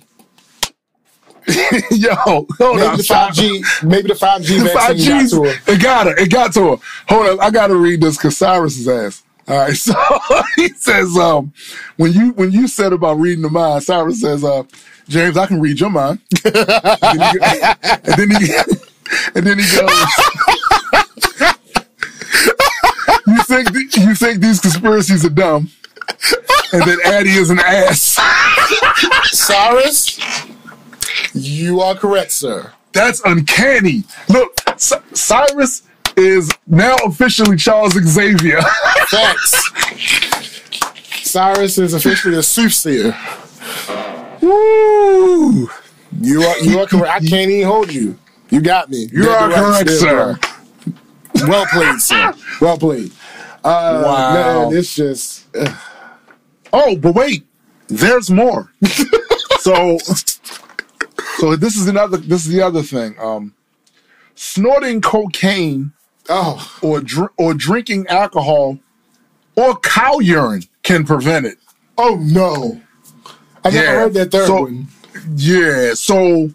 Yo, 1.92 2.14
hold 2.16 2.48
maybe 2.76 2.86
on. 2.86 2.96
the 2.96 3.04
five 3.04 3.34
G 3.34 3.62
maybe 3.84 4.08
the 4.08 4.14
five 4.16 4.42
G 4.42 4.58
The 4.58 4.68
five 4.70 4.96
vaccine 4.96 5.06
got 5.08 5.20
G's, 5.20 5.30
to 5.30 5.44
her. 5.44 5.54
it 5.72 5.82
got 5.82 6.06
her. 6.06 6.16
It 6.16 6.30
got 6.30 6.52
to 6.54 6.60
her. 6.70 6.76
Hold 7.08 7.26
up, 7.26 7.40
I 7.40 7.50
gotta 7.50 7.76
read 7.76 8.00
this 8.00 8.16
because 8.16 8.36
Cyrus 8.36 8.76
is 8.78 8.88
ass. 8.88 9.22
All 9.48 9.56
right, 9.58 9.74
so 9.76 9.94
he 10.56 10.68
says, 10.70 11.16
um, 11.16 11.52
when 11.96 12.12
you 12.12 12.32
when 12.32 12.50
you 12.50 12.66
said 12.66 12.92
about 12.92 13.14
reading 13.20 13.42
the 13.42 13.50
mind, 13.50 13.84
Cyrus 13.84 14.20
says, 14.20 14.42
uh, 14.42 14.64
James, 15.08 15.36
I 15.36 15.46
can 15.46 15.60
read 15.60 15.78
your 15.78 15.90
mind. 15.90 16.18
and 16.44 16.54
then 16.54 17.30
he, 17.30 17.38
and 18.04 18.16
then 18.16 18.30
he, 18.40 18.54
and 19.36 19.46
then 19.46 19.58
he 19.58 19.76
goes, 19.76 20.06
you 23.28 23.42
think 23.44 23.72
th- 23.72 23.96
you 23.98 24.14
think 24.16 24.40
these 24.40 24.60
conspiracies 24.60 25.24
are 25.24 25.30
dumb, 25.30 25.70
and 26.72 26.82
that 26.82 27.00
Addie 27.04 27.30
is 27.30 27.50
an 27.50 27.58
ass. 27.60 28.16
Cyrus, 29.32 30.18
you 31.34 31.80
are 31.80 31.94
correct, 31.94 32.32
sir. 32.32 32.72
That's 32.92 33.20
uncanny. 33.24 34.04
Look, 34.28 34.54
C- 34.78 34.96
Cyrus 35.12 35.82
is 36.16 36.50
now 36.66 36.96
officially 37.04 37.56
Charles 37.56 37.92
Xavier. 37.92 38.60
Facts. 39.08 39.70
Cyrus 41.22 41.76
is 41.78 41.92
officially 41.94 42.36
a 42.36 42.42
soothsayer. 42.42 43.14
Woo! 44.40 45.68
You 46.20 46.42
are 46.42 46.58
you 46.60 46.78
are 46.80 46.86
correct. 46.86 47.10
I 47.24 47.26
can't 47.26 47.50
even 47.50 47.66
hold 47.68 47.92
you. 47.92 48.18
You 48.48 48.60
got 48.60 48.88
me. 48.88 49.08
You 49.12 49.28
are 49.28 49.50
correct, 49.50 49.90
sir. 49.90 50.38
Well 51.46 51.66
played, 51.66 52.00
sir. 52.00 52.32
Well 52.60 52.78
played. 52.78 53.12
Uh, 53.64 54.02
Wow. 54.04 54.68
Man, 54.70 54.78
it's 54.78 54.94
just 54.94 55.54
uh, 55.56 55.76
Oh, 56.78 56.94
but 56.96 57.14
wait, 57.14 57.46
there's 57.88 58.30
more. 58.30 58.70
so, 59.60 59.96
so 61.38 61.56
this 61.56 61.76
is 61.76 61.88
another. 61.88 62.18
This 62.18 62.44
is 62.46 62.52
the 62.52 62.60
other 62.62 62.82
thing. 62.82 63.16
Um, 63.18 63.54
snorting 64.34 65.00
cocaine 65.00 65.92
Oh, 66.28 66.78
or 66.82 67.00
dr- 67.00 67.30
or 67.38 67.54
drinking 67.54 68.08
alcohol 68.08 68.78
or 69.54 69.76
cow 69.78 70.18
urine 70.18 70.64
can 70.82 71.04
prevent 71.04 71.46
it. 71.46 71.56
oh 71.96 72.16
no! 72.20 72.80
I 73.64 73.70
never 73.70 73.86
heard 74.00 74.14
that 74.14 74.30
third 74.32 74.46
So- 74.48 74.62
one. 74.62 74.88
Yeah, 75.36 75.94
so 75.94 76.50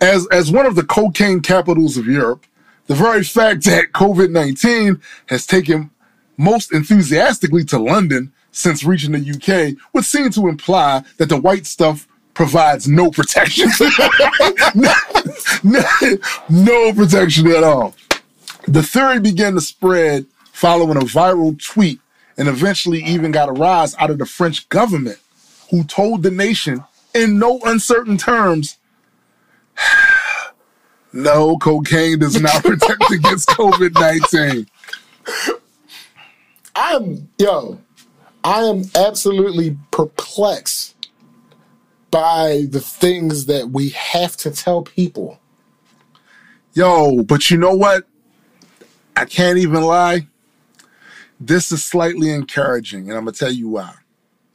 as 0.00 0.26
as 0.28 0.52
one 0.52 0.64
of 0.66 0.76
the 0.76 0.84
cocaine 0.84 1.40
capitals 1.40 1.96
of 1.96 2.06
Europe, 2.06 2.44
the 2.86 2.94
very 2.94 3.24
fact 3.24 3.64
that 3.64 3.92
COVID-19 3.92 5.00
has 5.26 5.44
taken 5.46 5.90
most 6.36 6.72
enthusiastically 6.72 7.64
to 7.64 7.78
London 7.78 8.32
since 8.56 8.84
reaching 8.84 9.12
the 9.12 9.18
UK 9.18 9.76
would 9.92 10.04
seem 10.04 10.30
to 10.30 10.48
imply 10.48 11.04
that 11.18 11.28
the 11.28 11.36
white 11.36 11.66
stuff 11.66 12.08
provides 12.32 12.88
no 12.88 13.10
protection. 13.10 13.68
no, 14.74 14.92
no- 15.62 16.16
no 16.48 16.92
protection 16.94 17.46
at 17.48 17.62
all. 17.62 17.94
The 18.66 18.82
theory 18.82 19.20
began 19.20 19.54
to 19.54 19.60
spread 19.60 20.24
following 20.52 20.96
a 20.96 21.00
viral 21.00 21.62
tweet 21.62 22.00
and 22.38 22.48
eventually 22.48 23.02
even 23.04 23.30
got 23.30 23.50
a 23.50 23.52
rise 23.52 23.94
out 23.98 24.10
of 24.10 24.18
the 24.18 24.26
French 24.26 24.66
government, 24.70 25.18
who 25.70 25.84
told 25.84 26.22
the 26.22 26.30
nation 26.30 26.82
in 27.14 27.38
no 27.38 27.60
uncertain 27.64 28.16
terms 28.16 28.78
no, 31.12 31.58
cocaine 31.58 32.18
does 32.18 32.40
not 32.40 32.64
protect 32.64 33.02
against 33.12 33.50
COVID 33.50 33.92
19. 33.94 34.66
I'm 36.74 37.28
yo, 37.38 37.80
I 38.46 38.62
am 38.62 38.84
absolutely 38.94 39.76
perplexed 39.90 40.94
by 42.12 42.66
the 42.70 42.78
things 42.78 43.46
that 43.46 43.70
we 43.70 43.88
have 43.88 44.36
to 44.36 44.52
tell 44.52 44.82
people. 44.82 45.40
Yo, 46.72 47.24
but 47.24 47.50
you 47.50 47.58
know 47.58 47.74
what? 47.74 48.06
I 49.16 49.24
can't 49.24 49.58
even 49.58 49.82
lie. 49.82 50.28
This 51.40 51.72
is 51.72 51.82
slightly 51.82 52.30
encouraging, 52.30 53.08
and 53.08 53.18
I'm 53.18 53.26
to 53.26 53.32
tell 53.32 53.50
you 53.50 53.68
why. 53.68 53.92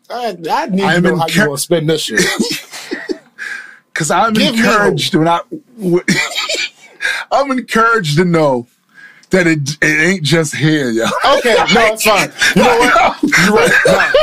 I, 0.10 0.38
I 0.50 0.66
need 0.68 0.84
I 0.84 0.96
to 0.96 1.02
know 1.02 1.18
how 1.18 1.28
you 1.28 1.46
gonna 1.46 1.58
spend 1.58 1.89
this 1.89 2.04
shit. 2.04 2.22
Because 3.94 4.10
I'm 4.10 4.32
Give 4.34 4.56
encouraged 4.56 5.14
when 5.16 5.28
I. 5.28 5.42
I'm 7.32 7.52
encouraged 7.52 8.18
to 8.18 8.26
know 8.26 8.68
that 9.32 9.47
it, 9.47 9.77
it 9.82 9.86
ain't 9.86 10.23
just 10.23 10.55
here, 10.55 10.89
yo. 10.91 11.05
Okay, 11.38 11.55
no, 11.73 11.93
it's 11.93 12.03
fine. 12.07 12.32
You 12.55 12.63
know 12.63 12.77
what? 12.77 13.23
You're 13.23 13.55
right. 13.55 13.71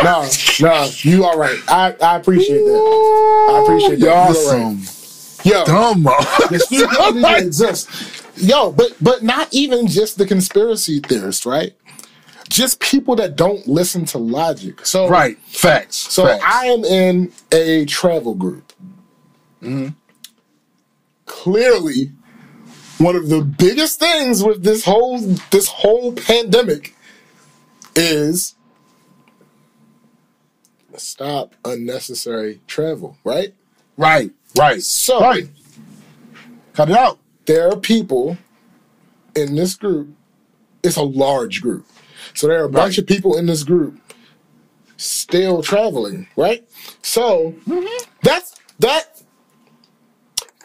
No, 0.04 0.28
no, 0.60 0.84
no. 0.84 0.90
You 0.98 1.24
all 1.24 1.38
right. 1.38 1.58
I, 1.68 1.94
I 2.00 2.16
appreciate 2.16 2.58
that. 2.58 3.48
I 3.50 3.62
appreciate 3.62 4.00
that. 4.00 4.06
Y'all 4.06 4.32
You 4.32 4.48
all 4.48 4.74
right. 4.74 4.94
Yo, 5.44 5.64
dumb 5.64 6.02
that 6.02 6.20
motherfuckers. 7.44 8.24
Yo, 8.48 8.72
but 8.72 8.94
but 9.00 9.22
not 9.22 9.48
even 9.52 9.86
just 9.86 10.18
the 10.18 10.26
conspiracy 10.26 11.00
theorists, 11.00 11.44
right? 11.46 11.74
Just 12.48 12.80
people 12.80 13.16
that 13.16 13.36
don't 13.36 13.66
listen 13.66 14.04
to 14.06 14.18
logic. 14.18 14.86
So 14.86 15.08
Right, 15.08 15.38
facts. 15.38 15.96
So 15.96 16.24
facts. 16.26 16.44
I 16.46 16.66
am 16.66 16.84
in 16.84 17.32
a 17.52 17.84
travel 17.86 18.34
group. 18.34 18.72
Mm-hmm. 19.62 19.88
Clearly, 21.26 22.12
one 22.98 23.16
of 23.16 23.28
the 23.28 23.40
biggest 23.42 23.98
things 23.98 24.42
with 24.42 24.62
this 24.62 24.84
whole 24.84 25.18
this 25.50 25.68
whole 25.68 26.12
pandemic 26.12 26.94
is 27.94 28.54
stop 30.96 31.54
unnecessary 31.64 32.60
travel. 32.66 33.16
Right. 33.24 33.54
right, 33.96 34.30
right, 34.56 34.82
So 34.82 35.20
right. 35.20 35.48
Cut 36.74 36.90
it 36.90 36.96
out. 36.96 37.18
there 37.46 37.68
are 37.70 37.76
people 37.76 38.36
in 39.34 39.54
this 39.56 39.74
group. 39.74 40.10
It's 40.82 40.96
a 40.96 41.02
large 41.02 41.60
group. 41.62 41.86
So 42.34 42.46
there 42.46 42.60
are 42.62 42.64
a 42.66 42.68
bunch 42.68 42.92
Right. 42.92 42.98
of 42.98 43.06
people 43.06 43.36
in 43.36 43.46
this 43.46 43.62
group 43.62 43.98
still 44.96 45.62
traveling, 45.62 46.26
right? 46.36 46.68
So 47.02 47.54
mm-hmm. 47.66 48.04
that's 48.22 48.56
that 48.80 49.22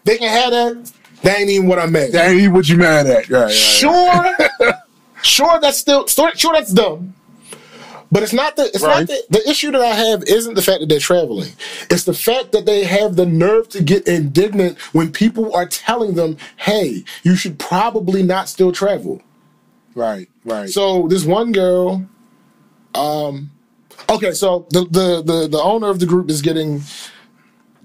they 0.03 0.17
can 0.17 0.29
have 0.29 0.51
that. 0.51 0.91
That 1.24 1.39
ain't 1.39 1.49
even 1.49 1.67
what 1.67 1.80
I 1.80 1.86
meant. 1.88 2.11
That 2.13 2.30
ain't 2.30 2.39
even 2.41 2.53
what 2.53 2.67
you 2.69 2.78
mad 2.78 3.07
at. 3.07 3.30
Right, 3.30 3.41
right, 3.43 3.51
sure, 3.51 4.38
sure 5.24 5.59
that's 5.59 5.78
still 5.78 6.05
sure, 6.07 6.36
sure 6.36 6.53
that's 6.53 6.71
dumb. 6.71 7.15
But 8.11 8.21
it's 8.21 8.34
not 8.34 8.55
the 8.55 8.65
it's 8.65 8.84
Right. 8.84 8.99
not 8.99 9.07
the, 9.07 9.24
the 9.39 9.49
issue 9.49 9.71
that 9.71 9.82
I 9.82 9.95
have 9.95 10.24
isn't 10.26 10.53
the 10.53 10.61
fact 10.61 10.82
that 10.82 10.89
they're 10.89 10.99
traveling. 10.99 11.51
It's 11.89 12.03
the 12.03 12.13
fact 12.13 12.51
that 12.51 12.65
they 12.67 12.84
have 12.84 13.15
the 13.15 13.26
nerve 13.26 13.69
to 13.69 13.82
get 13.82 14.07
indignant 14.07 14.78
when 14.91 15.11
people 15.11 15.55
are 15.55 15.65
telling 15.65 16.13
them, 16.13 16.38
"Hey, 16.57 17.05
you 17.24 17.36
should 17.36 17.57
probably 17.57 18.21
not 18.21 18.49
still 18.49 18.71
travel." 18.71 19.21
Right, 19.95 20.30
right. 20.45 20.69
So 20.69 21.07
this 21.07 21.24
one 21.26 21.51
girl, 21.53 22.05
um, 22.93 23.49
okay, 24.09 24.34
so 24.34 24.67
the 24.69 24.82
the 24.86 25.24
the, 25.24 25.47
the 25.47 25.59
owner 25.61 25.89
of 25.89 25.99
the 25.99 26.05
group 26.05 26.30
is 26.30 26.41
getting 26.43 26.84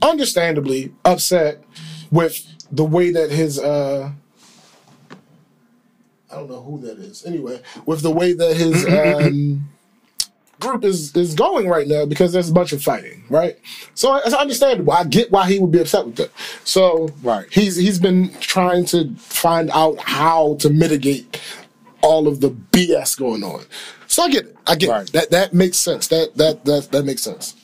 understandably 0.02 0.92
upset 1.04 1.62
with 2.10 2.44
the 2.70 2.84
way 2.84 3.10
that 3.10 3.30
his 3.30 3.58
uh 3.58 4.10
I 6.30 6.34
don't 6.36 6.50
know 6.50 6.62
who 6.62 6.80
that 6.82 6.98
is. 6.98 7.24
Anyway, 7.24 7.60
with 7.86 8.02
the 8.02 8.10
way 8.10 8.32
that 8.34 8.56
his 8.56 8.86
um 8.88 9.68
group 10.60 10.84
is 10.84 11.14
is 11.16 11.34
going 11.34 11.68
right 11.68 11.86
now 11.86 12.04
because 12.04 12.32
there's 12.32 12.50
a 12.50 12.52
bunch 12.52 12.72
of 12.72 12.82
fighting, 12.82 13.24
right? 13.30 13.56
So 13.94 14.16
it's 14.16 14.34
understandable. 14.34 14.92
I 14.92 15.04
get 15.04 15.30
why 15.30 15.48
he 15.48 15.58
would 15.58 15.70
be 15.72 15.80
upset 15.80 16.06
with 16.06 16.16
that. 16.16 16.30
So 16.64 17.10
Right. 17.22 17.46
he's 17.50 17.76
he's 17.76 17.98
been 17.98 18.30
trying 18.40 18.84
to 18.86 19.14
find 19.16 19.70
out 19.70 19.98
how 20.00 20.56
to 20.60 20.68
mitigate 20.70 21.40
all 22.02 22.28
of 22.28 22.40
the 22.40 22.50
BS 22.50 23.18
going 23.18 23.42
on. 23.42 23.64
So 24.06 24.22
I 24.22 24.30
get 24.30 24.46
it. 24.46 24.56
I 24.66 24.74
get 24.76 24.90
Right. 24.90 25.06
it. 25.08 25.12
That 25.12 25.30
that 25.30 25.52
makes 25.54 25.78
sense. 25.78 26.08
That 26.08 26.36
that 26.36 26.64
that 26.64 26.90
that 26.92 27.04
makes 27.04 27.22
sense. 27.22 27.54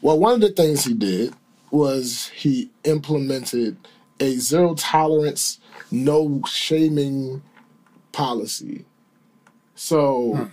Well, 0.00 0.18
one 0.18 0.34
of 0.34 0.40
the 0.42 0.50
things 0.50 0.84
he 0.84 0.92
did 0.94 1.34
was 1.70 2.28
he 2.34 2.70
implemented 2.84 3.76
a 4.20 4.36
zero 4.36 4.74
tolerance, 4.74 5.60
no 5.90 6.40
shaming 6.46 7.42
policy. 8.12 8.84
So 9.74 10.34
hmm. 10.34 10.44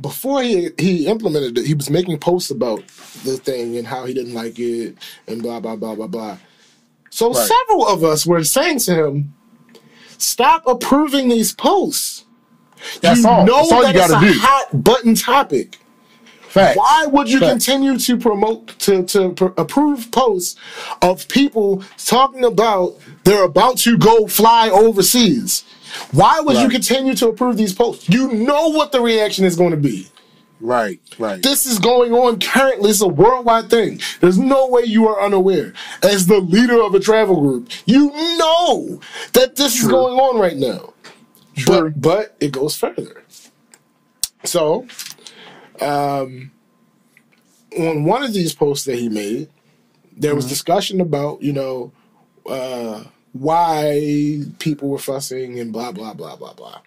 before 0.00 0.42
he 0.42 0.70
he 0.78 1.06
implemented 1.06 1.58
it, 1.58 1.66
he 1.66 1.74
was 1.74 1.90
making 1.90 2.18
posts 2.18 2.50
about 2.50 2.86
the 3.24 3.36
thing 3.36 3.76
and 3.76 3.86
how 3.86 4.04
he 4.04 4.14
didn't 4.14 4.34
like 4.34 4.58
it 4.58 4.96
and 5.26 5.42
blah 5.42 5.60
blah 5.60 5.76
blah 5.76 5.94
blah 5.94 6.06
blah. 6.06 6.38
So 7.10 7.32
Right. 7.32 7.48
several 7.48 7.86
of 7.88 8.04
us 8.04 8.26
were 8.26 8.44
saying 8.44 8.80
to 8.80 9.06
him, 9.06 9.34
"Stop 10.18 10.62
approving 10.66 11.28
these 11.28 11.52
posts. 11.52 12.24
That's 13.00 13.22
you 13.22 13.28
all. 13.28 13.44
know 13.44 13.56
That's 13.56 13.72
all 13.72 13.82
that 13.82 13.94
you 13.94 14.00
gotta 14.00 14.18
a 14.18 14.32
do. 14.32 14.38
hot 14.38 14.84
button 14.84 15.14
topic. 15.14 15.78
Facts. 16.50 16.76
Why 16.76 17.06
would 17.06 17.30
you 17.30 17.38
Facts. 17.38 17.52
continue 17.52 17.96
to 17.96 18.16
promote 18.16 18.76
to 18.80 19.04
to 19.04 19.30
pr- 19.34 19.54
approve 19.56 20.10
posts 20.10 20.56
of 21.00 21.28
people 21.28 21.84
talking 21.96 22.44
about 22.44 22.98
they're 23.22 23.44
about 23.44 23.78
to 23.78 23.96
go 23.96 24.26
fly 24.26 24.68
overseas? 24.68 25.64
Why 26.10 26.40
would 26.40 26.56
you 26.56 26.68
continue 26.68 27.14
to 27.14 27.28
approve 27.28 27.56
these 27.56 27.72
posts? 27.72 28.08
You 28.08 28.32
know 28.32 28.68
what 28.68 28.90
the 28.90 29.00
reaction 29.00 29.44
is 29.44 29.54
going 29.54 29.70
to 29.70 29.76
be. 29.76 30.08
Right, 30.60 31.00
right. 31.18 31.40
This 31.40 31.66
is 31.66 31.78
going 31.78 32.12
on 32.12 32.40
currently. 32.40 32.90
It's 32.90 33.00
a 33.00 33.08
worldwide 33.08 33.70
thing. 33.70 34.00
There's 34.20 34.38
no 34.38 34.68
way 34.68 34.82
you 34.82 35.08
are 35.08 35.22
unaware. 35.22 35.72
As 36.02 36.26
the 36.26 36.38
leader 36.40 36.82
of 36.82 36.94
a 36.94 37.00
travel 37.00 37.40
group, 37.40 37.70
you 37.86 38.08
know 38.38 39.00
that 39.34 39.54
this 39.54 39.80
is 39.80 39.88
going 39.88 40.18
on 40.18 40.38
right 40.38 40.56
now. 40.56 40.94
True. 41.56 41.90
But 41.92 42.00
but 42.00 42.36
it 42.40 42.52
goes 42.52 42.76
further. 42.76 43.22
So, 44.44 44.86
um, 45.80 46.50
on 47.78 48.04
one 48.04 48.22
of 48.22 48.32
these 48.32 48.54
posts 48.54 48.84
that 48.86 48.98
he 48.98 49.08
made, 49.08 49.48
there 50.16 50.34
was 50.34 50.46
discussion 50.46 51.00
about 51.00 51.42
you 51.42 51.52
know 51.52 51.92
uh, 52.48 53.04
why 53.32 54.42
people 54.58 54.88
were 54.88 54.98
fussing 54.98 55.58
and 55.58 55.72
blah 55.72 55.92
blah 55.92 56.14
blah 56.14 56.36
blah 56.36 56.52
blah. 56.54 56.80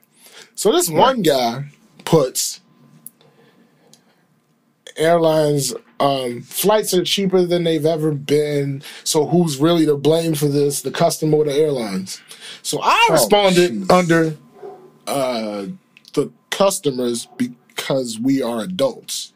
So 0.56 0.72
this 0.72 0.90
one 0.90 1.22
guy 1.22 1.66
puts 2.06 2.62
airlines 4.96 5.74
um, 6.04 6.42
flights 6.42 6.94
are 6.94 7.04
cheaper 7.04 7.44
than 7.44 7.64
they've 7.64 7.86
ever 7.86 8.12
been. 8.12 8.84
So 9.06 9.26
who's 9.26 9.58
really 9.58 9.86
to 9.86 9.96
blame 9.96 10.36
for 10.36 10.48
this? 10.48 10.82
The 10.82 10.92
customer 10.92 11.38
or 11.38 11.46
the 11.46 11.54
airlines? 11.54 12.22
So 12.62 12.80
I 12.82 13.08
responded 13.10 13.72
jeez. 13.72 13.92
under 13.92 14.38
uh, 15.08 15.68
the 16.14 16.32
customers 16.50 17.28
because 17.84 18.18
we 18.20 18.42
are 18.42 18.62
adults. 18.62 19.34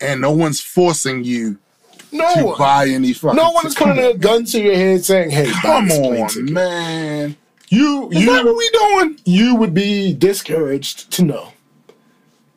and 0.00 0.20
no 0.20 0.32
one's 0.32 0.60
forcing 0.60 1.22
you 1.24 1.58
No 2.10 2.34
to 2.34 2.44
one, 2.46 2.58
buy 2.58 2.88
any 2.88 3.12
fucking. 3.12 3.36
no 3.36 3.50
one 3.52 3.66
is 3.66 3.74
putting 3.74 3.98
a 4.02 4.14
gun 4.14 4.44
to 4.46 4.60
your 4.62 4.74
head 4.74 5.04
saying, 5.04 5.30
"Hey, 5.30 5.50
Come 5.62 5.90
on, 5.90 6.28
ticket." 6.28 6.50
man. 6.50 7.36
You, 7.68 8.08
Is 8.10 8.24
that 8.26 8.44
what 8.44 8.56
we 8.56 8.70
doing? 8.70 9.18
you 9.24 9.56
would 9.56 9.74
be 9.74 10.12
discouraged 10.14 11.10
to 11.12 11.24
know 11.24 11.52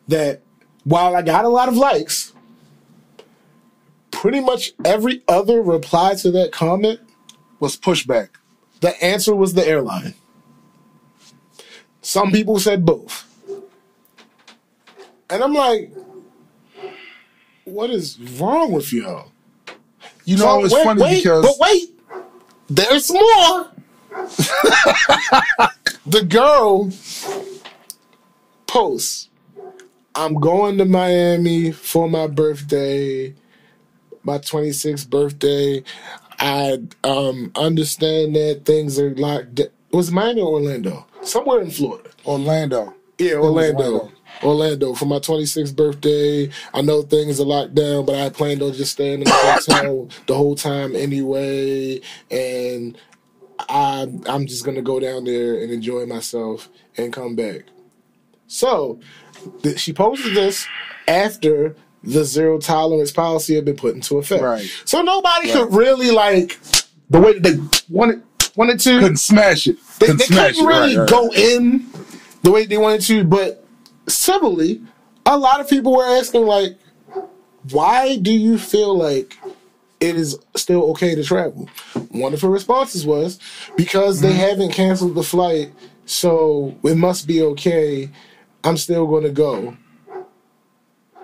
that 0.08 0.42
while 0.84 1.16
I 1.16 1.22
got 1.22 1.44
a 1.44 1.50
lot 1.50 1.68
of 1.70 1.76
likes, 1.76 2.34
pretty 4.12 4.40
much 4.40 4.72
every 4.86 5.24
other 5.28 5.62
reply 5.62 6.16
to 6.16 6.32
that 6.32 6.52
comment 6.52 7.00
Was 7.60 7.76
pushback. 7.78 8.30
The 8.82 9.02
answer 9.04 9.36
was 9.36 9.54
the 9.54 9.68
airline. 9.68 10.14
Some 12.02 12.32
people 12.32 12.60
said 12.60 12.86
both. 12.86 13.26
And 15.30 15.44
I'm 15.44 15.54
like, 15.54 15.92
what 17.66 17.90
is 17.90 18.20
wrong 18.40 18.72
with 18.72 18.94
y'all? 18.94 19.32
You 20.26 20.38
know, 20.38 20.60
So, 20.60 20.66
it's 20.66 20.74
wait, 20.74 20.84
funny 20.84 21.02
wait, 21.02 21.16
because 21.24 21.46
But 21.46 21.56
wait, 21.60 22.00
there's 22.70 23.12
more. 23.12 23.68
the 26.06 26.24
girl 26.28 26.92
posts, 28.68 29.30
I'm 30.16 30.36
going 30.36 30.78
to 30.78 30.86
Miami 30.86 31.72
for 31.72 32.10
my 32.10 32.28
birthday, 32.28 33.34
my 34.24 34.38
26th 34.38 35.10
birthday. 35.10 35.84
I 36.40 36.80
um, 37.04 37.52
understand 37.56 38.36
that 38.36 38.62
things 38.66 39.00
are 39.00 39.14
locked. 39.16 39.56
da- 39.56 39.70
Was 39.92 40.10
it 40.10 40.14
Miami 40.14 40.42
or 40.42 40.54
Orlando? 40.54 41.06
Somewhere 41.22 41.62
in 41.62 41.72
Florida. 41.72 42.10
Orlando. 42.26 42.94
Yeah, 43.18 43.36
Orlando. 43.36 43.84
Orlando. 43.84 44.12
Orlando 44.44 44.94
for 44.94 45.06
my 45.06 45.20
26th 45.20 45.76
birthday. 45.76 46.50
I 46.74 46.82
know 46.82 47.02
things 47.02 47.40
are 47.40 47.46
locked 47.46 47.76
down, 47.76 48.06
but 48.06 48.16
I 48.16 48.30
planned 48.30 48.62
on 48.62 48.74
just 48.74 48.94
staying 48.94 49.20
in 49.20 49.26
the 49.26 49.32
hotel 49.32 50.10
the 50.28 50.36
whole 50.36 50.56
time 50.56 50.96
anyway. 50.96 52.02
And 52.32 52.98
I, 53.70 54.08
I'm 54.28 54.46
just 54.48 54.64
gonna 54.66 54.82
go 54.82 55.00
down 55.00 55.24
there 55.24 55.62
and 55.62 55.72
enjoy 55.72 56.06
myself 56.06 56.70
and 56.98 57.12
come 57.12 57.36
back. 57.36 57.64
So 58.48 59.00
th- 59.64 59.80
she 59.80 59.94
posted 59.94 60.36
this 60.36 60.66
after 61.08 61.76
the 62.04 62.24
zero 62.24 62.60
tolerance 62.60 63.12
policy 63.12 63.56
had 63.56 63.66
been 63.66 63.76
put 63.76 63.96
into 63.96 64.18
effect. 64.18 64.42
Right. 64.44 64.70
So 64.86 65.02
nobody 65.02 65.52
could 65.52 65.74
really 65.74 66.12
like 66.12 66.58
the 67.10 67.20
way 67.20 67.34
that 67.38 67.44
they 67.44 67.58
wanted 67.90 68.22
wanted 68.56 68.80
to 68.82 69.00
Couldn't 69.00 69.18
smash 69.18 69.68
it. 69.68 69.78
they, 70.00 70.08
Couldn't 70.08 70.20
they 70.20 70.26
couldn't 70.28 70.56
it. 70.64 70.68
really 70.68 70.98
Right, 70.98 71.02
right, 71.02 71.10
go 71.10 71.32
in 71.34 71.88
the 72.44 72.52
way 72.52 72.66
they 72.66 72.78
wanted 72.78 73.02
to, 73.02 73.24
but 73.24 73.64
civilly, 74.08 74.82
a 75.26 75.38
lot 75.38 75.60
of 75.60 75.70
people 75.70 75.96
were 75.96 76.06
asking 76.06 76.46
like, 76.46 76.78
why 77.72 78.18
do 78.18 78.32
you 78.32 78.58
feel 78.58 78.98
like 78.98 79.38
it 80.00 80.16
is 80.16 80.38
still 80.56 80.84
okay 80.92 81.16
to 81.16 81.24
travel? 81.24 81.70
One 82.12 82.34
of 82.34 82.42
her 82.42 82.50
responses 82.50 83.06
was 83.06 83.40
because 83.76 84.20
Mm-hmm. 84.22 84.28
they 84.28 84.34
haven't 84.36 84.72
canceled 84.72 85.16
the 85.16 85.24
flight, 85.24 85.72
so 86.06 86.76
it 86.84 86.96
must 86.96 87.28
be 87.28 87.42
okay. 87.42 88.10
I'm 88.64 88.78
still 88.78 89.06
going 89.08 89.24
to 89.24 89.32
go. 89.32 89.76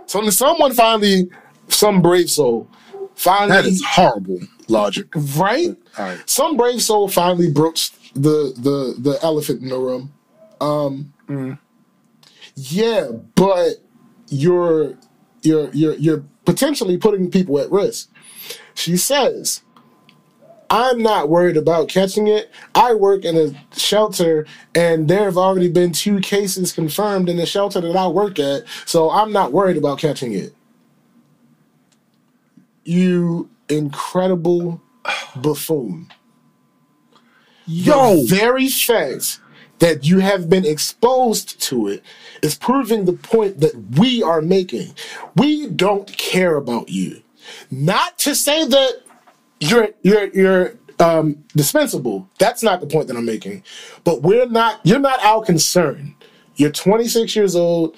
So 0.05 0.30
someone 0.30 0.73
finally, 0.73 1.30
some 1.69 2.01
brave 2.01 2.30
soul, 2.30 2.68
finally 3.15 3.49
That 3.61 3.65
is 3.65 3.84
horrible 3.85 4.39
logic. 4.68 5.07
right? 5.38 5.76
Some 6.26 6.57
brave 6.57 6.81
soul 6.81 7.07
finally 7.07 7.49
broached 7.51 7.95
the 8.14 8.53
the 8.57 8.95
the 8.99 9.19
elephant 9.23 9.61
in 9.61 9.69
the 9.69 9.77
room. 9.80 10.11
Um, 10.61 11.14
yeah, 12.56 13.10
but 13.36 13.76
you're 14.30 14.96
you're 15.42 15.70
you're 15.72 15.96
you're 15.96 16.24
potentially 16.46 16.98
putting 16.98 17.32
people 17.32 17.60
at 17.60 17.72
risk. 17.72 18.10
She 18.74 18.98
says, 18.98 19.62
"I'm 20.70 21.02
not 21.02 21.30
worried 21.30 21.58
about 21.58 21.90
catching 21.90 22.28
it. 22.28 22.52
I 22.76 22.94
work 22.94 23.26
in 23.26 23.38
a 23.38 23.78
shelter, 23.78 24.46
and 24.76 25.08
there 25.08 25.26
have 25.26 25.38
already 25.38 25.70
been 25.70 25.92
two 25.92 26.20
cases 26.20 26.72
confirmed 26.72 27.30
in 27.30 27.38
the 27.38 27.46
shelter 27.46 27.82
that 27.82 27.96
I 27.96 28.08
work 28.08 28.40
at, 28.40 28.64
so 28.86 29.10
I'm 29.10 29.32
not 29.32 29.52
worried 29.52 29.78
about 29.78 30.00
catching 30.00 30.34
it." 30.34 30.54
You 32.84 33.50
incredible 33.70 34.82
buffoon. 35.36 36.12
Yo, 37.66 38.18
The 38.18 38.36
very 38.36 38.68
fact 38.68 39.40
that 39.84 40.05
you 40.05 40.19
have 40.19 40.49
been 40.49 40.65
exposed 40.65 41.61
to 41.61 41.89
it 41.89 42.01
is 42.41 42.55
proving 42.55 43.03
the 43.03 43.11
point 43.11 43.60
that 43.60 43.76
we 43.99 44.23
are 44.23 44.41
making. 44.41 44.95
We 45.35 45.68
don't 45.68 46.07
care 46.15 46.55
about 46.55 46.88
you. 46.88 47.22
Not 47.69 48.18
to 48.19 48.34
say 48.34 48.65
that 48.65 49.01
you're 49.60 49.89
you're 50.01 50.27
you're 50.27 50.76
um 51.01 51.43
dispensable. 51.53 52.30
That's 52.39 52.64
not 52.64 52.80
the 52.80 52.88
point 52.88 53.10
that 53.10 53.18
I'm 53.18 53.26
making. 53.26 53.61
But 54.05 54.22
we're 54.22 54.47
not 54.47 54.80
you're 54.85 54.99
not 54.99 55.19
our 55.22 55.43
concern. 55.43 56.15
You're 56.55 56.72
26 56.72 57.35
years 57.35 57.53
old. 57.53 57.97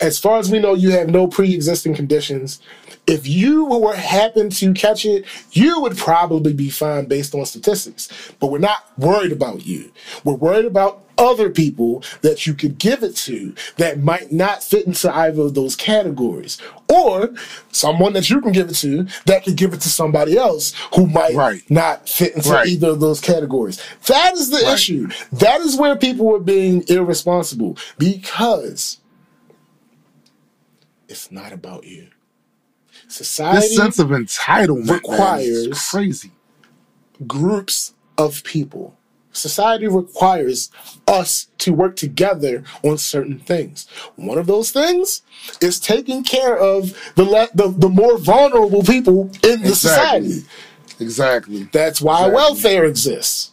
As 0.00 0.18
far 0.18 0.38
as 0.38 0.50
we 0.50 0.60
know, 0.60 0.74
you 0.74 0.90
have 0.92 1.08
no 1.08 1.26
pre-existing 1.26 1.94
conditions. 1.94 2.60
If 3.06 3.26
you 3.26 3.64
were 3.64 3.94
happen 3.96 4.50
to 4.50 4.72
catch 4.72 5.04
it, 5.04 5.24
you 5.52 5.80
would 5.80 5.96
probably 5.96 6.52
be 6.52 6.70
fine 6.70 7.06
based 7.06 7.34
on 7.34 7.44
statistics. 7.46 8.08
But 8.38 8.48
we're 8.48 8.58
not 8.58 8.84
worried 8.98 9.32
about 9.32 9.66
you. 9.66 9.90
We're 10.24 10.34
worried 10.34 10.66
about 10.66 11.04
other 11.16 11.50
people 11.50 12.04
that 12.20 12.46
you 12.46 12.54
could 12.54 12.78
give 12.78 13.02
it 13.02 13.16
to 13.16 13.54
that 13.76 13.98
might 14.00 14.30
not 14.30 14.62
fit 14.62 14.86
into 14.86 15.12
either 15.12 15.42
of 15.42 15.54
those 15.54 15.74
categories. 15.74 16.58
Or 16.88 17.30
someone 17.72 18.12
that 18.12 18.30
you 18.30 18.40
can 18.40 18.52
give 18.52 18.68
it 18.70 18.74
to 18.76 19.08
that 19.26 19.44
could 19.44 19.56
give 19.56 19.72
it 19.72 19.80
to 19.80 19.88
somebody 19.88 20.36
else 20.38 20.74
who 20.94 21.06
might 21.06 21.34
Right. 21.34 21.62
not 21.68 22.08
fit 22.08 22.36
into 22.36 22.50
Right. 22.50 22.68
either 22.68 22.90
of 22.90 23.00
those 23.00 23.20
categories. 23.20 23.80
That 24.06 24.34
is 24.34 24.50
the 24.50 24.58
Right. 24.58 24.74
issue. 24.74 25.08
That 25.32 25.60
is 25.62 25.76
where 25.76 25.96
people 25.96 26.26
were 26.26 26.38
being 26.38 26.84
irresponsible 26.86 27.76
because 27.98 28.98
it's 31.08 31.30
not 31.32 31.52
about 31.52 31.84
you. 31.84 32.08
Society 33.08 33.60
this 33.60 33.76
sense 33.76 33.98
of 33.98 34.08
entitlement 34.08 34.90
requires- 34.90 35.88
crazy. 35.90 36.32
groups 37.26 37.94
of 38.16 38.42
people. 38.44 38.94
Society 39.32 39.86
requires 39.86 40.70
us 41.06 41.46
to 41.58 41.72
work 41.72 41.94
together 41.96 42.64
on 42.82 42.98
certain 42.98 43.38
things. 43.38 43.86
One 44.16 44.36
of 44.38 44.46
those 44.46 44.70
things 44.72 45.22
is 45.60 45.78
taking 45.78 46.24
care 46.24 46.56
of 46.58 46.96
the 47.14 47.24
le- 47.24 47.48
the, 47.54 47.68
the 47.68 47.88
more 47.88 48.18
vulnerable 48.18 48.82
people 48.82 49.30
in 49.44 49.62
the 49.62 49.68
Exactly. 49.68 50.30
society. 50.30 50.46
Exactly. 51.00 51.68
That's 51.72 52.00
why 52.00 52.14
Exactly. 52.26 52.34
welfare 52.34 52.84
exists. 52.84 53.52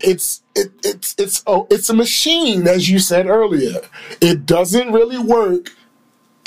It's 0.00 0.42
it, 0.54 0.70
it's 0.84 1.14
it's 1.18 1.42
oh 1.46 1.66
it's 1.70 1.88
a 1.88 1.94
machine, 1.94 2.68
as 2.68 2.88
you 2.90 2.98
said 2.98 3.26
earlier. 3.26 3.80
It 4.20 4.44
doesn't 4.46 4.92
really 4.92 5.18
work. 5.18 5.70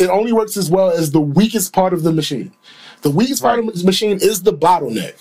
It 0.01 0.09
only 0.09 0.33
works 0.33 0.57
as 0.57 0.69
well 0.69 0.89
as 0.89 1.11
the 1.11 1.21
weakest 1.21 1.73
part 1.73 1.93
of 1.93 2.03
the 2.03 2.11
machine. 2.11 2.51
The 3.01 3.11
weakest 3.11 3.41
part 3.41 3.59
of 3.59 3.65
the 3.65 3.83
machine 3.85 4.17
is 4.21 4.43
the 4.43 4.53
bottleneck. 4.53 5.15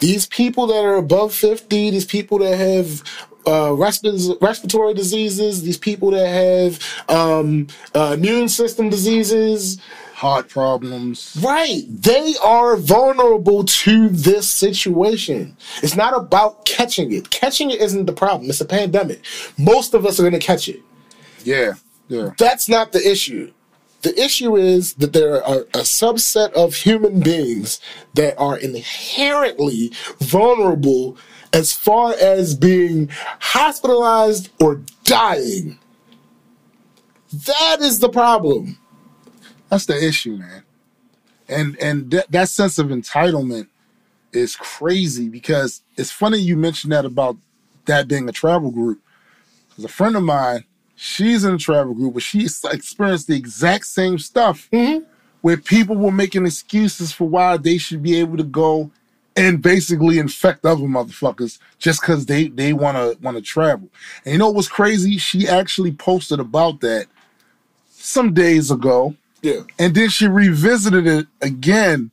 These 0.00 0.26
people 0.26 0.66
that 0.68 0.84
are 0.84 0.96
above 0.96 1.34
fifty, 1.34 1.90
these 1.90 2.04
people 2.04 2.38
that 2.38 2.56
have 2.56 3.02
uh, 3.46 3.70
respi- 3.70 4.40
respiratory 4.40 4.94
diseases, 4.94 5.62
these 5.62 5.78
people 5.78 6.10
that 6.10 6.28
have 6.28 6.80
um, 7.08 7.68
uh, 7.94 8.16
immune 8.16 8.48
system 8.48 8.88
diseases, 8.88 9.80
Heart 10.18 10.48
problems. 10.48 11.38
Right. 11.40 11.84
They 11.88 12.34
are 12.42 12.76
vulnerable 12.76 13.62
to 13.62 14.08
this 14.08 14.50
situation. 14.50 15.56
It's 15.80 15.94
not 15.94 16.12
about 16.12 16.64
catching 16.64 17.12
it. 17.12 17.30
Catching 17.30 17.70
it 17.70 17.80
isn't 17.80 18.06
the 18.06 18.12
problem. 18.12 18.50
It's 18.50 18.60
a 18.60 18.64
pandemic. 18.64 19.24
Most 19.56 19.94
of 19.94 20.04
us 20.04 20.18
are 20.18 20.24
going 20.24 20.32
to 20.32 20.40
catch 20.40 20.68
it. 20.68 20.82
Yeah. 21.44 21.74
Yeah. 22.08 22.30
That's 22.36 22.68
not 22.68 22.90
the 22.90 23.08
issue. 23.08 23.52
The 24.02 24.18
issue 24.20 24.56
is 24.56 24.94
that 24.94 25.12
there 25.12 25.44
are 25.44 25.60
a 25.74 25.82
subset 25.82 26.52
of 26.52 26.74
human 26.74 27.20
beings 27.20 27.80
that 28.14 28.38
are 28.38 28.56
inherently 28.56 29.92
vulnerable 30.20 31.16
as 31.52 31.72
far 31.72 32.14
as 32.14 32.54
being 32.54 33.08
hospitalized 33.40 34.50
or 34.60 34.82
dying. 35.04 35.78
That 37.32 37.78
is 37.80 37.98
the 37.98 38.08
problem. 38.08 38.78
That's 39.68 39.86
the 39.86 40.02
issue, 40.02 40.36
man. 40.36 40.62
And 41.48 41.76
and 41.80 42.10
that 42.10 42.30
that 42.30 42.48
sense 42.48 42.78
of 42.78 42.88
entitlement 42.88 43.68
is 44.32 44.56
crazy 44.56 45.28
because 45.28 45.82
it's 45.96 46.10
funny 46.10 46.38
you 46.38 46.56
mentioned 46.56 46.92
that 46.92 47.04
about 47.04 47.36
that 47.86 48.08
being 48.08 48.28
a 48.28 48.32
travel 48.32 48.70
group. 48.70 49.00
Because 49.68 49.84
a 49.84 49.88
friend 49.88 50.16
of 50.16 50.22
mine, 50.22 50.64
she's 50.98 51.44
in 51.44 51.54
a 51.54 51.58
travel 51.58 51.94
group, 51.94 52.14
but 52.14 52.22
she 52.22 52.44
experienced 52.44 53.28
the 53.28 53.36
exact 53.36 53.86
same 53.86 54.18
stuff 54.18 54.68
mm-hmm. 54.72 55.04
where 55.40 55.56
people 55.56 55.96
were 55.96 56.12
making 56.12 56.44
excuses 56.44 57.12
for 57.12 57.28
why 57.28 57.56
they 57.56 57.78
should 57.78 58.02
be 58.02 58.18
able 58.18 58.36
to 58.36 58.44
go 58.44 58.90
and 59.36 59.62
basically 59.62 60.18
infect 60.18 60.64
other 60.64 60.82
motherfuckers 60.82 61.60
just 61.78 62.00
because 62.00 62.26
they 62.26 62.48
they 62.48 62.72
want 62.72 62.96
to 62.96 63.16
want 63.22 63.36
to 63.36 63.42
travel. 63.42 63.88
And 64.24 64.32
you 64.32 64.38
know 64.38 64.50
what's 64.50 64.68
crazy? 64.68 65.16
She 65.16 65.46
actually 65.46 65.92
posted 65.92 66.40
about 66.40 66.80
that 66.80 67.06
some 67.90 68.34
days 68.34 68.72
ago. 68.72 69.14
Yeah. 69.40 69.60
And 69.78 69.94
then 69.94 70.08
she 70.08 70.26
revisited 70.26 71.06
it 71.06 71.26
again. 71.40 72.10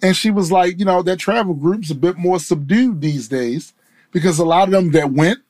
And 0.00 0.16
she 0.16 0.30
was 0.30 0.52
like, 0.52 0.78
you 0.78 0.84
know, 0.84 1.02
that 1.02 1.18
travel 1.18 1.54
group's 1.54 1.90
a 1.90 1.96
bit 1.96 2.16
more 2.16 2.38
subdued 2.38 3.00
these 3.00 3.26
days 3.26 3.72
because 4.12 4.38
a 4.38 4.44
lot 4.44 4.68
of 4.68 4.72
them 4.72 4.92
that 4.92 5.10
went, 5.10 5.40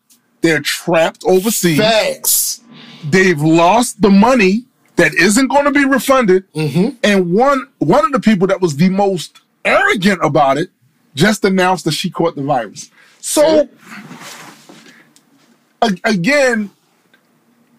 they're 0.41 0.61
trapped 0.61 1.25
overseas. 1.25 1.79
Facts. 1.79 2.62
They've 3.05 3.41
lost 3.41 4.01
the 4.01 4.11
money 4.11 4.65
that 4.97 5.15
isn't 5.15 5.49
going 5.49 5.65
to 5.65 5.73
be 5.73 5.85
refunded. 5.85 6.51
Mm-hmm. 6.53 6.97
And 7.03 7.33
one 7.33 7.69
one 7.79 8.05
of 8.05 8.13
the 8.13 8.21
people 8.21 8.47
that 8.49 8.61
was 8.61 8.77
the 8.77 8.89
most 8.89 9.41
arrogant 9.65 10.21
about 10.23 10.59
it 10.59 10.71
just 11.15 11.45
announced 11.45 11.85
that 11.85 11.93
she 11.93 12.11
caught 12.11 12.37
the 12.37 12.43
virus. 12.43 12.91
So 13.21 13.69
a- 15.83 15.99
again, 16.05 16.71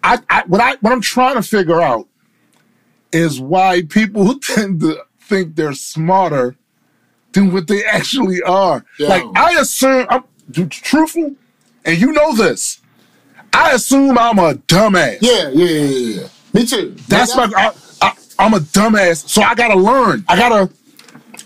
I, 0.02 0.18
I 0.28 0.44
what 0.46 0.60
I 0.60 0.76
what 0.80 0.92
I'm 0.92 1.00
trying 1.00 1.36
to 1.36 1.42
figure 1.42 1.80
out 1.80 2.08
is 3.12 3.40
why 3.40 3.82
people 3.88 4.38
tend 4.40 4.80
to 4.80 5.04
think 5.20 5.56
they're 5.56 5.72
smarter 5.72 6.56
than 7.32 7.52
what 7.52 7.66
they 7.66 7.84
actually 7.84 8.42
are. 8.42 8.84
Yeah. 8.98 9.08
Like 9.08 9.24
I 9.34 9.58
assume 9.60 10.06
I'm 10.08 10.24
truthful, 10.68 11.34
and 11.84 12.00
you 12.00 12.12
know 12.12 12.34
this. 12.34 12.80
I 13.54 13.72
assume 13.72 14.18
I'm 14.18 14.38
a 14.38 14.54
dumbass. 14.54 15.18
Yeah, 15.20 15.48
yeah, 15.50 15.66
yeah, 15.66 15.84
yeah. 15.84 16.20
yeah. 16.22 16.28
Me 16.52 16.66
too. 16.66 16.94
That's 17.08 17.36
my. 17.36 17.50
I, 17.56 18.12
I'm 18.38 18.54
a 18.54 18.58
dumbass, 18.58 19.28
so 19.28 19.42
I 19.42 19.54
gotta 19.54 19.78
learn. 19.78 20.24
I 20.28 20.36
gotta. 20.36 20.70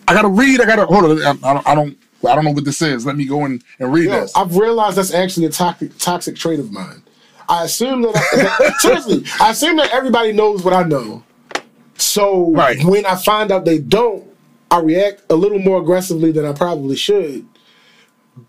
I 0.07 0.15
gotta 0.15 0.29
read. 0.29 0.61
I 0.61 0.67
gotta 0.67 0.87
hold 0.87 1.05
on. 1.05 1.23
I, 1.23 1.31
I 1.51 1.55
don't. 1.55 1.67
I 1.69 1.75
don't. 1.75 1.99
I 2.29 2.35
don't 2.35 2.45
know 2.45 2.51
what 2.51 2.65
this 2.65 2.83
is. 2.83 3.07
Let 3.07 3.17
me 3.17 3.27
go 3.27 3.45
in 3.45 3.63
and 3.79 3.93
read 3.93 4.07
Yo, 4.07 4.21
this. 4.23 4.37
I've 4.37 4.57
realized 4.57 4.97
that's 4.97 5.15
actually 5.15 5.47
a 5.47 5.51
toxic 5.51 5.97
toxic 5.99 6.35
trait 6.37 6.59
of 6.59 6.73
mine. 6.73 7.03
I 7.49 7.65
assume 7.65 8.03
that, 8.03 8.15
I, 8.61 8.73
seriously, 8.79 9.25
I 9.41 9.51
assume 9.51 9.77
that 9.77 9.91
everybody 9.91 10.33
knows 10.33 10.63
what 10.65 10.75
I 10.75 10.83
know. 10.83 11.23
So 11.97 12.51
Right. 12.53 12.83
when 12.85 13.07
I 13.07 13.17
find 13.17 13.51
out 13.51 13.65
they 13.65 13.79
don't, 13.79 14.25
I 14.71 14.81
react 14.81 15.23
a 15.31 15.35
little 15.35 15.59
more 15.59 15.81
aggressively 15.81 16.31
than 16.31 16.45
I 16.45 16.53
probably 16.53 16.97
should. 16.97 17.47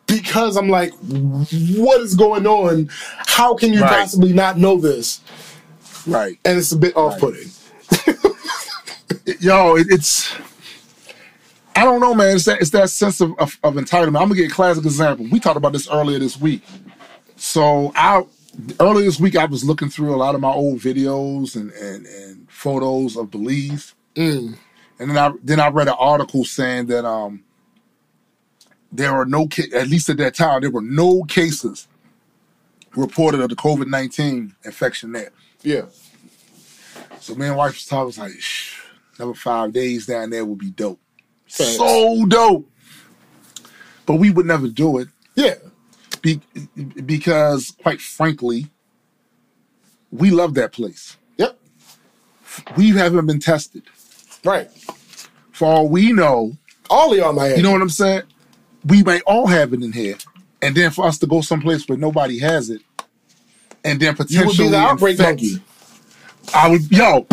Because 0.07 0.57
I'm 0.57 0.69
like, 0.69 0.93
what 1.01 2.01
is 2.01 2.15
going 2.15 2.47
on? 2.47 2.89
How 3.27 3.55
can 3.55 3.73
you 3.73 3.83
Right. 3.83 3.89
possibly 3.89 4.33
not 4.33 4.57
know 4.57 4.77
this? 4.79 5.21
right. 6.05 6.39
And 6.45 6.57
it's 6.57 6.71
a 6.71 6.77
bit 6.77 6.95
off 6.97 7.17
putting. 7.17 7.53
Yo, 9.39 9.75
it, 9.77 9.87
it's. 9.89 10.33
I 11.75 11.85
don't 11.85 12.01
know, 12.01 12.13
man. 12.15 12.35
It's 12.35 12.45
that 12.45 12.61
it's 12.61 12.71
that 12.71 12.89
sense 12.89 13.21
of, 13.21 13.31
of, 13.39 13.57
of 13.63 13.75
entitlement. 13.75 14.21
I'm 14.21 14.29
gonna 14.29 14.35
get 14.35 14.51
a 14.51 14.55
classic 14.55 14.85
example. 14.85 15.27
We 15.31 15.39
talked 15.39 15.57
about 15.57 15.73
this 15.73 15.89
earlier 15.89 16.19
this 16.19 16.39
week. 16.39 16.63
So 17.37 17.91
I 17.95 18.25
earlier 18.79 19.05
this 19.05 19.19
week 19.19 19.37
I 19.37 19.45
was 19.45 19.63
looking 19.63 19.89
through 19.89 20.13
a 20.15 20.17
lot 20.17 20.35
of 20.35 20.41
my 20.41 20.51
old 20.51 20.79
videos 20.79 21.55
and 21.55 21.71
and, 21.71 22.05
and 22.05 22.51
photos 22.51 23.17
of 23.17 23.31
Belize, 23.31 23.95
and 24.99 25.09
then 25.11 25.17
I 25.17 25.31
then 25.43 25.59
I 25.59 25.69
read 25.69 25.87
an 25.89 25.95
article 25.99 26.45
saying 26.45 26.87
that 26.87 27.05
um 27.05 27.43
there 28.91 29.11
are 29.11 29.25
no 29.25 29.47
at 29.73 29.87
least 29.87 30.09
at 30.09 30.17
that 30.17 30.35
time 30.35 30.61
there 30.61 30.71
were 30.71 30.81
no 30.81 31.23
cases 31.23 31.87
reported 32.95 33.39
of 33.39 33.49
the 33.49 33.55
COVID 33.55 33.87
nineteen 33.87 34.55
infection 34.65 35.11
there. 35.11 35.31
Yeah. 35.61 35.83
So 37.19 37.35
me 37.35 37.47
and 37.47 37.57
wife 37.57 37.73
was 37.73 37.85
talking, 37.85 38.05
was 38.05 38.17
like, 38.17 38.39
Shh, 38.39 38.79
another 39.17 39.33
five 39.35 39.73
days 39.73 40.05
down 40.07 40.29
there 40.29 40.45
would 40.45 40.57
be 40.57 40.71
dope. 40.71 40.99
Facts. 41.47 41.77
So 41.77 42.25
dope. 42.27 42.69
But 44.05 44.15
we 44.15 44.31
would 44.31 44.45
never 44.47 44.67
do 44.69 44.97
it 44.99 45.09
Yeah. 45.35 45.55
be, 46.21 46.41
because, 47.05 47.71
quite 47.83 48.01
frankly, 48.01 48.67
we 50.11 50.31
love 50.31 50.55
that 50.55 50.71
place. 50.71 51.17
Yep. 51.37 51.59
We 52.75 52.89
haven't 52.89 53.27
been 53.27 53.39
tested. 53.39 53.83
Right. 54.43 54.69
For 55.51 55.65
all 55.65 55.89
we 55.89 56.11
know, 56.13 56.53
All 56.89 57.11
of 57.11 57.17
y'all 57.17 57.37
have. 57.37 57.57
you 57.57 57.61
know 57.63 57.71
what 57.71 57.81
I'm 57.81 57.89
saying? 57.89 58.23
We 58.85 59.03
may 59.03 59.19
all 59.21 59.47
have 59.47 59.73
it 59.73 59.83
in 59.83 59.91
here. 59.91 60.15
And 60.61 60.75
then 60.75 60.91
for 60.91 61.05
us 61.05 61.17
to 61.19 61.27
go 61.27 61.41
someplace 61.41 61.87
where 61.87 61.97
nobody 61.97 62.39
has 62.39 62.69
it, 62.69 62.81
and 63.83 63.99
then 63.99 64.11
you 64.11 64.15
potentially 64.15 64.45
would 64.45 64.57
be 64.57 64.67
the 64.69 64.77
outbreak 64.77 65.19
infect- 65.19 65.41
monkey. 65.41 65.63
I 66.53 66.69
would, 66.69 66.91
yo, 66.91 67.27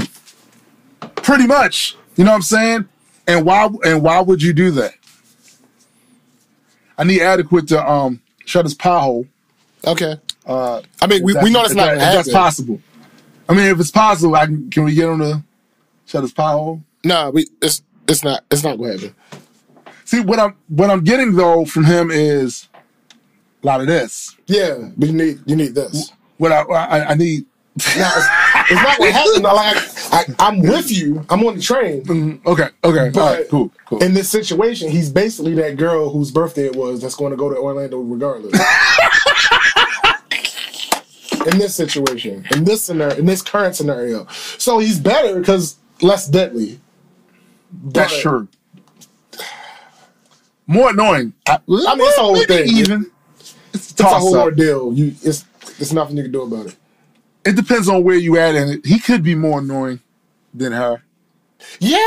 pretty 1.17 1.47
much. 1.47 1.97
You 2.17 2.25
know 2.25 2.31
what 2.31 2.37
I'm 2.37 2.43
saying? 2.43 2.89
And 3.27 3.45
why? 3.45 3.69
And 3.85 4.03
why 4.03 4.21
would 4.21 4.43
you 4.43 4.53
do 4.53 4.71
that? 4.73 4.95
I 6.99 7.05
need 7.05 7.21
adequate 7.23 7.69
to 7.69 7.89
um 7.91 8.21
shut 8.45 8.65
his 8.65 8.75
pie 8.75 9.01
hole. 9.01 9.27
Okay. 9.87 10.17
Uh, 10.47 10.81
I 11.03 11.07
mean, 11.07 11.23
we, 11.25 11.35
we 11.35 11.51
know 11.51 11.63
that's 11.63 11.75
not 11.75 11.87
that- 11.99 12.15
that's 12.15 12.33
possible. 12.33 12.81
I 13.49 13.55
mean, 13.55 13.67
if 13.67 13.79
it's 13.81 13.91
possible, 13.91 14.35
I 14.35 14.47
can. 14.47 14.71
Can 14.71 14.85
we 14.85 14.95
get 14.95 15.09
on 15.09 15.19
the 15.21 15.43
shut 16.07 16.23
his 16.23 16.33
pie 16.33 16.53
hole? 16.53 16.83
Nah, 17.05 17.31
we 17.31 17.47
it's 17.63 17.83
it's 18.09 18.23
not 18.25 18.45
it's 18.51 18.63
not 18.63 18.77
gonna 18.79 18.93
happen. 18.93 19.15
See 20.07 20.21
what 20.21 20.39
I'm 20.39 20.55
what 20.69 20.89
I'm 20.89 21.03
getting 21.03 21.35
though 21.35 21.65
from 21.65 21.85
him 21.85 22.13
is 22.13 22.69
a 23.63 23.67
lot 23.67 23.81
of 23.81 23.89
this. 23.89 24.37
Yeah, 24.47 24.91
but 24.97 25.09
you 25.09 25.15
need 25.15 25.41
you 25.47 25.57
need 25.57 25.75
this. 25.75 26.13
What 26.39 26.53
I 26.53 26.63
I, 26.63 27.11
I 27.11 27.15
need. 27.15 27.45
Now, 27.99 28.11
it's, 28.17 28.27
it's 28.71 28.83
not 28.83 28.99
gonna 28.99 29.11
happen. 29.11 29.43
Like 29.43 29.77
I, 30.13 30.25
I'm 30.39 30.61
with 30.63 30.91
you. 30.93 31.27
I'm 31.29 31.45
on 31.45 31.57
the 31.57 31.63
train. 31.63 32.03
Mm-hmm. 32.05 32.49
Okay, 32.49 32.69
okay, 32.85 33.11
But 33.13 33.21
all 33.21 33.35
right, 33.35 33.49
cool, 33.51 33.73
cool. 33.85 34.03
in 34.03 34.15
this 34.15 34.31
situation, 34.31 34.91
he's 34.91 35.11
basically 35.11 35.55
that 35.57 35.77
girl 35.77 36.09
whose 36.09 36.31
birthday 36.31 36.67
it 36.67 36.77
was 36.77 37.03
that's 37.03 37.17
going 37.17 37.33
to 37.33 37.37
go 37.37 37.51
to 37.51 37.57
Orlando 37.57 37.99
regardless. 37.99 38.53
in 41.47 41.59
this 41.59 41.75
situation, 41.75 42.47
in 42.53 42.65
this 42.65 42.85
scenario, 42.85 43.17
in 43.17 43.27
this 43.27 43.43
current 43.43 43.75
scenario, 43.75 44.27
so 44.57 44.79
he's 44.79 45.01
better 45.01 45.39
because 45.39 45.77
less 46.01 46.29
deadly. 46.29 46.81
That's 47.73 48.19
true. 48.21 48.49
More 50.67 50.91
annoying. 50.91 51.33
I, 51.47 51.59
mean, 51.67 51.81
it's 51.81 52.19
a 52.19 52.21
whole 52.21 52.45
thing. 52.45 52.69
Even. 52.69 53.11
It's, 53.73 53.93
It's 53.93 54.01
a 54.01 54.05
whole 54.05 54.37
ordeal. 54.37 54.93
You, 54.93 55.15
it's, 55.23 55.45
there's 55.79 55.93
nothing 55.93 56.17
you 56.17 56.25
can 56.25 56.33
do 56.33 56.43
about 56.43 56.67
it. 56.67 56.77
It 57.45 57.55
depends 57.55 57.89
on 57.89 58.03
where 58.03 58.17
you 58.17 58.37
at 58.39 58.55
in 58.55 58.69
it. 58.71 58.87
He 58.87 58.99
could 58.99 59.23
be 59.23 59.35
more 59.35 59.61
annoying 59.61 60.01
than 60.53 60.73
her. 60.73 61.03
Yeah. 61.79 61.99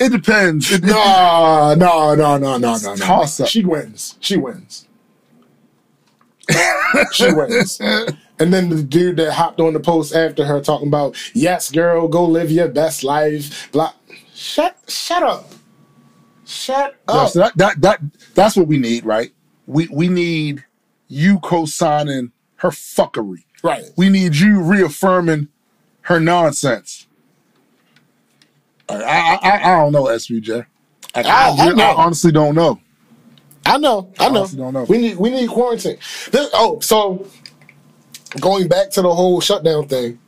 It 0.00 0.10
depends. 0.10 0.70
It, 0.72 0.82
No, 0.82 1.74
no, 1.78 2.14
no, 2.14 2.36
no, 2.36 2.58
no, 2.58 2.58
no, 2.58 2.76
no. 2.76 2.96
Toss 2.96 3.40
up. 3.40 3.48
She 3.48 3.64
wins. 3.64 4.16
She 4.20 4.36
wins. 4.36 4.88
she 7.12 7.32
wins. 7.32 7.80
And 7.80 8.52
then 8.52 8.68
the 8.68 8.82
dude 8.82 9.16
that 9.16 9.32
hopped 9.32 9.60
on 9.60 9.72
the 9.72 9.80
post 9.80 10.14
after 10.14 10.44
her 10.44 10.60
talking 10.60 10.88
about, 10.88 11.16
yes, 11.34 11.70
girl, 11.70 12.08
go 12.08 12.24
live 12.24 12.50
your 12.50 12.68
best 12.68 13.04
life. 13.04 13.70
Blah. 13.72 13.92
Shut, 14.34 14.76
shut 14.88 15.22
up. 15.22 15.52
Shut 16.48 16.96
Yeah, 17.08 17.14
up. 17.24 17.28
so 17.30 17.38
that, 17.40 17.56
that 17.58 17.80
that 17.82 18.00
that's 18.34 18.56
what 18.56 18.66
we 18.66 18.78
need, 18.78 19.04
right? 19.04 19.32
We 19.66 19.86
we 19.88 20.08
need 20.08 20.64
you 21.08 21.38
co-signing 21.40 22.32
her 22.56 22.70
fuckery. 22.70 23.44
Right. 23.62 23.84
We 23.96 24.08
need 24.08 24.34
you 24.36 24.60
reaffirming 24.62 25.48
her 26.02 26.18
nonsense. 26.18 27.06
I 28.88 28.94
I, 29.02 29.38
I, 29.42 29.72
I 29.74 29.76
don't 29.82 29.92
know, 29.92 30.04
SVJ. 30.04 30.64
I, 31.14 31.20
I- 31.20 31.74
I 31.78 31.94
honestly 31.94 32.32
don't 32.32 32.54
know. 32.54 32.80
I 33.66 33.76
know. 33.76 34.10
I 34.18 34.30
know. 34.30 34.46
know. 34.46 34.84
We 34.84 34.96
need 34.98 35.16
we 35.18 35.28
need 35.28 35.50
quarantine. 35.50 35.98
This, 36.30 36.48
oh, 36.54 36.80
so 36.80 37.26
going 38.40 38.68
back 38.68 38.90
to 38.92 39.02
the 39.02 39.14
whole 39.14 39.40
shutdown 39.42 39.86
thing. 39.88 40.18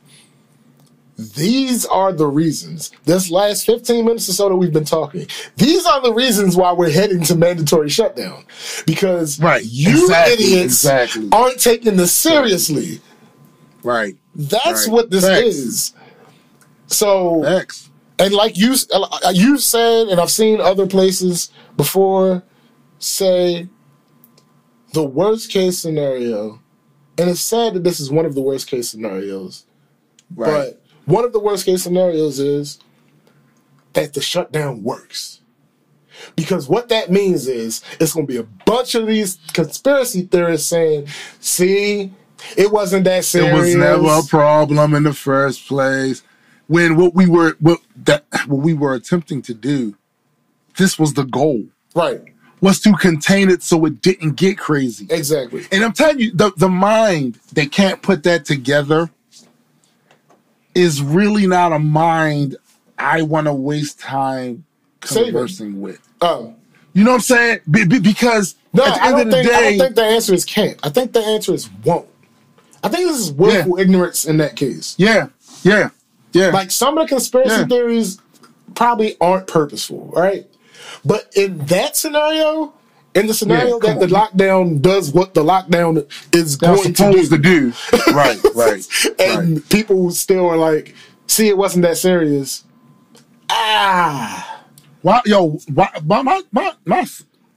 These 1.17 1.85
are 1.85 2.11
the 2.13 2.25
reasons. 2.27 2.91
This 3.05 3.29
last 3.29 3.65
15 3.65 4.05
minutes 4.05 4.27
or 4.29 4.33
so 4.33 4.49
that 4.49 4.55
we've 4.55 4.73
been 4.73 4.85
talking. 4.85 5.27
These 5.57 5.85
are 5.85 6.01
the 6.01 6.13
reasons 6.13 6.55
why 6.55 6.71
we're 6.71 6.89
heading 6.91 7.21
to 7.25 7.35
mandatory 7.35 7.89
shutdown. 7.89 8.43
Because 8.87 9.39
Right. 9.39 9.63
you 9.63 10.03
Exactly. 10.05 10.33
idiots 10.33 10.63
Exactly. 10.83 11.29
aren't 11.31 11.59
taking 11.59 11.95
this 11.97 12.11
seriously. 12.13 13.01
Right. 13.83 14.15
That's 14.35 14.87
Right. 14.87 14.93
what 14.93 15.11
this 15.11 15.25
Facts. 15.25 15.45
is. 15.47 15.93
So 16.87 17.43
X. 17.43 17.89
and 18.19 18.33
like 18.33 18.57
you 18.57 18.75
you've 19.33 19.61
said, 19.61 20.07
and 20.07 20.19
I've 20.19 20.31
seen 20.31 20.59
other 20.59 20.87
places 20.87 21.49
before 21.77 22.43
say 22.99 23.67
the 24.93 25.03
worst 25.03 25.49
case 25.51 25.77
scenario, 25.79 26.59
and 27.17 27.29
it's 27.29 27.39
sad 27.41 27.73
that 27.75 27.83
this 27.83 27.99
is 27.99 28.09
one 28.11 28.25
of 28.25 28.35
the 28.35 28.41
worst 28.41 28.67
case 28.67 28.89
scenarios, 28.89 29.65
Right. 30.35 30.49
but 30.51 30.80
one 31.05 31.25
of 31.25 31.33
the 31.33 31.39
worst 31.39 31.65
case 31.65 31.83
scenarios 31.83 32.39
is 32.39 32.79
that 33.93 34.13
the 34.13 34.21
shutdown 34.21 34.83
works. 34.83 35.41
Because 36.35 36.67
what 36.67 36.89
that 36.89 37.11
means 37.11 37.47
is 37.47 37.81
it's 37.99 38.13
going 38.13 38.27
to 38.27 38.31
be 38.33 38.37
a 38.37 38.43
bunch 38.65 38.95
of 38.95 39.07
these 39.07 39.39
conspiracy 39.53 40.23
theorists 40.23 40.67
saying, 40.67 41.07
see, 41.39 42.13
it 42.57 42.71
wasn't 42.71 43.05
that 43.05 43.25
serious. 43.25 43.51
it 43.51 43.57
was 43.57 43.75
never 43.75 44.19
a 44.19 44.23
problem 44.23 44.93
in 44.93 45.03
the 45.03 45.13
first 45.13 45.67
place. 45.67 46.23
When 46.67 46.95
what 46.95 47.13
we 47.13 47.27
were 47.27 47.55
what 47.59 47.81
that 48.05 48.25
what 48.47 48.61
we 48.61 48.73
were 48.73 48.93
attempting 48.93 49.41
to 49.43 49.53
do, 49.53 49.95
this 50.77 50.97
was 50.97 51.13
the 51.13 51.23
goal. 51.23 51.65
right. 51.95 52.21
Was 52.61 52.79
to 52.81 52.93
contain 52.93 53.49
it 53.49 53.63
so 53.63 53.83
it 53.85 54.03
didn't 54.03 54.33
get 54.33 54.59
crazy. 54.59 55.07
Exactly. 55.09 55.65
And 55.71 55.83
I'm 55.83 55.93
telling 55.93 56.19
you, 56.19 56.31
the, 56.31 56.51
the 56.55 56.69
mind 56.69 57.39
that 57.53 57.71
can't 57.71 58.03
put 58.03 58.21
that 58.23 58.45
together 58.45 59.09
is 60.75 61.01
really 61.01 61.47
not 61.47 61.71
a 61.73 61.79
mind 61.79 62.55
I 62.97 63.21
want 63.23 63.47
to 63.47 63.53
waste 63.53 63.99
time 63.99 64.63
Saving. 65.03 65.31
conversing 65.33 65.81
with. 65.81 65.99
Um, 66.21 66.55
You 66.93 67.03
know 67.03 67.11
what 67.11 67.15
I'm 67.17 67.21
saying? 67.21 67.59
Be- 67.69 67.85
be- 67.85 67.99
because 67.99 68.55
No, 68.73 68.85
at 68.85 68.95
the 68.95 69.01
I 69.03 69.07
end 69.07 69.15
don't, 69.17 69.19
of 69.27 69.31
the 69.31 69.31
think, 69.43 69.53
I 69.53 69.61
don't 69.61 69.79
think 69.79 69.95
the 69.95 70.03
answer 70.03 70.33
is 70.33 70.45
can't. 70.45 70.79
I 70.83 70.89
think 70.89 71.13
the 71.13 71.19
answer 71.21 71.53
is 71.53 71.69
won't. 71.83 72.07
I 72.83 72.89
think 72.89 73.07
this 73.09 73.19
is 73.19 73.31
willful 73.31 73.77
ignorance 73.79 74.25
in 74.25 74.37
that 74.37 74.55
case. 74.55 74.95
yeah, 74.97 75.27
yeah, 75.63 75.89
yeah. 76.33 76.49
Like 76.49 76.71
some 76.71 76.97
of 76.97 77.05
the 77.07 77.15
conspiracy 77.15 77.49
Yeah. 77.61 77.65
theories 77.67 78.17
probably 78.75 79.17
aren't 79.21 79.47
purposeful, 79.47 80.11
right? 80.15 80.47
But 81.05 81.31
in 81.35 81.57
that 81.67 81.95
scenario, 81.95 82.73
In 83.13 83.27
the 83.27 83.33
scenario 83.33 83.77
come 83.79 83.99
that 83.99 84.07
the 84.07 84.13
lockdown 84.13 84.81
does 84.81 85.11
what 85.11 85.33
the 85.33 85.43
lockdown 85.43 86.09
is 86.33 86.57
They're 86.57 86.75
going 86.75 86.93
to 86.93 87.11
do, 87.11 87.27
to 87.27 87.37
do. 87.37 87.73
right, 88.13 88.39
right, 88.55 88.87
and 89.19 89.55
right. 89.55 89.69
people 89.69 90.11
still 90.11 90.47
are 90.49 90.57
like, 90.57 90.95
"See, 91.27 91.49
it 91.49 91.57
wasn't 91.57 91.83
that 91.83 91.97
serious." 91.97 92.63
Ah, 93.49 94.63
Why, 95.01 95.21
yo, 95.25 95.59
why, 95.73 95.89
my, 96.05 96.21
my, 96.21 96.41
my, 96.53 96.73
my 96.85 97.05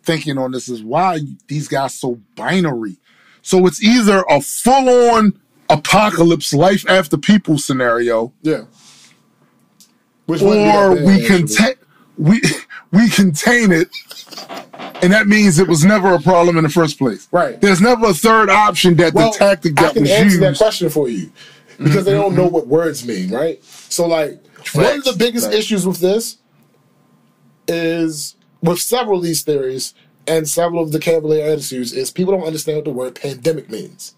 thinking 0.02 0.39
on 0.39 0.52
this 0.52 0.68
is 0.68 0.82
why 0.82 1.20
these 1.47 1.68
guys 1.68 1.94
so 1.94 2.20
binary. 2.35 2.97
So 3.43 3.66
it's 3.66 3.82
either 3.82 4.24
a 4.28 4.40
full 4.40 4.89
on 5.10 5.39
apocalypse, 5.68 6.55
life 6.55 6.85
after 6.89 7.16
people 7.16 7.59
scenario, 7.59 8.32
yeah. 8.43 8.62
Which 10.26 10.40
wouldn't 10.40 10.64
be 10.64 10.72
that 10.72 10.86
or 10.86 11.06
we 11.06 11.26
can 11.26 11.47
take, 11.47 11.78
we 12.16 12.40
we 12.94 13.08
contain 13.10 13.72
it, 13.72 13.88
and 15.02 15.12
that 15.12 15.26
means 15.26 15.58
it 15.58 15.68
was 15.68 15.84
never 15.84 16.14
a 16.14 16.20
problem 16.20 16.56
in 16.56 16.64
the 16.64 16.70
first 16.70 16.98
place. 16.98 17.28
Right. 17.30 17.60
There's 17.60 17.80
never 17.80 18.06
a 18.06 18.14
third 18.14 18.48
option 18.48 18.96
that 18.96 19.14
Well, 19.14 19.32
the 19.32 19.38
tactic 19.38 19.74
that 19.76 19.80
I 19.80 19.86
that 19.88 19.92
can 19.94 20.02
was 20.02 20.10
answer 20.10 20.38
that 20.38 20.48
used. 20.50 20.60
question 20.60 20.88
for 20.88 21.08
you 21.08 21.30
because 21.78 22.04
they 22.04 22.12
don't 22.12 22.34
know 22.34 22.44
mm-hmm. 22.44 22.54
what 22.54 22.66
words 22.66 23.06
mean, 23.06 23.30
right? 23.30 23.62
So, 23.64 24.06
like, 24.06 24.42
one 24.74 24.96
of 24.96 25.04
the 25.04 25.14
biggest 25.16 25.46
facts. 25.46 25.56
issues 25.56 25.86
with 25.86 25.98
this 25.98 26.38
is 27.66 28.36
with 28.62 28.80
several 28.80 29.18
of 29.18 29.24
these 29.24 29.42
theories 29.42 29.94
and 30.26 30.48
several 30.48 30.82
of 30.82 30.92
the 30.92 30.98
Cavalier 30.98 31.44
attitudes 31.44 31.92
is 31.92 32.10
people 32.10 32.36
don't 32.36 32.46
understand 32.46 32.76
what 32.76 32.84
the 32.84 32.90
word 32.90 33.14
pandemic 33.14 33.70
means. 33.70 34.14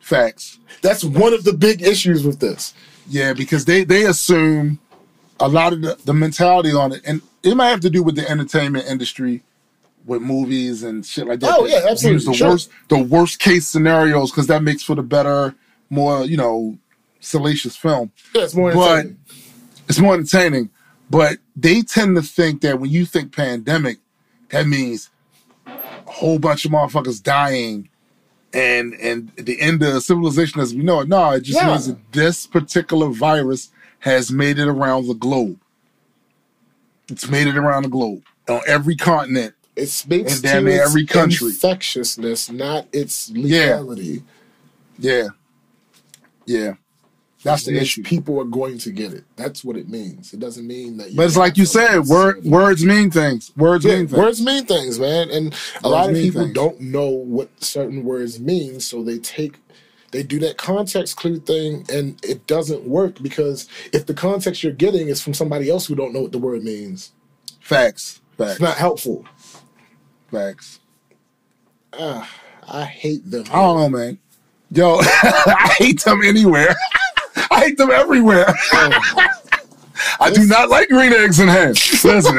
Facts. 0.00 0.58
That's 0.82 1.02
one 1.02 1.32
of 1.32 1.44
the 1.44 1.52
big 1.52 1.82
issues 1.82 2.24
with 2.24 2.38
this. 2.38 2.74
Yeah, 3.08 3.32
because 3.32 3.64
they 3.64 3.84
they 3.84 4.04
assume 4.04 4.78
a 5.40 5.48
lot 5.48 5.72
of 5.72 5.82
the, 5.82 5.98
the 6.04 6.14
mentality 6.14 6.72
on 6.72 6.92
it, 6.92 7.02
and 7.04 7.22
it 7.46 7.54
might 7.56 7.68
have 7.68 7.80
to 7.80 7.90
do 7.90 8.02
with 8.02 8.16
the 8.16 8.28
entertainment 8.28 8.86
industry, 8.86 9.42
with 10.04 10.22
movies 10.22 10.82
and 10.82 11.04
shit 11.04 11.26
like 11.26 11.40
that. 11.40 11.54
Oh, 11.56 11.66
yeah, 11.66 11.82
absolutely, 11.88 12.12
use 12.14 12.24
The 12.26 12.34
sure. 12.34 12.48
worst 12.50 12.70
the 12.88 12.98
worst 13.02 13.38
case 13.38 13.66
scenarios 13.66 14.30
because 14.30 14.46
that 14.48 14.62
makes 14.62 14.82
for 14.82 14.94
the 14.94 15.02
better, 15.02 15.54
more 15.90 16.24
you 16.24 16.36
know, 16.36 16.78
salacious 17.20 17.76
film. 17.76 18.12
Yeah, 18.34 18.42
it's 18.42 18.54
more 18.54 18.72
But- 18.72 18.90
entertaining. 18.98 19.16
It's 19.88 19.98
more 20.00 20.14
entertaining, 20.14 20.70
but 21.10 21.38
they 21.54 21.82
tend 21.82 22.16
to 22.16 22.22
think 22.22 22.60
that 22.62 22.80
when 22.80 22.90
you 22.90 23.04
think 23.06 23.30
pandemic, 23.34 23.98
that 24.50 24.66
means 24.66 25.10
a 25.64 25.72
whole 26.06 26.38
bunch 26.40 26.64
of 26.64 26.72
motherfuckers 26.72 27.22
dying. 27.22 27.88
And 28.52 28.94
and 28.94 29.30
the 29.36 29.60
end 29.60 29.82
of 29.82 30.02
civilization 30.02 30.60
as 30.60 30.74
we 30.74 30.82
know 30.82 31.00
it. 31.00 31.08
No, 31.08 31.30
it 31.32 31.42
just 31.42 31.60
Yeah. 31.60 31.68
means 31.68 31.88
that 31.88 31.98
this 32.12 32.46
particular 32.46 33.08
virus 33.08 33.70
has 34.00 34.30
made 34.32 34.58
it 34.58 34.66
around 34.66 35.08
the 35.08 35.14
globe. 35.14 35.58
It's 37.08 37.28
made 37.28 37.46
it 37.46 37.56
around 37.56 37.84
the 37.84 37.88
globe 37.88 38.22
on 38.48 38.60
every 38.66 38.96
continent. 38.96 39.54
It 39.76 39.86
speaks 39.88 40.34
And 40.34 40.42
damn 40.42 40.64
to 40.64 40.72
its 40.72 40.86
every 40.86 41.06
country. 41.06 41.48
infectiousness, 41.48 42.50
not 42.50 42.86
its 42.92 43.30
Yeah. 43.30 43.78
lethality. 43.78 44.22
Yeah, 44.98 45.28
yeah, 46.46 46.74
that's 47.44 47.64
the 47.64 47.76
issue. 47.78 48.02
People 48.02 48.40
are 48.40 48.44
going 48.44 48.78
to 48.78 48.90
get 48.90 49.12
it. 49.12 49.24
That's 49.36 49.62
what 49.62 49.76
it 49.76 49.88
means. 49.90 50.32
It 50.32 50.40
doesn't 50.40 50.66
mean 50.66 50.96
that. 50.96 51.14
But 51.14 51.26
it's 51.26 51.36
like 51.36 51.58
you 51.58 51.66
said, 51.66 52.06
word, 52.06 52.42
words 52.44 52.82
mean 52.84 53.10
things. 53.10 53.52
Words 53.56 53.84
Yeah, 53.84 53.96
mean 53.98 54.08
things. 54.08 54.18
words 54.18 54.40
mean 54.40 54.64
things, 54.64 54.98
man, 54.98 55.30
and 55.30 55.54
a 55.84 55.88
lot 55.90 56.08
of 56.08 56.16
people 56.16 56.42
things. 56.42 56.54
don't 56.54 56.80
know 56.80 57.08
what 57.10 57.50
certain 57.62 58.02
words 58.04 58.40
mean, 58.40 58.80
so 58.80 59.02
they 59.02 59.18
take 59.18 59.58
they 60.16 60.22
do 60.22 60.38
that 60.38 60.56
context 60.56 61.16
clue 61.16 61.38
thing, 61.38 61.84
and 61.92 62.18
it 62.24 62.46
doesn't 62.46 62.84
work 62.84 63.22
because 63.22 63.68
if 63.92 64.06
the 64.06 64.14
context 64.14 64.62
you're 64.62 64.72
getting 64.72 65.08
is 65.08 65.20
from 65.20 65.34
somebody 65.34 65.68
else 65.68 65.86
who 65.86 65.94
don't 65.94 66.14
know 66.14 66.22
what 66.22 66.32
the 66.32 66.38
word 66.38 66.64
means, 66.64 67.12
Facts. 67.60 68.22
Facts. 68.38 68.52
it's 68.52 68.60
not 68.60 68.78
helpful. 68.78 69.26
Facts. 70.30 70.80
I 71.92 72.84
hate 72.84 73.30
them. 73.30 73.44
I 73.50 73.56
don't 73.56 73.78
know, 73.78 73.98
man. 73.98 74.18
Yo, 74.70 74.98
I 75.02 75.74
hate 75.78 76.02
them 76.02 76.22
anywhere. 76.22 76.74
I 77.50 77.60
hate 77.60 77.76
them 77.76 77.90
everywhere. 77.90 78.46
I 80.18 80.30
do 80.32 80.46
not 80.46 80.70
like 80.70 80.88
green 80.88 81.12
eggs 81.12 81.40
and 81.40 81.50
ham. 81.50 81.74
Listen. 82.04 82.38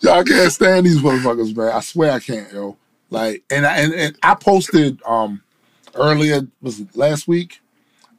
Y'all 0.00 0.22
can't 0.22 0.52
stand 0.52 0.86
these 0.86 0.98
motherfuckers, 1.00 1.56
man. 1.56 1.72
I 1.72 1.80
swear 1.80 2.12
I 2.12 2.20
can't, 2.20 2.52
yo. 2.52 2.76
Like, 3.10 3.42
and 3.50 3.66
I, 3.66 3.78
and, 3.78 3.92
and 3.92 4.18
I 4.22 4.36
posted 4.36 5.02
um 5.04 5.42
earlier 5.94 6.46
was 6.60 6.80
it 6.80 6.96
last 6.96 7.28
week 7.28 7.60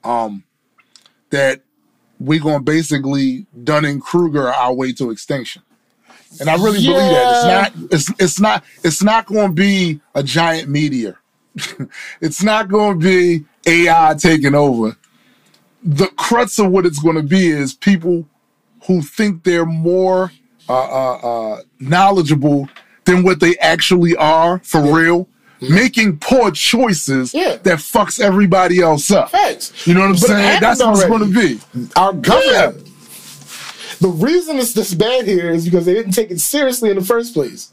um 0.04 0.44
that 1.30 1.62
we're 2.20 2.40
gonna 2.40 2.62
basically 2.62 3.45
Dunning 3.64 4.00
Kruger 4.00 4.48
our 4.50 4.74
way 4.74 4.94
to 4.94 5.12
extinction. 5.12 5.62
And 6.40 6.50
I 6.50 6.56
really 6.56 6.84
believe 6.84 7.12
that 7.12 7.32
it's 7.32 7.45
not 7.45 7.91
it's 7.91 8.22
it's 8.22 8.40
not 8.40 8.64
it's 8.84 9.04
not 9.04 9.26
going 9.26 9.50
to 9.50 9.54
be 9.54 10.00
a 10.16 10.24
giant 10.24 10.70
meteor. 10.70 11.20
it's 12.22 12.41
not 12.41 12.70
going 12.70 13.00
to 13.00 13.06
be 13.06 13.45
AI 13.68 14.16
taking 14.18 14.56
over. 14.56 14.98
The 15.84 16.08
crux 16.08 16.58
of 16.60 16.72
what 16.72 16.86
it's 16.86 17.00
going 17.00 17.18
to 17.18 17.24
be 17.24 17.50
is 17.50 17.74
people 17.74 18.28
who 18.88 19.02
think 19.02 19.44
they're 19.44 19.66
more 19.66 20.32
uh, 20.68 20.74
uh, 20.74 21.18
uh, 21.18 21.62
knowledgeable 21.80 22.68
than 23.06 23.24
what 23.24 23.40
they 23.40 23.58
actually 23.58 24.16
are 24.16 24.60
for 24.60 24.82
real, 24.82 25.28
making 25.69 26.18
poor 26.19 26.52
choices 26.52 27.34
Yeah. 27.34 27.57
that 27.64 27.80
fucks 27.80 28.19
everybody 28.19 28.81
else 28.81 29.11
up. 29.11 29.31
Facts. 29.31 29.72
You 29.88 29.94
know 29.94 30.02
what 30.02 30.07
I'm 30.07 30.11
But 30.14 30.19
saying? 30.22 30.60
That's 30.61 30.80
what 30.84 30.98
it's 30.98 31.06
going 31.06 31.34
to 31.34 31.40
be. 31.40 31.60
Our 31.95 32.14
government. 32.14 32.77
Yeah. 32.85 32.90
The 33.99 34.10
reason 34.10 34.57
it's 34.57 34.73
this 34.73 34.94
bad 34.94 35.26
here 35.26 35.52
is 35.52 35.65
because 35.65 35.85
they 35.85 35.94
didn't 35.94 36.11
take 36.14 36.31
it 36.31 36.40
seriously 36.41 36.90
in 36.90 36.98
the 36.98 37.03
first 37.06 37.34
place. 37.34 37.72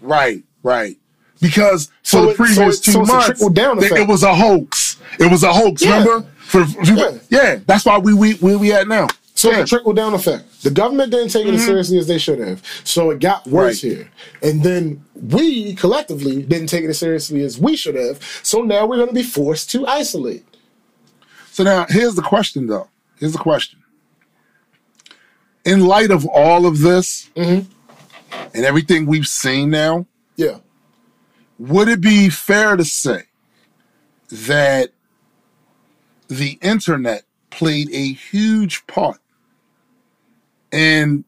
Right, 0.00 0.42
right. 0.62 0.96
Because 1.40 1.90
So 2.02 2.20
for 2.20 2.24
the 2.26 2.30
it- 2.30 2.36
so 2.36 2.44
previous 2.44 2.78
it- 2.78 2.82
two 2.84 2.92
so 2.92 3.02
months, 3.04 3.26
trickle-down 3.26 3.82
it- 3.84 3.92
it 3.92 4.08
was 4.08 4.22
a 4.22 4.34
hoax. 4.34 4.96
It 5.18 5.30
was 5.30 5.42
a 5.42 5.52
hoax. 5.52 5.82
Yeah. 5.84 5.98
Remember? 6.02 6.26
For, 6.38 6.64
for- 6.64 6.82
Yeah. 6.84 7.10
yeah. 7.28 7.58
that's 7.66 7.84
why 7.84 7.98
we 7.98 8.14
we 8.14 8.34
where 8.34 8.58
we 8.58 8.72
at 8.72 8.88
now. 8.88 9.08
So 9.38 9.52
yeah. 9.52 9.60
a 9.60 9.64
trickle 9.64 9.92
down 9.92 10.14
effect. 10.14 10.62
The 10.64 10.70
government 10.70 11.12
didn't 11.12 11.28
take 11.28 11.46
it 11.46 11.54
as 11.54 11.64
seriously 11.64 11.96
as 11.96 12.08
they 12.08 12.18
should 12.18 12.40
have. 12.40 12.60
So 12.82 13.10
it 13.10 13.20
got 13.20 13.46
worse 13.46 13.84
Right. 13.84 13.92
here. 13.92 14.10
And 14.42 14.64
then 14.64 15.04
we 15.14 15.74
collectively 15.76 16.42
didn't 16.42 16.66
take 16.66 16.82
it 16.82 16.88
as 16.90 16.98
seriously 16.98 17.42
as 17.42 17.56
we 17.56 17.76
should 17.76 17.94
have. 17.94 18.20
So 18.42 18.62
now 18.62 18.84
we're 18.86 18.96
going 18.96 19.10
to 19.10 19.14
be 19.14 19.22
forced 19.22 19.70
to 19.70 19.86
isolate. 19.86 20.44
So 21.52 21.62
now 21.62 21.86
here's 21.88 22.16
the 22.16 22.22
question, 22.22 22.66
though. 22.66 22.88
Here's 23.20 23.30
the 23.32 23.38
question. 23.38 23.78
In 25.64 25.86
light 25.86 26.10
of 26.10 26.26
all 26.26 26.66
of 26.66 26.80
this 26.80 27.30
Mm-hmm. 27.36 27.70
and 28.54 28.64
everything 28.64 29.06
we've 29.06 29.28
seen 29.28 29.70
now, 29.70 30.06
Yeah. 30.36 30.58
would 31.60 31.86
it 31.88 32.00
be 32.00 32.28
fair 32.28 32.76
to 32.76 32.84
say 32.84 33.22
that 34.30 34.90
the 36.26 36.58
internet 36.60 37.22
played 37.50 37.88
a 37.92 38.12
huge 38.12 38.84
part 38.88 39.18
in 40.72 41.24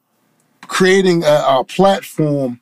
creating 0.66 1.24
a, 1.24 1.44
a 1.60 1.64
platform 1.64 2.60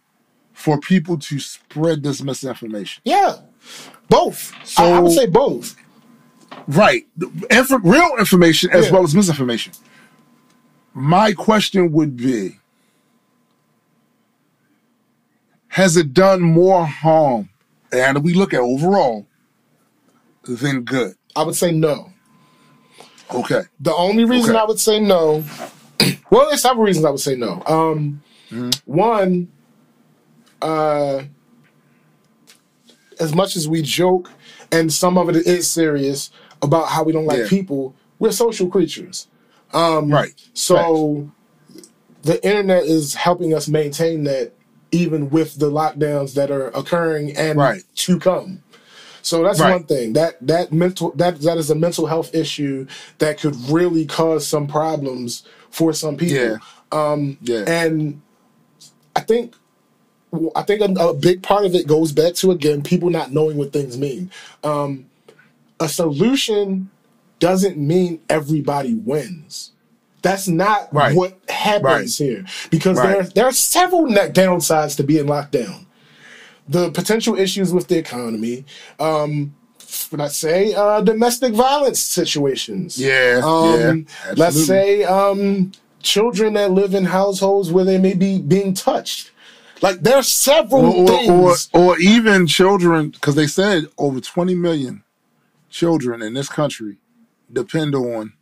for 0.52 0.78
people 0.80 1.18
to 1.18 1.38
spread 1.38 2.02
this 2.02 2.22
misinformation? 2.22 3.02
Yeah. 3.04 3.36
Both. 4.08 4.52
I, 4.78 4.92
I 4.92 4.98
would 5.00 5.12
say 5.12 5.26
both. 5.26 5.76
Right. 6.66 7.06
Inf- 7.50 7.70
real 7.82 8.10
information 8.18 8.70
as 8.70 8.86
Yeah. 8.86 8.92
well 8.92 9.04
as 9.04 9.14
misinformation. 9.14 9.72
My 10.94 11.32
question 11.32 11.92
would 11.92 12.16
be 12.16 12.58
Has 15.68 15.96
it 15.96 16.12
done 16.12 16.40
more 16.40 16.86
harm, 16.86 17.50
and 17.92 18.24
we 18.24 18.34
look 18.34 18.52
at 18.52 18.60
overall, 18.60 19.26
than 20.42 20.82
good? 20.82 21.14
I 21.36 21.42
would 21.44 21.54
say 21.54 21.70
no. 21.70 22.10
Okay. 23.32 23.62
The 23.78 23.94
only 23.94 24.24
reason 24.24 24.50
Okay. 24.56 24.58
I 24.58 24.64
would 24.64 24.80
say 24.80 24.98
no, 24.98 25.44
well, 26.30 26.48
there's 26.48 26.62
several 26.62 26.84
reasons 26.84 27.04
I 27.04 27.10
would 27.10 27.20
say 27.20 27.34
no. 27.36 27.62
Um, 27.66 28.22
One, 28.84 29.48
uh, 30.62 31.22
as 33.20 33.34
much 33.34 33.56
as 33.56 33.68
we 33.68 33.82
joke, 33.82 34.30
and 34.72 34.92
some 34.92 35.18
of 35.18 35.28
it 35.28 35.36
is 35.46 35.68
serious 35.68 36.30
about 36.62 36.88
how 36.88 37.02
we 37.04 37.12
don't 37.12 37.26
like 37.26 37.38
Yeah. 37.40 37.48
people, 37.48 37.94
we're 38.18 38.32
social 38.32 38.68
creatures. 38.68 39.26
right. 39.72 40.32
So 40.54 41.30
the 42.22 42.42
internet 42.44 42.84
is 42.84 43.14
helping 43.14 43.54
us 43.54 43.68
maintain 43.68 44.24
that 44.24 44.52
even 44.90 45.30
with 45.30 45.58
the 45.58 45.70
lockdowns 45.70 46.34
that 46.34 46.50
are 46.50 46.68
occurring 46.68 47.36
and 47.36 47.58
Right. 47.58 47.82
to 47.96 48.18
come. 48.18 48.62
So 49.22 49.42
that's 49.42 49.60
Right. 49.60 49.72
one 49.72 49.84
thing. 49.84 50.14
That 50.14 50.36
that 50.46 50.72
mental 50.72 51.12
that 51.16 51.40
that 51.42 51.58
is 51.58 51.70
a 51.70 51.74
mental 51.74 52.06
health 52.06 52.34
issue 52.34 52.86
that 53.18 53.38
could 53.38 53.54
really 53.68 54.06
cause 54.06 54.46
some 54.46 54.66
problems 54.66 55.42
for 55.70 55.92
some 55.92 56.16
people. 56.16 56.36
Yeah. 56.36 56.56
Um 56.92 57.38
Yeah. 57.42 57.64
and 57.66 58.20
I 59.16 59.20
think 59.20 59.54
I 60.54 60.62
think 60.62 60.80
a, 60.82 61.02
a 61.08 61.14
big 61.14 61.42
part 61.42 61.64
of 61.64 61.74
it 61.74 61.86
goes 61.86 62.12
back 62.12 62.34
to 62.34 62.50
again 62.50 62.82
people 62.82 63.10
not 63.10 63.32
knowing 63.32 63.56
what 63.56 63.72
things 63.72 63.96
mean. 63.96 64.30
Um, 64.62 65.06
a 65.80 65.88
solution 65.88 66.90
doesn't 67.38 67.78
mean 67.78 68.20
everybody 68.28 68.94
wins. 68.94 69.72
That's 70.22 70.48
not 70.48 70.92
Right. 70.92 71.14
what 71.16 71.38
happens 71.48 72.20
Right. 72.20 72.26
here 72.28 72.44
because 72.70 72.98
Right. 72.98 73.12
there 73.14 73.22
there 73.22 73.44
are 73.46 73.52
several 73.52 74.06
downsides 74.06 74.96
to 74.96 75.02
being 75.04 75.26
locked 75.26 75.52
down. 75.52 75.86
The 76.68 76.90
potential 76.90 77.38
issues 77.38 77.72
with 77.72 77.88
the 77.88 77.96
economy, 77.96 78.66
um, 79.00 79.54
let's 80.12 80.36
say 80.36 80.74
uh, 80.74 81.00
domestic 81.00 81.52
violence 81.54 82.00
situations. 82.00 82.98
Yeah, 82.98 83.40
Um, 83.44 84.06
yeah, 84.26 84.32
let's 84.36 84.64
say 84.66 85.04
um, 85.04 85.72
children 86.02 86.54
that 86.54 86.70
live 86.70 86.94
in 86.94 87.04
households 87.04 87.72
where 87.72 87.84
they 87.84 87.98
may 87.98 88.14
be 88.14 88.38
being 88.38 88.74
touched. 88.74 89.30
Like 89.82 90.00
there 90.00 90.16
are 90.16 90.22
several 90.22 91.08
or, 91.08 91.30
or, 91.30 91.50
or, 91.50 91.56
or 91.72 91.98
even 92.00 92.46
children, 92.46 93.10
because 93.10 93.34
they 93.36 93.46
said 93.46 93.84
over 93.96 94.20
20 94.20 94.54
million 94.54 95.04
children 95.70 96.22
in 96.22 96.34
this 96.34 96.48
country 96.48 96.96
depend 97.52 97.94
on 97.94 98.32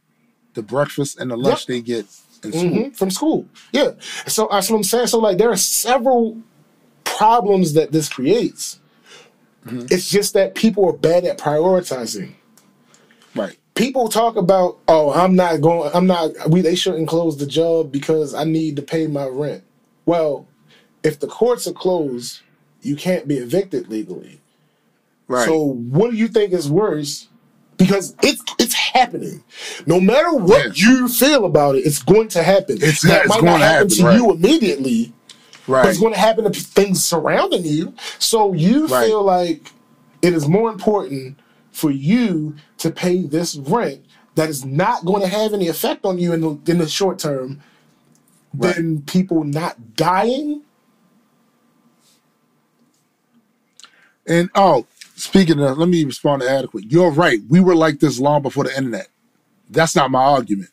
the 0.54 0.62
breakfast 0.62 1.18
and 1.18 1.30
the 1.30 1.36
lunch 1.36 1.60
Yep. 1.60 1.66
they 1.68 1.80
get 1.82 2.06
in 2.42 2.52
school. 2.52 2.62
Mhm, 2.70 2.96
from 2.96 3.10
school. 3.10 3.46
Yeah. 3.72 3.90
So 4.26 4.48
that's 4.50 4.70
what 4.70 4.76
I'm 4.76 4.82
saying. 4.84 5.08
So 5.08 5.18
like 5.18 5.36
there 5.36 5.50
are 5.50 5.56
several 5.56 6.38
problems 7.04 7.72
that 7.74 7.92
this 7.92 8.08
creates. 8.08 8.80
Mm-hmm. 9.66 9.86
It's 9.90 10.08
just 10.08 10.34
that 10.34 10.54
people 10.54 10.88
are 10.88 10.92
bad 10.96 11.24
at 11.24 11.38
prioritizing. 11.38 12.34
Right. 13.34 13.56
People 13.74 14.08
talk 14.08 14.36
about, 14.36 14.78
oh, 14.88 15.12
I'm 15.12 15.36
not 15.36 15.60
going 15.60 15.90
I'm 15.92 16.06
not 16.06 16.30
we 16.48 16.60
they 16.62 16.74
shouldn't 16.74 17.08
close 17.08 17.36
the 17.36 17.46
job 17.46 17.92
because 17.92 18.34
I 18.34 18.44
need 18.44 18.76
to 18.76 18.82
pay 18.82 19.06
my 19.06 19.26
rent. 19.26 19.62
Well, 20.06 20.46
if 21.02 21.18
the 21.20 21.26
courts 21.26 21.66
are 21.66 21.72
closed, 21.72 22.40
you 22.82 22.96
can't 22.96 23.28
be 23.28 23.36
evicted 23.36 23.88
legally. 23.88 24.40
Right. 25.28 25.44
So 25.44 25.62
what 25.74 26.10
do 26.12 26.16
you 26.16 26.28
think 26.28 26.52
is 26.52 26.70
worse? 26.70 27.28
Because 27.76 28.14
it's 28.22 28.42
it's 28.58 28.72
happening. 28.74 29.44
No 29.84 30.00
matter 30.00 30.32
what 30.34 30.78
Yeah. 30.78 30.88
you 30.90 31.08
feel 31.08 31.44
about 31.44 31.74
it, 31.74 31.80
it's 31.80 32.02
going 32.02 32.28
to 32.28 32.42
happen. 32.42 32.76
It's- 32.76 33.04
Now, 33.04 33.16
it 33.16 33.20
it's 33.26 33.28
might 33.28 33.40
going 33.40 33.46
not 33.46 33.58
to 33.58 33.64
happen, 33.64 33.88
happen, 33.90 33.96
to 33.98 34.04
right. 34.06 34.16
you 34.16 34.30
immediately, 34.30 35.12
but 35.66 35.86
it's 35.86 35.98
going 36.00 36.12
to 36.12 36.18
happen 36.18 36.44
to 36.44 36.50
things 36.60 37.04
surrounding 37.04 37.64
you. 37.64 37.94
So 38.18 38.52
you 38.52 38.86
Right. 38.86 39.06
feel 39.06 39.22
like 39.22 39.72
it 40.22 40.32
is 40.32 40.48
more 40.48 40.70
important 40.70 41.38
for 41.72 41.90
you 41.90 42.56
to 42.78 42.90
pay 42.90 43.22
this 43.22 43.56
rent 43.56 44.04
that 44.34 44.48
is 44.48 44.64
not 44.64 45.04
going 45.04 45.22
to 45.22 45.28
have 45.28 45.52
any 45.52 45.68
effect 45.68 46.04
on 46.04 46.18
you 46.18 46.32
in 46.32 46.40
the, 46.40 46.58
in 46.70 46.78
the 46.78 46.88
short 46.88 47.18
term 47.18 47.60
than 48.54 49.02
people 49.02 49.44
not 49.44 49.96
dying. 49.96 50.62
And 54.26 54.50
oh, 54.54 54.86
speaking 55.14 55.60
of, 55.60 55.78
let 55.78 55.88
me 55.88 56.04
respond 56.04 56.42
to 56.42 56.50
adequate. 56.50 56.90
You're 56.90 57.10
right. 57.10 57.40
We 57.48 57.60
were 57.60 57.74
like 57.76 58.00
this 58.00 58.18
long 58.18 58.42
before 58.42 58.64
the 58.64 58.76
internet. 58.76 59.08
That's 59.70 59.94
not 59.94 60.10
my 60.10 60.22
argument. 60.22 60.70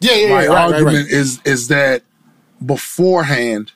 Yeah, 0.00 0.14
yeah, 0.14 0.28
my 0.28 0.42
yeah. 0.42 0.48
Right, 0.48 0.48
right, 0.48 0.72
argument 0.74 1.06
right. 1.06 1.12
is 1.12 1.40
is 1.44 1.68
that 1.68 2.02
beforehand, 2.64 3.72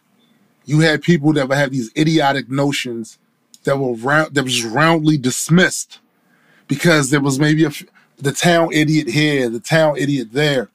you 0.69 0.81
had 0.81 1.03
people 1.03 1.33
that 1.33 1.49
would 1.49 1.57
have 1.57 1.71
these 1.71 1.91
idiotic 1.97 2.51
notions 2.51 3.19
that 3.65 3.79
were 3.79 3.95
round 3.95 4.35
that 4.35 4.45
was 4.45 4.63
roundly 4.65 5.17
dismissed 5.17 5.99
because 6.69 7.09
there 7.11 7.21
was 7.21 7.39
maybe 7.39 7.65
a 7.65 7.71
the 8.19 8.33
town 8.33 8.71
idiot 8.73 9.09
here, 9.09 9.49
the 9.49 9.61
town 9.61 9.97
idiot 9.97 10.29
there. 10.33 10.69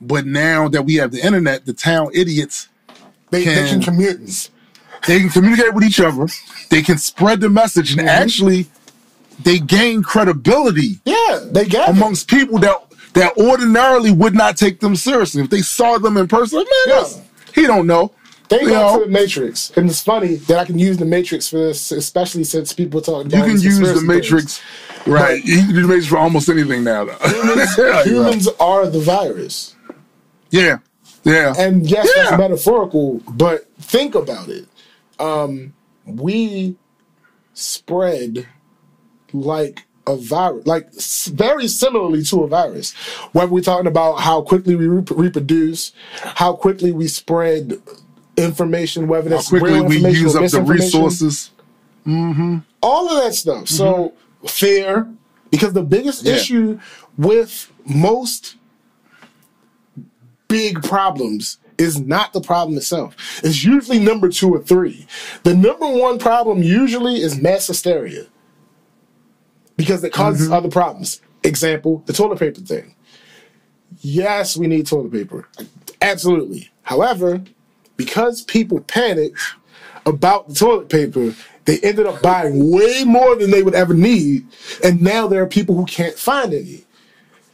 But 0.00 0.26
now 0.26 0.68
that 0.68 0.82
we 0.82 0.94
have 0.96 1.10
the 1.10 1.24
internet, 1.24 1.64
the 1.66 1.72
town 1.72 2.10
idiots 2.14 2.68
They, 3.30 3.44
they 3.44 3.54
can- 3.54 3.68
can 3.68 3.82
commute. 3.82 4.50
they 5.06 5.18
can 5.20 5.28
communicate 5.30 5.74
with 5.74 5.84
each 5.84 6.00
other, 6.00 6.26
they 6.70 6.82
can 6.82 6.98
spread 6.98 7.40
the 7.40 7.48
message, 7.50 7.90
and 7.92 8.00
mm-hmm. 8.00 8.08
actually 8.08 8.66
they 9.42 9.58
gain 9.58 10.02
credibility 10.04 11.00
Yeah, 11.04 11.40
they 11.50 11.66
got 11.66 11.88
it. 11.88 11.96
amongst 11.96 12.28
people 12.28 12.58
that 12.60 12.76
that 13.14 13.36
ordinarily 13.36 14.12
would 14.12 14.34
not 14.34 14.56
take 14.56 14.80
them 14.80 14.94
seriously. 14.96 15.42
If 15.42 15.50
they 15.50 15.62
saw 15.62 15.98
them 15.98 16.16
in 16.16 16.28
person, 16.28 16.58
like, 16.58 16.68
man, 16.86 16.96
Yeah. 17.04 17.20
he 17.54 17.66
don't 17.66 17.86
know. 17.86 18.12
Think 18.58 18.62
You 18.64 18.68
back 18.70 18.92
know? 18.92 18.98
to 19.00 19.04
the 19.06 19.10
Matrix, 19.10 19.70
and 19.76 19.88
it's 19.88 20.02
funny 20.02 20.34
that 20.36 20.58
I 20.58 20.64
can 20.64 20.78
use 20.78 20.98
the 20.98 21.04
Matrix 21.04 21.48
for 21.48 21.58
this, 21.58 21.90
especially 21.92 22.44
since 22.44 22.72
people 22.72 23.00
talk. 23.00 23.26
About 23.26 23.36
You 23.38 23.42
can 23.44 23.60
use 23.60 23.78
the 23.78 24.02
Matrix, 24.02 24.60
right? 25.06 25.42
You 25.44 25.56
can 25.58 25.68
do 25.74 25.82
the 25.82 25.88
Matrix 25.88 26.06
for 26.08 26.18
almost 26.18 26.48
anything 26.48 26.84
now, 26.84 27.04
though. 27.06 27.16
Yeah, 27.24 27.82
right. 27.90 28.06
Humans 28.06 28.48
are 28.60 28.86
the 28.86 29.00
virus, 29.00 29.74
yeah, 30.50 30.78
yeah, 31.24 31.54
and 31.58 31.86
yes, 31.88 32.08
Yeah. 32.16 32.24
that's 32.24 32.38
metaphorical. 32.38 33.20
But 33.30 33.66
think 33.78 34.14
about 34.14 34.48
it. 34.48 34.66
Um, 35.18 35.72
we 36.04 36.76
spread 37.54 38.46
like 39.32 39.84
a 40.06 40.16
virus, 40.16 40.66
like 40.66 40.90
very 41.36 41.68
similarly 41.68 42.22
to 42.24 42.42
a 42.42 42.48
virus. 42.48 42.92
Whether 43.32 43.52
we're 43.52 43.60
talking 43.62 43.86
about 43.86 44.16
how 44.16 44.42
quickly 44.42 44.74
we 44.74 44.88
rep- 44.88 45.10
reproduce, 45.10 45.92
how 46.16 46.54
quickly 46.54 46.90
we 46.92 47.06
spread 47.08 47.80
information, 48.44 49.08
whether 49.08 49.30
how 49.30 49.36
that's 49.36 49.48
quickly 49.48 49.72
real 49.72 49.84
we 49.86 49.96
use 49.96 50.36
up 50.36 50.50
the 50.50 50.62
resources. 50.62 51.50
Mm-hmm. 52.06 52.58
all 52.82 53.08
of 53.16 53.22
that 53.22 53.32
stuff. 53.32 53.68
So 53.68 53.86
mm-hmm. 53.94 54.46
fear, 54.48 55.08
because 55.50 55.72
the 55.72 55.84
biggest 55.84 56.24
Yeah. 56.24 56.34
issue 56.34 56.80
with 57.16 57.70
most 57.86 58.56
big 60.48 60.82
problems 60.82 61.58
is 61.78 62.00
not 62.00 62.32
the 62.32 62.40
problem 62.40 62.76
itself. 62.76 63.14
It's 63.44 63.64
usually 63.64 63.98
number 63.98 64.28
two 64.28 64.52
or 64.52 64.58
three. 64.60 65.06
The 65.44 65.54
number 65.54 65.86
one 65.88 66.18
problem 66.18 66.62
usually 66.62 67.22
is 67.22 67.40
mass 67.40 67.66
hysteria 67.66 68.26
because 69.76 70.04
it 70.04 70.12
causes 70.12 70.46
mm-hmm. 70.46 70.54
other 70.54 70.68
problems. 70.68 71.20
Example: 71.44 72.02
the 72.06 72.12
toilet 72.12 72.38
paper 72.38 72.60
thing. 72.60 72.94
Yes, 74.00 74.56
we 74.56 74.66
need 74.66 74.86
toilet 74.86 75.12
paper. 75.12 75.48
Absolutely. 76.00 76.70
However, 76.82 77.42
because 78.04 78.42
people 78.42 78.80
panicked 78.80 79.38
about 80.06 80.48
the 80.48 80.54
toilet 80.54 80.88
paper, 80.88 81.34
they 81.64 81.78
ended 81.80 82.06
up 82.06 82.20
buying 82.22 82.70
way 82.72 83.04
more 83.04 83.36
than 83.36 83.50
they 83.50 83.62
would 83.62 83.74
ever 83.74 83.94
need. 83.94 84.46
And 84.82 85.00
now 85.00 85.26
there 85.28 85.42
are 85.42 85.46
people 85.46 85.74
who 85.76 85.86
can't 85.86 86.16
find 86.16 86.52
any. 86.52 86.84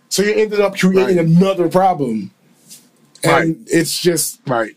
So 0.08 0.22
you 0.22 0.32
ended 0.34 0.60
up 0.60 0.78
creating 0.78 1.16
Right. 1.18 1.26
another 1.26 1.68
problem. 1.68 2.30
And 3.22 3.32
Right. 3.32 3.56
it's 3.66 4.00
just 4.00 4.40
Right. 4.46 4.76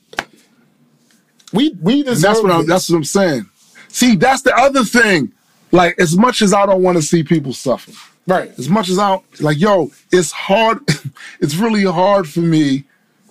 we 1.53 1.75
we 1.81 2.03
deserve 2.03 2.15
And 2.15 2.23
that's 2.23 2.41
what 2.43 2.51
I'm, 2.51 2.65
that's 2.67 2.89
what 2.89 2.97
I'm 2.97 3.03
saying. 3.03 3.45
See, 3.87 4.15
that's 4.15 4.41
the 4.41 4.55
other 4.55 4.83
thing. 4.83 5.31
Like, 5.71 5.97
as 5.99 6.17
much 6.17 6.41
as 6.41 6.53
I 6.53 6.65
don't 6.65 6.81
want 6.83 6.97
to 6.97 7.01
see 7.01 7.23
people 7.23 7.53
suffer, 7.53 7.91
right. 8.27 8.51
as 8.59 8.67
much 8.67 8.89
as 8.89 8.99
I 8.99 9.09
don't, 9.09 9.41
like, 9.41 9.57
yo, 9.57 9.91
it's 10.11 10.31
hard. 10.31 10.79
it's 11.39 11.55
really 11.55 11.85
hard 11.85 12.27
for 12.27 12.41
me 12.41 12.83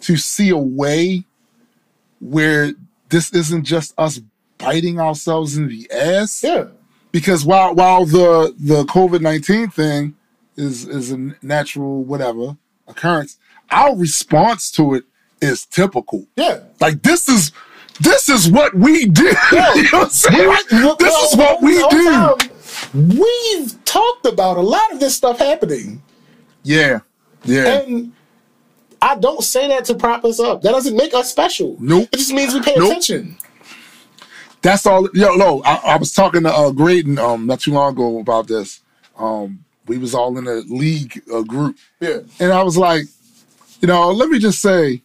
to 0.02 0.16
see 0.16 0.48
a 0.48 0.56
way 0.56 1.24
where 2.20 2.72
this 3.08 3.32
isn't 3.32 3.64
just 3.64 3.92
us 3.98 4.20
biting 4.58 5.00
ourselves 5.00 5.56
in 5.56 5.68
the 5.68 5.90
ass. 5.90 6.42
Yeah. 6.42 6.66
Because 7.12 7.44
while 7.44 7.74
while 7.74 8.04
the 8.04 8.54
the 8.58 8.84
COVID 8.84 9.20
nineteen 9.20 9.68
thing 9.68 10.14
is 10.56 10.86
is 10.86 11.10
a 11.10 11.34
natural 11.42 12.04
whatever 12.04 12.56
occurrence, 12.86 13.38
our 13.70 13.96
response 13.96 14.70
to 14.72 14.94
it 14.94 15.04
is 15.40 15.66
typical. 15.66 16.26
Yeah. 16.36 16.60
Like 16.80 17.02
this 17.02 17.28
is 17.28 17.52
this 18.00 18.28
is 18.28 18.50
what 18.50 18.74
we 18.74 19.06
do. 19.06 19.24
you 19.52 19.58
know 19.58 19.88
what 19.90 19.94
I'm 19.94 20.10
saying? 20.10 20.48
Look, 20.72 20.98
this 20.98 21.32
is 21.32 21.36
what 21.36 21.62
we 21.62 21.76
do. 21.88 22.36
We've 22.94 23.84
talked 23.84 24.26
about 24.26 24.56
a 24.56 24.62
lot 24.62 24.92
of 24.92 25.00
this 25.00 25.16
stuff 25.16 25.38
happening. 25.38 26.02
Yeah. 26.62 27.00
Yeah. 27.44 27.80
And 27.80 28.12
I 29.02 29.16
don't 29.16 29.42
say 29.42 29.68
that 29.68 29.84
to 29.86 29.94
prop 29.94 30.24
us 30.24 30.40
up. 30.40 30.62
That 30.62 30.72
doesn't 30.72 30.96
make 30.96 31.14
us 31.14 31.30
special. 31.30 31.76
Nope. 31.80 32.08
It 32.12 32.18
just 32.18 32.32
means 32.32 32.52
we 32.54 32.60
pay 32.60 32.74
Nope. 32.76 32.90
attention. 32.90 33.36
That's 34.62 34.84
all. 34.86 35.08
Yo, 35.14 35.34
no, 35.36 35.62
I, 35.64 35.76
I 35.76 35.96
was 35.96 36.12
talking 36.12 36.42
to 36.42 36.52
uh, 36.52 36.70
Graydon 36.70 37.18
um 37.18 37.46
not 37.46 37.60
too 37.60 37.72
long 37.72 37.92
ago 37.94 38.18
about 38.18 38.46
this. 38.46 38.80
Um, 39.18 39.64
we 39.86 39.96
was 39.98 40.14
all 40.14 40.36
in 40.38 40.46
a 40.46 40.56
league 40.72 41.22
uh, 41.32 41.42
group, 41.42 41.76
Yeah. 42.00 42.18
and 42.38 42.52
I 42.52 42.62
was 42.62 42.76
like, 42.76 43.04
you 43.80 43.88
know, 43.88 44.10
let 44.10 44.28
me 44.28 44.38
just 44.38 44.60
say, 44.60 45.02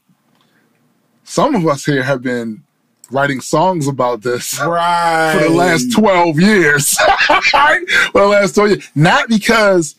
some 1.24 1.56
of 1.56 1.66
us 1.68 1.86
here 1.86 2.04
have 2.04 2.22
been 2.22 2.64
writing 3.12 3.40
songs 3.42 3.88
about 3.88 4.22
this 4.22 4.60
Right. 4.60 5.34
for 5.38 5.44
the 5.50 5.50
last 5.56 5.92
12 5.94 6.40
years. 6.40 6.98
Right? 7.54 7.82
for 8.12 8.22
the 8.22 8.28
last 8.28 8.56
12 8.56 8.70
years. 8.72 8.90
Not 8.94 9.30
because 9.30 9.96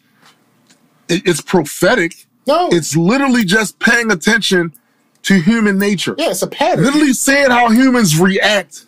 it's 1.08 1.40
prophetic. 1.40 2.25
No. 2.46 2.68
It's 2.70 2.96
literally 2.96 3.44
just 3.44 3.78
paying 3.78 4.10
attention 4.10 4.72
to 5.22 5.40
human 5.40 5.78
nature. 5.78 6.14
yeah, 6.18 6.30
it's 6.30 6.42
a 6.42 6.46
pattern. 6.46 6.84
Literally 6.84 7.12
seeing 7.12 7.50
how 7.50 7.68
humans 7.70 8.18
react 8.18 8.86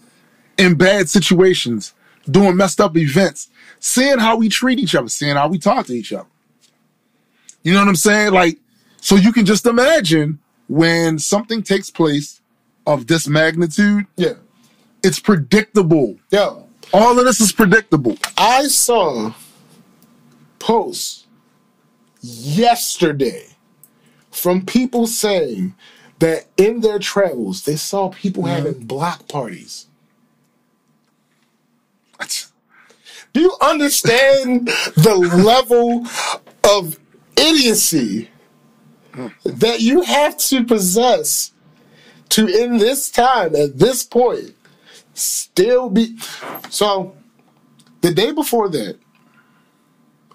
in 0.57 0.75
bad 0.77 1.09
situations, 1.09 1.95
doing 2.31 2.57
messed 2.57 2.81
up 2.81 2.97
events, 2.97 3.49
seeing 3.81 4.19
how 4.19 4.37
we 4.37 4.49
treat 4.49 4.79
each 4.79 4.95
other, 4.95 5.09
seeing 5.09 5.35
how 5.37 5.49
we 5.49 5.59
talk 5.59 5.87
to 5.87 5.93
each 5.95 6.13
other. 6.13 6.29
You 7.65 7.73
know 7.75 7.81
what 7.81 7.89
I'm 7.89 7.97
saying? 7.97 8.33
Like, 8.33 8.59
so 9.01 9.17
you 9.17 9.33
can 9.33 9.45
just 9.45 9.67
imagine 9.67 10.39
when 10.69 11.19
something 11.19 11.63
takes 11.63 11.91
place 11.91 12.41
of 12.87 13.07
this 13.09 13.27
magnitude, 13.29 14.07
Yeah. 14.17 14.35
it's 15.03 15.19
predictable. 15.19 16.17
Yeah. 16.31 16.55
All 16.93 17.19
of 17.19 17.25
this 17.25 17.41
is 17.41 17.53
predictable. 17.53 18.17
I 18.37 18.69
saw 18.69 19.33
posts 20.59 21.27
yesterday 22.21 23.47
from 24.31 24.65
people 24.65 25.07
saying 25.07 25.75
that 26.19 26.47
in 26.57 26.81
their 26.81 26.99
travels 26.99 27.65
they 27.65 27.77
saw 27.77 28.09
people 28.11 28.43
mm-hmm. 28.43 28.67
having 28.67 28.87
block 28.87 29.29
parties. 29.29 29.87
Do 33.33 33.41
you 33.41 33.55
understand 33.61 34.67
the 34.97 35.15
level 35.15 36.07
of 36.65 36.99
idiocy 37.37 38.29
mm. 39.13 39.33
that 39.45 39.81
you 39.81 40.03
have 40.03 40.37
to 40.39 40.65
possess 40.65 41.53
to, 42.31 42.47
in 42.47 42.79
this 42.79 43.11
time, 43.11 43.55
at 43.55 43.79
this 43.79 44.05
point, 44.05 44.55
still 45.15 45.89
be. 45.89 46.19
So, 46.71 47.17
the 48.01 48.13
day 48.13 48.33
before 48.33 48.69
that, 48.69 48.99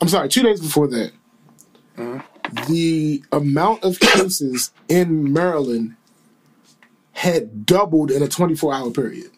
I'm 0.02 0.10
sorry, 0.10 0.30
two 0.30 0.44
days 0.44 0.60
before 0.60 0.88
that, 0.88 1.12
the 1.96 3.24
amount 3.32 3.84
of 3.84 4.00
cases 4.00 4.72
in 4.90 5.32
Maryland 5.34 5.96
had 7.14 7.66
doubled 7.66 8.12
in 8.12 8.24
a 8.24 8.28
24 8.28 8.74
hour 8.74 8.92
period. 8.92 9.32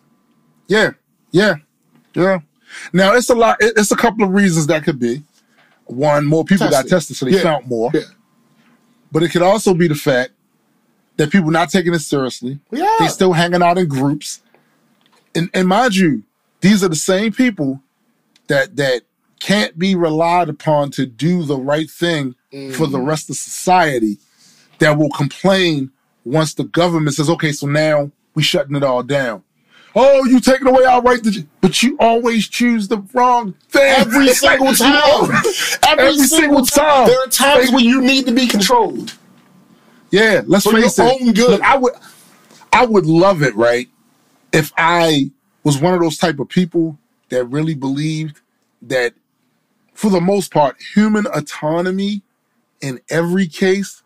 Yeah, 0.68 0.91
yeah, 1.32 1.56
yeah. 2.14 2.40
Now 2.94 3.14
it's 3.14 3.30
a 3.30 3.36
lot. 3.36 3.57
It's 3.60 3.91
a 3.91 3.95
couple 3.95 4.23
of 4.26 4.32
reasons 4.32 4.68
that 4.68 4.84
could 4.84 4.99
be. 4.99 5.23
One, 5.86 6.26
more 6.26 6.44
people 6.44 6.68
got 6.68 6.88
Tested. 6.88 6.90
tested, 6.90 7.18
so 7.18 7.26
they 7.26 7.32
Yeah. 7.34 7.44
found 7.44 7.68
more. 7.68 7.91
Yeah. 7.94 8.02
But 9.11 9.23
it 9.23 9.30
could 9.30 9.44
also 9.44 9.73
be 9.73 9.88
the 9.88 9.95
fact 9.95 10.32
that 11.18 11.32
people 11.32 11.52
not 11.52 11.69
taking 11.69 11.94
it 11.94 11.99
seriously. 11.99 12.60
Yeah. 12.72 12.88
They 12.99 13.07
still 13.07 13.34
hanging 13.34 13.61
out 13.61 13.77
in 13.77 13.88
groups. 13.88 14.41
And 15.36 15.49
and 15.53 15.68
mind 15.68 15.95
you, 15.95 16.23
these 16.61 16.84
are 16.84 16.88
the 16.90 16.95
same 16.95 17.32
people 17.32 17.82
that 18.48 18.76
that 18.77 19.03
can't 19.40 19.78
be 19.78 19.95
relied 19.95 20.49
upon 20.49 20.91
to 20.91 21.06
do 21.06 21.44
the 21.44 21.57
right 21.57 21.90
thing 21.90 22.36
for 22.52 22.88
the 22.88 22.98
mm-hmm. 22.98 23.06
rest 23.06 23.30
of 23.30 23.36
society 23.36 24.18
that 24.80 24.98
will 24.98 25.10
complain 25.10 25.91
once 26.24 26.53
the 26.53 26.64
government 26.64 27.16
says, 27.16 27.30
okay, 27.30 27.52
so 27.52 27.68
now 27.68 28.12
we 28.34 28.44
shutting 28.44 28.76
it 28.76 28.84
all 28.84 29.03
down. 29.03 29.44
Oh, 29.98 30.26
you 30.26 30.41
taking 30.41 30.68
away 30.68 30.84
our 30.84 31.02
right 31.02 31.24
to, 31.24 31.48
but 31.62 31.82
you 31.82 31.95
always 32.02 32.49
choose 32.49 32.90
the 32.90 32.98
wrong 33.14 33.53
thing 33.70 33.95
Every 33.98 34.28
single 34.30 34.74
time. 34.74 35.32
Every, 35.88 36.03
Every 36.06 36.18
single 36.18 36.66
time. 36.66 37.07
There 37.07 37.24
are 37.24 37.28
times 37.28 37.72
when 37.72 37.86
you 37.86 38.02
need 38.02 38.26
to 38.26 38.34
be 38.34 38.45
controlled. 38.45 39.18
Yeah, 40.12 40.41
let's 40.45 40.66
For 40.66 40.74
face 40.74 40.98
your 40.98 41.07
it. 41.07 41.22
own 41.22 41.34
good. 41.34 41.49
Look, 41.52 41.62
I 41.62 41.78
would, 41.78 41.94
I 42.74 42.86
would 42.86 43.06
love 43.06 43.41
it, 43.41 43.56
right? 43.56 43.88
If 44.52 44.74
I 44.78 45.32
was 45.64 45.80
one 45.80 45.94
of 45.94 46.02
those 46.02 46.18
type 46.18 46.40
of 46.40 46.49
people 46.49 46.98
that 47.30 47.45
really 47.45 47.74
believed 47.74 48.41
that, 48.82 49.14
for 49.96 50.10
the 50.12 50.22
most 50.22 50.52
part, 50.54 50.76
human 50.94 51.26
autonomy 51.34 52.22
in 52.82 53.00
every 53.10 53.48
case 53.48 54.04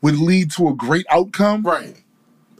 would 0.00 0.16
lead 0.18 0.50
to 0.52 0.68
a 0.68 0.74
great 0.74 1.04
outcome. 1.10 1.62
Right. 1.62 1.96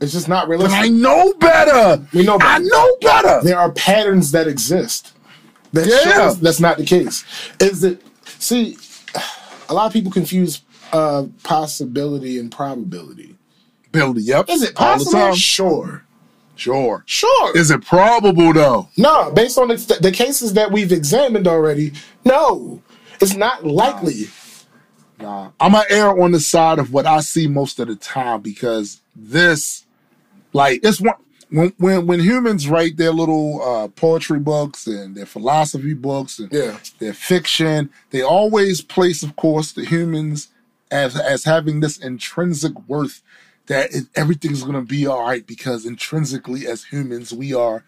It's 0.01 0.13
just 0.13 0.29
not 0.29 0.45
But 0.49 0.51
realistic. 0.51 0.81
I 0.81 0.89
know 0.89 1.33
better. 1.35 2.05
We 2.13 2.25
know 2.25 2.37
I 2.41 2.59
know 2.59 2.97
better. 3.01 3.41
there 3.43 3.59
are 3.59 3.71
patterns 3.73 4.33
that 4.33 4.47
exist 4.47 5.13
that 5.73 5.87
Yeah. 5.87 6.35
that's 6.41 6.61
not 6.61 6.77
the 6.77 6.85
case. 6.85 7.25
Is 7.61 7.85
it? 7.85 8.03
See, 8.39 8.77
a 9.69 9.75
lot 9.75 9.87
of 9.87 9.93
people 9.93 10.11
confuse 10.13 10.61
uh, 10.93 11.25
possibility 11.43 12.39
and 12.39 12.51
probability. 12.53 13.37
Billy, 13.93 14.23
yep. 14.23 14.47
Is 14.49 14.63
it 14.63 14.75
possible? 14.75 15.35
Sure, 15.35 16.05
Sure. 16.57 17.03
sure. 17.07 17.57
Is 17.57 17.71
it 17.71 17.85
probable 17.85 18.53
though? 18.53 18.89
no, 18.97 19.31
based 19.31 19.57
on 19.59 19.69
the, 19.69 19.99
the 20.01 20.11
cases 20.11 20.53
that 20.55 20.71
we've 20.73 20.93
examined 20.93 21.47
already, 21.47 21.93
no, 22.25 22.83
it's 23.21 23.35
not 23.35 23.65
likely. 23.65 24.29
Nah, 25.19 25.51
I'm 25.61 25.73
gonna 25.73 25.85
err 25.91 26.21
on 26.21 26.33
the 26.33 26.41
side 26.41 26.79
of 26.79 26.93
what 26.93 27.07
I 27.07 27.21
see 27.21 27.47
most 27.47 27.79
of 27.79 27.89
the 27.89 27.97
time 27.97 28.41
because 28.41 29.01
this, 29.15 29.85
like, 30.53 30.81
it's 30.83 31.01
one 31.01 31.15
when 31.51 31.73
when 31.79 32.07
when 32.07 32.21
humans 32.21 32.69
write 32.69 32.97
their 32.97 33.13
little 33.13 33.63
uh, 33.63 33.89
poetry 33.89 34.41
books 34.41 34.87
and 34.87 35.15
their 35.15 35.27
philosophy 35.27 35.95
books 35.95 36.39
and 36.39 36.53
Yeah. 36.53 36.79
their 36.99 37.15
fiction, 37.15 37.91
they 38.11 38.23
always 38.23 38.81
place, 38.81 39.23
of 39.23 39.37
course, 39.37 39.73
the 39.73 39.85
humans 39.85 40.49
as 40.91 41.17
as 41.17 41.45
having 41.45 41.81
this 41.81 41.99
intrinsic 41.99 42.73
worth 42.89 43.23
that 43.67 43.95
it, 43.95 44.05
everything's 44.15 44.65
gonna 44.65 44.83
be 44.83 45.07
all 45.07 45.23
right 45.27 45.47
because 45.47 45.87
intrinsically, 45.87 46.67
as 46.67 46.85
humans, 46.85 47.33
we 47.33 47.55
are 47.55 47.85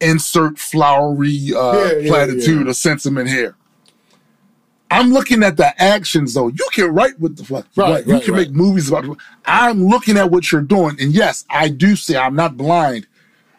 insert 0.00 0.58
flowery 0.58 1.52
uh, 1.54 1.98
Yeah, 1.98 2.08
platitude 2.08 2.64
yeah. 2.66 2.70
or 2.70 2.74
sentiment 2.74 3.28
here. 3.28 3.56
I'm 4.90 5.12
looking 5.12 5.42
at 5.42 5.56
the 5.56 5.80
actions 5.82 6.34
though. 6.34 6.48
You 6.48 6.68
can 6.72 6.94
write 6.94 7.18
what 7.18 7.36
the 7.36 7.44
fuck. 7.44 7.66
you 7.74 7.82
Right, 7.82 8.06
you 8.06 8.12
right, 8.14 8.22
can 8.22 8.34
right. 8.34 8.48
make 8.48 8.52
movies 8.56 8.88
about 8.88 9.04
it. 9.04 9.16
I'm 9.44 9.84
looking 9.86 10.16
at 10.16 10.30
what 10.30 10.52
you're 10.52 10.60
doing. 10.62 10.96
And 11.00 11.12
yes, 11.12 11.44
I 11.50 11.68
do 11.68 11.96
see, 11.96 12.16
I'm 12.16 12.36
not 12.36 12.56
blind. 12.56 13.06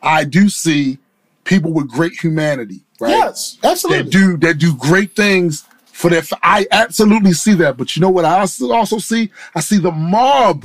I 0.01 0.23
do 0.23 0.47
see 0.47 0.99
people 1.43 1.73
with 1.73 1.89
great 1.89 2.13
humanity, 2.13 2.81
right? 2.99 3.09
Yes, 3.11 3.57
absolutely. 3.63 4.03
That 4.03 4.11
do 4.11 4.37
that 4.37 4.57
do 4.57 4.75
great 4.77 5.15
things 5.15 5.65
for 5.85 6.09
their 6.09 6.23
I 6.43 6.65
absolutely 6.71 7.33
see 7.33 7.55
that. 7.55 7.75
But 7.77 7.95
you 7.95 8.01
know 8.01 8.09
what 8.09 8.23
I 8.23 8.39
also 8.39 8.71
also 8.71 8.97
see? 8.99 9.31
I 9.53 9.59
see 9.59 9.79
the 9.79 9.91
mob 9.91 10.63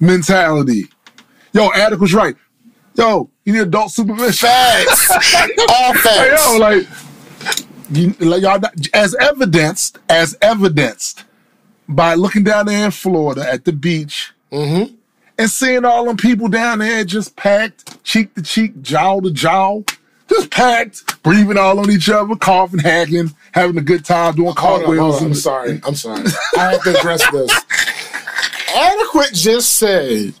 mentality. 0.00 0.88
Yo, 1.52 1.70
Atticus 1.72 2.12
right. 2.12 2.36
Yo, 2.96 3.28
you 3.44 3.52
need 3.52 3.62
adult 3.62 3.90
supervision. 3.90 4.48
Facts. 4.48 5.10
All 5.68 5.94
facts. 5.94 6.52
yo, 6.52 6.58
like, 6.58 6.86
you, 7.90 8.14
like 8.20 8.42
y'all, 8.42 8.60
as 8.92 9.14
evidenced, 9.16 9.98
as 10.08 10.36
evidenced 10.40 11.24
by 11.88 12.14
looking 12.14 12.44
down 12.44 12.66
there 12.66 12.84
in 12.86 12.90
Florida 12.90 13.48
at 13.50 13.64
the 13.64 13.72
beach 13.72 14.32
Mm-hmm. 14.52 14.94
and 15.36 15.50
seeing 15.50 15.84
all 15.84 16.04
them 16.04 16.16
people 16.16 16.46
down 16.46 16.78
there 16.78 17.04
just 17.04 17.34
packed, 17.34 18.00
cheek 18.04 18.32
to 18.36 18.42
cheek, 18.42 18.80
jaw 18.82 19.18
to 19.20 19.32
jaw, 19.32 19.80
just 20.30 20.48
packed, 20.52 21.20
breathing 21.24 21.58
all 21.58 21.80
on 21.80 21.90
each 21.90 22.08
other, 22.08 22.36
coughing, 22.36 22.78
hacking, 22.78 23.32
having 23.50 23.76
a 23.76 23.80
good 23.80 24.04
time, 24.04 24.36
doing 24.36 24.54
cartwheels. 24.54 25.20
I'm 25.20 25.34
sorry. 25.34 25.80
I'm 25.84 25.96
sorry. 25.96 26.22
I 26.56 26.70
have 26.70 26.82
to 26.84 26.96
address 26.96 27.28
this. 27.32 27.50
Adequate 28.76 29.34
just 29.34 29.70
said 29.76 30.34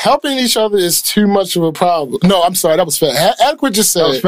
helping 0.00 0.38
each 0.38 0.56
other 0.56 0.78
is 0.78 1.02
too 1.02 1.26
much 1.26 1.56
of 1.56 1.62
a 1.62 1.72
problem. 1.72 2.20
No, 2.24 2.42
I'm 2.42 2.54
sorry. 2.54 2.76
That 2.76 2.86
was 2.86 2.96
fair. 2.98 3.12
A- 3.14 3.44
Adequate 3.44 3.74
just 3.74 3.92
said. 3.92 4.20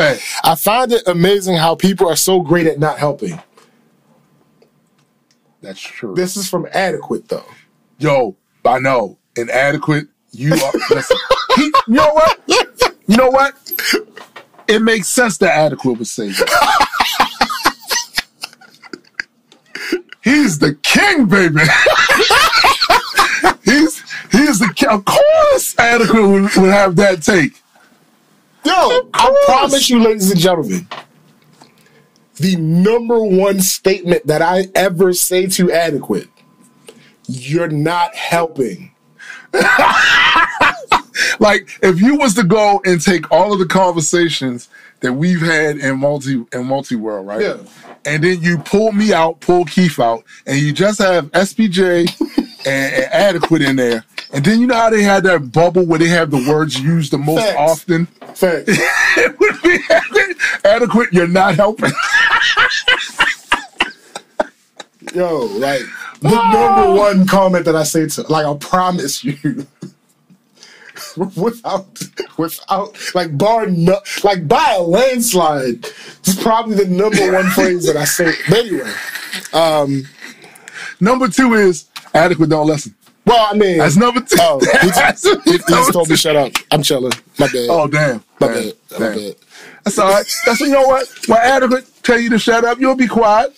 I 0.45 0.55
find 0.55 0.93
it 0.93 1.03
amazing 1.07 1.57
how 1.57 1.75
people 1.75 2.09
are 2.09 2.17
so 2.17 2.41
great 2.41 2.67
at 2.67 2.79
not 2.79 2.99
helping. 2.99 3.41
That's 5.63 5.81
true. 5.81 6.15
This 6.15 6.37
is 6.37 6.49
from 6.49 6.67
Adequate 6.73 7.29
though. 7.29 7.47
Yo, 7.99 8.37
I 8.65 8.79
know, 8.81 9.17
inadequate. 9.37 10.09
You 10.33 10.53
are. 10.55 10.73
listen, 10.91 11.17
he, 11.57 11.63
you 11.65 11.73
know 11.89 12.11
what? 12.13 12.41
You 13.07 13.17
know 13.17 13.29
what? 13.31 13.55
It 14.69 14.81
makes 14.81 15.09
sense 15.09 15.39
that 15.39 15.55
adequate 15.55 15.99
would 15.99 16.07
say 16.07 16.29
that. 16.31 16.89
He's 20.25 20.59
the 20.59 20.75
king, 20.83 21.27
baby. 21.27 21.61
he's 23.65 24.01
he's 24.31 24.59
the. 24.59 24.89
Of 24.91 25.05
course, 25.05 25.79
adequate 25.79 26.27
would, 26.27 26.43
would 26.43 26.71
have 26.71 26.97
that 26.97 27.23
take. 27.23 27.53
Yo, 28.65 29.09
I 29.15 29.45
promise 29.47 29.91
you, 29.91 30.01
ladies 30.01 30.31
and 30.31 30.39
gentlemen, 30.39 30.87
the 32.37 32.57
number 32.57 33.23
one 33.23 33.61
statement 33.61 34.27
that 34.27 34.41
I 34.41 34.67
ever 34.75 35.13
say 35.13 35.47
to 35.49 35.73
Adequate, 35.73 36.29
you're 37.27 37.69
not 37.69 38.15
helping. 38.15 38.93
Like 41.39 41.69
if 41.83 42.01
you 42.01 42.17
was 42.17 42.35
to 42.35 42.45
go 42.45 42.81
and 42.85 43.01
take 43.01 43.31
all 43.31 43.53
of 43.53 43.59
the 43.59 43.67
conversations 43.67 44.69
that 45.03 45.13
we've 45.13 45.41
had 45.41 45.77
in 45.79 45.99
multi 45.99 46.45
in 46.53 46.67
multi 46.67 46.97
world, 46.97 47.27
right? 47.27 47.43
Yeah. 47.43 47.59
And 48.05 48.25
then 48.25 48.43
you 48.43 48.59
pull 48.59 48.93
me 48.93 49.13
out, 49.13 49.41
pull 49.41 49.65
Keith 49.65 50.01
out, 50.01 50.25
and 50.47 50.59
you 50.59 50.73
just 50.73 50.99
have 50.99 51.31
SPJ 51.33 52.11
and, 52.67 52.95
and 52.95 53.05
adequate 53.13 53.63
in 53.63 53.77
there. 53.77 54.05
And 54.33 54.45
then 54.45 54.61
you 54.61 54.67
know 54.67 54.75
how 54.75 54.91
they 54.91 55.03
had 55.03 55.25
that 55.25 55.53
bubble 55.53 55.85
where 55.85 55.99
they 55.99 56.09
have 56.09 56.31
the 56.31 56.39
words 56.49 56.81
used 56.81 57.13
the 57.13 57.19
most 57.19 57.43
Facts. 57.43 57.57
often? 57.59 58.07
Fact. 58.07 58.65
it 58.69 59.39
would 59.39 59.63
be 59.63 59.79
adequate, 60.65 61.13
you're 61.13 61.29
not 61.29 61.55
helping. 61.57 61.93
Yo, 65.15 65.41
like 65.41 65.83
the 66.21 66.31
number 66.31 66.95
one 66.95 67.27
comment 67.27 67.67
that 67.67 67.77
I 67.77 67.83
say 67.83 68.07
to 68.07 68.23
like 68.23 68.47
I 68.47 68.55
promise 68.57 69.23
you. 69.23 69.67
without 71.37 72.01
without 72.39 73.15
like 73.15 73.37
bar 73.37 73.67
no, 73.67 73.99
like 74.25 74.49
by 74.49 74.75
a 74.79 74.83
landslide. 74.83 75.85
It's 76.21 76.43
probably 76.43 76.77
the 76.77 76.87
number 76.87 77.33
one 77.33 77.47
phrase 77.51 77.87
that 77.87 77.97
I 77.97 78.05
say. 78.05 78.33
But 78.49 78.59
anyway. 78.59 78.93
Um, 79.53 80.05
number 81.01 81.29
two 81.29 81.55
is 81.55 81.87
adequate, 82.15 82.51
don't 82.51 82.67
listen. 82.67 82.95
Well, 83.25 83.47
I 83.51 83.57
mean 83.57 83.79
That's 83.79 83.97
number 83.97 84.21
two. 84.21 84.37
Oh, 84.41 84.59
he, 84.81 84.89
That's 84.89 85.23
he, 85.23 85.53
he 85.53 85.59
just 85.59 85.93
told 85.93 86.09
me 86.09 86.17
shut 86.17 86.35
up. 86.37 86.53
I'm 86.71 86.83
chilling. 86.83 87.13
My 87.39 87.47
bad. 87.47 87.67
Oh 87.71 87.87
damn. 87.87 88.25
my 88.41 88.49
Damn. 88.49 88.55
bad. 88.57 88.75
My 88.91 88.99
Damn. 88.99 89.19
bad. 89.19 89.37
That's 89.85 89.99
all 89.99 90.11
right. 90.11 90.27
That's 90.47 90.61
what 90.61 90.67
you 90.67 90.73
know 90.73 90.87
what? 90.87 91.09
When 91.27 91.39
adequate 91.39 91.85
tell 92.03 92.19
you 92.19 92.31
to 92.31 92.39
shut 92.39 92.65
up, 92.65 92.81
you'll 92.81 92.97
be 92.97 93.09
quiet. 93.09 93.55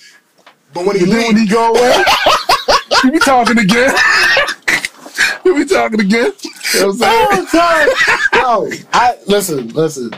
But 0.73 0.87
when 0.87 0.99
he 0.99 1.05
then 1.05 1.29
when 1.29 1.37
he 1.37 1.47
go 1.47 1.71
away, 1.71 2.05
you 3.05 3.13
be 3.13 3.19
talking 3.21 3.59
again. 3.59 3.95
we 5.55 5.65
talking 5.67 6.01
again. 6.01 6.33
You 6.75 6.81
know 6.81 6.87
what 6.89 6.93
I'm 6.95 6.99
saying? 6.99 7.29
Oh, 7.31 7.49
God. 7.53 7.89
no, 8.35 8.73
I 8.93 9.17
listen, 9.29 9.69
listen. 9.69 10.11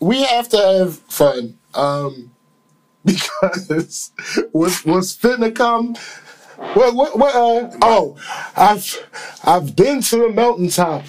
We 0.00 0.22
have 0.24 0.48
to 0.50 0.56
have 0.56 0.98
fun. 0.98 1.56
Um 1.74 2.30
because 3.04 4.10
what's 4.52 4.84
what's 4.84 5.16
finna 5.16 5.54
come 5.54 5.94
what 6.74 6.94
what 6.94 7.16
what 7.18 7.34
uh 7.34 7.70
oh 7.82 8.16
I've 8.56 8.84
I've 9.44 9.76
been 9.76 10.00
to 10.02 10.16
the 10.16 10.28
mountaintop. 10.30 11.04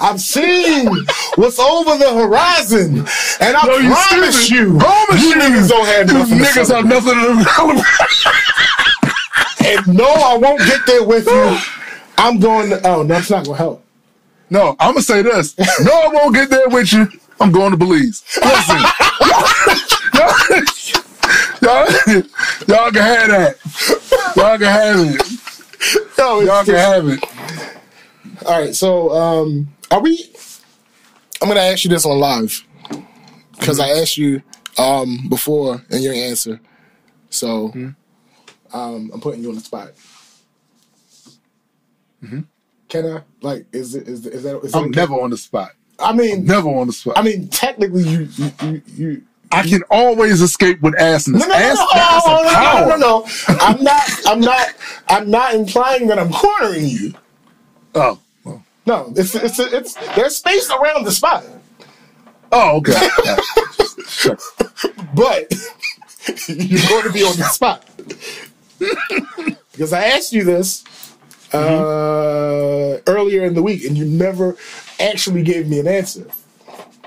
I've 0.00 0.20
seen 0.20 0.88
what's 1.36 1.58
over 1.60 1.96
the 1.96 2.12
horizon. 2.12 2.98
And 3.40 3.56
I 3.56 3.66
No, 3.66 3.76
you 3.76 3.90
promise 3.90 4.48
stupid. 4.48 4.56
you, 4.56 4.78
Promise 4.78 5.22
you 5.22 5.28
you. 5.28 5.34
niggas 5.36 5.68
don't 5.68 5.86
have 5.86 6.06
nothing. 6.08 6.38
to 6.38 6.44
niggas 6.44 6.74
have 6.74 6.86
nothing 6.86 7.14
to 7.14 7.84
And 9.68 9.86
no, 9.96 10.06
I 10.08 10.36
won't 10.36 10.58
get 10.60 10.84
there 10.86 11.04
with 11.04 11.26
you. 11.26 11.58
I'm 12.20 12.38
going 12.38 12.68
to 12.68 12.86
oh 12.86 13.02
no, 13.02 13.04
that's 13.04 13.30
not 13.30 13.46
gonna 13.46 13.56
help. 13.56 13.82
No, 14.50 14.76
I'm 14.78 14.92
gonna 14.92 15.02
say 15.02 15.22
this. 15.22 15.58
No, 15.58 15.90
I 15.90 16.08
won't 16.12 16.34
get 16.34 16.50
there 16.50 16.68
with 16.68 16.92
you. 16.92 17.08
I'm 17.40 17.50
going 17.50 17.70
to 17.70 17.78
Belize. 17.78 18.22
Listen, 18.36 18.76
y'all, 21.62 21.86
y'all, 22.68 22.90
can 22.90 23.02
have 23.02 23.28
that. 23.28 23.56
Y'all 24.36 24.58
can 24.58 24.66
have 24.66 25.00
it. 25.00 26.16
Y'all 26.18 26.64
can 26.64 26.74
have 26.74 27.08
it. 27.08 27.24
All 28.44 28.60
right, 28.60 28.74
so 28.74 29.10
um, 29.16 29.68
are 29.90 30.02
we? 30.02 30.30
I'm 31.40 31.48
gonna 31.48 31.60
ask 31.60 31.84
you 31.84 31.90
this 31.90 32.04
on 32.04 32.18
live 32.18 32.62
because 33.58 33.80
I 33.80 33.88
asked 33.88 34.18
you 34.18 34.42
um 34.76 35.26
before 35.30 35.82
and 35.90 36.02
your 36.02 36.12
answer. 36.12 36.60
So 37.30 37.72
um, 38.74 39.10
I'm 39.14 39.20
putting 39.20 39.42
you 39.42 39.48
on 39.48 39.54
the 39.54 39.62
spot. 39.62 39.92
Mm-hmm. 42.22 42.40
Can 42.88 43.06
I 43.06 43.22
like? 43.40 43.66
Is 43.72 43.94
it 43.94 44.08
is 44.08 44.26
is 44.26 44.42
that? 44.42 44.58
Is 44.64 44.74
I'm 44.74 44.90
never 44.90 45.14
on 45.14 45.30
the 45.30 45.36
spot. 45.36 45.72
I 45.98 46.12
mean, 46.12 46.44
Never 46.46 46.68
on 46.68 46.86
the 46.86 46.92
spot. 46.92 47.18
I 47.18 47.22
mean, 47.22 47.48
technically, 47.48 48.02
you 48.02 48.28
you 48.36 48.52
you. 48.62 48.82
you 48.94 49.22
I 49.52 49.62
can 49.64 49.82
always 49.90 50.40
escape 50.40 50.80
with 50.80 50.94
assness. 50.94 51.40
no, 51.40 51.46
no, 51.46 51.46
no, 51.48 51.54
Ass, 51.54 51.76
no, 51.78 51.88
ass 51.94 52.26
no, 52.26 52.42
no, 52.42 52.50
power. 52.50 52.86
no, 52.86 52.96
no, 52.96 52.98
no. 52.98 53.26
I'm 53.60 53.82
not. 53.82 54.10
I'm 54.26 54.40
not. 54.40 54.68
I'm 55.08 55.30
not 55.30 55.54
implying 55.54 56.06
that 56.06 56.18
I'm 56.18 56.30
cornering 56.32 56.86
you. 56.86 57.14
Oh, 57.94 58.18
well. 58.44 58.62
No, 58.86 59.12
it's 59.16 59.34
it's 59.34 59.58
it's 59.58 59.94
there's 60.14 60.36
space 60.36 60.70
around 60.70 61.04
the 61.04 61.12
spot. 61.12 61.44
oh, 62.52 62.76
okay. 62.76 62.94
But 65.14 65.52
you're 66.48 66.88
going 66.88 67.04
to 67.04 67.12
be 67.12 67.22
on 67.24 67.36
the 67.36 67.48
spot 67.52 67.84
because 69.72 69.92
I 69.92 70.04
asked 70.04 70.32
you 70.32 70.44
this 70.44 70.84
uh, 71.52 72.98
earlier 73.06 73.44
in 73.44 73.54
the 73.54 73.62
week, 73.62 73.84
and 73.84 73.96
you 73.96 74.04
never 74.04 74.56
actually 74.98 75.42
gave 75.42 75.68
me 75.68 75.78
an 75.80 75.86
answer. 75.88 76.26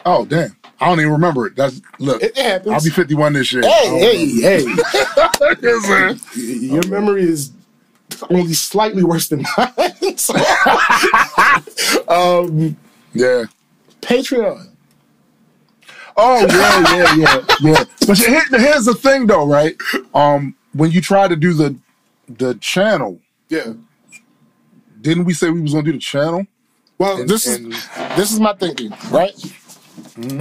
Oh, 0.06 0.26
damn. 0.26 0.56
I 0.80 0.88
don't 0.88 1.00
even 1.00 1.14
remember 1.14 1.48
it. 1.48 1.56
That's 1.56 1.82
look. 2.00 2.22
It 2.22 2.38
happens. 2.38 2.74
I'll 2.74 2.84
be 2.84 2.90
51 2.90 3.34
this 3.34 3.54
year. 3.54 3.62
Hey, 3.62 4.00
hey, 4.00 4.42
hey! 4.42 4.66
yes. 5.62 6.36
Your 6.36 6.86
memory 6.88 7.24
is 7.24 7.52
only 8.30 8.54
slightly 8.54 9.04
worse 9.04 9.30
than 9.30 9.46
mine. 9.58 10.18
So, 10.18 10.34
um, 12.10 12.76
Yeah. 13.14 13.46
Patreon. 14.02 14.68
Oh 16.18 16.46
yeah, 16.48 16.96
yeah, 16.96 17.16
yeah, 17.16 17.46
yeah. 17.62 17.84
But 18.06 18.18
here, 18.18 18.44
here's 18.52 18.86
the 18.86 18.94
thing, 18.94 19.26
though, 19.26 19.48
right? 19.48 19.76
Um, 20.14 20.56
when 20.74 20.92
you 20.92 21.02
try 21.02 21.28
to 21.28 21.36
do 21.36 21.54
the 21.54 21.76
the 22.28 22.56
channel, 22.56 23.20
Yeah. 23.50 23.74
Didn't 25.04 25.26
we 25.26 25.34
say 25.34 25.50
we 25.52 25.62
was 25.62 25.74
gonna 25.74 25.84
do 25.84 25.92
the 25.94 25.98
channel? 26.00 26.48
Well, 26.98 27.20
And- 27.22 27.30
this 27.30 27.46
and- 27.48 27.74
is 27.74 27.88
this 28.18 28.32
is 28.32 28.40
my 28.40 28.54
thinking, 28.54 28.92
right? 29.12 29.34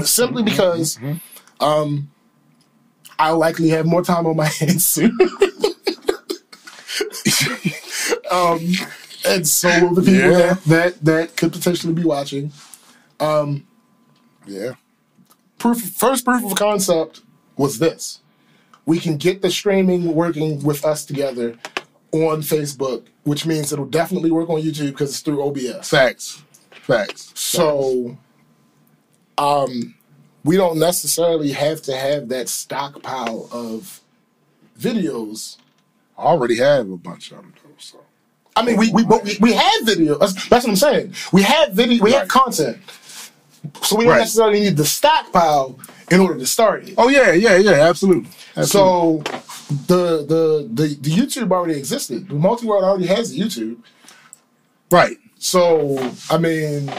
Simply 0.04 0.42
because 0.42 0.98
um 1.60 2.08
I'll 3.18 3.38
likely 3.38 3.68
have 3.70 3.84
more 3.86 4.02
time 4.02 4.26
on 4.26 4.36
my 4.36 4.46
hands 4.60 4.84
soon. 4.86 5.16
um 8.30 8.60
and 9.24 9.46
so 9.46 9.68
will 9.86 9.94
the 9.94 10.02
people 10.02 10.30
Yeah. 10.30 10.38
that, 10.38 10.64
that 10.64 11.04
that 11.04 11.36
could 11.36 11.52
potentially 11.52 11.92
be 11.92 12.04
watching. 12.04 12.52
Um, 13.20 13.66
Yeah. 14.46 14.72
Proof 15.58 15.80
first 15.80 16.24
proof 16.24 16.44
of 16.44 16.56
concept 16.56 17.20
was 17.56 17.78
this. 17.78 18.20
We 18.84 18.98
can 18.98 19.16
get 19.16 19.42
the 19.42 19.50
streaming 19.50 20.12
working 20.14 20.60
with 20.64 20.84
us 20.84 21.04
together 21.04 21.56
on 22.10 22.42
Facebook, 22.42 23.04
which 23.24 23.46
means 23.46 23.72
it'll 23.72 23.84
definitely 23.86 24.30
work 24.30 24.48
on 24.50 24.60
YouTube 24.60 24.90
because 24.90 25.10
it's 25.10 25.20
through 25.20 25.42
OBS. 25.42 25.88
Facts. 25.88 26.42
Facts. 26.70 27.32
So, 27.34 28.16
um, 29.38 29.94
we 30.44 30.56
don't 30.56 30.78
necessarily 30.78 31.52
have 31.52 31.82
to 31.82 31.96
have 31.96 32.28
that 32.30 32.48
stockpile 32.48 33.48
of 33.52 34.00
videos. 34.78 35.56
I 36.18 36.22
already 36.22 36.56
have 36.58 36.90
a 36.90 36.96
bunch 36.96 37.30
of 37.30 37.38
them, 37.38 37.54
though. 37.62 37.70
So 37.78 38.00
I 38.56 38.64
mean, 38.64 38.76
we 38.76 38.90
we 38.92 39.04
but 39.04 39.24
we, 39.24 39.38
we 39.40 39.52
have 39.54 39.82
video. 39.84 40.18
That's, 40.18 40.34
that's 40.48 40.64
what 40.64 40.70
I'm 40.70 40.76
saying. 40.76 41.14
We 41.32 41.42
have 41.42 41.72
video. 41.72 42.02
We 42.02 42.12
have 42.12 42.28
content. 42.28 42.78
So 43.82 43.96
we 43.96 44.04
don't 44.04 44.14
Right. 44.14 44.18
necessarily 44.20 44.60
need 44.60 44.76
the 44.76 44.84
stockpile 44.84 45.78
in 46.10 46.20
order 46.20 46.36
to 46.38 46.46
start 46.46 46.88
it. 46.88 46.94
Oh 46.98 47.08
yeah, 47.08 47.32
yeah, 47.32 47.56
yeah, 47.56 47.88
absolutely. 47.88 48.28
absolutely. 48.56 48.66
So 48.66 49.22
the, 49.86 50.24
the 50.26 50.68
the 50.72 50.86
the 51.00 51.10
YouTube 51.10 51.50
already 51.52 51.78
existed. 51.78 52.28
The 52.28 52.34
multi 52.34 52.66
world 52.66 52.84
already 52.84 53.06
has 53.06 53.32
a 53.32 53.34
YouTube. 53.34 53.78
right. 54.90 55.16
So 55.38 55.98
I 56.30 56.38
mean, 56.38 56.90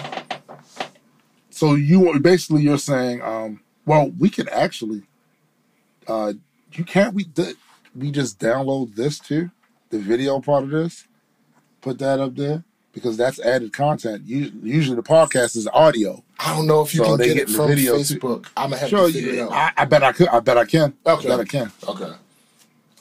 So 1.49 1.75
you 1.75 2.19
basically 2.19 2.61
you're 2.63 2.77
saying, 2.77 3.21
um, 3.21 3.61
well, 3.85 4.11
we 4.19 4.29
can 4.29 4.49
actually, 4.49 5.03
uh, 6.07 6.33
you 6.73 6.83
can't 6.83 7.13
we 7.13 7.25
we 7.95 8.11
just 8.11 8.39
download 8.39 8.95
this 8.95 9.19
too, 9.19 9.49
the 9.91 9.99
video 9.99 10.39
part 10.41 10.63
of 10.63 10.71
this, 10.71 11.07
put 11.81 11.99
that 11.99 12.19
up 12.19 12.35
there 12.35 12.63
because 12.91 13.15
that's 13.17 13.39
added 13.39 13.71
content. 13.71 14.23
Us- 14.23 14.51
Usually 14.61 14.95
the 14.95 15.03
podcast 15.03 15.55
is 15.55 15.67
audio. 15.73 16.23
I 16.39 16.55
don't 16.55 16.67
know 16.67 16.81
if 16.81 16.93
you 16.93 16.99
So 17.05 17.15
can 17.15 17.17
get 17.25 17.27
get 17.35 17.37
it 17.37 17.49
from 17.49 17.67
video 17.69 17.97
too. 18.03 18.19
Facebook. 18.19 18.47
I'm 18.57 18.71
gonna 18.71 18.77
have 18.81 18.89
Sure, 18.89 19.07
to 19.07 19.13
figure 19.13 19.33
it 19.35 19.39
out. 19.39 19.51
I, 19.51 19.71
I 19.77 19.85
bet 19.85 20.03
I 20.03 20.11
could. 20.11 20.27
I 20.27 20.39
bet 20.41 20.57
I 20.57 20.65
can. 20.65 20.93
Okay. 21.05 21.27
I 21.27 21.37
bet 21.37 21.39
I 21.39 21.45
can. 21.45 21.71
Okay. 21.87 22.11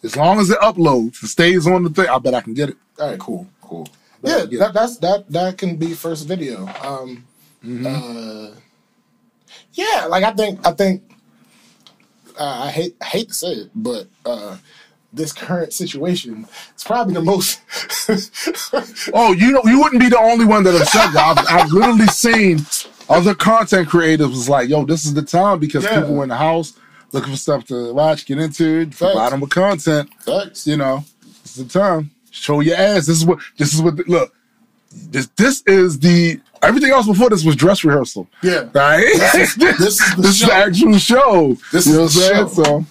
As 0.05 0.17
long 0.17 0.41
as 0.41 0.51
it 0.51 0.59
uploads 0.59 1.21
and 1.23 1.31
stays 1.31 1.67
on 1.67 1.85
the 1.85 1.91
thing, 1.91 2.09
I 2.09 2.19
bet 2.19 2.35
I 2.35 2.41
can 2.41 2.55
get 2.55 2.71
it. 2.71 2.77
All 2.99 3.11
right, 3.11 3.19
cool, 3.19 3.47
cool. 3.61 3.89
Yeah, 4.23 4.45
that, 4.59 4.73
that's 4.75 4.99
that 4.99 5.29
that 5.31 5.59
can 5.59 5.77
be 5.77 5.95
first 5.95 6.27
video. 6.27 6.67
Um, 6.83 7.25
Mm-hmm. 7.65 7.87
uh, 7.87 8.57
yeah, 9.75 10.07
like 10.07 10.25
I 10.25 10.33
think 10.33 10.67
I 10.67 10.73
think 10.73 11.03
uh, 12.39 12.63
I 12.65 12.71
hate 12.71 12.97
I 13.01 13.05
hate 13.05 13.29
to 13.29 13.35
say 13.35 13.53
it, 13.53 13.71
but 13.75 14.09
uh, 14.27 14.57
this 15.13 15.33
current 15.33 15.73
situation 15.73 16.47
is 16.77 16.83
probably 16.83 17.15
the 17.15 17.23
most. 17.23 17.61
Oh, 19.15 19.33
you 19.33 19.53
know, 19.53 19.63
you 19.65 19.79
wouldn't 19.81 20.01
be 20.03 20.09
the 20.09 20.19
only 20.19 20.45
one 20.45 20.65
that 20.65 20.75
have 20.75 20.89
said 20.89 21.09
that. 21.13 21.39
I've, 21.39 21.61
I've 21.67 21.71
literally 21.73 22.07
seen 22.09 22.61
other 23.09 23.35
content 23.35 23.89
creators 23.89 24.29
was 24.29 24.49
like, 24.49 24.69
"Yo, 24.69 24.85
this 24.85 25.05
is 25.05 25.15
the 25.15 25.23
time 25.23 25.59
because 25.61 25.85
Yeah. 25.85 26.01
people 26.01 26.23
in 26.23 26.29
the 26.31 26.37
house 26.37 26.73
looking 27.13 27.33
for 27.33 27.37
stuff 27.39 27.65
to 27.67 27.93
watch, 27.95 28.27
get 28.27 28.39
into, 28.39 28.87
provide 28.89 29.15
Facts. 29.15 29.31
them 29.31 29.41
with 29.41 29.51
content. 29.51 30.11
Thanks. 30.21 30.67
You 30.67 30.77
know, 30.77 31.05
it's 31.43 31.55
the 31.55 31.65
time. 31.65 32.11
Show 32.31 32.61
your 32.61 32.77
ass. 32.77 33.07
This 33.07 33.19
is 33.19 33.27
what. 33.27 33.39
This 33.59 33.75
is 33.75 33.83
what. 33.83 33.97
The, 33.97 34.05
look, 34.07 34.35
this 34.91 35.27
this 35.37 35.63
is 35.67 35.99
the 35.99 36.41
everything 36.63 36.91
else 36.91 37.07
before 37.07 37.29
this 37.31 37.45
was 37.45 37.57
dress 37.57 37.85
rehearsal. 37.85 38.27
Yeah. 38.43 38.69
Right. 38.75 39.05
This 39.17 39.35
is- 39.35 39.55
this 39.57 40.01
is 40.01 40.17
the 40.17 40.23
This 40.23 40.37
show. 40.39 40.47
the 40.47 40.55
actual 40.55 40.99
show. 40.99 41.57
This 41.73 41.87
you 41.87 41.95
know 41.95 42.05
is 42.05 42.17
what 42.17 42.35
I'm 42.37 42.49
saying? 42.49 42.65
So, 42.65 42.85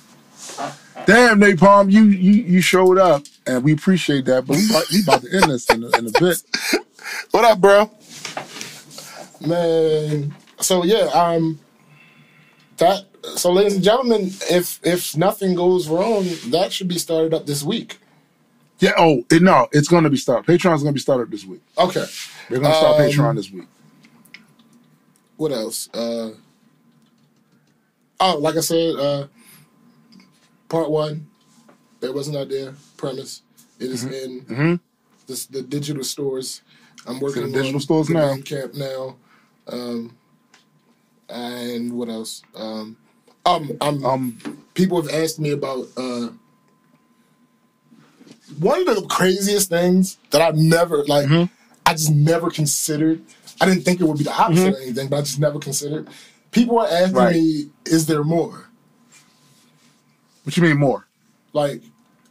damn, 1.05 1.39
Napalm, 1.39 1.91
you 1.91 2.03
you 2.05 2.33
you 2.43 2.61
showed 2.61 2.97
up, 2.99 3.23
and 3.47 3.63
we 3.63 3.73
appreciate 3.73 4.25
that. 4.25 4.45
But 4.45 4.57
we 4.57 4.69
about, 4.69 4.83
we 4.91 5.01
about 5.01 5.21
to 5.23 5.33
end 5.33 5.51
this 5.51 5.69
in 5.71 5.83
a, 5.83 5.87
in 5.97 6.07
a 6.07 6.11
bit. 6.19 6.41
What 7.31 7.43
up, 7.43 7.59
bro? 7.59 7.89
Man. 9.45 10.33
So 10.59 10.83
yeah, 10.83 11.05
um, 11.13 11.59
that. 12.77 13.05
So, 13.35 13.51
ladies 13.51 13.75
and 13.75 13.83
gentlemen, 13.83 14.31
if 14.49 14.79
if 14.83 15.15
nothing 15.15 15.53
goes 15.55 15.87
wrong, 15.87 16.25
that 16.47 16.71
should 16.73 16.87
be 16.87 16.97
started 16.97 17.33
up 17.33 17.45
this 17.45 17.63
week. 17.63 17.99
Yeah. 18.79 18.93
Oh, 18.97 19.23
it, 19.29 19.41
no, 19.43 19.67
it's 19.71 19.87
going 19.87 20.03
to 20.05 20.09
be 20.09 20.17
started. 20.17 20.45
Patreon's 20.51 20.81
going 20.81 20.93
to 20.93 20.97
be 20.97 20.99
started 20.99 21.29
this 21.31 21.45
week. 21.45 21.61
Okay. 21.77 22.05
We're 22.49 22.59
going 22.59 22.71
to 22.71 22.77
start 22.77 22.99
Um, 22.99 23.07
Patreon 23.07 23.35
this 23.35 23.51
week. 23.51 23.67
what 25.37 25.51
else? 25.51 25.87
Uh, 25.93 26.31
oh, 28.19 28.37
like 28.39 28.55
I 28.55 28.61
said, 28.61 28.95
uh, 28.95 29.27
part 30.67 30.89
one, 30.89 31.27
there 31.99 32.11
was 32.11 32.27
an 32.27 32.35
idea, 32.37 32.73
premise. 32.97 33.43
It 33.79 33.91
is 33.91 34.03
in 34.03 34.79
this, 35.27 35.45
the 35.45 35.61
digital 35.61 36.03
stores. 36.03 36.61
I'm 37.05 37.19
working 37.19 37.43
in 37.43 37.51
digital 37.51 37.75
on 37.75 37.81
stores 37.81 38.07
the 38.07 38.13
now. 38.15 38.35
Camp 38.37 38.73
now. 38.73 39.15
Um, 39.67 40.17
and 41.29 41.93
what 41.93 42.09
else? 42.09 42.41
Um, 42.55 42.97
um, 43.45 43.71
I'm, 43.81 44.05
Um, 44.05 44.37
people 44.73 45.01
have 45.01 45.11
asked 45.13 45.39
me 45.39 45.51
about 45.51 45.87
uh, 45.97 46.29
one 48.59 48.87
of 48.87 48.95
the 48.95 49.05
craziest 49.09 49.69
things 49.69 50.17
that 50.31 50.41
I've 50.41 50.55
never 50.57 51.03
like. 51.05 51.27
Mm-hmm. 51.27 51.53
I 51.85 51.93
just 51.93 52.11
never 52.11 52.49
considered. 52.49 53.21
I 53.59 53.65
didn't 53.65 53.83
think 53.83 54.01
it 54.01 54.05
would 54.05 54.17
be 54.17 54.23
the 54.23 54.33
opposite 54.33 54.65
Mm-hmm. 54.73 54.73
or 54.75 54.81
anything, 54.81 55.07
but 55.07 55.17
I 55.17 55.21
just 55.21 55.39
never 55.39 55.59
considered. 55.59 56.07
People 56.51 56.79
are 56.79 56.87
asking 56.87 57.15
Right. 57.15 57.35
me, 57.35 57.69
"Is 57.85 58.05
there 58.07 58.23
more?" 58.23 58.67
What 60.43 60.57
you 60.57 60.63
mean 60.63 60.77
more? 60.77 61.07
Like 61.53 61.81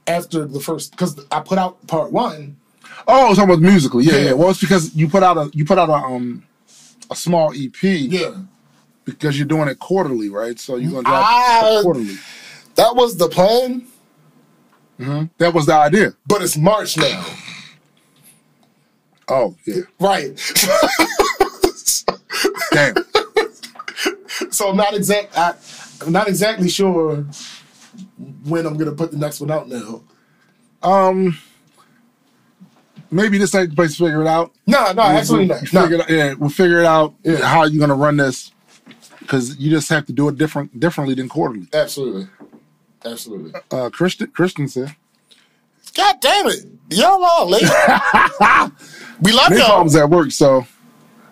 after 0.06 0.44
the 0.46 0.60
first, 0.60 0.90
because 0.92 1.18
I 1.30 1.40
put 1.40 1.58
out 1.58 1.86
part 1.86 2.12
one. 2.12 2.56
Oh, 3.08 3.34
talking 3.34 3.44
about 3.44 3.60
musically. 3.60 4.04
Yeah, 4.04 4.14
Yeah. 4.16 4.24
yeah. 4.26 4.32
Well, 4.32 4.50
it's 4.50 4.60
because 4.60 4.94
you 4.94 5.08
put 5.08 5.22
out 5.22 5.36
a 5.38 5.50
you 5.54 5.64
put 5.64 5.78
out 5.78 5.88
a 5.88 5.92
um 5.94 6.44
a 7.10 7.16
small 7.16 7.52
EP 7.54 7.82
Yeah, 7.82 8.34
because 9.04 9.38
you're 9.38 9.48
doing 9.48 9.68
it 9.68 9.78
quarterly, 9.78 10.28
right? 10.28 10.58
So 10.58 10.76
you're 10.76 10.90
gonna 10.92 11.02
drop 11.04 11.24
Ah. 11.26 11.80
quarterly. 11.82 12.16
that 12.76 12.94
was 12.94 13.16
the 13.16 13.28
plan, 13.28 13.86
That 15.38 15.54
was 15.54 15.66
the 15.66 15.74
idea. 15.74 16.14
but 16.26 16.42
it's 16.42 16.56
March 16.56 16.96
now, 16.96 17.24
Oh, 19.28 19.54
yeah. 19.66 19.82
right? 19.98 20.36
Damn. 22.72 22.94
so 24.50 24.70
I'm 24.70 24.76
not 24.76 24.94
exact. 24.94 25.36
I, 25.36 25.54
I'm 26.04 26.12
not 26.12 26.28
exactly 26.28 26.68
sure 26.68 27.26
when 28.44 28.66
I'm 28.66 28.76
gonna 28.76 28.92
put 28.92 29.10
the 29.10 29.18
next 29.18 29.40
one 29.40 29.50
out 29.50 29.68
now. 29.68 30.02
um, 30.82 31.38
maybe 33.10 33.38
this 33.38 33.54
ain't 33.54 33.70
the 33.70 33.76
place 33.76 33.96
to 33.96 34.04
figure 34.04 34.22
it 34.22 34.26
out. 34.28 34.52
No, 34.66 34.92
no, 34.92 35.02
absolutely 35.02 35.48
We'll 35.48 35.58
not. 35.58 35.68
Figure 35.68 35.88
No. 35.88 35.96
it 35.96 36.00
out, 36.02 36.10
yeah, 36.10 36.34
we'll 36.34 36.50
figure 36.50 36.78
it 36.80 36.86
out 36.86 37.14
Yeah. 37.22 37.44
how 37.46 37.64
you're 37.64 37.80
gonna 37.80 37.94
run 38.00 38.16
this 38.16 38.52
because 39.20 39.56
you 39.58 39.70
just 39.70 39.88
have 39.90 40.06
to 40.06 40.12
do 40.12 40.28
it 40.28 40.36
different 40.36 40.78
differently 40.80 41.14
than 41.14 41.28
quarterly. 41.28 41.68
Absolutely, 41.72 42.28
absolutely. 43.04 43.52
Uh, 43.70 43.90
Christian 43.90 44.26
Christian 44.28 44.68
said 44.68 44.94
God 45.94 46.16
damn 46.20 46.46
it, 46.48 46.66
y'all 46.90 47.22
all 47.24 47.48
late. 47.48 47.62
we 49.22 49.32
love 49.32 49.50
y'all. 49.52 49.80
Napalm 49.80 49.84
was 49.84 49.96
at 49.96 50.08
work, 50.10 50.30
so 50.30 50.66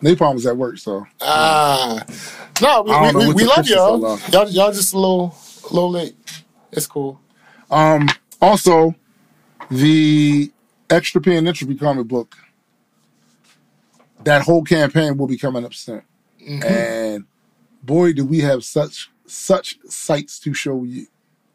Napalm 0.03 0.35
was 0.35 0.47
at 0.47 0.57
work, 0.57 0.79
so 0.79 1.07
Ah, 1.21 2.05
no, 2.61 2.83
we, 2.83 2.91
I 2.93 3.13
we, 3.13 3.35
we, 3.35 3.45
love 3.45 3.67
y'all. 3.69 4.19
so. 4.19 4.31
Y'all, 4.33 4.49
y'all 4.49 4.73
just 4.73 4.93
a 4.95 4.99
little, 4.99 5.35
a 5.71 5.73
little 5.75 5.91
late. 5.91 6.17
It's 6.73 6.87
cool. 6.87 7.21
Um, 7.71 8.09
also, 8.41 8.95
the 9.71 10.51
extra 10.91 11.21
P 11.21 11.35
and 11.37 11.47
entropy 11.47 11.75
comic 11.77 12.07
book, 12.09 12.37
that 14.25 14.43
whole 14.43 14.65
campaign 14.65 15.17
will 15.17 15.27
be 15.29 15.37
coming 15.39 15.65
up 15.65 15.75
soon, 15.75 16.03
Mm-hmm. 16.43 16.63
and 16.65 17.25
boy, 17.83 18.13
do 18.13 18.25
we 18.25 18.41
have 18.41 18.65
such 18.65 19.11
such 19.27 19.79
sights 19.89 20.39
to 20.41 20.55
show 20.55 20.85
you. 20.85 21.07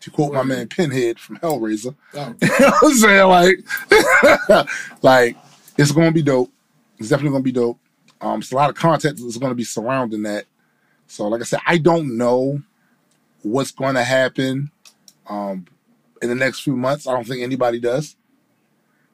To 0.01 0.11
quote 0.11 0.33
my 0.33 0.43
man 0.43 0.67
Pinhead 0.67 1.17
from 1.17 1.37
Hellraiser, 1.37 1.95
Oh, 2.13 2.35
you 2.41 2.49
know 2.59 2.71
what 2.71 2.83
I'm 2.83 2.93
saying? 2.93 3.29
Like, 3.29 4.67
like 5.01 5.37
it's 5.77 5.93
gonna 5.93 6.11
be 6.11 6.21
dope. 6.21 6.51
It's 6.97 7.07
definitely 7.07 7.31
gonna 7.31 7.43
be 7.43 7.53
dope. 7.53 7.79
Um, 8.19 8.41
it's 8.41 8.51
a 8.51 8.55
lot 8.55 8.69
of 8.69 8.75
content 8.75 9.17
that's 9.17 9.37
gonna 9.37 9.55
be 9.55 9.63
surrounding 9.63 10.23
that. 10.23 10.45
So, 11.07 11.27
like 11.29 11.39
I 11.39 11.45
said, 11.45 11.61
I 11.65 11.77
don't 11.77 12.17
know 12.17 12.61
what's 13.43 13.71
going 13.71 13.95
to 13.95 14.03
happen 14.03 14.71
um, 15.27 15.65
in 16.21 16.29
the 16.29 16.35
next 16.35 16.61
few 16.61 16.75
months. 16.75 17.07
I 17.07 17.13
don't 17.13 17.27
think 17.27 17.41
anybody 17.41 17.79
does. 17.79 18.15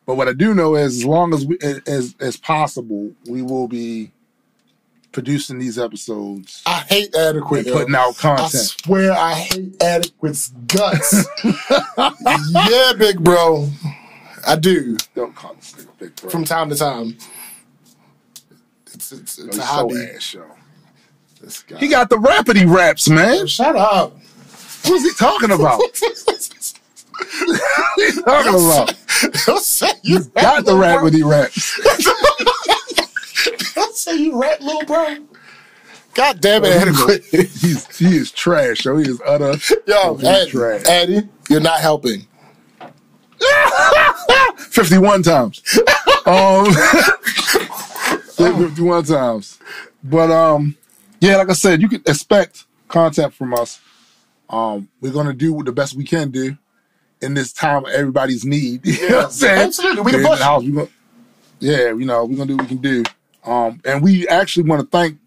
But 0.06 0.15
what 0.15 0.27
I 0.27 0.34
do 0.34 0.53
know 0.53 0.76
is, 0.76 0.98
as 0.98 1.06
long 1.06 1.34
as 1.34 1.45
we, 1.45 1.57
as 1.86 2.15
as 2.19 2.38
possible, 2.38 3.11
we 3.27 3.44
will 3.44 3.68
be 3.68 4.11
producing 5.11 5.57
these 5.60 5.80
episodes 5.80 6.61
I 6.65 6.80
hate 6.88 7.15
adequate. 7.15 7.65
and 7.65 7.76
putting 7.76 7.95
out 7.95 8.18
content. 8.18 8.53
I 8.53 8.57
swear 8.57 9.11
I 9.11 9.34
hate 9.34 9.81
adequate's 9.81 10.49
guts. 10.68 11.26
yeah, 12.52 12.94
big 12.98 13.23
bro. 13.23 13.68
I 14.48 14.56
do 14.56 14.98
Don't 15.15 15.36
call 15.36 15.56
this 15.56 15.73
nigga 15.73 15.88
big 15.99 16.15
bro. 16.15 16.30
from 16.30 16.44
time 16.45 16.69
to 16.69 16.76
time. 16.76 17.18
It's 18.94 19.11
it's, 19.11 19.40
it's 19.40 19.57
Yo, 19.57 19.61
a 19.61 19.65
hobby. 19.65 19.95
ass 20.15 20.22
show. 20.22 20.45
This 21.41 21.64
guy. 21.64 21.77
He 21.80 21.88
got 21.88 22.10
the 22.10 22.18
rapidy 22.18 22.69
raps, 22.69 23.07
man. 23.10 23.48
Shut 23.48 23.76
up. 23.76 24.14
What 24.84 24.94
is 24.95 25.03
he 25.03 25.14
talking 25.18 25.52
about? 25.52 25.77
what 25.80 25.98
he 27.98 28.11
talking 28.22 28.56
about? 28.56 28.94
Don't 29.45 29.61
say 29.64 29.90
you 30.03 30.23
Got 30.36 30.65
the 30.65 30.76
rap, 30.76 30.99
rapidy 31.02 31.23
raps. 31.30 31.80
Don't 33.75 33.95
say 33.95 34.17
you 34.17 34.41
rap, 34.41 34.59
little 34.61 34.85
bro. 34.85 35.17
God 36.13 36.41
damn 36.41 36.65
it, 36.65 36.71
adequate. 36.71 37.23
He's 37.25 37.97
he 37.97 38.17
is 38.17 38.31
trash. 38.31 38.85
Yo, 38.85 38.97
he 38.97 39.09
is 39.09 39.21
utter 39.25 39.53
Yo, 39.87 40.15
he's 40.15 40.27
Eddie, 40.27 40.51
trash. 40.51 40.81
Eddie, 40.85 41.29
you're 41.49 41.61
not 41.61 41.79
helping. 41.79 42.27
51 44.57 45.23
times. 45.23 45.61
Um, 46.25 46.65
51 48.33 49.03
times. 49.05 49.59
But 50.03 50.31
um, 50.31 50.75
yeah, 51.21 51.37
like 51.37 51.49
I 51.49 51.53
said, 51.53 51.81
you 51.81 51.87
can 51.89 52.01
expect 52.05 52.65
content 52.87 53.33
from 53.33 53.53
us. 53.53 53.79
Um, 54.49 54.89
we're 54.99 55.13
gonna 55.13 55.33
do 55.33 55.61
the 55.63 55.71
best 55.71 55.95
we 55.95 56.03
can 56.03 56.31
do 56.31 56.57
in 57.21 57.33
this 57.33 57.53
time 57.53 57.85
of 57.85 57.91
everybody's 57.91 58.43
need. 58.45 58.85
You 58.85 59.09
know 59.09 59.15
what 59.17 59.25
I'm 59.25 59.31
saying? 59.31 59.67
absolutely. 59.67 60.01
We 60.01 60.11
the 60.13 60.27
We're 60.27 60.35
house. 60.37 60.63
We 60.63 60.71
gonna, 60.71 60.87
yeah, 61.59 61.89
you 61.89 62.05
know, 62.05 62.25
we're 62.25 62.37
gonna 62.37 62.47
do 62.47 62.57
what 62.57 62.63
we 62.63 62.69
can 62.69 62.77
do. 62.77 63.03
Um, 63.45 63.82
and 63.86 64.02
we 64.03 64.28
actually 64.28 64.70
want 64.70 64.82
to 64.82 64.88
thank 64.88 65.18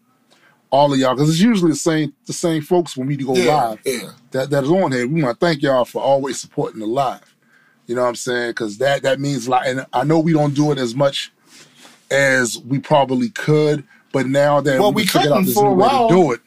all 0.71 0.93
of 0.93 0.99
y'all 0.99 1.15
because 1.15 1.29
it's 1.31 1.41
usually 1.41 1.73
the 1.73 1.77
same 1.77 2.15
the 2.27 2.33
same 2.33 2.63
folks 2.63 2.97
when 2.97 3.07
we 3.07 3.17
go 3.17 3.35
Yeah, 3.35 3.45
live 3.69 3.79
yeah. 3.85 4.11
that 4.31 4.51
that 4.51 4.65
is 4.65 4.71
on 4.71 4.93
here. 4.93 5.07
We 5.07 5.23
want 5.23 5.39
to 5.39 5.47
thank 5.47 5.63
y'all 5.63 5.85
for 5.85 6.03
always 6.03 6.41
supporting 6.41 6.81
the 6.81 6.87
live. 6.87 7.35
You 7.87 7.95
know 7.95 8.03
what 8.03 8.09
I'm 8.09 8.17
saying? 8.17 8.51
Because 8.51 8.79
that 8.79 9.03
that 9.03 9.21
means 9.21 9.47
a 9.47 9.51
lot. 9.51 9.67
And 9.67 9.87
I 9.93 10.05
know 10.05 10.19
we 10.19 10.33
don't 10.33 10.55
do 10.55 10.73
it 10.73 10.79
as 10.79 10.95
much 10.95 11.33
as 12.11 12.59
we 12.59 12.79
probably 12.79 13.31
could, 13.31 13.85
but 14.13 14.27
now 14.27 14.61
that 14.61 14.81
Well, 14.81 14.93
we, 14.93 15.03
we 15.03 15.07
figured 15.07 15.33
out 15.33 15.45
this 15.45 15.57
new 15.57 15.73
way 15.73 15.89
to 15.89 16.09
do 16.09 16.33
it. 16.33 16.41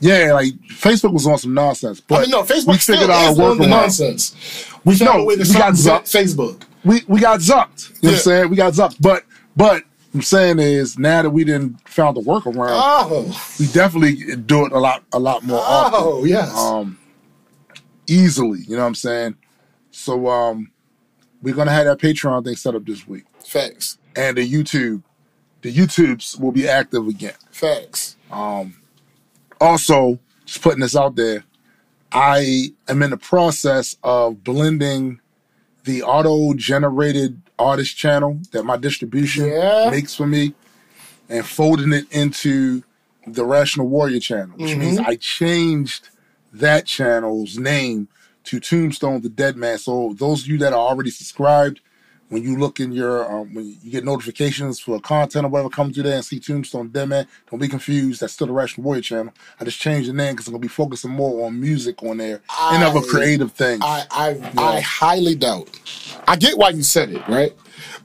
Yeah, 0.00 0.32
like 0.32 0.54
Facebook 0.68 1.12
was 1.12 1.26
on 1.26 1.36
some 1.38 1.52
nonsense, 1.52 2.00
but 2.00 2.20
I 2.20 2.22
mean, 2.22 2.30
no, 2.30 2.42
Facebook 2.42 2.66
we 2.68 2.78
figured 2.78 3.10
out 3.10 3.36
a 3.36 3.42
on 3.42 3.58
the 3.58 3.66
nonsense. 3.66 4.34
We 4.84 4.96
found 4.96 5.18
No, 5.18 5.22
a 5.22 5.26
way 5.26 5.36
to 5.36 5.42
we 5.42 5.52
got 5.52 5.74
zucked. 5.74 6.10
Facebook. 6.10 6.62
We 6.84 7.02
we 7.06 7.20
got 7.20 7.40
zucked. 7.40 7.90
You 8.02 8.08
know 8.08 8.12
what 8.12 8.12
I'm 8.12 8.22
saying? 8.22 8.50
We 8.50 8.56
got 8.56 8.72
zucked, 8.72 8.96
but 9.00 9.24
but 9.56 9.84
I'm 10.12 10.22
saying 10.22 10.58
is 10.58 10.98
now 10.98 11.22
that 11.22 11.30
we 11.30 11.44
didn't 11.44 11.88
found 11.88 12.16
the 12.16 12.20
workaround, 12.22 12.70
Oh, 12.72 13.54
we 13.60 13.66
definitely 13.68 14.34
do 14.36 14.66
it 14.66 14.72
a 14.72 14.78
lot 14.78 15.04
a 15.12 15.18
lot 15.18 15.44
more 15.44 15.60
often. 15.60 16.00
oh, 16.02 16.24
yes. 16.24 16.54
um 16.56 16.98
easily 18.06 18.60
you 18.66 18.74
know 18.74 18.82
what 18.82 18.88
i'm 18.88 18.94
saying 18.96 19.36
so 19.92 20.28
um 20.28 20.70
we're 21.42 21.54
gonna 21.54 21.70
have 21.70 21.84
that 21.86 21.98
patreon 21.98 22.44
thing 22.44 22.56
set 22.56 22.74
up 22.74 22.84
this 22.84 23.06
week 23.06 23.24
Facts. 23.46 23.98
and 24.16 24.36
the 24.36 24.52
youtube 24.52 25.02
the 25.62 25.72
youtubes 25.72 26.38
will 26.40 26.50
be 26.50 26.66
active 26.68 27.06
again 27.06 27.34
Facts. 27.52 28.16
Um, 28.32 28.74
also 29.60 30.18
just 30.44 30.60
putting 30.62 30.80
this 30.80 30.96
out 30.96 31.14
there 31.14 31.44
i 32.10 32.72
am 32.88 33.02
in 33.04 33.10
the 33.10 33.16
process 33.16 33.96
of 34.02 34.42
blending 34.42 35.20
the 35.84 36.02
auto 36.02 36.52
generated 36.54 37.40
artist 37.60 37.96
channel 37.96 38.38
that 38.52 38.64
my 38.64 38.76
distribution 38.76 39.46
Yeah. 39.46 39.88
makes 39.90 40.14
for 40.14 40.26
me 40.26 40.54
and 41.28 41.46
folding 41.46 41.92
it 41.92 42.06
into 42.10 42.82
the 43.26 43.44
rational 43.44 43.86
warrior 43.86 44.18
channel 44.20 44.56
which 44.56 44.74
means 44.76 44.98
Mm-hmm. 44.98 45.10
i 45.10 45.16
changed 45.16 46.08
that 46.52 46.86
channel's 46.86 47.58
name 47.58 48.08
to 48.44 48.58
tombstone 48.58 49.20
the 49.20 49.28
dead 49.28 49.56
man 49.56 49.78
so 49.78 50.14
those 50.18 50.42
of 50.42 50.48
you 50.48 50.58
that 50.58 50.72
are 50.72 50.78
already 50.90 51.10
subscribed 51.10 51.80
when 52.30 52.44
you 52.44 52.56
look 52.56 52.80
in 52.80 52.92
your 52.92 53.30
um, 53.30 53.52
when 53.52 53.76
you 53.82 53.90
get 53.90 54.04
notifications 54.04 54.80
for 54.80 54.98
content 55.00 55.44
or 55.44 55.48
whatever 55.48 55.68
comes 55.68 55.94
through 55.94 56.04
there 56.04 56.14
and 56.14 56.24
see 56.24 56.40
Tombstone 56.40 56.88
Dead 56.88 57.08
Man, 57.08 57.26
don't 57.50 57.60
be 57.60 57.68
confused. 57.68 58.20
That's 58.20 58.32
still 58.32 58.46
the 58.46 58.52
Rational 58.52 58.84
Warrior 58.84 59.02
channel. 59.02 59.34
I 59.58 59.64
just 59.64 59.80
changed 59.80 60.08
the 60.08 60.12
name 60.14 60.34
because 60.34 60.46
I'm 60.46 60.52
gonna 60.52 60.62
be 60.62 60.68
focusing 60.68 61.10
more 61.10 61.46
on 61.46 61.60
music 61.60 62.02
on 62.02 62.16
there 62.16 62.40
and 62.60 62.82
other 62.82 63.02
creative 63.02 63.52
things. 63.52 63.82
I, 63.84 64.04
I, 64.10 64.52
I 64.56 64.80
highly 64.80 65.34
doubt. 65.34 65.68
I 66.26 66.36
get 66.36 66.56
why 66.56 66.70
you 66.70 66.82
said 66.82 67.10
it, 67.10 67.26
right? 67.28 67.52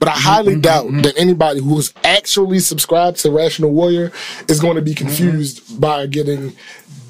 But 0.00 0.08
I 0.08 0.12
mm-hmm, 0.12 0.20
highly 0.20 0.52
mm-hmm, 0.52 0.60
doubt 0.60 0.86
mm-hmm. 0.86 1.02
that 1.02 1.16
anybody 1.16 1.60
who 1.60 1.78
is 1.78 1.94
actually 2.02 2.58
subscribed 2.58 3.18
to 3.18 3.30
Rational 3.30 3.70
Warrior 3.70 4.10
is 4.48 4.60
going 4.60 4.76
to 4.76 4.82
be 4.82 4.94
confused 4.94 5.80
by 5.80 6.06
getting. 6.06 6.54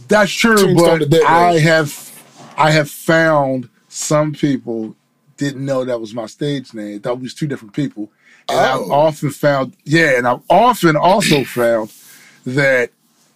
That's 0.08 0.30
true, 0.30 0.56
Tombstone 0.56 0.98
but 0.98 0.98
the 0.98 1.06
Dead 1.06 1.22
Man. 1.22 1.32
I 1.32 1.58
have 1.60 2.24
I 2.58 2.70
have 2.72 2.90
found 2.90 3.70
some 3.88 4.32
people 4.32 4.94
didn't 5.36 5.64
know 5.64 5.84
that 5.84 6.00
was 6.00 6.14
my 6.14 6.26
stage 6.26 6.72
name. 6.74 7.00
Thought 7.00 7.18
we 7.18 7.24
was 7.24 7.34
two 7.34 7.46
different 7.46 7.74
people. 7.74 8.10
And 8.48 8.58
I've 8.58 8.80
Oh. 8.80 8.90
often 8.92 9.30
found 9.30 9.74
yeah, 9.84 10.16
and 10.18 10.26
I've 10.26 10.40
often 10.48 10.96
also 10.96 11.44
found 11.60 11.92
that 12.46 12.90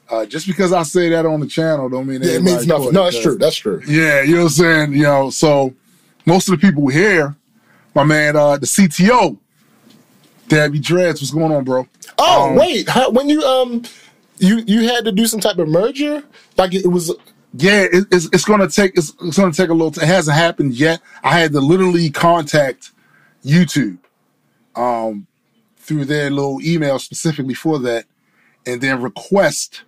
uh, 0.09 0.27
just 0.27 0.47
because 0.47 0.73
I 0.73 0.83
say 0.83 1.09
that 1.11 1.27
on 1.27 1.41
the 1.41 1.47
channel 1.47 1.89
don't 1.89 2.07
mean 2.07 2.23
Yeah, 2.23 2.33
it 2.33 2.43
means 2.43 2.67
nothing. 2.67 2.93
No, 2.93 3.05
that's 3.05 3.21
true. 3.21 3.37
That's 3.39 3.57
true. 3.57 3.83
Yeah, 3.87 4.23
you 4.23 4.33
know 4.35 4.39
what 4.45 4.47
I'm 4.47 4.51
saying? 4.51 4.93
You 4.93 5.03
know, 5.05 5.31
so 5.31 5.75
most 6.27 6.49
of 6.49 6.59
the 6.61 6.67
people 6.67 6.89
here, 6.89 7.37
my 7.95 8.05
man, 8.05 8.37
uh, 8.37 8.57
the 8.57 8.67
CTO, 8.67 9.37
Dabby 10.49 10.79
Dreads, 10.81 11.21
what's 11.21 11.33
going 11.33 11.53
on, 11.53 11.65
bro? 11.65 11.87
Oh 12.19 12.51
Um, 12.51 12.57
wait, 12.57 12.89
how, 12.89 13.11
when 13.11 13.29
you 13.29 13.43
um, 13.43 13.83
you 14.39 14.63
you 14.67 14.89
had 14.89 15.05
to 15.05 15.13
do 15.13 15.27
some 15.27 15.41
type 15.41 15.59
of 15.59 15.69
merger, 15.69 16.23
like 16.57 16.75
it 16.75 16.87
was. 16.87 17.13
Yeah, 17.55 17.83
it, 17.83 18.05
it's 18.13 18.27
it's 18.33 18.45
gonna 18.45 18.69
take 18.69 18.93
it's, 18.97 19.13
it's 19.23 19.37
gonna 19.39 19.53
take 19.53 19.71
a 19.71 19.73
little. 19.73 19.91
T- 19.91 20.03
it 20.03 20.07
hasn't 20.07 20.37
happened 20.37 20.75
yet. 20.75 21.01
I 21.25 21.39
had 21.39 21.53
to 21.53 21.61
literally 21.61 22.09
contact 22.11 22.93
YouTube, 23.45 23.99
um, 24.77 25.27
through 25.77 26.05
their 26.05 26.31
little 26.31 26.61
email 26.63 26.99
specifically 27.01 27.55
for 27.55 27.79
that, 27.81 28.05
and 28.67 28.81
then 28.81 29.03
request. 29.03 29.83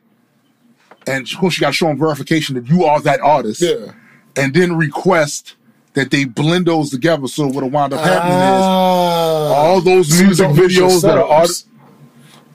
And 1.06 1.26
of 1.26 1.38
course, 1.38 1.56
you 1.56 1.60
got 1.60 1.68
to 1.68 1.72
show 1.72 1.86
them 1.86 1.98
verification 1.98 2.54
that 2.56 2.68
you 2.68 2.84
are 2.84 3.00
that 3.00 3.20
artist. 3.20 3.60
Yeah. 3.62 3.92
And 4.36 4.54
then 4.54 4.76
request 4.76 5.54
that 5.94 6.10
they 6.10 6.24
blend 6.24 6.66
those 6.66 6.90
together. 6.90 7.28
So 7.28 7.46
what'll 7.48 7.70
wind 7.70 7.92
up 7.92 8.00
happening 8.00 8.32
is 8.38 8.38
Ah. 8.64 9.52
all 9.54 9.80
those 9.80 10.10
music 10.20 10.46
don't 10.46 10.56
lose 10.56 10.74
your 10.76 10.88
videos 10.88 11.02
that 11.02 11.18
are 11.18 11.24
art. 11.24 11.48
subs. 11.48 11.66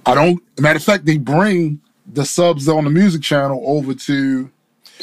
I 0.05 0.15
don't. 0.15 0.41
Matter 0.59 0.77
of 0.77 0.84
fact, 0.84 1.05
they 1.05 1.17
bring 1.17 1.79
the 2.11 2.25
subs 2.25 2.67
on 2.67 2.84
the 2.84 2.89
music 2.89 3.21
channel 3.21 3.61
over 3.65 3.93
to. 3.93 4.49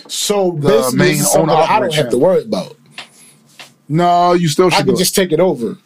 So 0.09 0.53
the 0.59 0.93
main 0.97 1.17
is 1.17 1.35
owner 1.35 1.53
I 1.53 1.81
don't 1.81 1.95
have 1.95 2.11
to 2.11 2.19
worry 2.19 2.43
about. 2.43 2.77
No, 3.89 4.33
you 4.33 4.49
still 4.49 4.69
I 4.73 4.83
can 4.83 4.91
it. 4.91 4.99
just 4.99 5.15
take 5.15 5.33
it 5.33 5.41
over. 5.41 5.77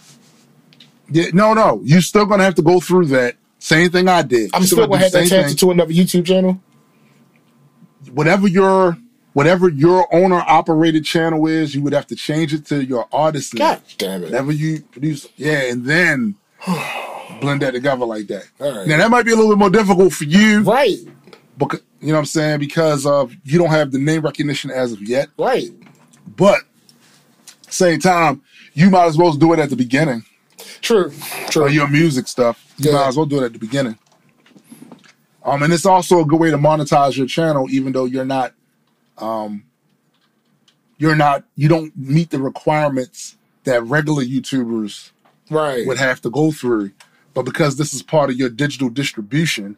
Yeah, 1.10 1.26
no, 1.32 1.54
no. 1.54 1.80
you're 1.84 2.00
still 2.02 2.26
gonna 2.26 2.44
have 2.44 2.54
to 2.56 2.62
go 2.62 2.80
through 2.80 3.06
that. 3.06 3.36
Same 3.58 3.90
thing 3.90 4.08
I 4.08 4.22
did. 4.22 4.50
I'm 4.54 4.62
You 4.62 4.66
still 4.66 4.86
gonna 4.86 4.98
have 4.98 5.12
to 5.12 5.18
that 5.28 5.50
it 5.52 5.58
to 5.58 5.70
another 5.70 5.92
YouTube 5.92 6.26
channel. 6.26 6.60
Whatever 8.12 8.46
your 8.46 8.96
whatever 9.32 9.68
your 9.68 10.12
owner 10.14 10.42
operated 10.46 11.04
channel 11.04 11.46
is, 11.46 11.74
you 11.74 11.82
would 11.82 11.92
have 11.92 12.06
to 12.08 12.16
change 12.16 12.54
it 12.54 12.66
to 12.66 12.84
your 12.84 13.08
artist 13.12 13.54
name. 13.54 13.60
God 13.60 13.82
damn 13.96 14.22
it! 14.22 14.26
Whatever 14.26 14.52
you 14.52 14.80
produce, 14.80 15.28
yeah, 15.36 15.62
and 15.70 15.84
then 15.84 16.36
blend 17.40 17.62
that 17.62 17.72
together 17.72 18.04
like 18.04 18.26
that. 18.28 18.44
All 18.60 18.76
right. 18.78 18.86
Now 18.86 18.98
that 18.98 19.10
might 19.10 19.24
be 19.24 19.32
a 19.32 19.36
little 19.36 19.50
bit 19.50 19.58
more 19.58 19.70
difficult 19.70 20.12
for 20.12 20.24
you, 20.24 20.62
Right, 20.62 20.98
because 21.58 21.80
you 22.00 22.08
know 22.08 22.14
what 22.14 22.20
I'm 22.20 22.26
saying, 22.26 22.60
because 22.60 23.04
of 23.04 23.34
you 23.44 23.58
don't 23.58 23.70
have 23.70 23.90
the 23.90 23.98
name 23.98 24.22
recognition 24.22 24.70
as 24.70 24.92
of 24.92 25.02
yet. 25.02 25.28
right. 25.38 25.70
But 26.36 26.60
same 27.68 27.98
time, 28.00 28.42
you 28.74 28.90
might 28.90 29.06
as 29.06 29.18
well 29.18 29.32
do 29.32 29.52
it 29.52 29.58
at 29.58 29.70
the 29.70 29.76
beginning. 29.76 30.24
True, 30.80 31.12
true. 31.50 31.64
or 31.64 31.68
your 31.68 31.88
music 31.88 32.28
stuff, 32.28 32.72
you 32.78 32.90
Yeah. 32.90 32.98
might 32.98 33.08
as 33.08 33.16
well 33.16 33.26
do 33.26 33.40
it 33.40 33.44
at 33.44 33.52
the 33.52 33.58
beginning. 33.58 33.98
Um, 35.44 35.62
and 35.62 35.72
it's 35.72 35.86
also 35.86 36.20
a 36.20 36.24
good 36.24 36.38
way 36.38 36.50
to 36.50 36.58
monetize 36.58 37.16
your 37.16 37.26
channel, 37.26 37.66
even 37.70 37.92
though 37.92 38.04
you're 38.04 38.24
not, 38.24 38.52
um, 39.16 39.64
you're 40.98 41.16
not, 41.16 41.44
you 41.56 41.68
don't 41.68 41.96
meet 41.96 42.30
the 42.30 42.38
requirements 42.38 43.36
that 43.64 43.82
regular 43.84 44.22
YouTubers 44.22 45.10
right. 45.50 45.86
would 45.86 45.98
have 45.98 46.20
to 46.22 46.30
go 46.30 46.52
through. 46.52 46.92
But 47.34 47.44
because 47.44 47.76
this 47.76 47.94
is 47.94 48.02
part 48.02 48.30
of 48.30 48.36
your 48.36 48.48
digital 48.50 48.88
distribution 48.90 49.76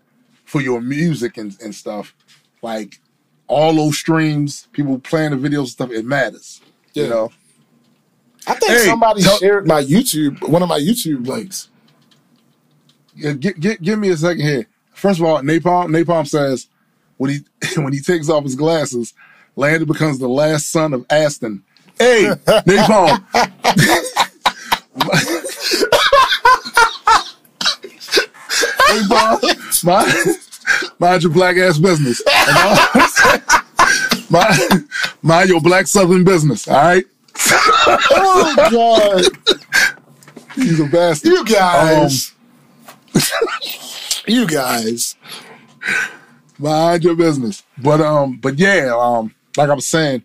for 0.50 0.60
your 0.60 0.80
music 0.80 1.36
and, 1.36 1.56
and 1.62 1.72
stuff, 1.72 2.12
like 2.60 2.98
all 3.46 3.72
those 3.72 3.96
streams, 3.96 4.66
people 4.72 4.98
playing 4.98 5.30
the 5.30 5.36
videos 5.36 5.58
and 5.60 5.68
stuff, 5.68 5.90
it 5.92 6.04
matters. 6.04 6.60
Yeah. 6.92 7.04
You 7.04 7.10
know, 7.10 7.32
I 8.48 8.54
think 8.54 8.72
Hey, 8.72 8.84
somebody 8.86 9.22
tell- 9.22 9.38
shared 9.38 9.68
my 9.68 9.80
YouTube, 9.82 10.46
one 10.48 10.60
of 10.62 10.68
my 10.68 10.80
YouTube 10.80 11.24
links. 11.26 11.68
Yeah, 13.14 13.34
gi- 13.34 13.54
gi- 13.60 13.76
give 13.80 13.98
me 14.00 14.08
a 14.08 14.16
second 14.16 14.42
here. 14.42 14.66
First 14.92 15.20
of 15.20 15.26
all, 15.26 15.40
Napalm 15.40 15.86
Napalm 15.88 16.26
says 16.26 16.66
when 17.16 17.30
he 17.30 17.38
when 17.80 17.92
he 17.92 18.00
takes 18.00 18.28
off 18.28 18.42
his 18.42 18.56
glasses, 18.56 19.14
Landon 19.54 19.86
becomes 19.86 20.18
the 20.18 20.28
last 20.28 20.70
son 20.70 20.94
of 20.94 21.06
Aston. 21.10 21.62
Hey, 21.98 22.32
Napalm. 22.46 23.24
Napalm, 28.90 29.84
mind, 29.84 30.38
mind 30.98 31.22
your 31.22 31.32
black 31.32 31.56
ass 31.56 31.78
business. 31.78 32.20
mind, 34.30 34.88
mind 35.22 35.48
your 35.48 35.60
black 35.60 35.86
southern 35.86 36.24
business. 36.24 36.66
All 36.68 36.74
right, 36.74 37.04
Oh 38.12 38.54
God, 38.70 39.24
he's 40.54 40.80
a 40.80 40.84
bastard. 40.86 41.32
you 41.32 41.44
guys, 41.46 42.32
you 44.26 44.46
guys. 44.46 45.16
mind 46.58 47.04
your 47.04 47.16
business. 47.16 47.62
But 47.78 48.00
um, 48.00 48.38
but 48.38 48.58
yeah, 48.58 48.92
um, 48.96 49.34
like 49.56 49.70
I 49.70 49.74
was 49.74 49.86
saying, 49.86 50.22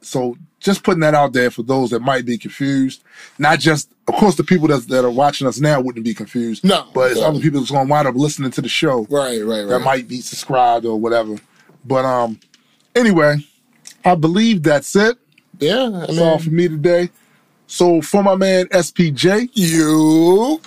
so 0.00 0.36
just 0.60 0.82
putting 0.84 1.00
that 1.00 1.14
out 1.14 1.32
there 1.32 1.50
for 1.50 1.62
those 1.62 1.90
that 1.90 2.00
might 2.00 2.24
be 2.24 2.38
confused. 2.38 3.02
Not 3.38 3.58
just, 3.58 3.90
of 4.06 4.14
course, 4.14 4.36
the 4.36 4.44
people 4.44 4.68
that 4.68 4.86
that 4.88 5.04
are 5.04 5.10
watching 5.10 5.46
us 5.46 5.58
now 5.58 5.80
wouldn't 5.80 6.04
be 6.04 6.14
confused. 6.14 6.62
No, 6.64 6.86
but 6.94 7.10
it's 7.10 7.20
no. 7.20 7.28
other 7.28 7.40
people 7.40 7.60
that's 7.60 7.70
going 7.72 7.86
to 7.86 7.90
wind 7.90 8.06
up 8.06 8.14
listening 8.14 8.50
to 8.52 8.60
the 8.60 8.68
show 8.68 9.06
Right, 9.10 9.40
right, 9.40 9.60
right. 9.60 9.68
that 9.68 9.80
might 9.80 10.06
be 10.06 10.20
subscribed 10.20 10.86
or 10.86 10.98
whatever. 10.98 11.36
But 11.84 12.04
um, 12.04 12.38
anyway, 12.94 13.36
I 14.04 14.14
believe 14.14 14.62
that's 14.62 14.94
it. 14.94 15.18
yeah, 15.58 15.86
I 15.86 16.06
That's 16.06 16.18
all 16.18 16.38
for 16.38 16.50
me 16.50 16.68
today. 16.68 17.10
So 17.66 18.02
for 18.02 18.22
my 18.22 18.34
man 18.34 18.66
SPJ, 18.66 19.50
you. 19.54 20.60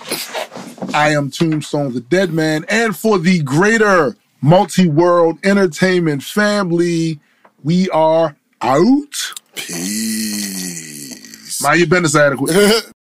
I 0.92 1.10
am 1.10 1.30
Tombstone 1.30 1.92
the 1.92 2.00
Dead 2.00 2.32
Man, 2.32 2.64
and 2.68 2.96
for 2.96 3.18
the 3.18 3.42
greater 3.42 4.16
multi-world 4.40 5.38
entertainment 5.44 6.22
family, 6.22 7.18
we 7.62 7.88
are 7.90 8.36
out. 8.62 9.32
Peace. 9.56 11.22
Mind 11.62 11.78
your 11.78 11.88
business 11.88 12.16
adequate. 12.16 12.54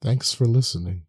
Thanks 0.00 0.32
for 0.32 0.44
listening. 0.46 1.02